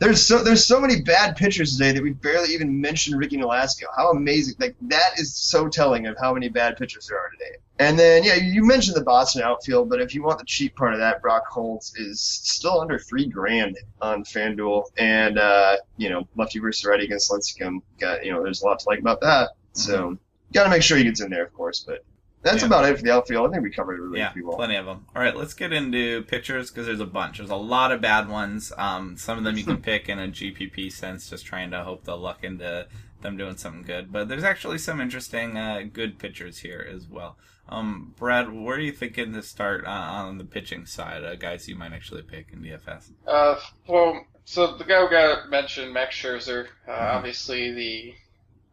there's 0.00 0.24
so 0.24 0.42
there's 0.42 0.64
so 0.64 0.80
many 0.80 1.02
bad 1.02 1.36
pitchers 1.36 1.76
today 1.76 1.92
that 1.92 2.02
we 2.02 2.12
barely 2.12 2.54
even 2.54 2.80
mentioned 2.80 3.18
Ricky 3.18 3.36
Nolasco. 3.36 3.84
How 3.94 4.10
amazing! 4.10 4.54
Like 4.58 4.74
that 4.82 5.18
is 5.18 5.36
so 5.36 5.68
telling 5.68 6.06
of 6.06 6.16
how 6.18 6.32
many 6.32 6.48
bad 6.48 6.78
pitchers 6.78 7.06
there 7.06 7.18
are 7.18 7.28
today. 7.30 7.56
And 7.78 7.98
then 7.98 8.24
yeah, 8.24 8.34
you 8.36 8.64
mentioned 8.64 8.96
the 8.96 9.04
Boston 9.04 9.42
outfield, 9.42 9.90
but 9.90 10.00
if 10.00 10.14
you 10.14 10.22
want 10.22 10.38
the 10.38 10.44
cheap 10.46 10.74
part 10.74 10.94
of 10.94 11.00
that, 11.00 11.20
Brock 11.20 11.46
Holt's 11.46 11.94
is 11.96 12.20
still 12.20 12.80
under 12.80 12.98
three 12.98 13.26
grand 13.26 13.78
on 14.00 14.24
FanDuel, 14.24 14.84
and 14.96 15.38
uh, 15.38 15.76
you 15.98 16.08
know 16.08 16.26
lefty 16.34 16.60
versus 16.60 16.84
righty 16.86 17.04
against 17.04 17.30
Lincecum. 17.30 17.80
Got 17.98 18.24
you 18.24 18.32
know 18.32 18.42
there's 18.42 18.62
a 18.62 18.66
lot 18.66 18.78
to 18.78 18.88
like 18.88 19.00
about 19.00 19.20
that. 19.20 19.50
So 19.72 20.16
got 20.52 20.64
to 20.64 20.70
make 20.70 20.82
sure 20.82 20.96
he 20.96 21.04
gets 21.04 21.20
in 21.20 21.30
there, 21.30 21.44
of 21.44 21.52
course. 21.52 21.84
But 21.86 22.04
That's 22.42 22.62
Yeah. 22.62 22.66
about 22.68 22.86
it 22.86 22.96
for 22.96 23.02
the 23.02 23.12
outfield. 23.12 23.48
I 23.48 23.52
think 23.52 23.62
we 23.64 23.70
covered 23.70 23.94
it 23.98 24.02
really 24.02 24.18
yeah, 24.18 24.30
pretty 24.30 24.46
well. 24.46 24.56
plenty 24.56 24.76
of 24.76 24.86
them. 24.86 25.04
All 25.14 25.22
right, 25.22 25.36
let's 25.36 25.52
get 25.54 25.72
into 25.72 26.22
pitchers 26.22 26.70
because 26.70 26.86
there's 26.86 27.00
a 27.00 27.06
bunch. 27.06 27.38
There's 27.38 27.50
a 27.50 27.54
lot 27.56 27.92
of 27.92 28.00
bad 28.00 28.28
ones. 28.28 28.72
Um, 28.78 29.16
some 29.18 29.36
of 29.38 29.44
them 29.44 29.56
you 29.58 29.64
can 29.64 29.76
pick 29.82 30.08
in 30.08 30.18
a 30.18 30.28
GPP 30.28 30.90
sense, 30.90 31.28
just 31.28 31.44
trying 31.44 31.70
to 31.72 31.82
hope 31.84 32.04
they'll 32.04 32.16
luck 32.18 32.42
into 32.42 32.86
them 33.20 33.36
doing 33.36 33.56
something 33.58 33.82
good. 33.82 34.10
But 34.10 34.28
there's 34.28 34.44
actually 34.44 34.78
some 34.78 35.00
interesting 35.00 35.58
uh, 35.58 35.82
good 35.92 36.18
pitchers 36.18 36.58
here 36.58 36.86
as 36.90 37.06
well. 37.06 37.36
Um, 37.68 38.14
Brad, 38.18 38.50
where 38.50 38.76
are 38.76 38.80
you 38.80 38.90
thinking 38.92 39.32
to 39.34 39.42
start 39.42 39.84
uh, 39.84 39.90
on 39.90 40.38
the 40.38 40.44
pitching 40.44 40.86
side? 40.86 41.22
Uh, 41.22 41.34
guys 41.36 41.68
you 41.68 41.76
might 41.76 41.92
actually 41.92 42.22
pick 42.22 42.48
in 42.52 42.60
DFS. 42.62 43.10
Uh, 43.26 43.60
well, 43.86 44.24
so 44.46 44.76
the 44.78 44.84
guy 44.84 45.00
who 45.02 45.10
got 45.10 45.50
mentioned, 45.50 45.92
Max 45.92 46.16
Scherzer, 46.16 46.66
uh, 46.88 46.92
obviously 46.92 47.70
the 47.72 48.14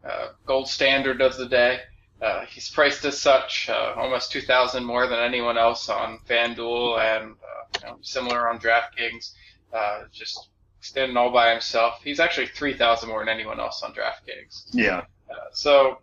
uh, 0.08 0.28
gold 0.46 0.68
standard 0.68 1.20
of 1.20 1.36
the 1.36 1.46
day. 1.46 1.80
Uh, 2.20 2.44
he's 2.46 2.68
priced 2.70 3.04
as 3.04 3.20
such, 3.20 3.68
uh, 3.68 3.92
almost 3.96 4.32
2,000 4.32 4.84
more 4.84 5.06
than 5.06 5.18
anyone 5.20 5.56
else 5.56 5.88
on 5.88 6.18
FanDuel 6.28 6.98
and 6.98 7.32
uh, 7.32 7.80
you 7.80 7.86
know, 7.86 7.98
similar 8.02 8.48
on 8.48 8.58
DraftKings. 8.58 9.32
Uh, 9.72 10.04
just 10.12 10.48
standing 10.80 11.16
all 11.16 11.30
by 11.30 11.50
himself. 11.52 12.00
He's 12.02 12.18
actually 12.20 12.46
3,000 12.48 13.08
more 13.08 13.20
than 13.20 13.28
anyone 13.28 13.60
else 13.60 13.82
on 13.82 13.92
DraftKings. 13.92 14.64
Yeah. 14.72 15.02
Uh, 15.30 15.34
so 15.52 15.98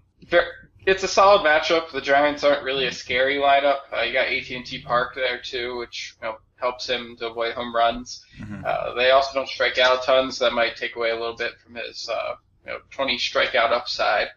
it's 0.86 1.04
a 1.04 1.08
solid 1.08 1.46
matchup. 1.46 1.92
The 1.92 2.02
Giants 2.02 2.44
aren't 2.44 2.64
really 2.64 2.86
a 2.86 2.92
scary 2.92 3.36
lineup. 3.36 3.80
Uh, 3.92 4.02
you 4.02 4.14
got 4.14 4.28
AT&T 4.28 4.84
Park 4.84 5.16
there 5.16 5.40
too, 5.42 5.78
which 5.78 6.16
you 6.22 6.28
know 6.28 6.38
helps 6.58 6.88
him 6.88 7.16
to 7.18 7.28
avoid 7.28 7.54
home 7.54 7.76
runs. 7.76 8.24
Mhm. 8.40 8.64
Uh, 8.64 8.94
they 8.94 9.12
also 9.12 9.34
don't 9.34 9.50
strike 9.50 9.78
out 9.78 10.02
a 10.02 10.06
ton, 10.06 10.32
so 10.32 10.46
that 10.46 10.54
might 10.54 10.76
take 10.76 10.96
away 10.96 11.10
a 11.10 11.16
little 11.16 11.36
bit 11.36 11.54
from 11.60 11.76
his 11.76 12.08
uh, 12.10 12.36
you 12.66 12.72
know 12.72 12.80
20 12.92 13.18
strikeout 13.18 13.72
upside. 13.72 14.28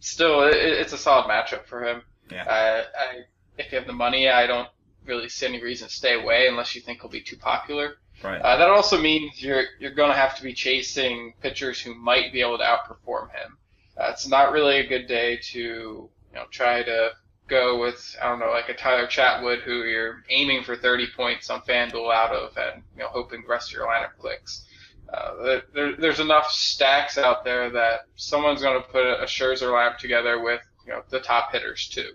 Still, 0.00 0.42
it, 0.44 0.54
it's 0.56 0.92
a 0.92 0.98
solid 0.98 1.28
matchup 1.28 1.66
for 1.66 1.84
him. 1.84 2.02
Yeah. 2.30 2.44
Uh, 2.44 2.84
I, 2.98 3.20
if 3.58 3.72
you 3.72 3.78
have 3.78 3.86
the 3.86 3.92
money, 3.92 4.28
I 4.28 4.46
don't 4.46 4.68
really 5.06 5.28
see 5.28 5.46
any 5.46 5.62
reason 5.62 5.88
to 5.88 5.94
stay 5.94 6.20
away 6.20 6.48
unless 6.48 6.74
you 6.74 6.80
think 6.80 7.00
he'll 7.00 7.10
be 7.10 7.20
too 7.20 7.36
popular. 7.36 7.96
Right. 8.22 8.40
Uh, 8.40 8.56
that 8.56 8.70
also 8.70 9.00
means 9.00 9.42
you're 9.42 9.64
you're 9.80 9.94
going 9.94 10.10
to 10.10 10.16
have 10.16 10.36
to 10.36 10.42
be 10.42 10.52
chasing 10.52 11.34
pitchers 11.40 11.80
who 11.80 11.94
might 11.94 12.32
be 12.32 12.40
able 12.40 12.58
to 12.58 12.64
outperform 12.64 13.30
him. 13.32 13.58
Uh, 13.98 14.10
it's 14.10 14.28
not 14.28 14.52
really 14.52 14.78
a 14.78 14.86
good 14.86 15.06
day 15.06 15.36
to 15.36 15.58
you 15.58 16.10
know 16.34 16.44
try 16.50 16.82
to 16.82 17.10
go 17.48 17.80
with 17.80 18.16
I 18.22 18.28
don't 18.28 18.38
know 18.38 18.50
like 18.50 18.68
a 18.68 18.74
Tyler 18.74 19.06
Chatwood 19.06 19.62
who 19.62 19.82
you're 19.82 20.24
aiming 20.30 20.62
for 20.62 20.76
30 20.76 21.08
points 21.16 21.50
on 21.50 21.62
FanDuel 21.62 22.14
out 22.14 22.32
of 22.32 22.56
and 22.56 22.82
you 22.96 23.02
know 23.02 23.08
hoping 23.08 23.42
the 23.42 23.48
rest 23.48 23.70
of 23.70 23.74
your 23.74 23.86
lineup 23.88 24.16
clicks. 24.18 24.64
Uh, 25.12 25.60
there, 25.74 25.96
there's 25.96 26.20
enough 26.20 26.50
stacks 26.50 27.18
out 27.18 27.44
there 27.44 27.70
that 27.70 28.06
someone's 28.16 28.62
going 28.62 28.80
to 28.80 28.88
put 28.88 29.04
a 29.04 29.26
Scherzer 29.26 29.68
lineup 29.68 29.98
together 29.98 30.42
with 30.42 30.62
you 30.86 30.92
know 30.92 31.02
the 31.10 31.20
top 31.20 31.52
hitters 31.52 31.88
too. 31.88 32.12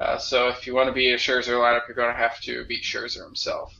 Uh, 0.00 0.18
so 0.18 0.48
if 0.48 0.66
you 0.66 0.74
want 0.74 0.88
to 0.88 0.92
be 0.92 1.12
a 1.12 1.16
Scherzer 1.16 1.54
lineup, 1.54 1.86
you're 1.86 1.94
going 1.94 2.12
to 2.12 2.18
have 2.18 2.40
to 2.40 2.64
beat 2.64 2.82
Scherzer 2.82 3.24
himself. 3.24 3.74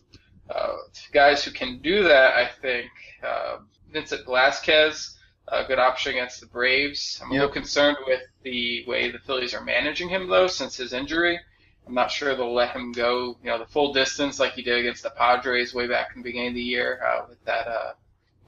Uh, 0.51 0.77
guys 1.13 1.45
who 1.45 1.51
can 1.51 1.79
do 1.79 2.03
that, 2.05 2.35
I 2.35 2.47
think 2.61 2.91
uh, 3.27 3.59
Vincent 3.91 4.25
Velasquez, 4.25 5.17
a 5.49 5.65
good 5.65 5.79
option 5.79 6.13
against 6.13 6.41
the 6.41 6.47
Braves. 6.47 7.21
I'm 7.23 7.31
a 7.31 7.35
little 7.35 7.49
concerned 7.49 7.97
with 8.07 8.23
the 8.43 8.85
way 8.87 9.11
the 9.11 9.19
Phillies 9.19 9.55
are 9.55 9.65
managing 9.65 10.09
him 10.09 10.29
though, 10.29 10.47
since 10.47 10.77
his 10.77 10.93
injury. 10.93 11.39
I'm 11.87 11.95
not 11.95 12.11
sure 12.11 12.35
they'll 12.37 12.55
let 12.55 12.77
him 12.77 12.93
go, 12.93 13.37
you 13.43 13.51
know, 13.51 13.59
the 13.59 13.67
full 13.67 13.93
distance 13.93 14.39
like 14.39 14.53
he 14.53 14.63
did 14.63 14.79
against 14.79 15.03
the 15.03 15.11
Padres 15.11 15.75
way 15.75 15.89
back 15.89 16.11
in 16.15 16.23
the 16.23 16.29
beginning 16.29 16.51
of 16.51 16.55
the 16.55 16.63
year 16.63 17.01
uh, 17.05 17.27
with 17.29 17.45
that 17.45 17.67
uh, 17.67 17.93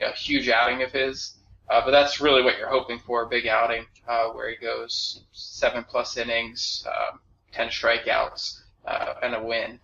you 0.00 0.06
know, 0.06 0.12
huge 0.12 0.48
outing 0.48 0.82
of 0.82 0.92
his. 0.92 1.36
Uh, 1.70 1.82
but 1.84 1.92
that's 1.92 2.20
really 2.20 2.42
what 2.42 2.58
you're 2.58 2.68
hoping 2.68 2.98
for, 2.98 3.22
a 3.22 3.26
big 3.28 3.46
outing 3.46 3.86
uh, 4.06 4.28
where 4.28 4.50
he 4.50 4.56
goes 4.56 5.24
seven 5.32 5.82
plus 5.88 6.16
innings, 6.16 6.86
um, 6.86 7.20
10 7.52 7.68
strikeouts, 7.68 8.60
uh, 8.86 9.14
and 9.22 9.34
a 9.34 9.42
win. 9.42 9.80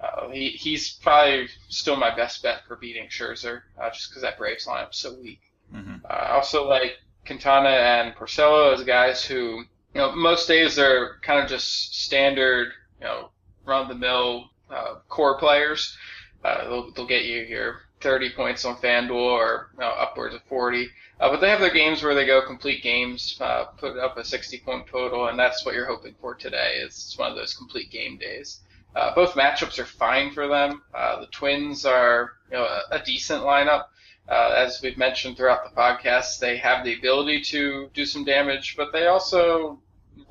Uh, 0.00 0.28
he, 0.28 0.50
he's 0.50 0.90
probably 0.92 1.48
still 1.68 1.96
my 1.96 2.14
best 2.14 2.40
bet 2.42 2.60
for 2.68 2.76
beating 2.76 3.08
Scherzer, 3.08 3.62
uh, 3.80 3.90
just 3.90 4.10
because 4.10 4.22
that 4.22 4.38
Braves 4.38 4.66
lineup's 4.66 4.98
so 4.98 5.14
weak. 5.14 5.40
hmm 5.72 5.96
Uh, 6.04 6.12
I 6.12 6.30
also 6.34 6.68
like 6.68 6.98
Quintana 7.26 7.68
and 7.70 8.14
Porcello 8.14 8.72
as 8.72 8.84
guys 8.84 9.24
who, 9.24 9.64
you 9.94 10.00
know, 10.00 10.12
most 10.14 10.46
days 10.46 10.76
they're 10.76 11.18
kind 11.22 11.40
of 11.40 11.48
just 11.48 12.00
standard, 12.04 12.68
you 13.00 13.06
know, 13.06 13.30
run-of-the-mill 13.64 14.50
uh, 14.70 14.94
core 15.08 15.36
players. 15.38 15.96
Uh, 16.44 16.64
they'll, 16.68 16.92
they'll 16.92 17.06
get 17.06 17.24
you 17.24 17.40
your 17.42 17.80
30 18.00 18.30
points 18.30 18.64
on 18.64 18.76
FanDuel 18.76 19.12
or 19.12 19.70
you 19.74 19.80
know, 19.80 19.88
upwards 19.88 20.34
of 20.34 20.42
40. 20.44 20.88
Uh, 21.20 21.30
but 21.30 21.40
they 21.40 21.48
have 21.48 21.60
their 21.60 21.72
games 21.72 22.02
where 22.02 22.14
they 22.14 22.26
go 22.26 22.40
complete 22.46 22.82
games, 22.82 23.36
uh, 23.40 23.64
put 23.76 23.98
up 23.98 24.16
a 24.16 24.24
60 24.24 24.58
point 24.58 24.86
total, 24.86 25.28
and 25.28 25.38
that's 25.38 25.64
what 25.64 25.74
you're 25.74 25.86
hoping 25.86 26.14
for 26.20 26.34
today. 26.34 26.80
Is 26.82 26.90
it's 26.90 27.18
one 27.18 27.30
of 27.30 27.36
those 27.36 27.54
complete 27.54 27.90
game 27.90 28.16
days. 28.18 28.60
Uh, 28.94 29.14
both 29.14 29.34
matchups 29.34 29.78
are 29.78 29.84
fine 29.84 30.32
for 30.32 30.48
them. 30.48 30.82
Uh, 30.94 31.20
the 31.20 31.26
Twins 31.26 31.84
are 31.84 32.32
you 32.50 32.56
know 32.56 32.64
a, 32.64 32.96
a 32.96 33.02
decent 33.04 33.42
lineup. 33.42 33.86
Uh, 34.28 34.52
as 34.56 34.80
we've 34.82 34.98
mentioned 34.98 35.36
throughout 35.36 35.64
the 35.64 35.80
podcast, 35.80 36.38
they 36.38 36.56
have 36.58 36.84
the 36.84 36.94
ability 36.94 37.40
to 37.40 37.90
do 37.94 38.04
some 38.04 38.24
damage, 38.24 38.76
but 38.76 38.92
they 38.92 39.06
also 39.06 39.80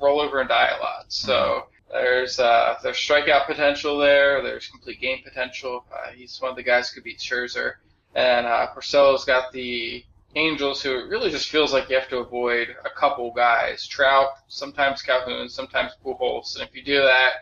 roll 0.00 0.20
over 0.20 0.40
and 0.40 0.48
die 0.48 0.70
a 0.78 0.80
lot. 0.80 1.04
So 1.08 1.66
there's 1.90 2.38
uh, 2.38 2.76
there's 2.82 2.96
strikeout 2.96 3.46
potential 3.46 3.98
there. 3.98 4.42
There's 4.42 4.66
complete 4.66 5.00
game 5.00 5.18
potential. 5.24 5.84
Uh, 5.92 6.10
he's 6.10 6.40
one 6.40 6.50
of 6.50 6.56
the 6.56 6.62
guys 6.62 6.88
who 6.88 6.94
could 6.94 7.04
beat 7.04 7.18
Scherzer, 7.18 7.74
and 8.14 8.46
uh, 8.46 8.68
Porcello's 8.74 9.24
got 9.24 9.52
the 9.52 10.04
Angels, 10.36 10.82
who 10.82 10.90
it 10.98 11.08
really 11.08 11.30
just 11.30 11.48
feels 11.48 11.72
like 11.72 11.88
you 11.88 11.98
have 11.98 12.08
to 12.10 12.18
avoid 12.18 12.76
a 12.84 12.90
couple 12.90 13.32
guys: 13.32 13.86
Trout, 13.86 14.28
sometimes 14.48 15.00
Calhoun, 15.00 15.48
sometimes 15.48 15.92
Pujols. 16.04 16.54
And 16.54 16.68
if 16.68 16.74
you 16.74 16.82
do 16.82 17.00
that, 17.00 17.32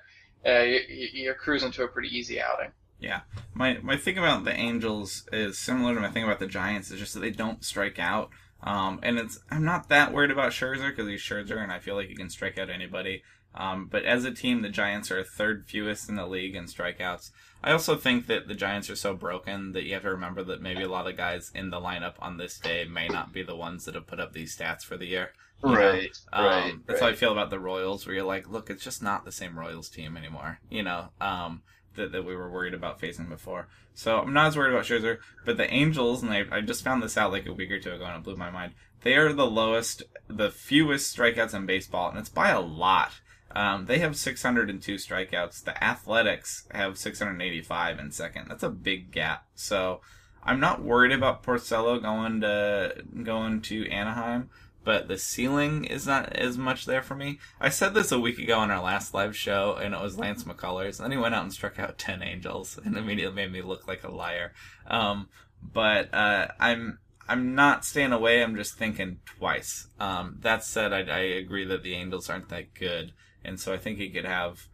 uh, 0.46 0.62
you, 0.62 0.80
you're 0.88 1.34
cruising 1.34 1.72
to 1.72 1.84
a 1.84 1.88
pretty 1.88 2.16
easy 2.16 2.40
outing. 2.40 2.70
Yeah, 3.00 3.22
my 3.52 3.78
my 3.82 3.96
thing 3.96 4.16
about 4.16 4.44
the 4.44 4.54
Angels 4.54 5.28
is 5.32 5.58
similar 5.58 5.94
to 5.94 6.00
my 6.00 6.10
thing 6.10 6.22
about 6.22 6.38
the 6.38 6.46
Giants. 6.46 6.90
Is 6.90 7.00
just 7.00 7.14
that 7.14 7.20
they 7.20 7.30
don't 7.30 7.64
strike 7.64 7.98
out. 7.98 8.30
Um, 8.62 9.00
and 9.02 9.18
it's 9.18 9.40
I'm 9.50 9.64
not 9.64 9.88
that 9.88 10.12
worried 10.12 10.30
about 10.30 10.52
Scherzer 10.52 10.90
because 10.90 11.08
he's 11.08 11.20
Scherzer, 11.20 11.62
and 11.62 11.72
I 11.72 11.80
feel 11.80 11.96
like 11.96 12.08
he 12.08 12.14
can 12.14 12.30
strike 12.30 12.56
out 12.56 12.70
anybody. 12.70 13.22
Um, 13.56 13.88
but 13.90 14.04
as 14.04 14.24
a 14.24 14.32
team, 14.32 14.62
the 14.62 14.68
Giants 14.68 15.10
are 15.10 15.24
third 15.24 15.66
fewest 15.66 16.08
in 16.08 16.16
the 16.16 16.26
league 16.26 16.54
in 16.54 16.64
strikeouts. 16.64 17.30
I 17.64 17.72
also 17.72 17.96
think 17.96 18.26
that 18.26 18.48
the 18.48 18.54
Giants 18.54 18.90
are 18.90 18.96
so 18.96 19.14
broken 19.14 19.72
that 19.72 19.84
you 19.84 19.94
have 19.94 20.02
to 20.02 20.10
remember 20.10 20.44
that 20.44 20.60
maybe 20.60 20.82
a 20.82 20.88
lot 20.88 21.08
of 21.08 21.16
guys 21.16 21.50
in 21.54 21.70
the 21.70 21.80
lineup 21.80 22.14
on 22.20 22.36
this 22.36 22.58
day 22.58 22.84
may 22.84 23.08
not 23.08 23.32
be 23.32 23.42
the 23.42 23.56
ones 23.56 23.84
that 23.84 23.94
have 23.94 24.06
put 24.06 24.20
up 24.20 24.32
these 24.32 24.56
stats 24.56 24.84
for 24.84 24.96
the 24.96 25.06
year. 25.06 25.30
Right. 25.62 26.16
um, 26.32 26.44
right. 26.44 26.74
That's 26.86 27.00
how 27.00 27.08
I 27.08 27.14
feel 27.14 27.32
about 27.32 27.50
the 27.50 27.58
Royals, 27.58 28.06
where 28.06 28.14
you're 28.14 28.24
like, 28.24 28.48
look, 28.48 28.68
it's 28.68 28.84
just 28.84 29.02
not 29.02 29.24
the 29.24 29.32
same 29.32 29.58
Royals 29.58 29.88
team 29.88 30.16
anymore. 30.16 30.60
You 30.68 30.82
know, 30.82 31.08
um, 31.20 31.62
that, 31.94 32.12
that 32.12 32.24
we 32.24 32.36
were 32.36 32.50
worried 32.50 32.74
about 32.74 33.00
facing 33.00 33.26
before. 33.26 33.68
So 33.94 34.20
I'm 34.20 34.34
not 34.34 34.48
as 34.48 34.56
worried 34.56 34.74
about 34.74 34.84
Scherzer. 34.84 35.18
But 35.44 35.56
the 35.56 35.72
Angels, 35.72 36.22
and 36.22 36.32
I, 36.32 36.44
I 36.52 36.60
just 36.60 36.84
found 36.84 37.02
this 37.02 37.16
out 37.16 37.32
like 37.32 37.46
a 37.46 37.52
week 37.52 37.70
or 37.70 37.80
two 37.80 37.92
ago, 37.92 38.04
and 38.04 38.16
it 38.16 38.22
blew 38.22 38.36
my 38.36 38.50
mind. 38.50 38.74
They 39.02 39.14
are 39.14 39.32
the 39.32 39.46
lowest, 39.46 40.02
the 40.28 40.50
fewest 40.50 41.16
strikeouts 41.16 41.54
in 41.54 41.66
baseball, 41.66 42.10
and 42.10 42.18
it's 42.18 42.28
by 42.28 42.50
a 42.50 42.60
lot. 42.60 43.12
Um, 43.56 43.86
they 43.86 43.98
have 44.00 44.16
602 44.16 44.94
strikeouts. 44.96 45.64
The 45.64 45.82
Athletics 45.82 46.68
have 46.72 46.98
685 46.98 47.98
in 47.98 48.10
second. 48.10 48.48
That's 48.48 48.62
a 48.62 48.68
big 48.68 49.10
gap. 49.10 49.46
So 49.54 50.00
I'm 50.44 50.60
not 50.60 50.82
worried 50.82 51.12
about 51.12 51.42
Porcello 51.42 52.00
going 52.00 52.42
to 52.42 53.02
going 53.24 53.62
to 53.62 53.88
Anaheim 53.88 54.50
but 54.86 55.08
the 55.08 55.18
ceiling 55.18 55.84
is 55.84 56.06
not 56.06 56.32
as 56.32 56.56
much 56.56 56.86
there 56.86 57.02
for 57.02 57.16
me. 57.16 57.40
I 57.60 57.70
said 57.70 57.92
this 57.92 58.12
a 58.12 58.20
week 58.20 58.38
ago 58.38 58.60
on 58.60 58.70
our 58.70 58.80
last 58.80 59.12
live 59.12 59.36
show, 59.36 59.74
and 59.74 59.92
it 59.92 60.00
was 60.00 60.16
Lance 60.16 60.44
McCullers, 60.44 61.00
and 61.00 61.12
he 61.12 61.18
went 61.18 61.34
out 61.34 61.42
and 61.42 61.52
struck 61.52 61.80
out 61.80 61.98
ten 61.98 62.22
Angels, 62.22 62.78
and 62.84 62.96
immediately 62.96 63.34
made 63.34 63.50
me 63.50 63.62
look 63.62 63.88
like 63.88 64.04
a 64.04 64.12
liar. 64.12 64.52
Um, 64.86 65.28
but 65.60 66.14
uh, 66.14 66.48
I'm 66.60 67.00
I'm 67.28 67.56
not 67.56 67.84
staying 67.84 68.12
away. 68.12 68.40
I'm 68.40 68.54
just 68.54 68.78
thinking 68.78 69.18
twice. 69.26 69.88
Um, 69.98 70.36
that 70.42 70.62
said, 70.62 70.92
I, 70.92 71.00
I 71.00 71.18
agree 71.18 71.64
that 71.64 71.82
the 71.82 71.94
Angels 71.94 72.30
aren't 72.30 72.48
that 72.50 72.72
good, 72.72 73.12
and 73.46 73.60
so 73.60 73.72
I 73.72 73.78
think 73.78 73.98
he 73.98 74.10
could 74.10 74.24
have. 74.24 74.68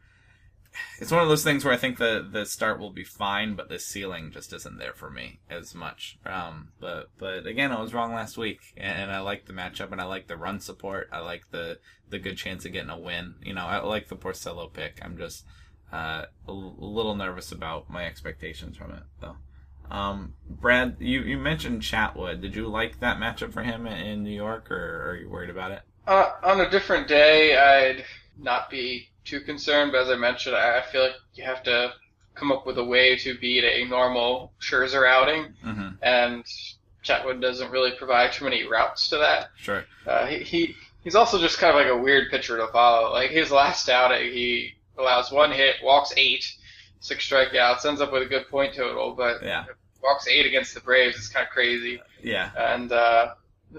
It's 0.99 1.11
one 1.11 1.23
of 1.23 1.29
those 1.29 1.45
things 1.45 1.65
where 1.65 1.75
I 1.75 1.77
think 1.77 1.99
the 1.99 2.27
the 2.29 2.47
start 2.47 2.79
will 2.79 2.93
be 2.93 3.05
fine, 3.05 3.55
but 3.55 3.69
the 3.69 3.79
ceiling 3.79 4.31
just 4.33 4.53
isn't 4.55 4.79
there 4.79 4.95
for 4.95 5.11
me 5.11 5.41
as 5.51 5.75
much. 5.75 6.19
Um, 6.25 6.73
but 6.81 7.11
but 7.19 7.47
again, 7.47 7.73
I 7.73 7.81
was 7.81 7.93
wrong 7.93 8.15
last 8.15 8.39
week, 8.39 8.61
and, 8.77 9.13
I 9.13 9.21
like 9.21 9.45
the 9.45 9.53
matchup, 9.53 9.93
and 9.93 10.01
I 10.01 10.05
like 10.05 10.29
the 10.29 10.37
run 10.37 10.61
support. 10.61 11.09
I 11.13 11.19
like 11.19 11.51
the 11.51 11.79
the 12.09 12.19
good 12.19 12.39
chance 12.39 12.65
of 12.65 12.73
getting 12.73 12.91
a 12.91 12.99
win. 12.99 13.35
You 13.43 13.53
know, 13.53 13.67
I 13.67 13.79
like 13.79 14.09
the 14.09 14.17
Porcello 14.17 14.73
pick. 14.73 14.99
I'm 15.03 15.19
just 15.19 15.45
uh, 15.93 16.25
a, 16.49 16.53
little 16.53 17.15
nervous 17.15 17.53
about 17.53 17.91
my 17.91 18.07
expectations 18.07 18.77
from 18.77 18.93
it, 18.93 19.03
though. 19.21 19.37
Um, 19.91 20.35
Brad, 20.49 20.97
you, 21.01 21.21
you 21.21 21.37
mentioned 21.37 21.83
Chatwood. 21.83 22.41
Did 22.41 22.57
you 22.57 22.67
like 22.67 23.01
that 23.01 23.19
matchup 23.19 23.53
for 23.53 23.63
him 23.63 23.87
in, 23.87 23.99
in 23.99 24.23
New 24.23 24.35
York, 24.35 24.71
or 24.71 25.11
are 25.11 25.17
you 25.17 25.29
worried 25.29 25.51
about 25.51 25.73
it? 25.73 25.83
Uh, 26.07 26.31
on 26.43 26.61
a 26.61 26.71
different 26.71 27.09
day, 27.09 27.57
I'd 27.57 28.05
not 28.39 28.71
be 28.71 29.09
too 29.25 29.41
concerned, 29.41 29.93
but 29.93 30.03
as 30.03 30.11
I 30.11 30.17
mentioned, 30.17 30.57
I 30.57 30.83
feel 30.83 31.03
like 31.03 31.15
you 31.35 31.45
have 31.45 31.63
to 31.65 31.93
come 32.35 32.51
up 32.51 32.67
with 32.67 32.79
a 32.79 32.85
way 32.85 33.17
to 33.17 33.39
beat 33.39 33.63
a 33.65 33.85
normal 33.89 34.53
Scherzer 34.61 35.07
outing, 35.09 35.53
Mm-hmm. 35.65 35.89
and 36.03 36.45
Chatwood 37.05 37.41
doesn't 37.41 37.71
really 37.71 37.93
provide 37.93 38.33
too 38.33 38.45
many 38.45 38.67
routes 38.67 39.09
to 39.11 39.19
that. 39.19 39.51
Sure. 39.57 39.85
Uh, 40.07 40.27
he, 40.27 40.39
he 40.39 40.75
he's 41.05 41.15
also 41.17 41.39
just 41.39 41.59
kind 41.59 41.77
of 41.77 41.77
like 41.77 41.93
a 41.93 41.97
weird 42.01 42.31
pitcher 42.31 42.57
to 42.57 42.69
follow. 42.69 43.13
Like 43.13 43.31
his 43.31 43.51
last 43.51 43.89
outing, 43.89 44.33
he 44.33 44.75
allows 44.97 45.31
one 45.33 45.51
hit, 45.53 45.77
walks 45.83 46.13
eight, 46.17 46.45
six 47.01 47.29
strikeouts, 47.29 47.85
ends 47.85 48.01
up 48.01 48.13
with 48.13 48.23
a 48.23 48.27
good 48.27 48.49
point 48.49 48.75
total, 48.75 49.15
but 49.15 49.43
Yeah. 49.43 49.65
walks 50.03 50.29
eight 50.29 50.47
against 50.47 50.75
the 50.75 50.81
Braves. 50.81 51.17
It's 51.17 51.29
kind 51.29 51.45
of 51.47 51.51
crazy. 51.53 52.01
Yeah. 52.23 52.51
And 52.57 52.93
uh, 52.93 53.35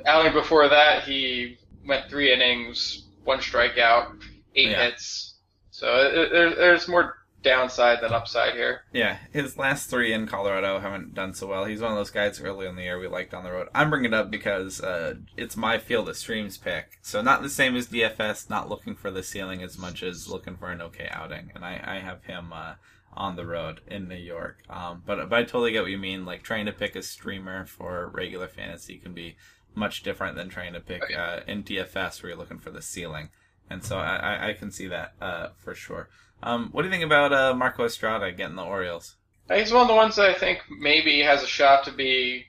outing 0.05 0.33
before 0.33 0.67
that, 0.69 1.03
he 1.03 1.57
went 1.87 2.09
three 2.09 2.31
innings, 2.33 3.03
one 3.23 3.39
strikeout, 3.39 4.19
eight 4.55 4.69
Yeah. 4.69 4.85
hits. 4.85 5.35
So 5.71 5.87
it, 5.95 6.31
there, 6.31 6.55
there's 6.55 6.87
more 6.87 7.15
downside 7.41 7.99
than 8.01 8.13
upside 8.13 8.53
here. 8.53 8.81
Yeah, 8.93 9.17
his 9.33 9.57
last 9.57 9.89
three 9.89 10.13
in 10.13 10.27
Colorado 10.27 10.79
haven't 10.79 11.13
done 11.13 11.33
so 11.33 11.47
well. 11.47 11.65
He's 11.65 11.81
one 11.81 11.91
of 11.91 11.97
those 11.97 12.09
guys 12.09 12.39
early 12.39 12.67
in 12.67 12.75
the 12.77 12.83
year 12.83 12.97
we 12.99 13.07
liked 13.07 13.33
on 13.33 13.43
the 13.43 13.51
road. 13.51 13.67
I'm 13.75 13.89
bringing 13.89 14.13
it 14.13 14.17
up 14.17 14.31
because 14.31 14.79
uh, 14.81 15.15
it's 15.35 15.57
my 15.57 15.77
field 15.77 16.07
of 16.07 16.15
streams 16.15 16.57
pick. 16.57 16.99
So 17.01 17.21
not 17.21 17.41
the 17.41 17.49
same 17.49 17.75
as 17.75 17.87
DFS, 17.87 18.49
not 18.49 18.69
looking 18.69 18.95
for 18.95 19.11
the 19.11 19.23
ceiling 19.23 19.61
as 19.61 19.77
much 19.77 20.03
as 20.03 20.29
looking 20.29 20.55
for 20.55 20.71
an 20.71 20.81
okay 20.83 21.09
outing. 21.11 21.51
And 21.53 21.65
I, 21.65 21.81
I 21.83 21.99
have 21.99 22.23
him 22.23 22.53
uh, 22.53 22.75
on 23.13 23.35
the 23.35 23.45
road 23.45 23.81
in 23.87 24.07
New 24.07 24.15
York. 24.15 24.59
Um, 24.69 25.03
but, 25.05 25.29
but 25.29 25.37
I 25.39 25.43
totally 25.43 25.73
get 25.73 25.81
what 25.81 25.91
you 25.91 25.97
mean. 25.97 26.25
Like 26.25 26.43
trying 26.43 26.65
to 26.67 26.71
pick 26.71 26.95
a 26.95 27.03
streamer 27.03 27.65
for 27.65 28.07
regular 28.13 28.47
fantasy 28.47 28.97
can 28.99 29.13
be 29.13 29.35
much 29.75 30.01
different 30.03 30.37
than 30.37 30.47
trying 30.47 30.71
to 30.73 30.79
pick 30.79 31.03
uh, 31.17 31.41
in 31.45 31.63
DFS 31.63 32.21
where 32.23 32.29
you're 32.29 32.39
looking 32.39 32.59
for 32.59 32.71
the 32.71 32.81
ceiling. 32.81 33.29
And 33.69 33.83
so 33.83 33.97
I, 33.97 34.49
I- 34.49 34.53
can 34.53 34.71
see 34.71 34.87
that 34.87 35.13
uh, 35.21 35.49
for 35.57 35.73
sure. 35.75 36.09
Um, 36.41 36.69
what 36.71 36.81
do 36.81 36.87
you 36.87 36.91
think 36.91 37.03
about 37.05 37.31
uh, 37.33 37.53
Marco 37.55 37.85
Estrada 37.85 38.31
getting 38.31 38.55
the 38.55 38.63
Orioles? 38.63 39.15
He's 39.51 39.71
one 39.71 39.83
of 39.83 39.87
the 39.87 39.95
ones 39.95 40.15
that 40.17 40.29
I 40.29 40.33
think 40.33 40.59
maybe 40.69 41.21
has 41.21 41.41
a 41.43 41.47
shot 41.47 41.83
to 41.85 41.91
be 41.91 42.45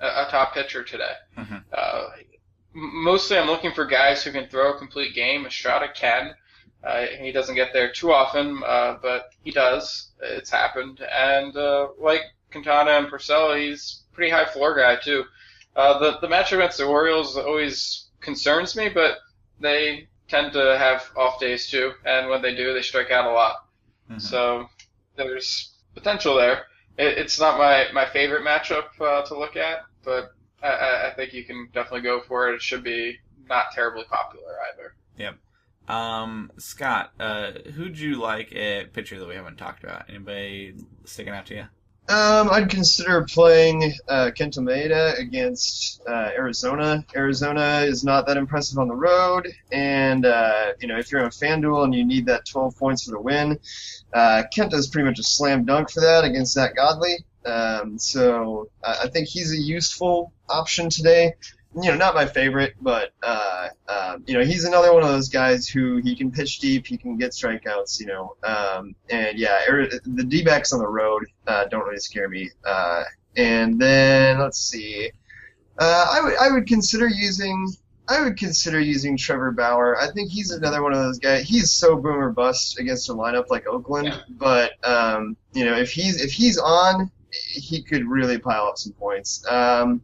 a, 0.00 0.06
a 0.06 0.28
top 0.30 0.54
pitcher 0.54 0.82
today. 0.82 1.12
Mhm. 1.38 1.62
Uh, 1.72 2.04
mostly, 2.72 3.38
I'm 3.38 3.46
looking 3.46 3.72
for 3.72 3.84
guys 3.84 4.22
who 4.24 4.32
can 4.32 4.48
throw 4.48 4.74
a 4.74 4.78
complete 4.78 5.14
game. 5.14 5.46
Estrada 5.46 5.88
can. 5.94 6.34
Uh, 6.82 7.06
he 7.20 7.32
doesn't 7.32 7.54
get 7.54 7.72
there 7.72 7.90
too 7.92 8.12
often, 8.12 8.62
uh, 8.66 8.98
but 9.00 9.30
he 9.42 9.50
does. 9.50 10.10
It's 10.22 10.50
happened. 10.50 11.00
And 11.00 11.56
uh, 11.56 11.88
like 11.98 12.20
Quintana 12.50 12.90
and 12.92 13.06
Porcello, 13.08 13.58
he's 13.58 14.02
pretty 14.12 14.30
high 14.30 14.44
floor 14.44 14.74
guy 14.76 14.96
too. 14.96 15.24
Uh, 15.76 15.98
the 15.98 16.18
the 16.20 16.28
match 16.28 16.52
against 16.52 16.78
the 16.78 16.84
Orioles 16.84 17.36
always 17.36 18.08
concerns 18.20 18.76
me, 18.76 18.88
but 18.90 19.18
they 19.60 20.08
tend 20.28 20.52
to 20.52 20.78
have 20.78 21.10
off 21.16 21.38
days 21.40 21.68
too, 21.68 21.92
and 22.04 22.28
when 22.28 22.42
they 22.42 22.54
do, 22.54 22.72
they 22.74 22.82
strike 22.82 23.10
out 23.10 23.26
a 23.26 23.32
lot. 23.32 23.66
Mhm. 24.10 24.20
So 24.20 24.68
there's 25.16 25.74
potential 25.94 26.34
there. 26.36 26.66
It, 26.98 27.18
it's 27.18 27.38
not 27.40 27.58
my, 27.58 27.86
my 27.92 28.06
favorite 28.06 28.42
matchup 28.42 28.86
uh, 29.00 29.22
to 29.26 29.38
look 29.38 29.56
at, 29.56 29.80
but 30.04 30.32
I- 30.62 30.68
I, 30.68 31.08
I 31.10 31.14
think 31.14 31.32
you 31.32 31.44
can 31.44 31.68
definitely 31.72 32.02
go 32.02 32.20
for 32.20 32.50
it. 32.50 32.54
It 32.56 32.62
should 32.62 32.82
be 32.84 33.18
not 33.48 33.72
terribly 33.72 34.04
popular 34.04 34.56
either. 34.72 34.94
Yep. 35.18 35.36
Um, 35.94 36.50
Scott, 36.56 37.12
uh, 37.20 37.52
who'd 37.74 37.98
you 37.98 38.16
like 38.18 38.50
a 38.52 38.86
pitcher 38.86 39.18
that 39.18 39.28
we 39.28 39.34
haven't 39.34 39.56
talked 39.58 39.84
about? 39.84 40.08
Anybody 40.08 40.74
sticking 41.04 41.34
out 41.34 41.46
to 41.46 41.54
you? 41.54 41.66
Um, 42.06 42.50
I'd 42.50 42.68
consider 42.68 43.24
playing 43.24 43.94
uh, 44.06 44.30
Maeda 44.36 45.18
against 45.18 46.02
uh, 46.06 46.30
Arizona. 46.36 47.02
Arizona 47.16 47.80
is 47.86 48.04
not 48.04 48.26
that 48.26 48.36
impressive 48.36 48.78
on 48.78 48.88
the 48.88 48.94
road, 48.94 49.48
and 49.72 50.26
uh, 50.26 50.72
you 50.80 50.88
know 50.88 50.98
if 50.98 51.10
you're 51.10 51.24
on 51.24 51.30
FanDuel 51.30 51.84
and 51.84 51.94
you 51.94 52.04
need 52.04 52.26
that 52.26 52.44
12 52.44 52.76
points 52.76 53.04
for 53.04 53.12
the 53.12 53.20
win, 53.20 53.58
uh, 54.12 54.42
Kenta 54.54 54.74
is 54.74 54.88
pretty 54.88 55.08
much 55.08 55.18
a 55.18 55.22
slam 55.22 55.64
dunk 55.64 55.90
for 55.90 56.00
that 56.00 56.24
against 56.24 56.52
Zack 56.52 56.76
Godley. 56.76 57.24
Um, 57.46 57.98
so 57.98 58.68
I 58.82 59.08
think 59.08 59.28
he's 59.28 59.52
a 59.52 59.58
useful 59.58 60.32
option 60.46 60.90
today. 60.90 61.34
You 61.82 61.90
know, 61.90 61.96
not 61.96 62.14
my 62.14 62.26
favorite, 62.26 62.74
but 62.80 63.12
uh, 63.22 63.68
uh, 63.88 64.18
you 64.26 64.34
know 64.34 64.44
he's 64.44 64.64
another 64.64 64.92
one 64.92 65.02
of 65.02 65.08
those 65.08 65.28
guys 65.28 65.66
who 65.68 65.96
he 65.96 66.14
can 66.14 66.30
pitch 66.30 66.58
deep, 66.60 66.86
he 66.86 66.96
can 66.96 67.16
get 67.16 67.32
strikeouts. 67.32 67.98
You 68.00 68.06
know, 68.06 68.36
um, 68.44 68.94
and 69.10 69.38
yeah, 69.38 69.58
Ari- 69.68 69.90
the 70.04 70.24
D-backs 70.24 70.72
on 70.72 70.78
the 70.78 70.86
road 70.86 71.24
uh, 71.46 71.64
don't 71.66 71.84
really 71.84 71.98
scare 71.98 72.28
me. 72.28 72.50
Uh, 72.64 73.02
and 73.36 73.80
then 73.80 74.38
let's 74.38 74.58
see, 74.60 75.10
uh, 75.78 76.06
I 76.12 76.20
would 76.22 76.36
I 76.36 76.50
would 76.52 76.66
consider 76.68 77.08
using 77.08 77.68
I 78.08 78.22
would 78.22 78.36
consider 78.36 78.78
using 78.78 79.16
Trevor 79.16 79.50
Bauer. 79.50 79.98
I 79.98 80.10
think 80.12 80.30
he's 80.30 80.50
another 80.52 80.82
one 80.82 80.92
of 80.92 80.98
those 80.98 81.18
guys. 81.18 81.48
He's 81.48 81.72
so 81.72 81.96
boom 81.96 82.16
or 82.18 82.30
bust 82.30 82.78
against 82.78 83.08
a 83.08 83.14
lineup 83.14 83.48
like 83.48 83.66
Oakland, 83.66 84.08
Yeah. 84.08 84.20
but 84.28 84.72
um, 84.86 85.36
you 85.52 85.64
know 85.64 85.74
if 85.76 85.90
he's 85.90 86.20
if 86.22 86.30
he's 86.30 86.58
on, 86.58 87.10
he 87.32 87.82
could 87.82 88.06
really 88.06 88.38
pile 88.38 88.66
up 88.66 88.78
some 88.78 88.92
points. 88.92 89.44
Um, 89.48 90.02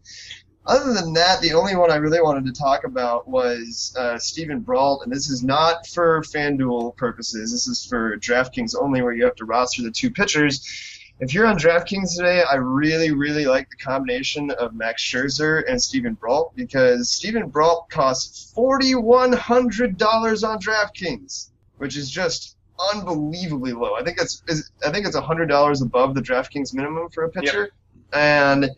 other 0.67 0.93
than 0.93 1.13
that, 1.15 1.41
the 1.41 1.55
only 1.55 1.75
one 1.75 1.91
I 1.91 1.97
really 1.97 2.21
wanted 2.21 2.47
to 2.47 2.53
talk 2.53 2.85
about 2.85 3.27
was 3.27 3.95
uh, 3.99 4.19
Steven 4.19 4.61
Brault, 4.61 5.03
and 5.05 5.13
this 5.13 5.31
is 5.31 5.43
not 5.43 5.87
for 5.87 6.21
FanDuel 6.23 6.97
purposes. 6.97 7.51
This 7.53 7.67
is 7.67 7.85
for 7.85 8.17
DraftKings 8.19 8.75
only, 8.79 9.03
where 9.03 9.13
you 9.13 9.25
have 9.25 9.37
to 9.37 9.45
roster 9.45 9.83
the 9.83 9.91
two 9.91 10.11
pitchers. 10.11 10.87
If 11.19 11.35
you're 11.35 11.47
on 11.47 11.59
DraftKings 11.59 12.17
today, 12.17 12.43
I 12.43 12.55
really, 12.57 13.11
really 13.11 13.45
like 13.47 13.69
the 13.69 13.77
combination 13.77 14.51
of 14.53 14.75
Max 14.75 15.03
Scherzer 15.03 15.63
and 15.69 15.81
Steven 15.83 16.15
Brault 16.15 16.53
because 16.57 17.11
Steven 17.11 17.49
Brault 17.49 17.91
costs 17.91 18.53
$4,100 18.57 20.49
on 20.49 20.59
DraftKings, 20.61 21.51
which 21.79 21.97
is 21.97 22.11
just 22.11 22.57
unbelievably 22.95 23.73
low. 23.73 23.95
I 23.97 24.03
think 24.03 24.19
it's 24.21 24.43
is- 24.49 24.71
I 24.87 24.91
think 24.91 25.07
it's 25.07 25.17
$100 25.17 25.83
above 25.83 26.15
the 26.15 26.23
DraftKings 26.23 26.73
minimum 26.75 27.11
for 27.11 27.25
a 27.25 27.29
pitcher, 27.31 27.71
and 28.15 28.71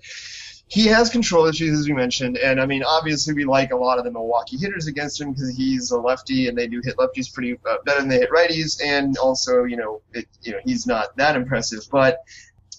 he 0.72 0.86
has 0.86 1.10
control 1.10 1.44
issues 1.44 1.78
as 1.78 1.86
we 1.86 1.92
mentioned. 1.92 2.38
And 2.38 2.58
I 2.58 2.64
mean, 2.64 2.82
obviously, 2.82 3.34
we 3.34 3.44
like 3.44 3.72
a 3.72 3.76
lot 3.76 3.98
of 3.98 4.04
the 4.04 4.10
Milwaukee 4.10 4.56
hitters 4.56 4.86
against 4.86 5.20
him 5.20 5.32
because 5.32 5.54
he's 5.54 5.90
a 5.90 5.98
lefty, 5.98 6.48
and 6.48 6.56
they 6.56 6.66
do 6.66 6.80
hit 6.82 6.96
lefties 6.96 7.30
pretty 7.30 7.58
uh, 7.68 7.76
better 7.84 8.00
than 8.00 8.08
they 8.08 8.20
hit 8.20 8.30
righties. 8.30 8.80
And 8.82 9.18
also, 9.18 9.64
you 9.64 9.76
know, 9.76 10.00
it, 10.14 10.24
you 10.40 10.52
know, 10.52 10.60
he's 10.64 10.86
not 10.86 11.14
that 11.16 11.36
impressive, 11.36 11.82
but. 11.90 12.18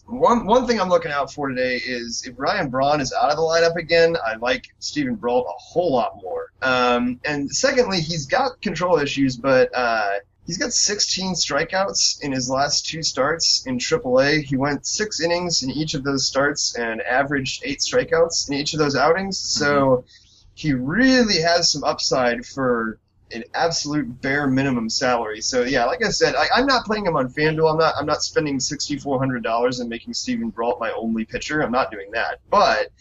One 0.06 0.46
one 0.46 0.68
thing 0.68 0.82
I'm 0.82 0.90
looking 0.90 1.14
out 1.14 1.32
for 1.32 1.48
today 1.48 1.78
is 1.78 2.28
if 2.28 2.38
Ryan 2.38 2.70
Braun 2.70 3.00
is 3.00 3.14
out 3.14 3.30
of 3.30 3.38
the 3.38 3.42
lineup 3.42 3.78
again, 3.78 4.18
I 4.26 4.36
like 4.36 4.68
Steven 4.80 5.16
Brault 5.16 5.46
a 5.48 5.54
whole 5.58 5.94
lot 5.94 6.22
more. 6.22 6.52
Um, 6.62 7.22
and 7.24 7.50
secondly, 7.50 8.02
he's 8.02 8.26
got 8.26 8.62
control 8.62 9.00
issues, 9.00 9.38
but 9.38 9.70
uh, 9.74 10.16
he's 10.46 10.58
got 10.58 10.74
16 10.74 11.34
strikeouts 11.34 12.22
in 12.22 12.32
his 12.32 12.50
last 12.50 12.86
two 12.86 13.04
starts 13.04 13.66
in 13.66 13.78
AAA. 13.78 14.44
He 14.44 14.58
went 14.58 14.86
six 14.86 15.22
innings 15.22 15.64
in 15.64 15.72
each 15.72 15.94
of 15.94 16.04
those 16.04 16.28
starts 16.28 16.76
and 16.76 17.02
averaged 17.02 17.64
eight 17.66 17.80
strikeouts 17.80 18.50
in 18.50 18.56
each 18.56 18.74
of 18.74 18.80
those 18.80 18.96
outings. 18.96 19.38
Mm-hmm. 19.38 19.64
So 19.64 20.06
he 20.54 20.74
really 20.74 21.42
has 21.42 21.72
some 21.72 21.84
upside 21.84 22.46
for 22.46 23.00
an 23.32 23.44
absolute 23.54 24.22
bare 24.22 24.48
minimum 24.48 24.90
salary. 24.90 25.42
So 25.42 25.64
yeah, 25.64 25.86
like 25.86 26.04
I 26.04 26.10
said, 26.10 26.36
I, 26.36 26.48
I'm 26.56 26.68
not 26.68 26.86
playing 26.86 27.06
him 27.06 27.16
on 27.16 27.30
FanDuel. 27.30 27.72
I'm 27.72 27.80
not. 27.80 27.96
I'm 27.98 28.06
not 28.06 28.22
spending 28.22 28.60
sixty 28.60 28.98
four 28.98 29.18
hundred 29.18 29.44
dollars 29.44 29.80
and 29.80 29.90
making 29.90 30.14
Steven 30.14 30.50
Brault 30.50 30.80
my 30.80 30.92
only 30.92 31.26
pitcher. 31.26 31.62
I'm 31.62 31.72
not 31.72 31.90
doing 31.90 32.12
that. 32.12 32.40
But 32.52 32.92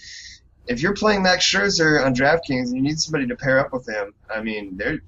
if 0.67 0.81
you're 0.81 0.95
playing 0.95 1.23
Max 1.23 1.45
Scherzer 1.45 2.05
on 2.05 2.15
DraftKings 2.15 2.69
and 2.69 2.77
you 2.77 2.83
need 2.83 2.99
somebody 2.99 3.27
to 3.27 3.37
pair 3.37 3.59
up 3.59 3.73
with 3.73 3.87
him, 3.87 4.15
I 4.35 4.41
mean, 4.43 4.77
there, 4.77 5.01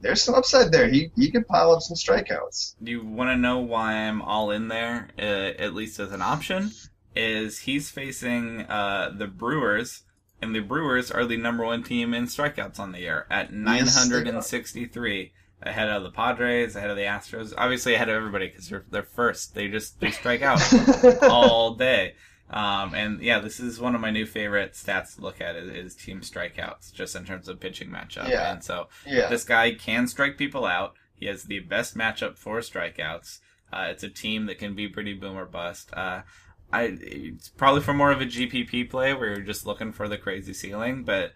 there's 0.00 0.22
some 0.22 0.34
upside 0.34 0.72
there. 0.72 0.88
He 0.88 1.10
he 1.16 1.30
could 1.30 1.46
pile 1.46 1.72
up 1.72 1.82
some 1.82 1.96
strikeouts. 1.96 2.74
Do 2.82 2.90
you 2.90 3.04
want 3.04 3.30
to 3.30 3.36
know 3.36 3.58
why 3.58 3.94
I'm 3.94 4.20
all 4.22 4.50
in 4.50 4.68
there, 4.68 5.08
uh, 5.18 5.22
at 5.58 5.74
least 5.74 5.98
as 5.98 6.12
an 6.12 6.22
option? 6.22 6.70
Is 7.16 7.60
he's 7.60 7.90
facing 7.90 8.62
uh, 8.62 9.14
the 9.16 9.26
Brewers, 9.26 10.02
and 10.42 10.54
the 10.54 10.60
Brewers 10.60 11.10
are 11.10 11.24
the 11.24 11.36
number 11.36 11.64
one 11.64 11.82
team 11.82 12.12
in 12.12 12.24
strikeouts 12.24 12.78
on 12.78 12.92
the 12.92 13.00
year 13.00 13.26
at 13.30 13.52
Yes, 13.52 13.54
963, 13.54 15.32
ahead 15.62 15.88
of 15.88 16.02
the 16.02 16.10
Padres, 16.10 16.76
ahead 16.76 16.90
of 16.90 16.96
the 16.96 17.04
Astros, 17.04 17.54
obviously 17.56 17.94
ahead 17.94 18.08
of 18.08 18.16
everybody 18.16 18.48
because 18.48 18.68
they're 18.68 18.84
they're 18.90 19.02
first. 19.02 19.54
They 19.54 19.68
just 19.68 20.00
they 20.00 20.10
strike 20.10 20.42
out 20.42 20.60
all 21.22 21.74
day. 21.74 22.14
Um, 22.50 22.94
and 22.94 23.20
yeah, 23.20 23.38
this 23.38 23.58
is 23.58 23.80
one 23.80 23.94
of 23.94 24.00
my 24.00 24.10
new 24.10 24.26
favorite 24.26 24.74
stats 24.74 25.16
to 25.16 25.22
look 25.22 25.40
at 25.40 25.56
is, 25.56 25.68
is 25.70 25.94
team 25.94 26.20
strikeouts, 26.20 26.92
just 26.92 27.16
in 27.16 27.24
terms 27.24 27.48
of 27.48 27.58
pitching 27.58 27.88
matchup. 27.88 28.28
Yeah. 28.28 28.52
And 28.52 28.62
so 28.62 28.88
yeah. 29.06 29.28
this 29.28 29.44
guy 29.44 29.74
can 29.74 30.06
strike 30.06 30.36
people 30.36 30.64
out. 30.64 30.94
He 31.14 31.26
has 31.26 31.44
the 31.44 31.60
best 31.60 31.96
matchup 31.96 32.36
for 32.36 32.58
strikeouts. 32.58 33.40
Uh, 33.72 33.86
it's 33.88 34.02
a 34.02 34.08
team 34.08 34.46
that 34.46 34.58
can 34.58 34.74
be 34.74 34.88
pretty 34.88 35.14
boom 35.14 35.36
or 35.36 35.46
bust. 35.46 35.90
Uh, 35.94 36.22
I 36.72 36.96
it's 37.00 37.48
probably 37.48 37.80
for 37.80 37.94
more 37.94 38.12
of 38.12 38.20
a 38.20 38.26
GPP 38.26 38.90
play 38.90 39.14
where 39.14 39.28
you're 39.28 39.40
just 39.40 39.66
looking 39.66 39.92
for 39.92 40.08
the 40.08 40.18
crazy 40.18 40.52
ceiling, 40.52 41.04
but 41.04 41.32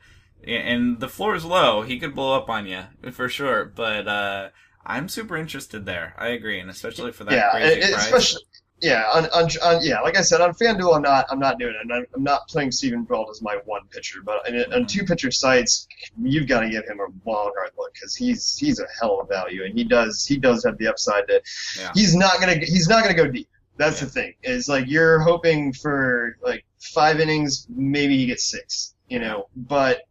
and 0.46 1.00
the 1.00 1.08
floor 1.08 1.34
is 1.34 1.44
low. 1.44 1.82
He 1.82 1.98
could 1.98 2.14
blow 2.14 2.36
up 2.36 2.48
on 2.48 2.66
you 2.66 2.84
for 3.12 3.28
sure. 3.28 3.64
But 3.64 4.06
uh, 4.06 4.48
I'm 4.84 5.08
super 5.08 5.36
interested 5.36 5.84
there. 5.84 6.14
I 6.18 6.28
agree, 6.28 6.60
and 6.60 6.70
especially 6.70 7.12
for 7.12 7.24
that 7.24 7.32
yeah, 7.32 7.50
crazy 7.50 7.80
it- 7.80 7.92
price. 7.92 8.04
especially 8.06 8.42
yeah, 8.80 9.04
on, 9.12 9.24
on, 9.26 9.48
on 9.62 9.84
yeah, 9.84 10.00
like 10.00 10.16
I 10.16 10.20
said, 10.20 10.40
on 10.40 10.54
FanDuel, 10.54 10.94
I'm 10.94 11.02
not 11.02 11.26
I'm 11.30 11.38
not 11.38 11.58
doing 11.58 11.74
it. 11.74 11.92
I'm, 11.92 12.04
I'm 12.14 12.22
not 12.22 12.46
playing 12.48 12.70
Steven 12.72 13.02
Brault 13.02 13.28
as 13.30 13.42
my 13.42 13.58
one 13.64 13.82
pitcher, 13.90 14.20
but 14.24 14.48
in, 14.48 14.72
on 14.72 14.86
two 14.86 15.04
pitcher 15.04 15.30
sites, 15.30 15.88
you've 16.22 16.46
got 16.46 16.60
to 16.60 16.70
give 16.70 16.84
him 16.86 17.00
a 17.00 17.06
wild 17.24 17.52
card 17.54 17.70
look 17.76 17.92
because 17.94 18.14
he's 18.14 18.56
he's 18.56 18.78
a 18.80 18.86
hell 19.00 19.20
of 19.20 19.26
a 19.26 19.28
value, 19.28 19.64
and 19.64 19.76
he 19.76 19.84
does 19.84 20.24
he 20.24 20.36
does 20.36 20.64
have 20.64 20.78
the 20.78 20.86
upside 20.86 21.26
to. 21.28 21.40
Yeah. 21.78 21.90
He's 21.94 22.14
not 22.14 22.40
gonna 22.40 22.56
he's 22.56 22.88
not 22.88 23.02
gonna 23.02 23.14
go 23.14 23.28
deep. 23.28 23.48
That's 23.76 24.00
Yeah. 24.00 24.04
the 24.06 24.10
thing. 24.12 24.34
Is 24.42 24.68
like 24.68 24.86
you're 24.88 25.18
hoping 25.20 25.72
for 25.72 26.36
like 26.42 26.64
five 26.78 27.20
innings, 27.20 27.66
maybe 27.68 28.16
he 28.16 28.26
gets 28.26 28.44
six, 28.44 28.94
you 29.08 29.18
know, 29.18 29.48
but 29.56 30.02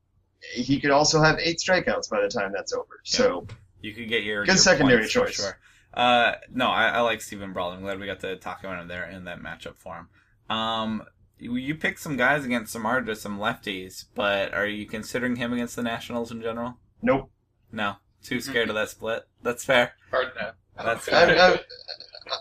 he 0.54 0.80
could 0.80 0.92
also 0.92 1.22
have 1.22 1.40
eight 1.40 1.58
strikeouts 1.58 2.10
by 2.10 2.22
the 2.22 2.28
time 2.30 2.52
that's 2.54 2.74
over. 2.74 3.00
So 3.04 3.48
You 3.82 3.94
could 3.94 4.08
get 4.10 4.24
your 4.24 4.44
Good 4.44 4.54
your 4.54 4.58
secondary 4.58 5.08
choice. 5.08 5.36
Sure. 5.36 5.58
Uh, 5.98 6.36
no, 6.54 6.68
I, 6.68 6.90
I 6.90 7.00
like 7.02 7.22
Steven 7.22 7.54
Brault. 7.54 7.74
I'm 7.74 7.82
glad 7.82 8.00
we 8.00 8.06
got 8.06 8.20
to 8.20 8.36
talk 8.36 8.60
about 8.64 8.80
him 8.80 8.88
there 8.88 9.10
in 9.10 9.24
that 9.26 9.42
matchup 9.42 9.76
for 9.78 9.96
him. 9.96 10.56
Um, 10.56 11.04
you, 11.40 11.56
you 11.56 11.74
picked 11.74 12.00
some 12.00 12.18
guys 12.18 12.46
against 12.46 12.76
Samardzija, 12.76 13.18
some 13.18 13.40
lefties, 13.40 14.06
but 14.14 14.54
are 14.54 14.68
you 14.68 14.86
considering 14.86 15.38
him 15.38 15.54
against 15.54 15.76
the 15.76 15.82
Nationals 15.82 16.32
in 16.32 16.42
general? 16.42 16.78
nope. 17.02 17.32
No, 17.72 17.96
too 18.24 18.40
scared 18.40 18.70
of 18.70 18.76
that 18.76 18.90
split. 18.90 19.24
That's 19.44 19.66
fair. 19.66 19.94
Hard 20.12 20.28
no. 20.40 20.52
That's 20.78 21.12
I'm, 21.12 21.30
I'm, 21.38 21.60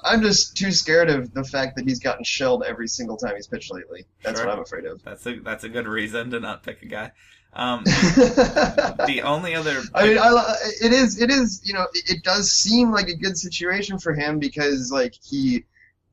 I'm 0.04 0.22
just 0.22 0.56
too 0.56 0.70
scared 0.70 1.10
of 1.10 1.32
the 1.34 1.42
fact 1.42 1.76
that 1.76 1.86
he's 1.88 1.98
gotten 1.98 2.24
shelled 2.24 2.62
every 2.62 2.86
single 2.88 3.16
time 3.16 3.34
he's 3.34 3.46
pitched 3.48 3.72
lately. 3.72 4.04
That's 4.22 4.38
Sure. 4.38 4.46
what 4.48 4.56
I'm 4.56 4.62
afraid 4.62 4.84
of. 4.84 5.02
That's 5.02 5.26
a 5.26 5.40
that's 5.40 5.64
a 5.64 5.68
good 5.68 5.88
reason 5.88 6.30
to 6.30 6.38
not 6.40 6.62
pick 6.62 6.82
a 6.82 6.86
guy. 6.86 7.10
Um, 7.56 7.84
the 7.84 9.22
only 9.24 9.54
other 9.54 9.80
mean, 10.04 10.18
I, 10.18 10.54
it 10.82 10.92
is, 10.92 11.20
it 11.20 11.30
is, 11.30 11.62
you 11.64 11.72
know, 11.72 11.86
it, 11.94 12.10
it 12.16 12.22
does 12.22 12.52
seem 12.52 12.90
like 12.90 13.08
a 13.08 13.16
good 13.16 13.36
situation 13.38 13.98
for 13.98 14.12
him 14.12 14.38
because, 14.38 14.92
like, 14.92 15.14
he, 15.24 15.64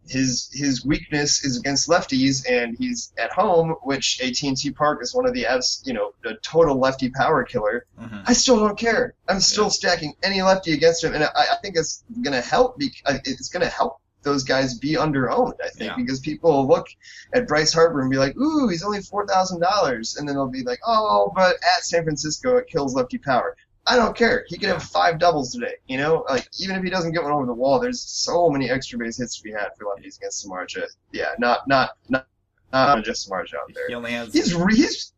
his, 0.08 0.50
his 0.54 0.86
weakness 0.86 1.44
is 1.44 1.58
against 1.60 1.90
lefties, 1.90 2.46
and 2.50 2.78
he's 2.78 3.12
at 3.18 3.32
home, 3.32 3.76
which 3.84 4.22
AT&T 4.22 4.72
Park 4.72 5.00
is 5.02 5.14
one 5.14 5.26
of 5.26 5.34
the, 5.34 5.46
abs- 5.46 5.84
you 5.86 5.94
know, 5.94 6.14
the 6.24 6.36
total 6.44 6.80
lefty 6.80 7.10
power 7.10 7.44
killer. 7.44 7.86
Mhm. 8.00 8.24
I 8.26 8.34
still 8.34 8.58
don't 8.58 8.78
care. 8.78 9.14
I'm 9.28 9.40
still 9.42 9.66
Yeah. 9.66 9.70
stacking 9.70 10.14
any 10.24 10.42
lefty 10.42 10.72
against 10.74 11.04
him, 11.04 11.14
and 11.14 11.24
I, 11.26 11.30
I 11.36 11.56
think 11.62 11.76
it's 11.76 12.04
gonna 12.22 12.42
help. 12.42 12.78
Be, 12.78 12.92
it's 13.26 13.50
gonna 13.50 13.68
help 13.68 14.00
those 14.24 14.44
guys 14.44 14.78
be 14.78 14.98
under 14.98 15.30
owned. 15.30 15.56
I 15.64 15.70
think 15.70 15.92
Yeah. 15.92 15.96
because 15.98 16.20
people 16.20 16.52
will 16.52 16.68
look 16.68 16.88
at 17.34 17.48
Bryce 17.48 17.74
Harper 17.74 18.02
and 18.02 18.10
be 18.10 18.18
like, 18.18 18.36
"Ooh, 18.38 18.68
he's 18.70 18.84
only 18.84 19.02
four 19.02 19.28
thousand 19.28 19.60
dollars," 19.62 20.16
and 20.18 20.28
then 20.28 20.36
they'll 20.36 20.48
be 20.48 20.64
like, 20.64 20.80
"Oh, 20.86 21.32
but 21.36 21.56
at 21.76 21.84
San 21.84 22.04
Francisco, 22.04 22.58
it 22.58 22.68
kills 22.68 22.96
lefty 22.96 23.18
power." 23.18 23.56
I 23.86 23.98
don't 23.98 24.16
care. 24.16 24.46
He 24.48 24.58
could 24.58 24.70
have 24.70 24.82
five 24.82 25.20
doubles 25.20 25.52
today. 25.52 25.76
You 25.88 25.98
know, 25.98 26.26
like 26.30 26.48
even 26.58 26.78
if 26.78 26.84
he 26.84 26.90
doesn't 26.90 27.12
get 27.12 27.22
one 27.24 27.34
over 27.34 27.46
the 27.46 27.54
wall, 27.54 27.80
there's 27.80 28.02
so 28.02 28.50
many 28.50 28.70
extra 28.70 28.98
base 28.98 29.18
hits 29.18 29.36
to 29.38 29.44
be 29.44 29.52
had 29.52 29.70
for 29.78 29.86
lefties 29.86 30.18
against 30.18 30.46
Samardzija. 30.48 30.88
Yeah, 31.12 31.32
not 31.38 31.68
not 31.68 31.92
not 32.08 32.28
not 32.72 33.04
just 33.04 33.30
Samardzija 33.30 33.56
out 33.56 33.74
there 33.76 33.88
he 33.90 33.94
only 33.94 34.14
has 34.14 34.32
he's 34.34 34.56
he's 34.72 35.12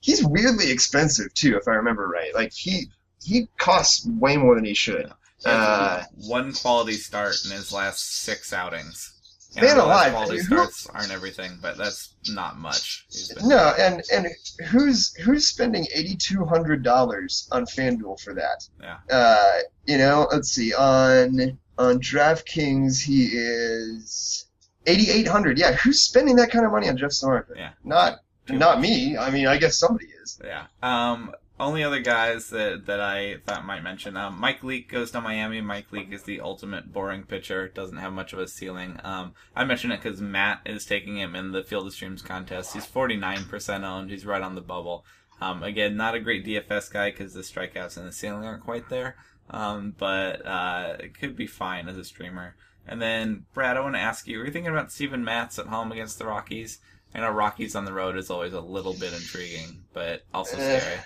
he's 0.00 0.24
weirdly 0.24 0.70
expensive 0.72 1.32
too, 1.34 1.56
if 1.56 1.68
I 1.68 1.72
remember 1.74 2.08
right. 2.08 2.34
Like 2.34 2.52
he 2.52 2.90
he 3.22 3.48
costs 3.56 4.04
way 4.06 4.36
more 4.36 4.54
than 4.56 4.64
he 4.64 4.74
should. 4.74 5.06
has 5.06 5.12
Uh, 5.44 6.02
one 6.26 6.52
quality 6.52 6.94
start 6.94 7.44
in 7.44 7.52
his 7.52 7.72
last 7.72 8.22
six 8.22 8.52
outings. 8.52 9.14
And 9.56 9.64
Man 9.64 9.76
realize 9.76 10.08
alive, 10.08 10.12
quality 10.12 10.38
starts 10.40 10.86
aren't 10.88 11.10
everything, 11.10 11.58
but 11.62 11.78
that's 11.78 12.14
not 12.28 12.58
much. 12.58 13.06
No, 13.42 13.72
and 13.78 14.02
and 14.12 14.26
who's 14.66 15.14
who's 15.14 15.46
spending 15.46 15.86
eighty 15.94 16.16
two 16.16 16.44
hundred 16.44 16.82
dollars 16.82 17.48
on 17.50 17.64
FanDuel 17.64 18.20
for 18.20 18.34
that? 18.34 18.68
Yeah. 18.80 18.98
Uh, 19.10 19.58
you 19.86 19.96
know, 19.96 20.28
let's 20.30 20.50
see 20.50 20.74
on 20.74 21.58
on 21.78 21.98
DraftKings 21.98 23.02
he 23.02 23.26
is 23.32 24.46
eighty 24.86 25.10
eight 25.10 25.26
hundred. 25.26 25.58
Yeah, 25.58 25.72
who's 25.72 26.02
spending 26.02 26.36
that 26.36 26.50
kind 26.50 26.66
of 26.66 26.72
money 26.72 26.88
on 26.88 26.96
Jeff 26.98 27.10
Samardzija? 27.10 27.56
Yeah. 27.56 27.70
Not 27.84 28.20
not 28.50 28.80
me. 28.80 29.16
I 29.16 29.30
mean, 29.30 29.46
I 29.46 29.56
guess 29.56 29.78
somebody 29.78 30.08
is. 30.22 30.38
Yeah. 30.44 30.66
Um, 30.82 31.32
only 31.60 31.82
other 31.82 32.00
guys 32.00 32.50
that, 32.50 32.86
that 32.86 33.00
I 33.00 33.38
thought 33.46 33.64
might 33.66 33.82
mention. 33.82 34.16
Um, 34.16 34.38
Mike 34.40 34.62
Leake 34.62 34.88
goes 34.90 35.10
to 35.10 35.20
Miami. 35.20 35.60
Mike 35.60 35.90
Leake 35.92 36.12
is 36.12 36.22
the 36.22 36.40
ultimate 36.40 36.92
boring 36.92 37.24
pitcher. 37.24 37.68
Doesn't 37.68 37.96
have 37.98 38.12
much 38.12 38.32
of 38.32 38.38
a 38.38 38.46
ceiling. 38.48 38.98
Um, 39.02 39.34
I 39.56 39.64
mention 39.64 39.90
it 39.90 40.02
because 40.02 40.20
Matt 40.20 40.60
is 40.66 40.86
taking 40.86 41.16
him 41.16 41.34
in 41.34 41.52
the 41.52 41.62
Field 41.64 41.86
of 41.86 41.92
Streams 41.92 42.22
contest. 42.22 42.74
He's 42.74 42.86
49% 42.86 43.84
owned. 43.84 44.10
He's 44.10 44.26
right 44.26 44.42
on 44.42 44.54
the 44.54 44.60
bubble. 44.60 45.04
Um, 45.40 45.62
again, 45.62 45.96
not 45.96 46.14
a 46.14 46.20
great 46.20 46.44
DFS 46.44 46.92
guy 46.92 47.10
because 47.10 47.34
the 47.34 47.40
strikeouts 47.42 47.96
and 47.96 48.06
the 48.06 48.12
ceiling 48.12 48.44
aren't 48.44 48.64
quite 48.64 48.88
there. 48.88 49.16
Um, 49.50 49.94
but, 49.98 50.44
uh, 50.46 50.96
it 51.00 51.18
could 51.18 51.36
be 51.36 51.46
fine 51.46 51.88
as 51.88 51.96
a 51.96 52.04
streamer. 52.04 52.54
And 52.86 53.00
then, 53.02 53.46
Brad, 53.54 53.76
I 53.76 53.80
want 53.80 53.94
to 53.94 54.00
ask 54.00 54.26
you, 54.26 54.38
were 54.38 54.46
you 54.46 54.52
thinking 54.52 54.72
about 54.72 54.92
Steven 54.92 55.24
Matz 55.24 55.58
at 55.58 55.66
home 55.66 55.92
against 55.92 56.18
the 56.18 56.26
Rockies? 56.26 56.78
I 57.14 57.20
know 57.20 57.30
Rockies 57.30 57.74
on 57.74 57.84
the 57.84 57.92
road 57.92 58.16
is 58.16 58.30
always 58.30 58.52
a 58.52 58.60
little 58.60 58.92
bit 58.94 59.12
intriguing, 59.14 59.84
but 59.94 60.24
also 60.34 60.56
Eh. 60.58 60.80
scary. 60.80 61.00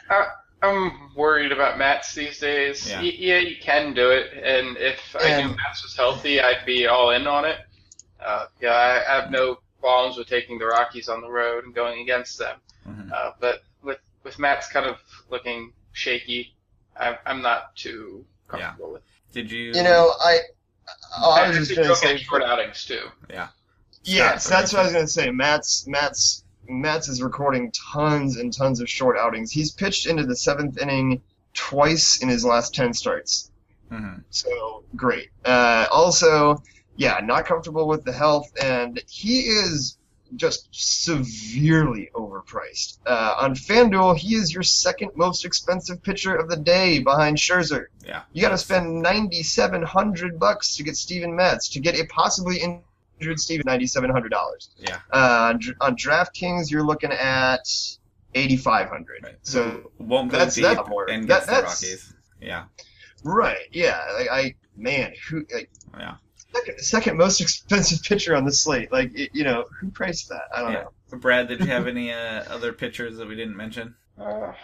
I'm 0.63 1.15
worried 1.15 1.51
about 1.53 1.77
Matz 1.79 2.15
these 2.15 2.39
days. 2.39 2.89
Yeah. 2.89 3.01
Y- 3.01 3.17
Yeah, 3.19 3.39
you 3.39 3.57
can 3.61 3.95
do 3.95 4.11
it, 4.11 4.33
and 4.35 4.77
if 4.77 5.17
I 5.19 5.29
knew 5.41 5.49
And- 5.49 5.57
Matz 5.57 5.83
was 5.83 5.97
healthy, 5.97 6.41
I'd 6.41 6.65
be 6.65 6.87
all 6.87 7.11
in 7.11 7.27
on 7.27 7.45
it. 7.45 7.59
Uh, 8.25 8.47
yeah, 8.61 8.71
I 8.73 9.13
I 9.13 9.21
have 9.21 9.31
no 9.31 9.59
qualms 9.81 10.17
with 10.17 10.29
taking 10.29 10.59
the 10.59 10.67
Rockies 10.67 11.09
on 11.09 11.21
the 11.21 11.29
road 11.31 11.65
and 11.65 11.75
going 11.75 12.01
against 12.03 12.39
them. 12.39 12.59
Mhm. 12.89 13.13
Uh, 13.13 13.33
but 13.41 13.63
with 13.83 13.99
with 14.23 14.39
Matz 14.39 14.69
kind 14.69 14.87
of 14.87 14.99
looking 15.29 15.73
shaky, 15.93 16.55
I'm, 16.97 17.17
I'm 17.27 17.43
not 17.43 17.75
too 17.75 18.25
comfortable 18.47 18.93
with. 18.93 19.03
Did 19.33 19.51
you? 19.51 19.73
You 19.73 19.83
know, 19.83 20.15
I 20.21 20.39
oh, 21.19 21.31
I 21.33 21.49
was 21.49 21.57
just 21.57 21.69
think 21.71 21.79
gonna 21.79 21.89
he'll 21.89 21.97
say 21.97 22.17
short 22.19 22.43
outings 22.45 22.85
too. 22.85 23.09
Yeah. 23.29 23.49
Yes, 24.05 24.45
Scott, 24.45 24.59
that's 24.61 24.73
what 24.73 24.81
I 24.81 24.85
was 24.85 24.93
gonna 24.93 25.07
say. 25.09 25.31
Matt's 25.31 25.87
Matt's 25.89 26.42
Matz 26.69 27.09
is 27.09 27.23
recording 27.23 27.73
tons 27.73 28.37
and 28.37 28.53
tons 28.53 28.81
of 28.81 28.89
short 28.89 29.17
outings. 29.19 29.51
He's 29.51 29.73
pitched 29.73 30.07
into 30.07 30.25
the 30.25 30.37
seventh 30.37 30.79
inning 30.79 31.23
twice 31.55 32.23
in 32.23 32.29
his 32.29 32.45
last 32.45 32.75
ten 32.75 32.95
starts. 32.95 33.51
Mhm. 33.91 34.23
So 34.31 34.85
great. 34.97 35.31
Uh, 35.45 35.87
also, 35.93 36.63
yeah, 36.97 37.21
not 37.23 37.45
comfortable 37.47 37.87
with 37.87 38.05
the 38.05 38.13
health, 38.13 38.51
and 38.61 39.03
he 39.09 39.41
is 39.41 39.99
just 40.35 40.67
severely 40.73 42.11
overpriced. 42.15 42.97
Uh, 43.05 43.35
on 43.41 43.55
FanDuel, 43.55 44.17
he 44.17 44.35
is 44.35 44.53
your 44.55 44.63
second 44.63 45.11
most 45.15 45.45
expensive 45.45 46.03
pitcher 46.03 46.35
of 46.35 46.49
the 46.49 46.57
day 46.57 47.01
behind 47.01 47.37
Scherzer. 47.37 47.87
Yeah. 48.03 48.23
You 48.33 48.41
got 48.41 48.49
to 48.51 48.59
spend 48.59 49.03
ninety 49.03 49.43
seven 49.43 49.83
hundred 49.83 50.39
bucks 50.39 50.77
to 50.77 50.83
get 50.85 50.97
Steven 50.97 51.37
Matz 51.37 51.69
to 51.71 51.81
get 51.81 52.01
a 52.01 52.07
possibly 52.07 52.63
injured 53.23 53.39
Steven 53.41 53.65
ninety 53.67 53.87
seven 53.87 54.11
hundred 54.11 54.31
dollars. 54.31 54.71
Yeah. 54.79 54.99
Uh, 55.13 55.53
on 55.55 55.61
on 55.81 55.97
DraftKings, 55.97 56.71
you're 56.71 56.83
looking 56.85 57.13
at 57.13 57.67
eighty 58.35 58.57
five 58.57 58.89
hundred. 58.89 59.21
Right. 59.23 59.37
So 59.43 59.93
won't 59.99 60.31
go 60.31 60.39
that's- 60.39 60.55
deep 60.57 60.65
that's 60.65 60.89
more- 60.89 61.09
and 61.09 61.29
that- 61.29 61.47
gets 61.47 61.81
the 61.81 61.89
Rockies. 61.93 62.15
Yeah. 62.41 62.65
right, 63.23 63.69
yeah, 63.71 64.01
like, 64.19 64.29
I 64.31 64.55
man, 64.77 65.13
who 65.29 65.47
like 65.55 65.71
Yeah. 65.97 66.17
second, 66.53 66.79
second 66.81 67.17
most 67.17 67.41
expensive 67.45 68.03
pitcher 68.03 68.35
on 68.35 68.45
the 68.45 68.53
slate? 68.53 68.91
Like 68.91 69.17
it, 69.17 69.31
you 69.33 69.45
know, 69.45 69.65
who 69.81 69.91
priced 69.93 70.29
that? 70.31 70.43
I 70.55 70.61
don't 70.63 70.73
Yeah. 70.73 70.83
know. 71.13 71.19
Brad, 71.19 71.47
did 71.47 71.61
you 71.61 71.67
have 71.67 71.87
any 71.87 72.11
uh, 72.13 72.43
other 72.49 72.73
pitchers 72.73 73.19
that 73.19 73.29
we 73.29 73.37
didn't 73.37 73.57
mention? 73.57 73.95
Uh, 74.19 74.25
I, 74.53 74.55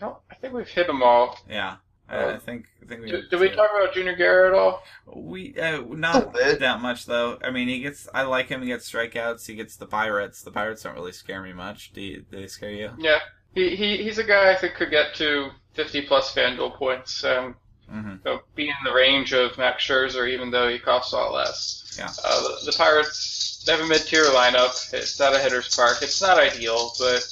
don't, 0.00 0.16
I 0.30 0.34
think 0.36 0.52
we've 0.54 0.66
hit 0.66 0.86
them 0.88 1.02
all. 1.02 1.38
Yeah. 1.48 1.76
I, 2.08 2.16
Uh, 2.16 2.34
I 2.34 2.38
think 2.38 2.66
I 2.82 2.86
think 2.86 3.02
we 3.02 3.10
Did, 3.10 3.30
did 3.30 3.40
we 3.40 3.48
talk 3.48 3.70
about 3.76 3.94
Junior 3.94 4.14
Guerra 4.14 4.48
at 4.48 4.54
all? 4.54 4.82
we 5.06 5.54
uh, 5.58 5.80
not 5.82 6.32
that 6.34 6.80
much 6.80 7.06
though. 7.06 7.38
I 7.42 7.50
mean, 7.50 7.68
he 7.68 7.80
gets. 7.80 8.08
I 8.14 8.22
like 8.22 8.48
him. 8.48 8.60
He 8.62 8.68
gets 8.68 8.90
strikeouts. 8.90 9.46
He 9.46 9.54
gets 9.54 9.76
the 9.76 9.86
Pirates. 9.86 10.42
The 10.42 10.50
Pirates 10.50 10.82
don't 10.82 10.94
really 10.94 11.12
scare 11.12 11.42
me 11.42 11.52
much. 11.52 11.92
Do, 11.92 12.00
you, 12.00 12.24
do 12.30 12.40
they 12.40 12.46
scare 12.46 12.70
you? 12.70 12.90
Yeah, 12.98 13.20
he, 13.54 13.76
he 13.76 14.02
he's 14.02 14.18
a 14.18 14.24
guy 14.24 14.52
I 14.52 14.56
think 14.56 14.74
could 14.74 14.90
get 14.90 15.14
to 15.16 15.50
50 15.74 16.02
plus 16.02 16.34
FanDuel 16.34 16.74
points. 16.74 17.24
Um, 17.24 17.56
hmm 17.88 18.16
so 18.22 18.40
be 18.54 18.68
in 18.68 18.74
the 18.84 18.92
range 18.92 19.32
of 19.32 19.58
Max 19.58 19.84
Scherzer, 19.84 20.28
even 20.28 20.50
though 20.50 20.68
he 20.68 20.78
costs 20.78 21.12
a 21.12 21.16
lot 21.16 21.32
less. 21.32 21.94
Yeah. 21.98 22.10
Uh, 22.24 22.42
the, 22.42 22.70
the 22.70 22.72
Pirates 22.76 23.62
they 23.64 23.72
have 23.72 23.80
a 23.80 23.86
mid-tier 23.86 24.24
lineup. 24.24 24.92
It's 24.92 25.18
not 25.20 25.34
a 25.34 25.38
hitter's 25.38 25.74
park. 25.74 25.98
It's 26.02 26.20
not 26.20 26.38
ideal, 26.38 26.92
but 26.98 27.22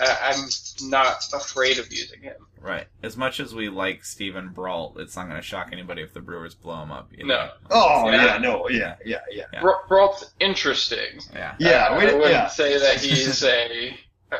uh, 0.00 0.16
I'm 0.22 0.88
not 0.90 1.24
afraid 1.32 1.78
of 1.78 1.90
using 1.92 2.22
him. 2.22 2.36
Right. 2.60 2.86
As 3.02 3.16
much 3.16 3.38
as 3.38 3.54
we 3.54 3.68
like 3.68 4.04
Steven 4.04 4.48
Brault, 4.48 4.96
it's 4.98 5.14
not 5.16 5.28
going 5.28 5.36
to 5.40 5.46
shock 5.46 5.68
anybody 5.72 6.02
if 6.02 6.12
the 6.12 6.20
Brewers 6.20 6.54
blow 6.54 6.82
him 6.82 6.90
up. 6.90 7.10
you 7.16 7.24
No. 7.26 7.34
know? 7.36 7.50
Oh 7.70 8.10
Yeah. 8.10 8.24
yeah, 8.24 8.38
no, 8.38 8.68
yeah, 8.68 8.96
yeah, 9.04 9.18
yeah. 9.30 9.44
Yeah. 9.52 9.60
Bra- 9.60 9.86
Brault's 9.88 10.32
interesting. 10.40 11.20
Yeah. 11.32 11.54
Yeah, 11.58 11.86
I, 11.90 11.98
we- 11.98 12.04
I 12.10 12.14
wouldn't 12.14 12.30
yeah. 12.30 12.48
say 12.48 12.78
that 12.78 12.96
he's 13.00 13.42
a 13.44 13.96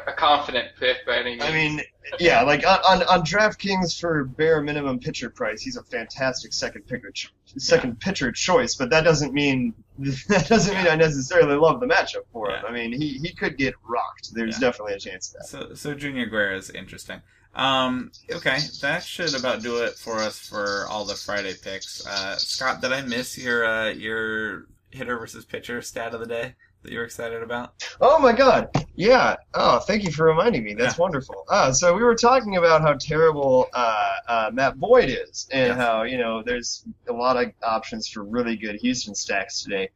a 0.08 0.12
confident 0.14 0.68
pick 0.80 1.06
by 1.06 1.18
any 1.18 1.30
means. 1.30 1.42
I 1.44 1.52
mean, 1.52 1.80
yeah, 2.18 2.42
like 2.42 2.66
on, 2.66 2.80
on 2.88 3.02
on 3.04 3.22
DraftKings 3.22 3.98
for 4.00 4.24
bare 4.24 4.60
minimum 4.60 4.98
pitcher 4.98 5.30
price, 5.30 5.62
he's 5.62 5.76
a 5.76 5.82
fantastic 5.84 6.52
second 6.52 6.82
picker, 6.88 7.12
ch- 7.12 7.32
second 7.56 8.00
pitcher 8.00 8.32
choice. 8.32 8.74
But 8.74 8.90
that 8.90 9.04
doesn't 9.04 9.32
mean 9.32 9.74
that 10.28 10.46
doesn't 10.48 10.74
mean 10.76 10.86
I 10.86 10.94
necessarily 10.96 11.56
love 11.56 11.80
the 11.80 11.86
matchup 11.86 12.24
for 12.32 12.50
him. 12.50 12.60
Yeah. 12.62 12.68
I 12.68 12.72
mean, 12.72 12.92
he, 12.92 13.18
he 13.18 13.32
could 13.32 13.56
get 13.56 13.74
rocked. 13.86 14.34
There's 14.34 14.56
Yeah. 14.60 14.68
definitely 14.68 14.94
a 14.94 14.98
chance 14.98 15.34
of 15.34 15.40
that. 15.40 15.46
So, 15.46 15.74
so 15.74 15.94
Junior 15.94 16.26
Guerra 16.26 16.56
is 16.56 16.70
interesting. 16.70 17.20
Um, 17.54 18.12
okay, 18.30 18.58
that 18.82 19.02
should 19.02 19.34
about 19.34 19.62
do 19.62 19.82
it 19.82 19.94
for 19.94 20.18
us 20.18 20.38
for 20.38 20.84
all 20.90 21.06
the 21.06 21.14
Friday 21.14 21.54
picks. 21.62 22.06
Uh, 22.06 22.36
Scott, 22.36 22.82
did 22.82 22.92
I 22.92 23.00
miss 23.00 23.38
your 23.38 23.64
uh, 23.64 23.88
your 23.90 24.66
hitter 24.90 25.18
versus 25.18 25.44
pitcher 25.46 25.80
stat 25.80 26.12
of 26.12 26.20
the 26.20 26.26
day 26.26 26.54
that 26.86 26.92
you're 26.92 27.04
excited 27.04 27.42
about? 27.42 27.84
Oh 28.00 28.18
my 28.20 28.32
God! 28.32 28.68
Yeah. 28.94 29.34
Oh, 29.54 29.80
thank 29.80 30.04
you 30.04 30.12
for 30.12 30.24
reminding 30.26 30.62
me. 30.64 30.74
That's 30.74 30.96
Yeah. 30.96 31.02
wonderful. 31.02 31.44
Uh, 31.48 31.72
so 31.72 31.94
we 31.94 32.02
were 32.04 32.14
talking 32.14 32.56
about 32.56 32.80
how 32.80 32.94
terrible 32.94 33.66
uh, 33.74 34.12
uh, 34.28 34.50
Matt 34.52 34.78
Boyd 34.78 35.10
is, 35.10 35.48
and 35.52 35.68
Yes. 35.70 35.76
how 35.76 36.04
you 36.04 36.16
know 36.16 36.42
there's 36.44 36.84
a 37.08 37.12
lot 37.12 37.36
of 37.36 37.50
options 37.62 38.08
for 38.08 38.22
really 38.22 38.56
good 38.56 38.76
Houston 38.76 39.14
stacks 39.14 39.62
today. 39.62 39.90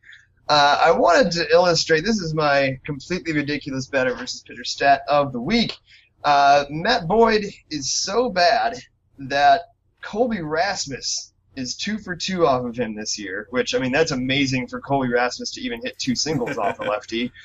Uh, 0.49 0.81
I 0.83 0.91
wanted 0.91 1.31
to 1.33 1.49
illustrate. 1.53 2.05
This 2.05 2.21
is 2.21 2.35
my 2.35 2.77
completely 2.85 3.33
ridiculous 3.35 3.87
batter 3.87 4.13
versus 4.15 4.43
pitcher 4.43 4.65
stat 4.65 5.03
of 5.09 5.33
the 5.33 5.41
week. 5.41 5.77
Uh, 6.25 6.65
Matt 6.71 7.07
Boyd 7.07 7.45
is 7.71 7.93
so 7.95 8.29
bad 8.31 8.77
that 9.19 9.61
Colby 10.03 10.43
Rasmus 10.43 11.30
is 11.57 11.75
two 11.75 11.99
for 11.99 12.15
two 12.17 12.47
off 12.47 12.65
of 12.65 12.77
him 12.77 12.95
this 12.95 13.19
year, 13.19 13.47
which 13.51 13.75
I 13.75 13.79
mean 13.79 13.93
that's 13.93 14.13
amazing 14.13 14.69
for 14.69 14.81
Colby 14.81 15.09
Rasmus 15.09 15.51
to 15.53 15.61
even 15.61 15.81
hit 15.83 15.99
two 15.99 16.15
singles 16.15 16.57
off 16.59 16.79
a 16.81 16.85
lefty. 16.85 17.33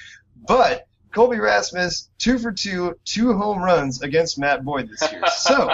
But 0.47 0.85
Colby 1.13 1.39
Rasmus 1.39 2.09
two 2.17 2.37
for 2.39 2.51
two, 2.51 2.99
two 3.05 3.33
home 3.37 3.59
runs 3.63 4.01
against 4.01 4.37
Matt 4.37 4.63
Boyd 4.65 4.89
this 4.89 5.11
year. 5.11 5.21
So 5.37 5.71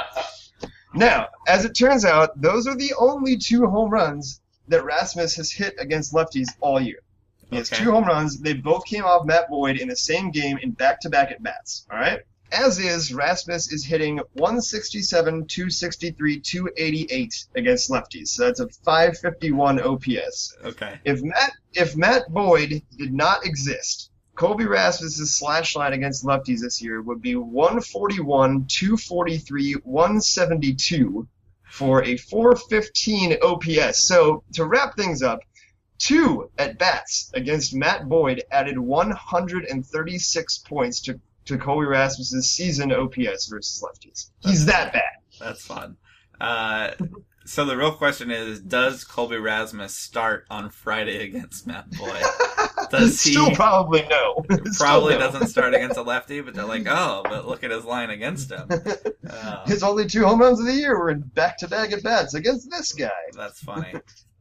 now, 0.93 1.27
as 1.47 1.65
it 1.65 1.73
turns 1.73 2.05
out, 2.05 2.39
those 2.39 2.67
are 2.67 2.75
the 2.75 2.93
only 2.99 3.37
two 3.37 3.65
home 3.67 3.89
runs 3.89 4.39
that 4.67 4.83
Rasmus 4.83 5.35
has 5.35 5.51
hit 5.51 5.75
against 5.79 6.13
lefties 6.13 6.49
all 6.61 6.79
year. 6.79 6.99
He 7.49 7.57
has 7.57 7.71
Okay. 7.73 7.83
two 7.83 7.91
home 7.91 8.05
runs. 8.05 8.39
They 8.39 8.53
both 8.53 8.85
came 8.85 9.03
off 9.03 9.25
Matt 9.25 9.49
Boyd 9.49 9.77
in 9.77 9.87
the 9.89 9.95
same 9.95 10.31
game 10.31 10.57
in 10.59 10.71
back-to-back 10.71 11.31
at 11.31 11.41
bats. 11.43 11.85
All 11.91 11.97
right. 11.97 12.21
As 12.51 12.79
is, 12.79 13.13
Rasmus 13.13 13.71
is 13.71 13.85
hitting 13.85 14.17
167, 14.33 15.47
263, 15.47 16.39
288 16.41 17.45
against 17.55 17.89
lefties. 17.89 18.27
So 18.29 18.45
that's 18.45 18.59
a 18.59 18.67
551 18.67 19.81
OPS. 19.81 20.57
Okay. 20.65 20.99
If 21.05 21.21
Matt 21.23 21.53
if 21.73 21.95
Matt 21.95 22.29
Boyd 22.29 22.83
did 22.97 23.13
not 23.13 23.45
exist, 23.45 24.11
Colby 24.35 24.65
Rasmus's 24.65 25.35
slash 25.35 25.75
line 25.75 25.93
against 25.93 26.25
lefties 26.25 26.59
this 26.61 26.81
year 26.81 27.01
would 27.01 27.21
be 27.21 27.35
141, 27.35 28.65
243, 28.67 29.73
172 29.83 31.27
for 31.69 32.03
a 32.03 32.17
415 32.17 33.37
OPS. 33.41 33.99
So 33.99 34.43
to 34.53 34.65
wrap 34.65 34.97
things 34.97 35.21
up, 35.21 35.39
two 35.97 36.49
at 36.57 36.77
bats 36.77 37.31
against 37.33 37.75
Matt 37.75 38.09
Boyd 38.09 38.43
added 38.51 38.77
136 38.77 40.57
points 40.59 41.01
to, 41.01 41.19
to 41.45 41.57
Colby 41.57 41.85
Rasmus's 41.87 42.51
season 42.51 42.91
OPS 42.91 43.47
versus 43.47 43.83
lefties. 43.83 44.29
He's 44.39 44.65
that 44.65 44.93
bad. 44.93 45.03
That's 45.39 45.65
fun. 45.65 45.97
Uh, 46.39 46.91
so 47.45 47.65
the 47.65 47.75
real 47.77 47.91
question 47.93 48.31
is, 48.31 48.59
does 48.61 49.03
Colby 49.03 49.37
Rasmus 49.37 49.95
start 49.95 50.45
on 50.49 50.69
Friday 50.69 51.23
against 51.23 51.65
Matt 51.67 51.89
Boyd? 51.91 52.23
Does 52.89 53.21
he- 53.23 53.31
Still 53.31 53.51
probably 53.51 54.05
no. 54.09 54.43
Probably 54.77 55.13
no. 55.13 55.19
doesn't 55.19 55.47
start 55.47 55.73
against 55.73 55.97
a 55.97 56.01
lefty, 56.01 56.41
but 56.41 56.53
they're 56.53 56.65
like, 56.65 56.85
oh, 56.87 57.21
but 57.23 57.47
look 57.47 57.63
at 57.63 57.71
his 57.71 57.85
line 57.85 58.09
against 58.09 58.51
him. 58.51 58.67
Uh, 59.29 59.63
His 59.65 59.81
only 59.81 60.07
two 60.07 60.25
home 60.25 60.41
runs 60.41 60.59
of 60.59 60.65
the 60.65 60.73
year 60.73 60.97
were 60.99 61.09
in 61.09 61.21
back-to-back 61.21 61.93
at 61.93 62.03
bats 62.03 62.33
against 62.33 62.69
this 62.69 62.91
guy. 62.91 63.09
That's 63.33 63.61
funny. 63.61 63.93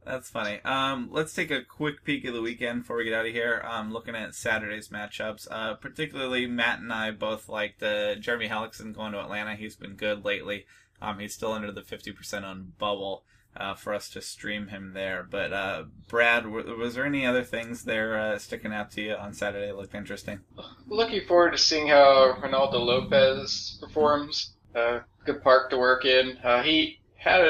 That's 0.05 0.29
funny. 0.29 0.59
Um, 0.65 1.09
let's 1.11 1.33
take 1.33 1.51
a 1.51 1.63
quick 1.63 2.03
peek 2.03 2.25
of 2.25 2.33
the 2.33 2.41
weekend 2.41 2.81
before 2.81 2.97
we 2.97 3.03
get 3.05 3.13
out 3.13 3.27
of 3.27 3.33
here. 3.33 3.63
Um, 3.63 3.93
looking 3.93 4.15
at 4.15 4.33
Saturday's 4.33 4.87
matchups, 4.87 5.47
uh, 5.51 5.75
particularly 5.75 6.47
Matt 6.47 6.79
and 6.79 6.91
I 6.91 7.11
both 7.11 7.47
liked 7.47 7.83
uh, 7.83 8.15
Jeremy 8.15 8.47
Hellickson 8.49 8.95
going 8.95 9.11
to 9.11 9.19
Atlanta. 9.19 9.55
He's 9.55 9.75
been 9.75 9.93
good 9.93 10.25
lately. 10.25 10.65
Um, 11.01 11.19
he's 11.19 11.33
still 11.33 11.51
under 11.51 11.71
the 11.71 11.81
50% 11.81 12.43
on 12.43 12.73
bubble 12.79 13.23
uh, 13.55 13.75
for 13.75 13.93
us 13.93 14.09
to 14.09 14.21
stream 14.21 14.67
him 14.67 14.93
there. 14.93 15.27
But 15.29 15.53
uh, 15.53 15.83
Brad, 16.07 16.43
w- 16.43 16.77
was 16.77 16.95
there 16.95 17.05
any 17.05 17.25
other 17.25 17.43
things 17.43 17.83
there 17.83 18.17
uh, 18.19 18.39
sticking 18.39 18.73
out 18.73 18.91
to 18.91 19.01
you 19.01 19.13
on 19.13 19.33
Saturday 19.33 19.67
that 19.67 19.77
looked 19.77 19.95
interesting? 19.95 20.39
Looking 20.87 21.25
forward 21.27 21.51
to 21.51 21.57
seeing 21.57 21.87
how 21.87 22.33
Reynaldo 22.41 22.79
Lopez 22.79 23.77
performs. 23.81 24.53
Uh, 24.75 24.99
good 25.25 25.43
park 25.43 25.69
to 25.71 25.77
work 25.77 26.05
in. 26.05 26.37
Uh, 26.43 26.63
he 26.63 26.99
had 27.17 27.41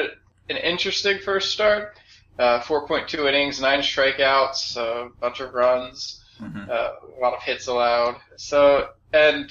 an 0.48 0.56
interesting 0.56 1.18
first 1.18 1.52
start. 1.52 1.96
Uh, 2.42 2.60
4.2 2.62 3.28
innings, 3.28 3.60
nine 3.60 3.78
strikeouts, 3.78 4.76
a 4.76 5.10
bunch 5.20 5.38
of 5.38 5.54
runs, 5.54 6.24
hmm 6.38 6.64
uh, 6.68 6.90
a 7.16 7.20
lot 7.20 7.34
of 7.34 7.40
hits 7.40 7.68
allowed. 7.68 8.16
So, 8.36 8.88
and 9.12 9.48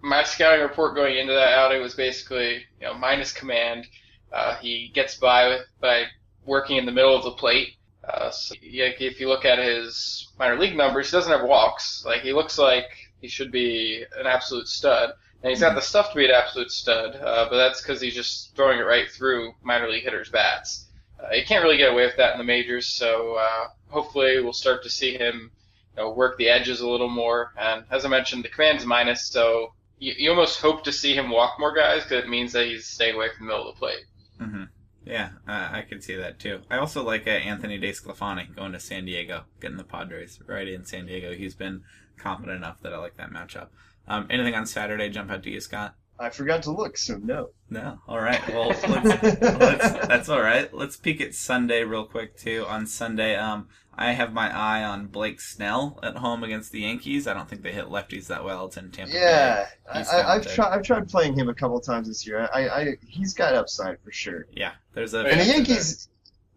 my 0.00 0.22
scouting 0.22 0.62
report 0.62 0.94
going 0.94 1.18
into 1.18 1.34
that 1.34 1.52
outing 1.52 1.82
was 1.82 1.94
basically, 1.94 2.64
you 2.80 2.86
know, 2.86 2.94
minus 2.94 3.30
command. 3.30 3.86
Uh, 4.32 4.56
he 4.56 4.90
gets 4.94 5.16
by 5.16 5.48
with, 5.48 5.66
by 5.82 6.04
working 6.46 6.78
in 6.78 6.86
the 6.86 6.92
middle 6.92 7.14
of 7.14 7.24
the 7.24 7.32
plate. 7.32 7.76
Uh, 8.08 8.30
so 8.30 8.54
if 8.62 9.20
you 9.20 9.28
look 9.28 9.44
at 9.44 9.58
his 9.58 10.32
minor 10.38 10.58
league 10.58 10.78
numbers, 10.78 11.10
he 11.10 11.16
doesn't 11.18 11.30
have 11.32 11.46
walks. 11.46 12.04
Like 12.06 12.22
he 12.22 12.32
looks 12.32 12.56
like 12.58 12.86
he 13.20 13.28
should 13.28 13.52
be 13.52 14.02
an 14.18 14.26
absolute 14.26 14.68
stud, 14.68 15.10
and 15.42 15.50
he's 15.50 15.60
got 15.60 15.74
the 15.74 15.82
stuff 15.82 16.10
to 16.12 16.16
be 16.16 16.24
an 16.24 16.30
absolute 16.30 16.70
stud. 16.70 17.16
Uh, 17.16 17.48
but 17.50 17.58
that's 17.58 17.82
because 17.82 18.00
he's 18.00 18.14
just 18.14 18.56
throwing 18.56 18.78
it 18.78 18.82
right 18.82 19.10
through 19.10 19.52
minor 19.62 19.90
league 19.90 20.04
hitters' 20.04 20.30
bats. 20.30 20.86
Uh, 21.20 21.28
can't 21.46 21.62
really 21.62 21.76
get 21.76 21.92
away 21.92 22.06
with 22.06 22.16
that 22.16 22.32
in 22.32 22.38
the 22.38 22.44
majors. 22.44 22.88
So 22.88 23.36
uh, 23.36 23.68
hopefully 23.88 24.40
we'll 24.40 24.52
start 24.52 24.82
to 24.82 24.90
see 24.90 25.16
him 25.16 25.50
you 25.96 26.02
know, 26.02 26.10
work 26.10 26.36
the 26.38 26.48
edges 26.48 26.80
a 26.80 26.88
little 26.88 27.08
more. 27.08 27.52
And 27.58 27.84
as 27.90 28.04
I 28.04 28.08
mentioned, 28.08 28.44
the 28.44 28.48
command's 28.48 28.84
minus, 28.84 29.26
so 29.26 29.72
you, 29.98 30.14
you 30.16 30.30
almost 30.30 30.60
hope 30.60 30.84
to 30.84 30.92
see 30.92 31.14
him 31.14 31.30
walk 31.30 31.58
more 31.58 31.74
guys 31.74 32.02
because 32.02 32.24
it 32.24 32.28
means 32.28 32.52
that 32.52 32.66
he's 32.66 32.86
staying 32.86 33.14
away 33.14 33.28
from 33.36 33.46
the 33.46 33.52
middle 33.52 33.68
of 33.68 33.74
the 33.74 33.78
plate. 33.78 34.04
Mm-hmm. 34.40 34.64
Yeah, 35.06 35.30
uh, 35.46 35.68
I 35.70 35.82
could 35.82 36.02
see 36.02 36.16
that 36.16 36.38
too. 36.38 36.62
I 36.70 36.78
also 36.78 37.02
like 37.02 37.26
uh, 37.26 37.30
Anthony 37.30 37.78
DeSclafani 37.78 38.56
going 38.56 38.72
to 38.72 38.80
San 38.80 39.04
Diego, 39.04 39.44
getting 39.60 39.76
the 39.76 39.84
Padres 39.84 40.40
right 40.46 40.66
in 40.66 40.84
San 40.84 41.06
Diego. 41.06 41.34
He's 41.34 41.54
been 41.54 41.82
confident 42.16 42.56
enough 42.56 42.80
that 42.82 42.94
I 42.94 42.98
like 42.98 43.16
that 43.18 43.30
matchup. 43.30 43.68
Um, 44.08 44.26
anything 44.30 44.54
on 44.54 44.66
Saturday 44.66 45.10
jump 45.10 45.30
out 45.30 45.42
to 45.42 45.50
you, 45.50 45.60
Scott? 45.60 45.94
I 46.18 46.30
forgot 46.30 46.62
to 46.64 46.70
look, 46.70 46.96
so 46.96 47.18
no. 47.22 47.50
No. 47.70 47.98
All 48.06 48.20
right. 48.20 48.46
Well, 48.48 48.68
let's, 48.88 48.88
let's, 49.32 50.06
that's 50.06 50.28
all 50.28 50.40
right. 50.40 50.72
Let's 50.72 50.96
peek 50.96 51.20
at 51.20 51.34
Sunday 51.34 51.82
real 51.82 52.04
quick 52.04 52.36
too. 52.36 52.64
On 52.68 52.86
Sunday, 52.86 53.34
um, 53.34 53.68
I 53.96 54.12
have 54.12 54.32
my 54.32 54.54
eye 54.56 54.84
on 54.84 55.06
Blake 55.06 55.40
Snell 55.40 55.98
at 56.02 56.16
home 56.16 56.44
against 56.44 56.72
the 56.72 56.80
Yankees. 56.80 57.26
I 57.26 57.34
don't 57.34 57.48
think 57.48 57.62
they 57.62 57.72
hit 57.72 57.86
lefties 57.86 58.28
that 58.28 58.44
well. 58.44 58.66
It's 58.66 58.76
in 58.76 58.90
Tampa 58.90 59.12
Yeah, 59.12 59.66
I, 59.92 59.98
He's 59.98 60.08
I, 60.08 60.34
I've 60.34 60.54
tried. 60.54 60.68
I've 60.72 60.82
tried 60.82 61.08
playing 61.08 61.34
him 61.38 61.48
a 61.48 61.54
couple 61.54 61.80
times 61.80 62.06
this 62.08 62.26
year. 62.26 62.48
I, 62.52 62.68
I, 62.68 62.96
he's 63.06 63.34
got 63.34 63.54
upside 63.54 64.00
for 64.00 64.12
sure. 64.12 64.46
Yeah. 64.52 64.72
There's 64.94 65.14
a 65.14 65.20
And 65.20 65.40
the 65.40 65.44
Yankees, 65.46 66.08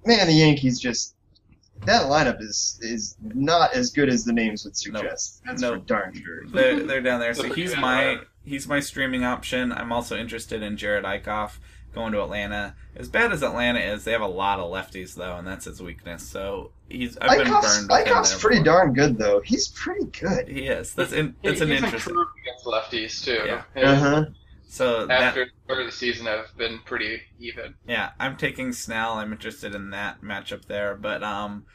man, 0.05 0.27
the 0.27 0.33
Yankees 0.33 0.79
just 0.79 1.15
that 1.85 2.03
lineup 2.03 2.41
is 2.41 2.79
is 2.81 3.15
not 3.21 3.73
as 3.73 3.91
good 3.91 4.09
as 4.09 4.23
the 4.25 4.33
names 4.33 4.65
would 4.65 4.75
suggest. 4.75 5.41
That's 5.45 5.61
No. 5.61 5.73
for 5.73 5.77
darn 5.77 6.13
sure. 6.13 6.45
they're 6.47 6.79
they're 6.81 7.01
down 7.01 7.19
there. 7.19 7.33
So 7.33 7.51
he's 7.53 7.75
my 7.75 8.03
that. 8.15 8.27
He's 8.47 8.67
my 8.67 8.79
streaming 8.79 9.23
option. 9.23 9.71
I'm 9.71 9.91
also 9.91 10.17
interested 10.17 10.61
in 10.63 10.77
Jerad 10.77 11.03
Eickhoff 11.03 11.57
going 11.93 12.13
to 12.13 12.21
Atlanta. 12.21 12.75
As 12.95 13.09
bad 13.09 13.31
as 13.31 13.41
Atlanta 13.43 13.79
is, 13.79 14.03
they 14.03 14.11
have 14.11 14.21
a 14.21 14.27
lot 14.27 14.59
of 14.59 14.71
lefties 14.71 15.15
though, 15.15 15.35
and 15.37 15.47
that's 15.47 15.65
his 15.65 15.81
weakness. 15.81 16.23
So 16.27 16.71
he's 16.89 17.17
I've 17.17 17.37
been 17.43 17.51
burned. 17.51 17.89
Eickhoff's 17.89 18.39
pretty 18.39 18.63
darn 18.63 18.93
good 18.93 19.17
though. 19.17 19.41
He's 19.41 19.67
pretty 19.69 20.05
good. 20.05 20.47
He 20.47 20.67
is. 20.67 20.93
That's 20.93 21.11
in, 21.11 21.35
He- 21.41 21.49
that's 21.49 21.61
an 21.61 21.69
he's 21.69 21.83
interesting. 21.83 22.11
improved 22.11 22.31
against 22.41 22.65
lefties 22.65 23.23
too. 23.23 23.43
Yeah. 23.45 23.63
Uh 23.89 23.95
huh. 23.95 24.25
So 24.69 25.05
that 25.07 25.21
After 25.21 25.45
the 25.45 25.51
start 25.65 25.79
of 25.79 25.85
the 25.87 25.91
season, 25.91 26.27
I've 26.27 26.55
been 26.57 26.79
pretty 26.85 27.21
even. 27.39 27.75
Yeah, 27.87 28.11
I'm 28.19 28.35
taking 28.37 28.73
Snell. 28.73 29.13
I'm 29.13 29.31
interested 29.31 29.73
in 29.73 29.89
that 29.91 30.21
matchup 30.21 30.65
there. 30.65 30.93
But 30.95 31.23
um, 31.23 31.65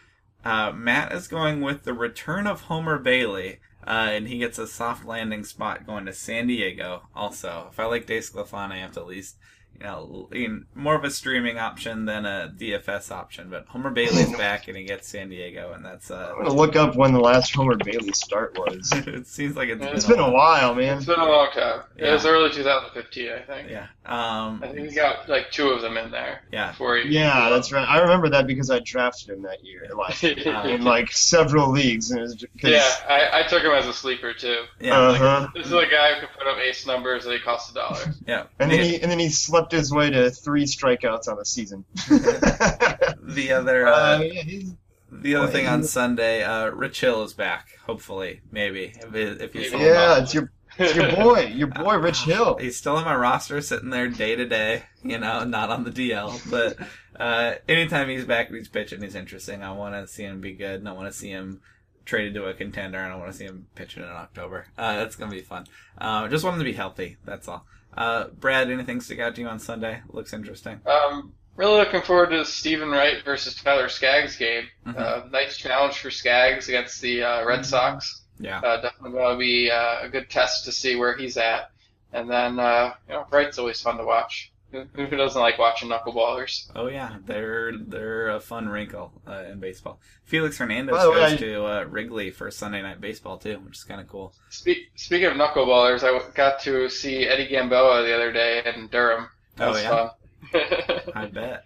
uh, 0.44 0.72
Matt 0.72 1.10
is 1.12 1.26
going 1.26 1.62
with 1.62 1.84
the 1.84 1.94
return 1.94 2.46
of 2.46 2.62
Homer 2.62 2.98
Bailey, 2.98 3.60
uh, 3.86 4.10
and 4.10 4.28
he 4.28 4.38
gets 4.38 4.58
a 4.58 4.66
soft 4.66 5.04
landing 5.04 5.44
spot 5.44 5.86
going 5.86 6.06
to 6.06 6.12
San 6.12 6.46
Diego. 6.46 7.02
Also, 7.14 7.68
if 7.70 7.80
I 7.80 7.86
like 7.86 8.06
DeSclafani, 8.06 8.72
I 8.72 8.78
have 8.78 8.92
to 8.92 9.00
at 9.00 9.06
least 9.06 9.36
you 9.82 9.88
know 9.88 10.28
lean- 10.30 10.66
more 10.74 10.94
of 10.94 11.02
a 11.04 11.10
streaming 11.10 11.58
option 11.58 12.04
than 12.04 12.24
a 12.24 12.52
DFS 12.56 13.10
option. 13.10 13.48
But 13.50 13.66
Homer 13.68 13.90
Bailey's 13.90 14.30
back, 14.38 14.68
and 14.68 14.76
he 14.76 14.84
gets 14.84 15.08
San 15.08 15.28
Diego, 15.28 15.72
and 15.72 15.84
that's 15.84 16.10
uh, 16.10 16.34
I'm 16.36 16.44
gonna 16.44 16.54
look 16.54 16.76
up 16.76 16.94
when 16.96 17.12
the 17.12 17.20
last 17.20 17.54
Homer 17.54 17.76
Bailey 17.76 18.12
start 18.12 18.56
was. 18.58 18.90
it 18.94 19.26
seems 19.26 19.56
like 19.56 19.68
it's, 19.68 19.84
It's 19.84 20.06
been 20.06 20.20
a 20.20 20.30
while, 20.30 20.74
man. 20.74 20.98
It's 20.98 21.06
been 21.06 21.18
a 21.18 21.24
long 21.24 21.50
time. 21.52 21.82
It 21.96 22.10
was 22.10 22.24
early 22.26 22.50
2015, 22.50 23.30
I 23.32 23.38
think. 23.40 23.70
Yeah. 23.70 23.86
Um. 24.06 24.60
I 24.62 24.68
think 24.68 24.88
we 24.88 24.94
got 24.94 25.28
like 25.28 25.50
two 25.50 25.68
of 25.68 25.82
them 25.82 25.96
in 25.96 26.10
there. 26.10 26.42
Yeah. 26.52 26.70
Before 26.70 26.96
he, 26.96 27.08
Yeah, 27.10 27.50
that's 27.50 27.72
right. 27.72 27.86
I 27.88 28.00
remember 28.00 28.28
that 28.30 28.46
because 28.46 28.70
I 28.70 28.80
drafted 28.80 29.30
him 29.30 29.42
that 29.42 29.64
year, 29.64 29.88
like 29.96 30.22
in 30.24 30.84
like 30.84 31.10
several 31.12 31.70
leagues, 31.70 32.10
and 32.10 32.20
it 32.20 32.22
was 32.22 32.34
just, 32.36 32.52
'cause- 32.60 32.70
yeah, 32.70 32.88
I, 33.08 33.40
I 33.40 33.48
took 33.48 33.62
him 33.62 33.72
as 33.72 33.86
a 33.86 33.92
sleeper 33.92 34.32
too. 34.32 34.64
Yeah. 34.80 34.98
Uh-huh. 34.98 35.48
This 35.54 35.66
is 35.66 35.72
a 35.72 35.86
guy 35.86 36.14
who 36.14 36.20
can 36.26 36.28
put 36.38 36.46
up 36.46 36.58
ace 36.58 36.86
numbers 36.86 37.24
and 37.24 37.34
he 37.34 37.40
costs 37.40 37.70
a 37.70 37.74
dollar. 37.74 38.14
yeah. 38.26 38.44
And 38.58 38.70
then 38.70 38.80
he 38.80 39.00
and 39.00 39.10
then 39.10 39.18
he 39.18 39.28
slept 39.28 39.71
his 39.72 39.92
way 39.92 40.10
to 40.10 40.30
three 40.30 40.64
strikeouts 40.64 41.28
on 41.28 41.36
the 41.38 41.44
season. 41.44 41.84
the 42.08 43.52
other. 43.52 43.86
uh, 43.86 44.18
Uh, 44.18 44.20
yeah, 44.20 44.42
he's, 44.42 44.74
The 45.10 45.34
other 45.36 45.48
thing 45.48 45.66
on 45.66 45.84
Sunday, 45.84 46.42
uh, 46.42 46.68
Rich 46.70 47.00
Hill 47.00 47.22
is 47.24 47.34
back. 47.34 47.68
Hopefully, 47.86 48.40
maybe 48.50 48.94
if, 49.00 49.14
it, 49.14 49.40
if 49.42 49.52
he's 49.52 49.72
yeah, 49.72 50.18
involved. 50.18 50.22
it's 50.22 50.34
your 50.34 50.52
it's 50.78 50.94
your 50.94 51.10
boy, 51.14 51.40
your 51.46 51.66
boy 51.82 51.96
Rich 51.98 52.22
Hill. 52.22 52.56
He's 52.60 52.76
still 52.78 52.96
on 52.96 53.04
my 53.04 53.14
roster, 53.14 53.60
sitting 53.60 53.90
there 53.90 54.08
day 54.08 54.36
to 54.36 54.46
day. 54.46 54.84
You 55.02 55.18
know, 55.18 55.44
not 55.44 55.68
on 55.68 55.84
the 55.84 55.90
DL, 55.90 56.40
but 56.50 56.78
uh, 57.20 57.56
anytime 57.68 58.08
he's 58.08 58.24
back 58.24 58.50
he's 58.50 58.68
pitching, 58.68 59.02
he's 59.02 59.14
interesting. 59.14 59.62
I 59.62 59.72
want 59.72 59.94
to 59.94 60.06
see 60.10 60.22
him 60.24 60.40
be 60.40 60.52
good, 60.54 60.80
and 60.80 60.88
I 60.88 60.92
want 60.92 61.12
to 61.12 61.18
see 61.18 61.28
him 61.30 61.60
traded 62.06 62.34
to 62.34 62.46
a 62.46 62.54
contender, 62.54 62.98
and 62.98 63.12
I 63.12 63.16
want 63.16 63.30
to 63.30 63.36
see 63.36 63.44
him 63.44 63.66
pitching 63.74 64.02
in 64.02 64.08
October. 64.08 64.66
Uh, 64.78 64.96
that's 64.96 65.14
gonna 65.16 65.30
be 65.30 65.42
fun. 65.42 65.66
Uh, 65.98 66.26
just 66.28 66.42
want 66.42 66.54
him 66.54 66.60
to 66.60 66.64
be 66.64 66.72
healthy. 66.72 67.18
That's 67.26 67.48
all. 67.48 67.66
Uh, 67.96 68.28
Brad, 68.28 68.70
anything 68.70 69.00
stick 69.00 69.18
out 69.20 69.34
to 69.34 69.40
you 69.42 69.48
on 69.48 69.58
Sunday? 69.58 70.00
Looks 70.10 70.32
interesting. 70.32 70.80
Um, 70.86 71.32
really 71.56 71.76
looking 71.78 72.02
forward 72.02 72.30
to 72.30 72.44
Steven 72.44 72.90
Wright 72.90 73.22
versus 73.24 73.54
Tyler 73.54 73.88
Skaggs 73.88 74.36
game. 74.36 74.64
Mhm. 74.86 74.98
Uh, 74.98 75.26
nice 75.30 75.56
challenge 75.56 75.98
for 75.98 76.10
Skaggs 76.10 76.68
against 76.68 77.00
the 77.02 77.22
uh, 77.22 77.44
Red 77.44 77.66
Sox. 77.66 78.22
Yeah. 78.40 78.60
Uh, 78.60 78.80
definitely 78.80 79.12
going 79.12 79.34
to 79.34 79.38
be 79.38 79.70
uh, 79.70 80.00
a 80.02 80.08
good 80.08 80.30
test 80.30 80.64
to 80.64 80.72
see 80.72 80.96
where 80.96 81.16
he's 81.16 81.36
at. 81.36 81.70
And 82.12 82.28
then 82.30 82.58
uh, 82.58 82.94
you 83.08 83.14
know, 83.14 83.26
Wright's 83.30 83.58
always 83.58 83.80
fun 83.80 83.96
to 83.98 84.04
watch. 84.04 84.51
Who, 84.72 84.84
who 85.04 85.16
doesn't 85.16 85.40
like 85.40 85.58
watching 85.58 85.90
knuckleballers? 85.90 86.70
Oh 86.74 86.88
yeah, 86.88 87.16
they're 87.26 87.72
they're 87.76 88.30
a 88.30 88.40
fun 88.40 88.68
wrinkle 88.68 89.12
uh, 89.28 89.44
in 89.50 89.60
baseball. 89.60 90.00
Felix 90.24 90.56
Hernandez 90.58 90.96
By 90.96 91.06
way, 91.08 91.14
goes 91.14 91.32
I- 91.34 91.36
to 91.36 91.64
uh, 91.66 91.84
Wrigley 91.84 92.30
for 92.30 92.50
Sunday 92.50 92.80
night 92.82 93.00
baseball 93.00 93.36
too, 93.38 93.58
which 93.60 93.76
is 93.78 93.84
kind 93.84 94.00
of 94.00 94.08
cool. 94.08 94.34
Speak, 94.50 94.90
speaking 94.96 95.26
of 95.28 95.34
knuckleballers, 95.34 96.02
I 96.02 96.26
got 96.34 96.60
to 96.62 96.88
see 96.88 97.26
Eddie 97.26 97.48
Gamboa 97.48 98.02
the 98.04 98.14
other 98.14 98.32
day 98.32 98.62
in 98.74 98.88
Durham. 98.88 99.28
That 99.56 99.68
Oh, 99.68 99.72
was 99.72 99.82
yeah? 99.82 100.08
fun. 100.52 101.00
I 101.14 101.26
bet. 101.26 101.64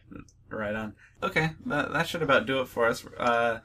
Right 0.48 0.74
on. 0.74 0.94
Okay, 1.22 1.50
that, 1.66 1.92
that 1.92 2.08
should 2.08 2.22
about 2.22 2.46
do 2.46 2.60
it 2.60 2.68
for 2.68 2.86
us. 2.86 3.04
Uh, 3.18 3.58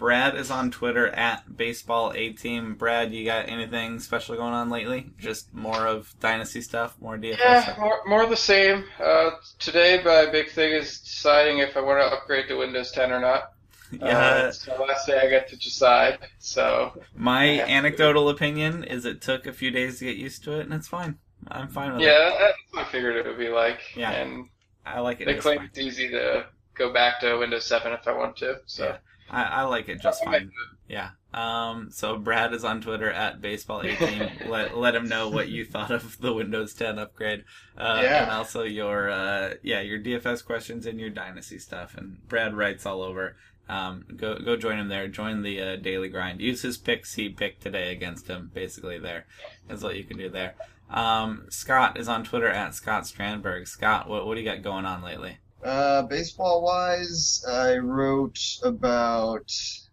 Brad 0.00 0.34
is 0.34 0.50
on 0.50 0.70
Twitter 0.70 1.08
at 1.08 1.56
baseball 1.56 2.12
a 2.16 2.32
team. 2.32 2.74
Brad, 2.74 3.12
you 3.12 3.24
got 3.26 3.48
anything 3.50 4.00
special 4.00 4.34
going 4.34 4.54
on 4.54 4.70
lately? 4.70 5.10
Just 5.18 5.52
more 5.54 5.86
of 5.86 6.12
dynasty 6.20 6.62
stuff, 6.62 6.96
more 7.00 7.18
DFS 7.18 7.38
Yeah, 7.38 7.62
stuff. 7.62 7.78
more, 7.78 8.00
more 8.06 8.26
the 8.26 8.36
same. 8.36 8.86
Uh, 8.98 9.32
today, 9.58 10.00
my 10.02 10.26
big 10.32 10.50
thing 10.50 10.72
is 10.72 10.98
deciding 11.00 11.58
if 11.58 11.76
I 11.76 11.80
want 11.82 12.00
to 12.00 12.16
upgrade 12.16 12.48
to 12.48 12.56
Windows 12.56 12.90
10 12.90 13.12
or 13.12 13.20
not. 13.20 13.52
Uh, 14.00 14.06
Yeah, 14.06 14.46
it's 14.46 14.64
the 14.64 14.72
last 14.76 15.04
day 15.08 15.18
I 15.20 15.28
get 15.28 15.48
to 15.48 15.56
decide. 15.56 16.20
So, 16.38 16.92
my 17.16 17.54
yeah. 17.54 17.66
anecdotal 17.66 18.28
opinion 18.28 18.84
is 18.84 19.04
it 19.04 19.20
took 19.20 19.46
a 19.48 19.52
few 19.52 19.72
days 19.72 19.98
to 19.98 20.04
get 20.04 20.14
used 20.16 20.44
to 20.44 20.52
it, 20.60 20.60
and 20.60 20.72
it's 20.72 20.86
fine. 20.86 21.18
I'm 21.48 21.66
fine 21.66 21.94
with 21.94 22.02
it. 22.02 22.04
yeah, 22.04 22.36
that's 22.38 22.56
what 22.70 22.86
I 22.86 22.88
figured 22.92 23.16
it 23.16 23.26
would 23.26 23.36
be 23.36 23.48
like. 23.48 23.80
Yeah. 23.96 24.12
And 24.12 24.48
I 24.86 25.00
like 25.00 25.20
it. 25.20 25.24
they 25.24 25.34
claim 25.34 25.56
fine. 25.58 25.66
it's 25.66 25.78
easy 25.80 26.08
to 26.10 26.46
go 26.74 26.92
back 26.92 27.18
to 27.22 27.34
Windows 27.38 27.66
7 27.66 27.92
if 27.92 28.06
I 28.06 28.12
want 28.16 28.36
to. 28.36 28.60
So, 28.66 28.84
Yeah. 28.84 28.96
I, 29.30 29.42
I 29.44 29.62
like 29.62 29.88
it 29.88 30.00
just 30.00 30.24
fine. 30.24 30.50
Yeah. 30.88 31.10
Um. 31.32 31.90
So 31.92 32.16
Brad 32.18 32.52
is 32.52 32.64
on 32.64 32.80
Twitter 32.80 33.10
at 33.10 33.40
baseball18. 33.40 34.48
let 34.48 34.76
let 34.76 34.94
him 34.94 35.08
know 35.08 35.28
what 35.28 35.48
you 35.48 35.64
thought 35.64 35.92
of 35.92 36.18
the 36.20 36.32
Windows 36.32 36.74
10 36.74 36.98
upgrade. 36.98 37.44
Uh, 37.78 38.00
Yeah. 38.02 38.22
And 38.24 38.32
also 38.32 38.64
your 38.64 39.08
uh 39.08 39.54
yeah 39.62 39.80
your 39.80 40.00
DFS 40.00 40.44
questions 40.44 40.86
and 40.86 40.98
your 40.98 41.10
dynasty 41.10 41.58
stuff. 41.58 41.94
And 41.96 42.26
Brad 42.28 42.54
writes 42.54 42.84
all 42.86 43.02
over. 43.02 43.36
Um. 43.68 44.04
Go 44.16 44.36
go 44.38 44.56
join 44.56 44.80
him 44.80 44.88
there. 44.88 45.06
Join 45.06 45.42
the 45.42 45.62
uh, 45.62 45.76
daily 45.76 46.08
grind. 46.08 46.40
Use 46.40 46.62
his 46.62 46.76
picks 46.76 47.14
he 47.14 47.28
picked 47.28 47.62
today 47.62 47.92
against 47.92 48.26
him. 48.26 48.50
Basically, 48.52 48.98
there 48.98 49.26
is 49.68 49.84
what 49.84 49.94
you 49.96 50.02
can 50.02 50.18
do 50.18 50.28
there. 50.28 50.56
Um. 50.90 51.46
Scott 51.50 51.96
is 51.96 52.08
on 52.08 52.24
Twitter 52.24 52.48
at 52.48 52.74
Scott 52.74 53.04
Strandberg. 53.04 53.68
Scott, 53.68 54.08
what 54.08 54.26
what 54.26 54.34
do 54.34 54.40
you 54.40 54.50
got 54.50 54.62
going 54.64 54.86
on 54.86 55.02
lately? 55.02 55.38
Uh, 55.64 56.02
baseball 56.02 56.62
wise, 56.62 57.44
I 57.48 57.76
wrote 57.76 58.38
about. 58.62 59.50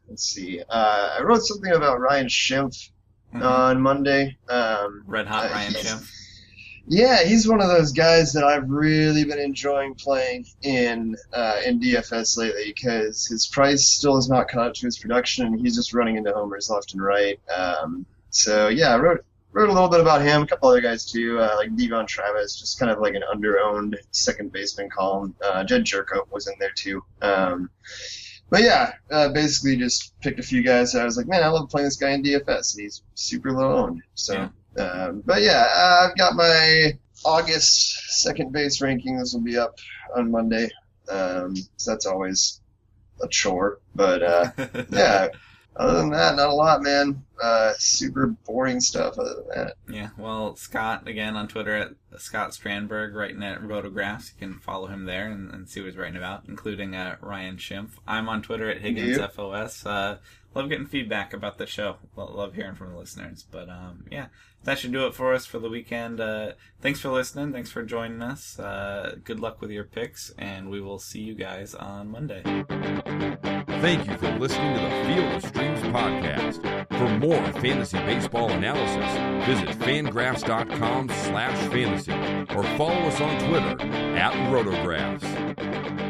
Let's 0.09 0.23
see. 0.23 0.61
Uh, 0.61 1.17
I 1.19 1.21
wrote 1.23 1.41
something 1.43 1.73
about 1.73 1.99
Ryan 1.99 2.27
Schimpf 2.27 2.89
Mhm. 3.33 3.43
on 3.43 3.81
Monday. 3.81 4.37
Um, 4.47 5.03
Red 5.05 5.27
hot 5.27 5.47
uh, 5.51 5.53
Ryan 5.53 5.73
Schimpf. 5.73 6.09
Yeah, 6.89 7.23
he's 7.23 7.45
one 7.45 7.59
of 7.59 7.67
those 7.67 7.91
guys 7.91 8.31
that 8.31 8.45
I've 8.45 8.69
really 8.69 9.25
been 9.25 9.39
enjoying 9.39 9.95
playing 9.95 10.45
in 10.61 11.17
uh, 11.33 11.57
in 11.65 11.81
DFS 11.81 12.37
lately 12.37 12.71
because 12.73 13.25
his 13.27 13.45
price 13.47 13.85
still 13.89 14.15
has 14.15 14.29
not 14.29 14.47
caught 14.47 14.67
up 14.67 14.73
to 14.75 14.85
his 14.85 14.97
production, 14.97 15.45
and 15.47 15.59
he's 15.59 15.75
just 15.75 15.93
running 15.93 16.15
into 16.15 16.31
homers 16.31 16.69
left 16.69 16.93
and 16.93 17.01
right. 17.01 17.37
Um, 17.53 18.05
so 18.29 18.69
yeah, 18.69 18.95
I 18.95 18.99
wrote 18.99 19.25
wrote 19.51 19.69
a 19.69 19.73
little 19.73 19.89
bit 19.89 20.01
about 20.01 20.21
him, 20.21 20.43
a 20.43 20.47
couple 20.47 20.69
other 20.69 20.81
guys 20.81 21.09
too, 21.09 21.39
uh, 21.39 21.55
like 21.55 21.75
Devon 21.75 22.05
Travis, 22.05 22.59
just 22.59 22.79
kind 22.79 22.91
of 22.91 22.99
like 22.99 23.15
an 23.15 23.23
under-owned 23.23 23.97
second 24.11 24.51
baseman 24.51 24.89
column. 24.89 25.35
Uh, 25.43 25.63
Jedd 25.63 25.83
Gyorko 25.83 26.29
was 26.31 26.47
in 26.47 26.53
there 26.59 26.73
too. 26.75 27.03
Um, 27.21 27.69
but 28.49 28.61
yeah, 28.61 28.93
uh, 29.11 29.29
basically 29.29 29.77
just 29.77 30.19
picked 30.21 30.39
a 30.39 30.43
few 30.43 30.63
guys 30.63 30.95
I 30.95 31.03
was 31.03 31.17
like, 31.17 31.27
man, 31.27 31.43
I 31.43 31.47
love 31.47 31.69
playing 31.69 31.87
this 31.87 31.97
guy 31.97 32.11
in 32.11 32.23
DFS, 32.23 32.75
and 32.75 32.83
he's 32.83 33.03
super 33.15 33.51
low 33.51 33.77
owned. 33.77 34.03
So. 34.15 34.33
Yeah. 34.33 34.49
Um, 34.77 35.23
but 35.25 35.41
yeah, 35.41 35.67
uh, 35.73 36.07
I've 36.07 36.17
got 36.17 36.35
my 36.35 36.91
August 37.25 38.21
second 38.21 38.51
base 38.51 38.79
rankings 38.81 39.33
will 39.33 39.41
be 39.41 39.57
up 39.57 39.79
on 40.15 40.31
Monday. 40.31 40.69
Um, 41.09 41.55
so 41.77 41.91
that's 41.91 42.05
always 42.05 42.61
a 43.21 43.27
chore. 43.27 43.79
But 43.95 44.21
uh, 44.23 44.51
yeah, 44.89 45.29
other 45.75 45.97
than 45.97 46.09
that, 46.11 46.35
not 46.35 46.49
a 46.49 46.53
lot, 46.53 46.83
man. 46.83 47.23
Uh, 47.41 47.73
super 47.77 48.27
boring 48.45 48.79
stuff. 48.79 49.17
Other 49.17 49.35
than 49.35 49.47
that, 49.55 49.73
Yeah, 49.89 50.09
well, 50.17 50.55
Scott 50.55 51.07
again 51.07 51.35
on 51.35 51.47
Twitter 51.47 51.75
at 51.75 51.91
Scott 52.19 52.51
Strandberg, 52.51 53.13
writing 53.13 53.43
at 53.43 53.61
Rotographs. 53.61 54.31
You 54.33 54.39
can 54.47 54.59
follow 54.59 54.87
him 54.87 55.05
there 55.05 55.29
and, 55.29 55.51
and 55.53 55.69
see 55.69 55.81
what 55.81 55.87
he's 55.87 55.97
writing 55.97 56.17
about, 56.17 56.43
including 56.47 56.95
uh, 56.95 57.17
Ryan 57.21 57.57
Schimpf. 57.57 57.91
I'm 58.07 58.27
on 58.29 58.41
Twitter 58.41 58.69
at 58.69 58.81
Higgins 58.81 59.17
Yep. 59.17 59.37
Uh, 59.85 60.15
love 60.55 60.69
getting 60.69 60.87
feedback 60.87 61.33
about 61.33 61.57
the 61.57 61.67
show. 61.67 61.97
Love 62.15 62.55
hearing 62.55 62.75
from 62.75 62.91
the 62.91 62.97
listeners. 62.97 63.45
But 63.49 63.69
um, 63.69 64.05
yeah, 64.11 64.27
that 64.63 64.79
should 64.79 64.91
do 64.91 65.05
it 65.05 65.13
for 65.13 65.33
us 65.33 65.45
for 65.45 65.59
the 65.59 65.69
weekend. 65.69 66.19
Uh, 66.19 66.53
thanks 66.81 66.99
for 66.99 67.09
listening. 67.09 67.53
Thanks 67.53 67.71
for 67.71 67.83
joining 67.83 68.21
us. 68.21 68.57
Uh, 68.57 69.17
good 69.23 69.39
luck 69.39 69.61
with 69.61 69.69
your 69.71 69.83
picks, 69.83 70.31
and 70.37 70.69
we 70.69 70.81
will 70.81 70.99
see 70.99 71.21
you 71.21 71.35
guys 71.35 71.75
on 71.75 72.09
Monday. 72.09 73.55
Thank 73.79 74.07
you 74.07 74.17
for 74.17 74.31
listening 74.39 74.73
to 74.75 74.81
the 74.81 74.89
Field 75.05 75.33
of 75.35 75.45
Streams 75.45 75.79
podcast. 75.93 76.87
For 76.97 77.09
more 77.19 77.61
fantasy 77.61 77.99
baseball 77.99 78.49
analysis, 78.49 79.45
visit 79.47 79.69
fangraphs.com 79.79 81.09
slash 81.09 81.57
fantasy 81.71 82.11
or 82.55 82.63
follow 82.75 82.99
us 83.07 83.21
on 83.21 83.37
Twitter 83.47 83.79
at 84.17 84.33
rotographs. 84.51 86.06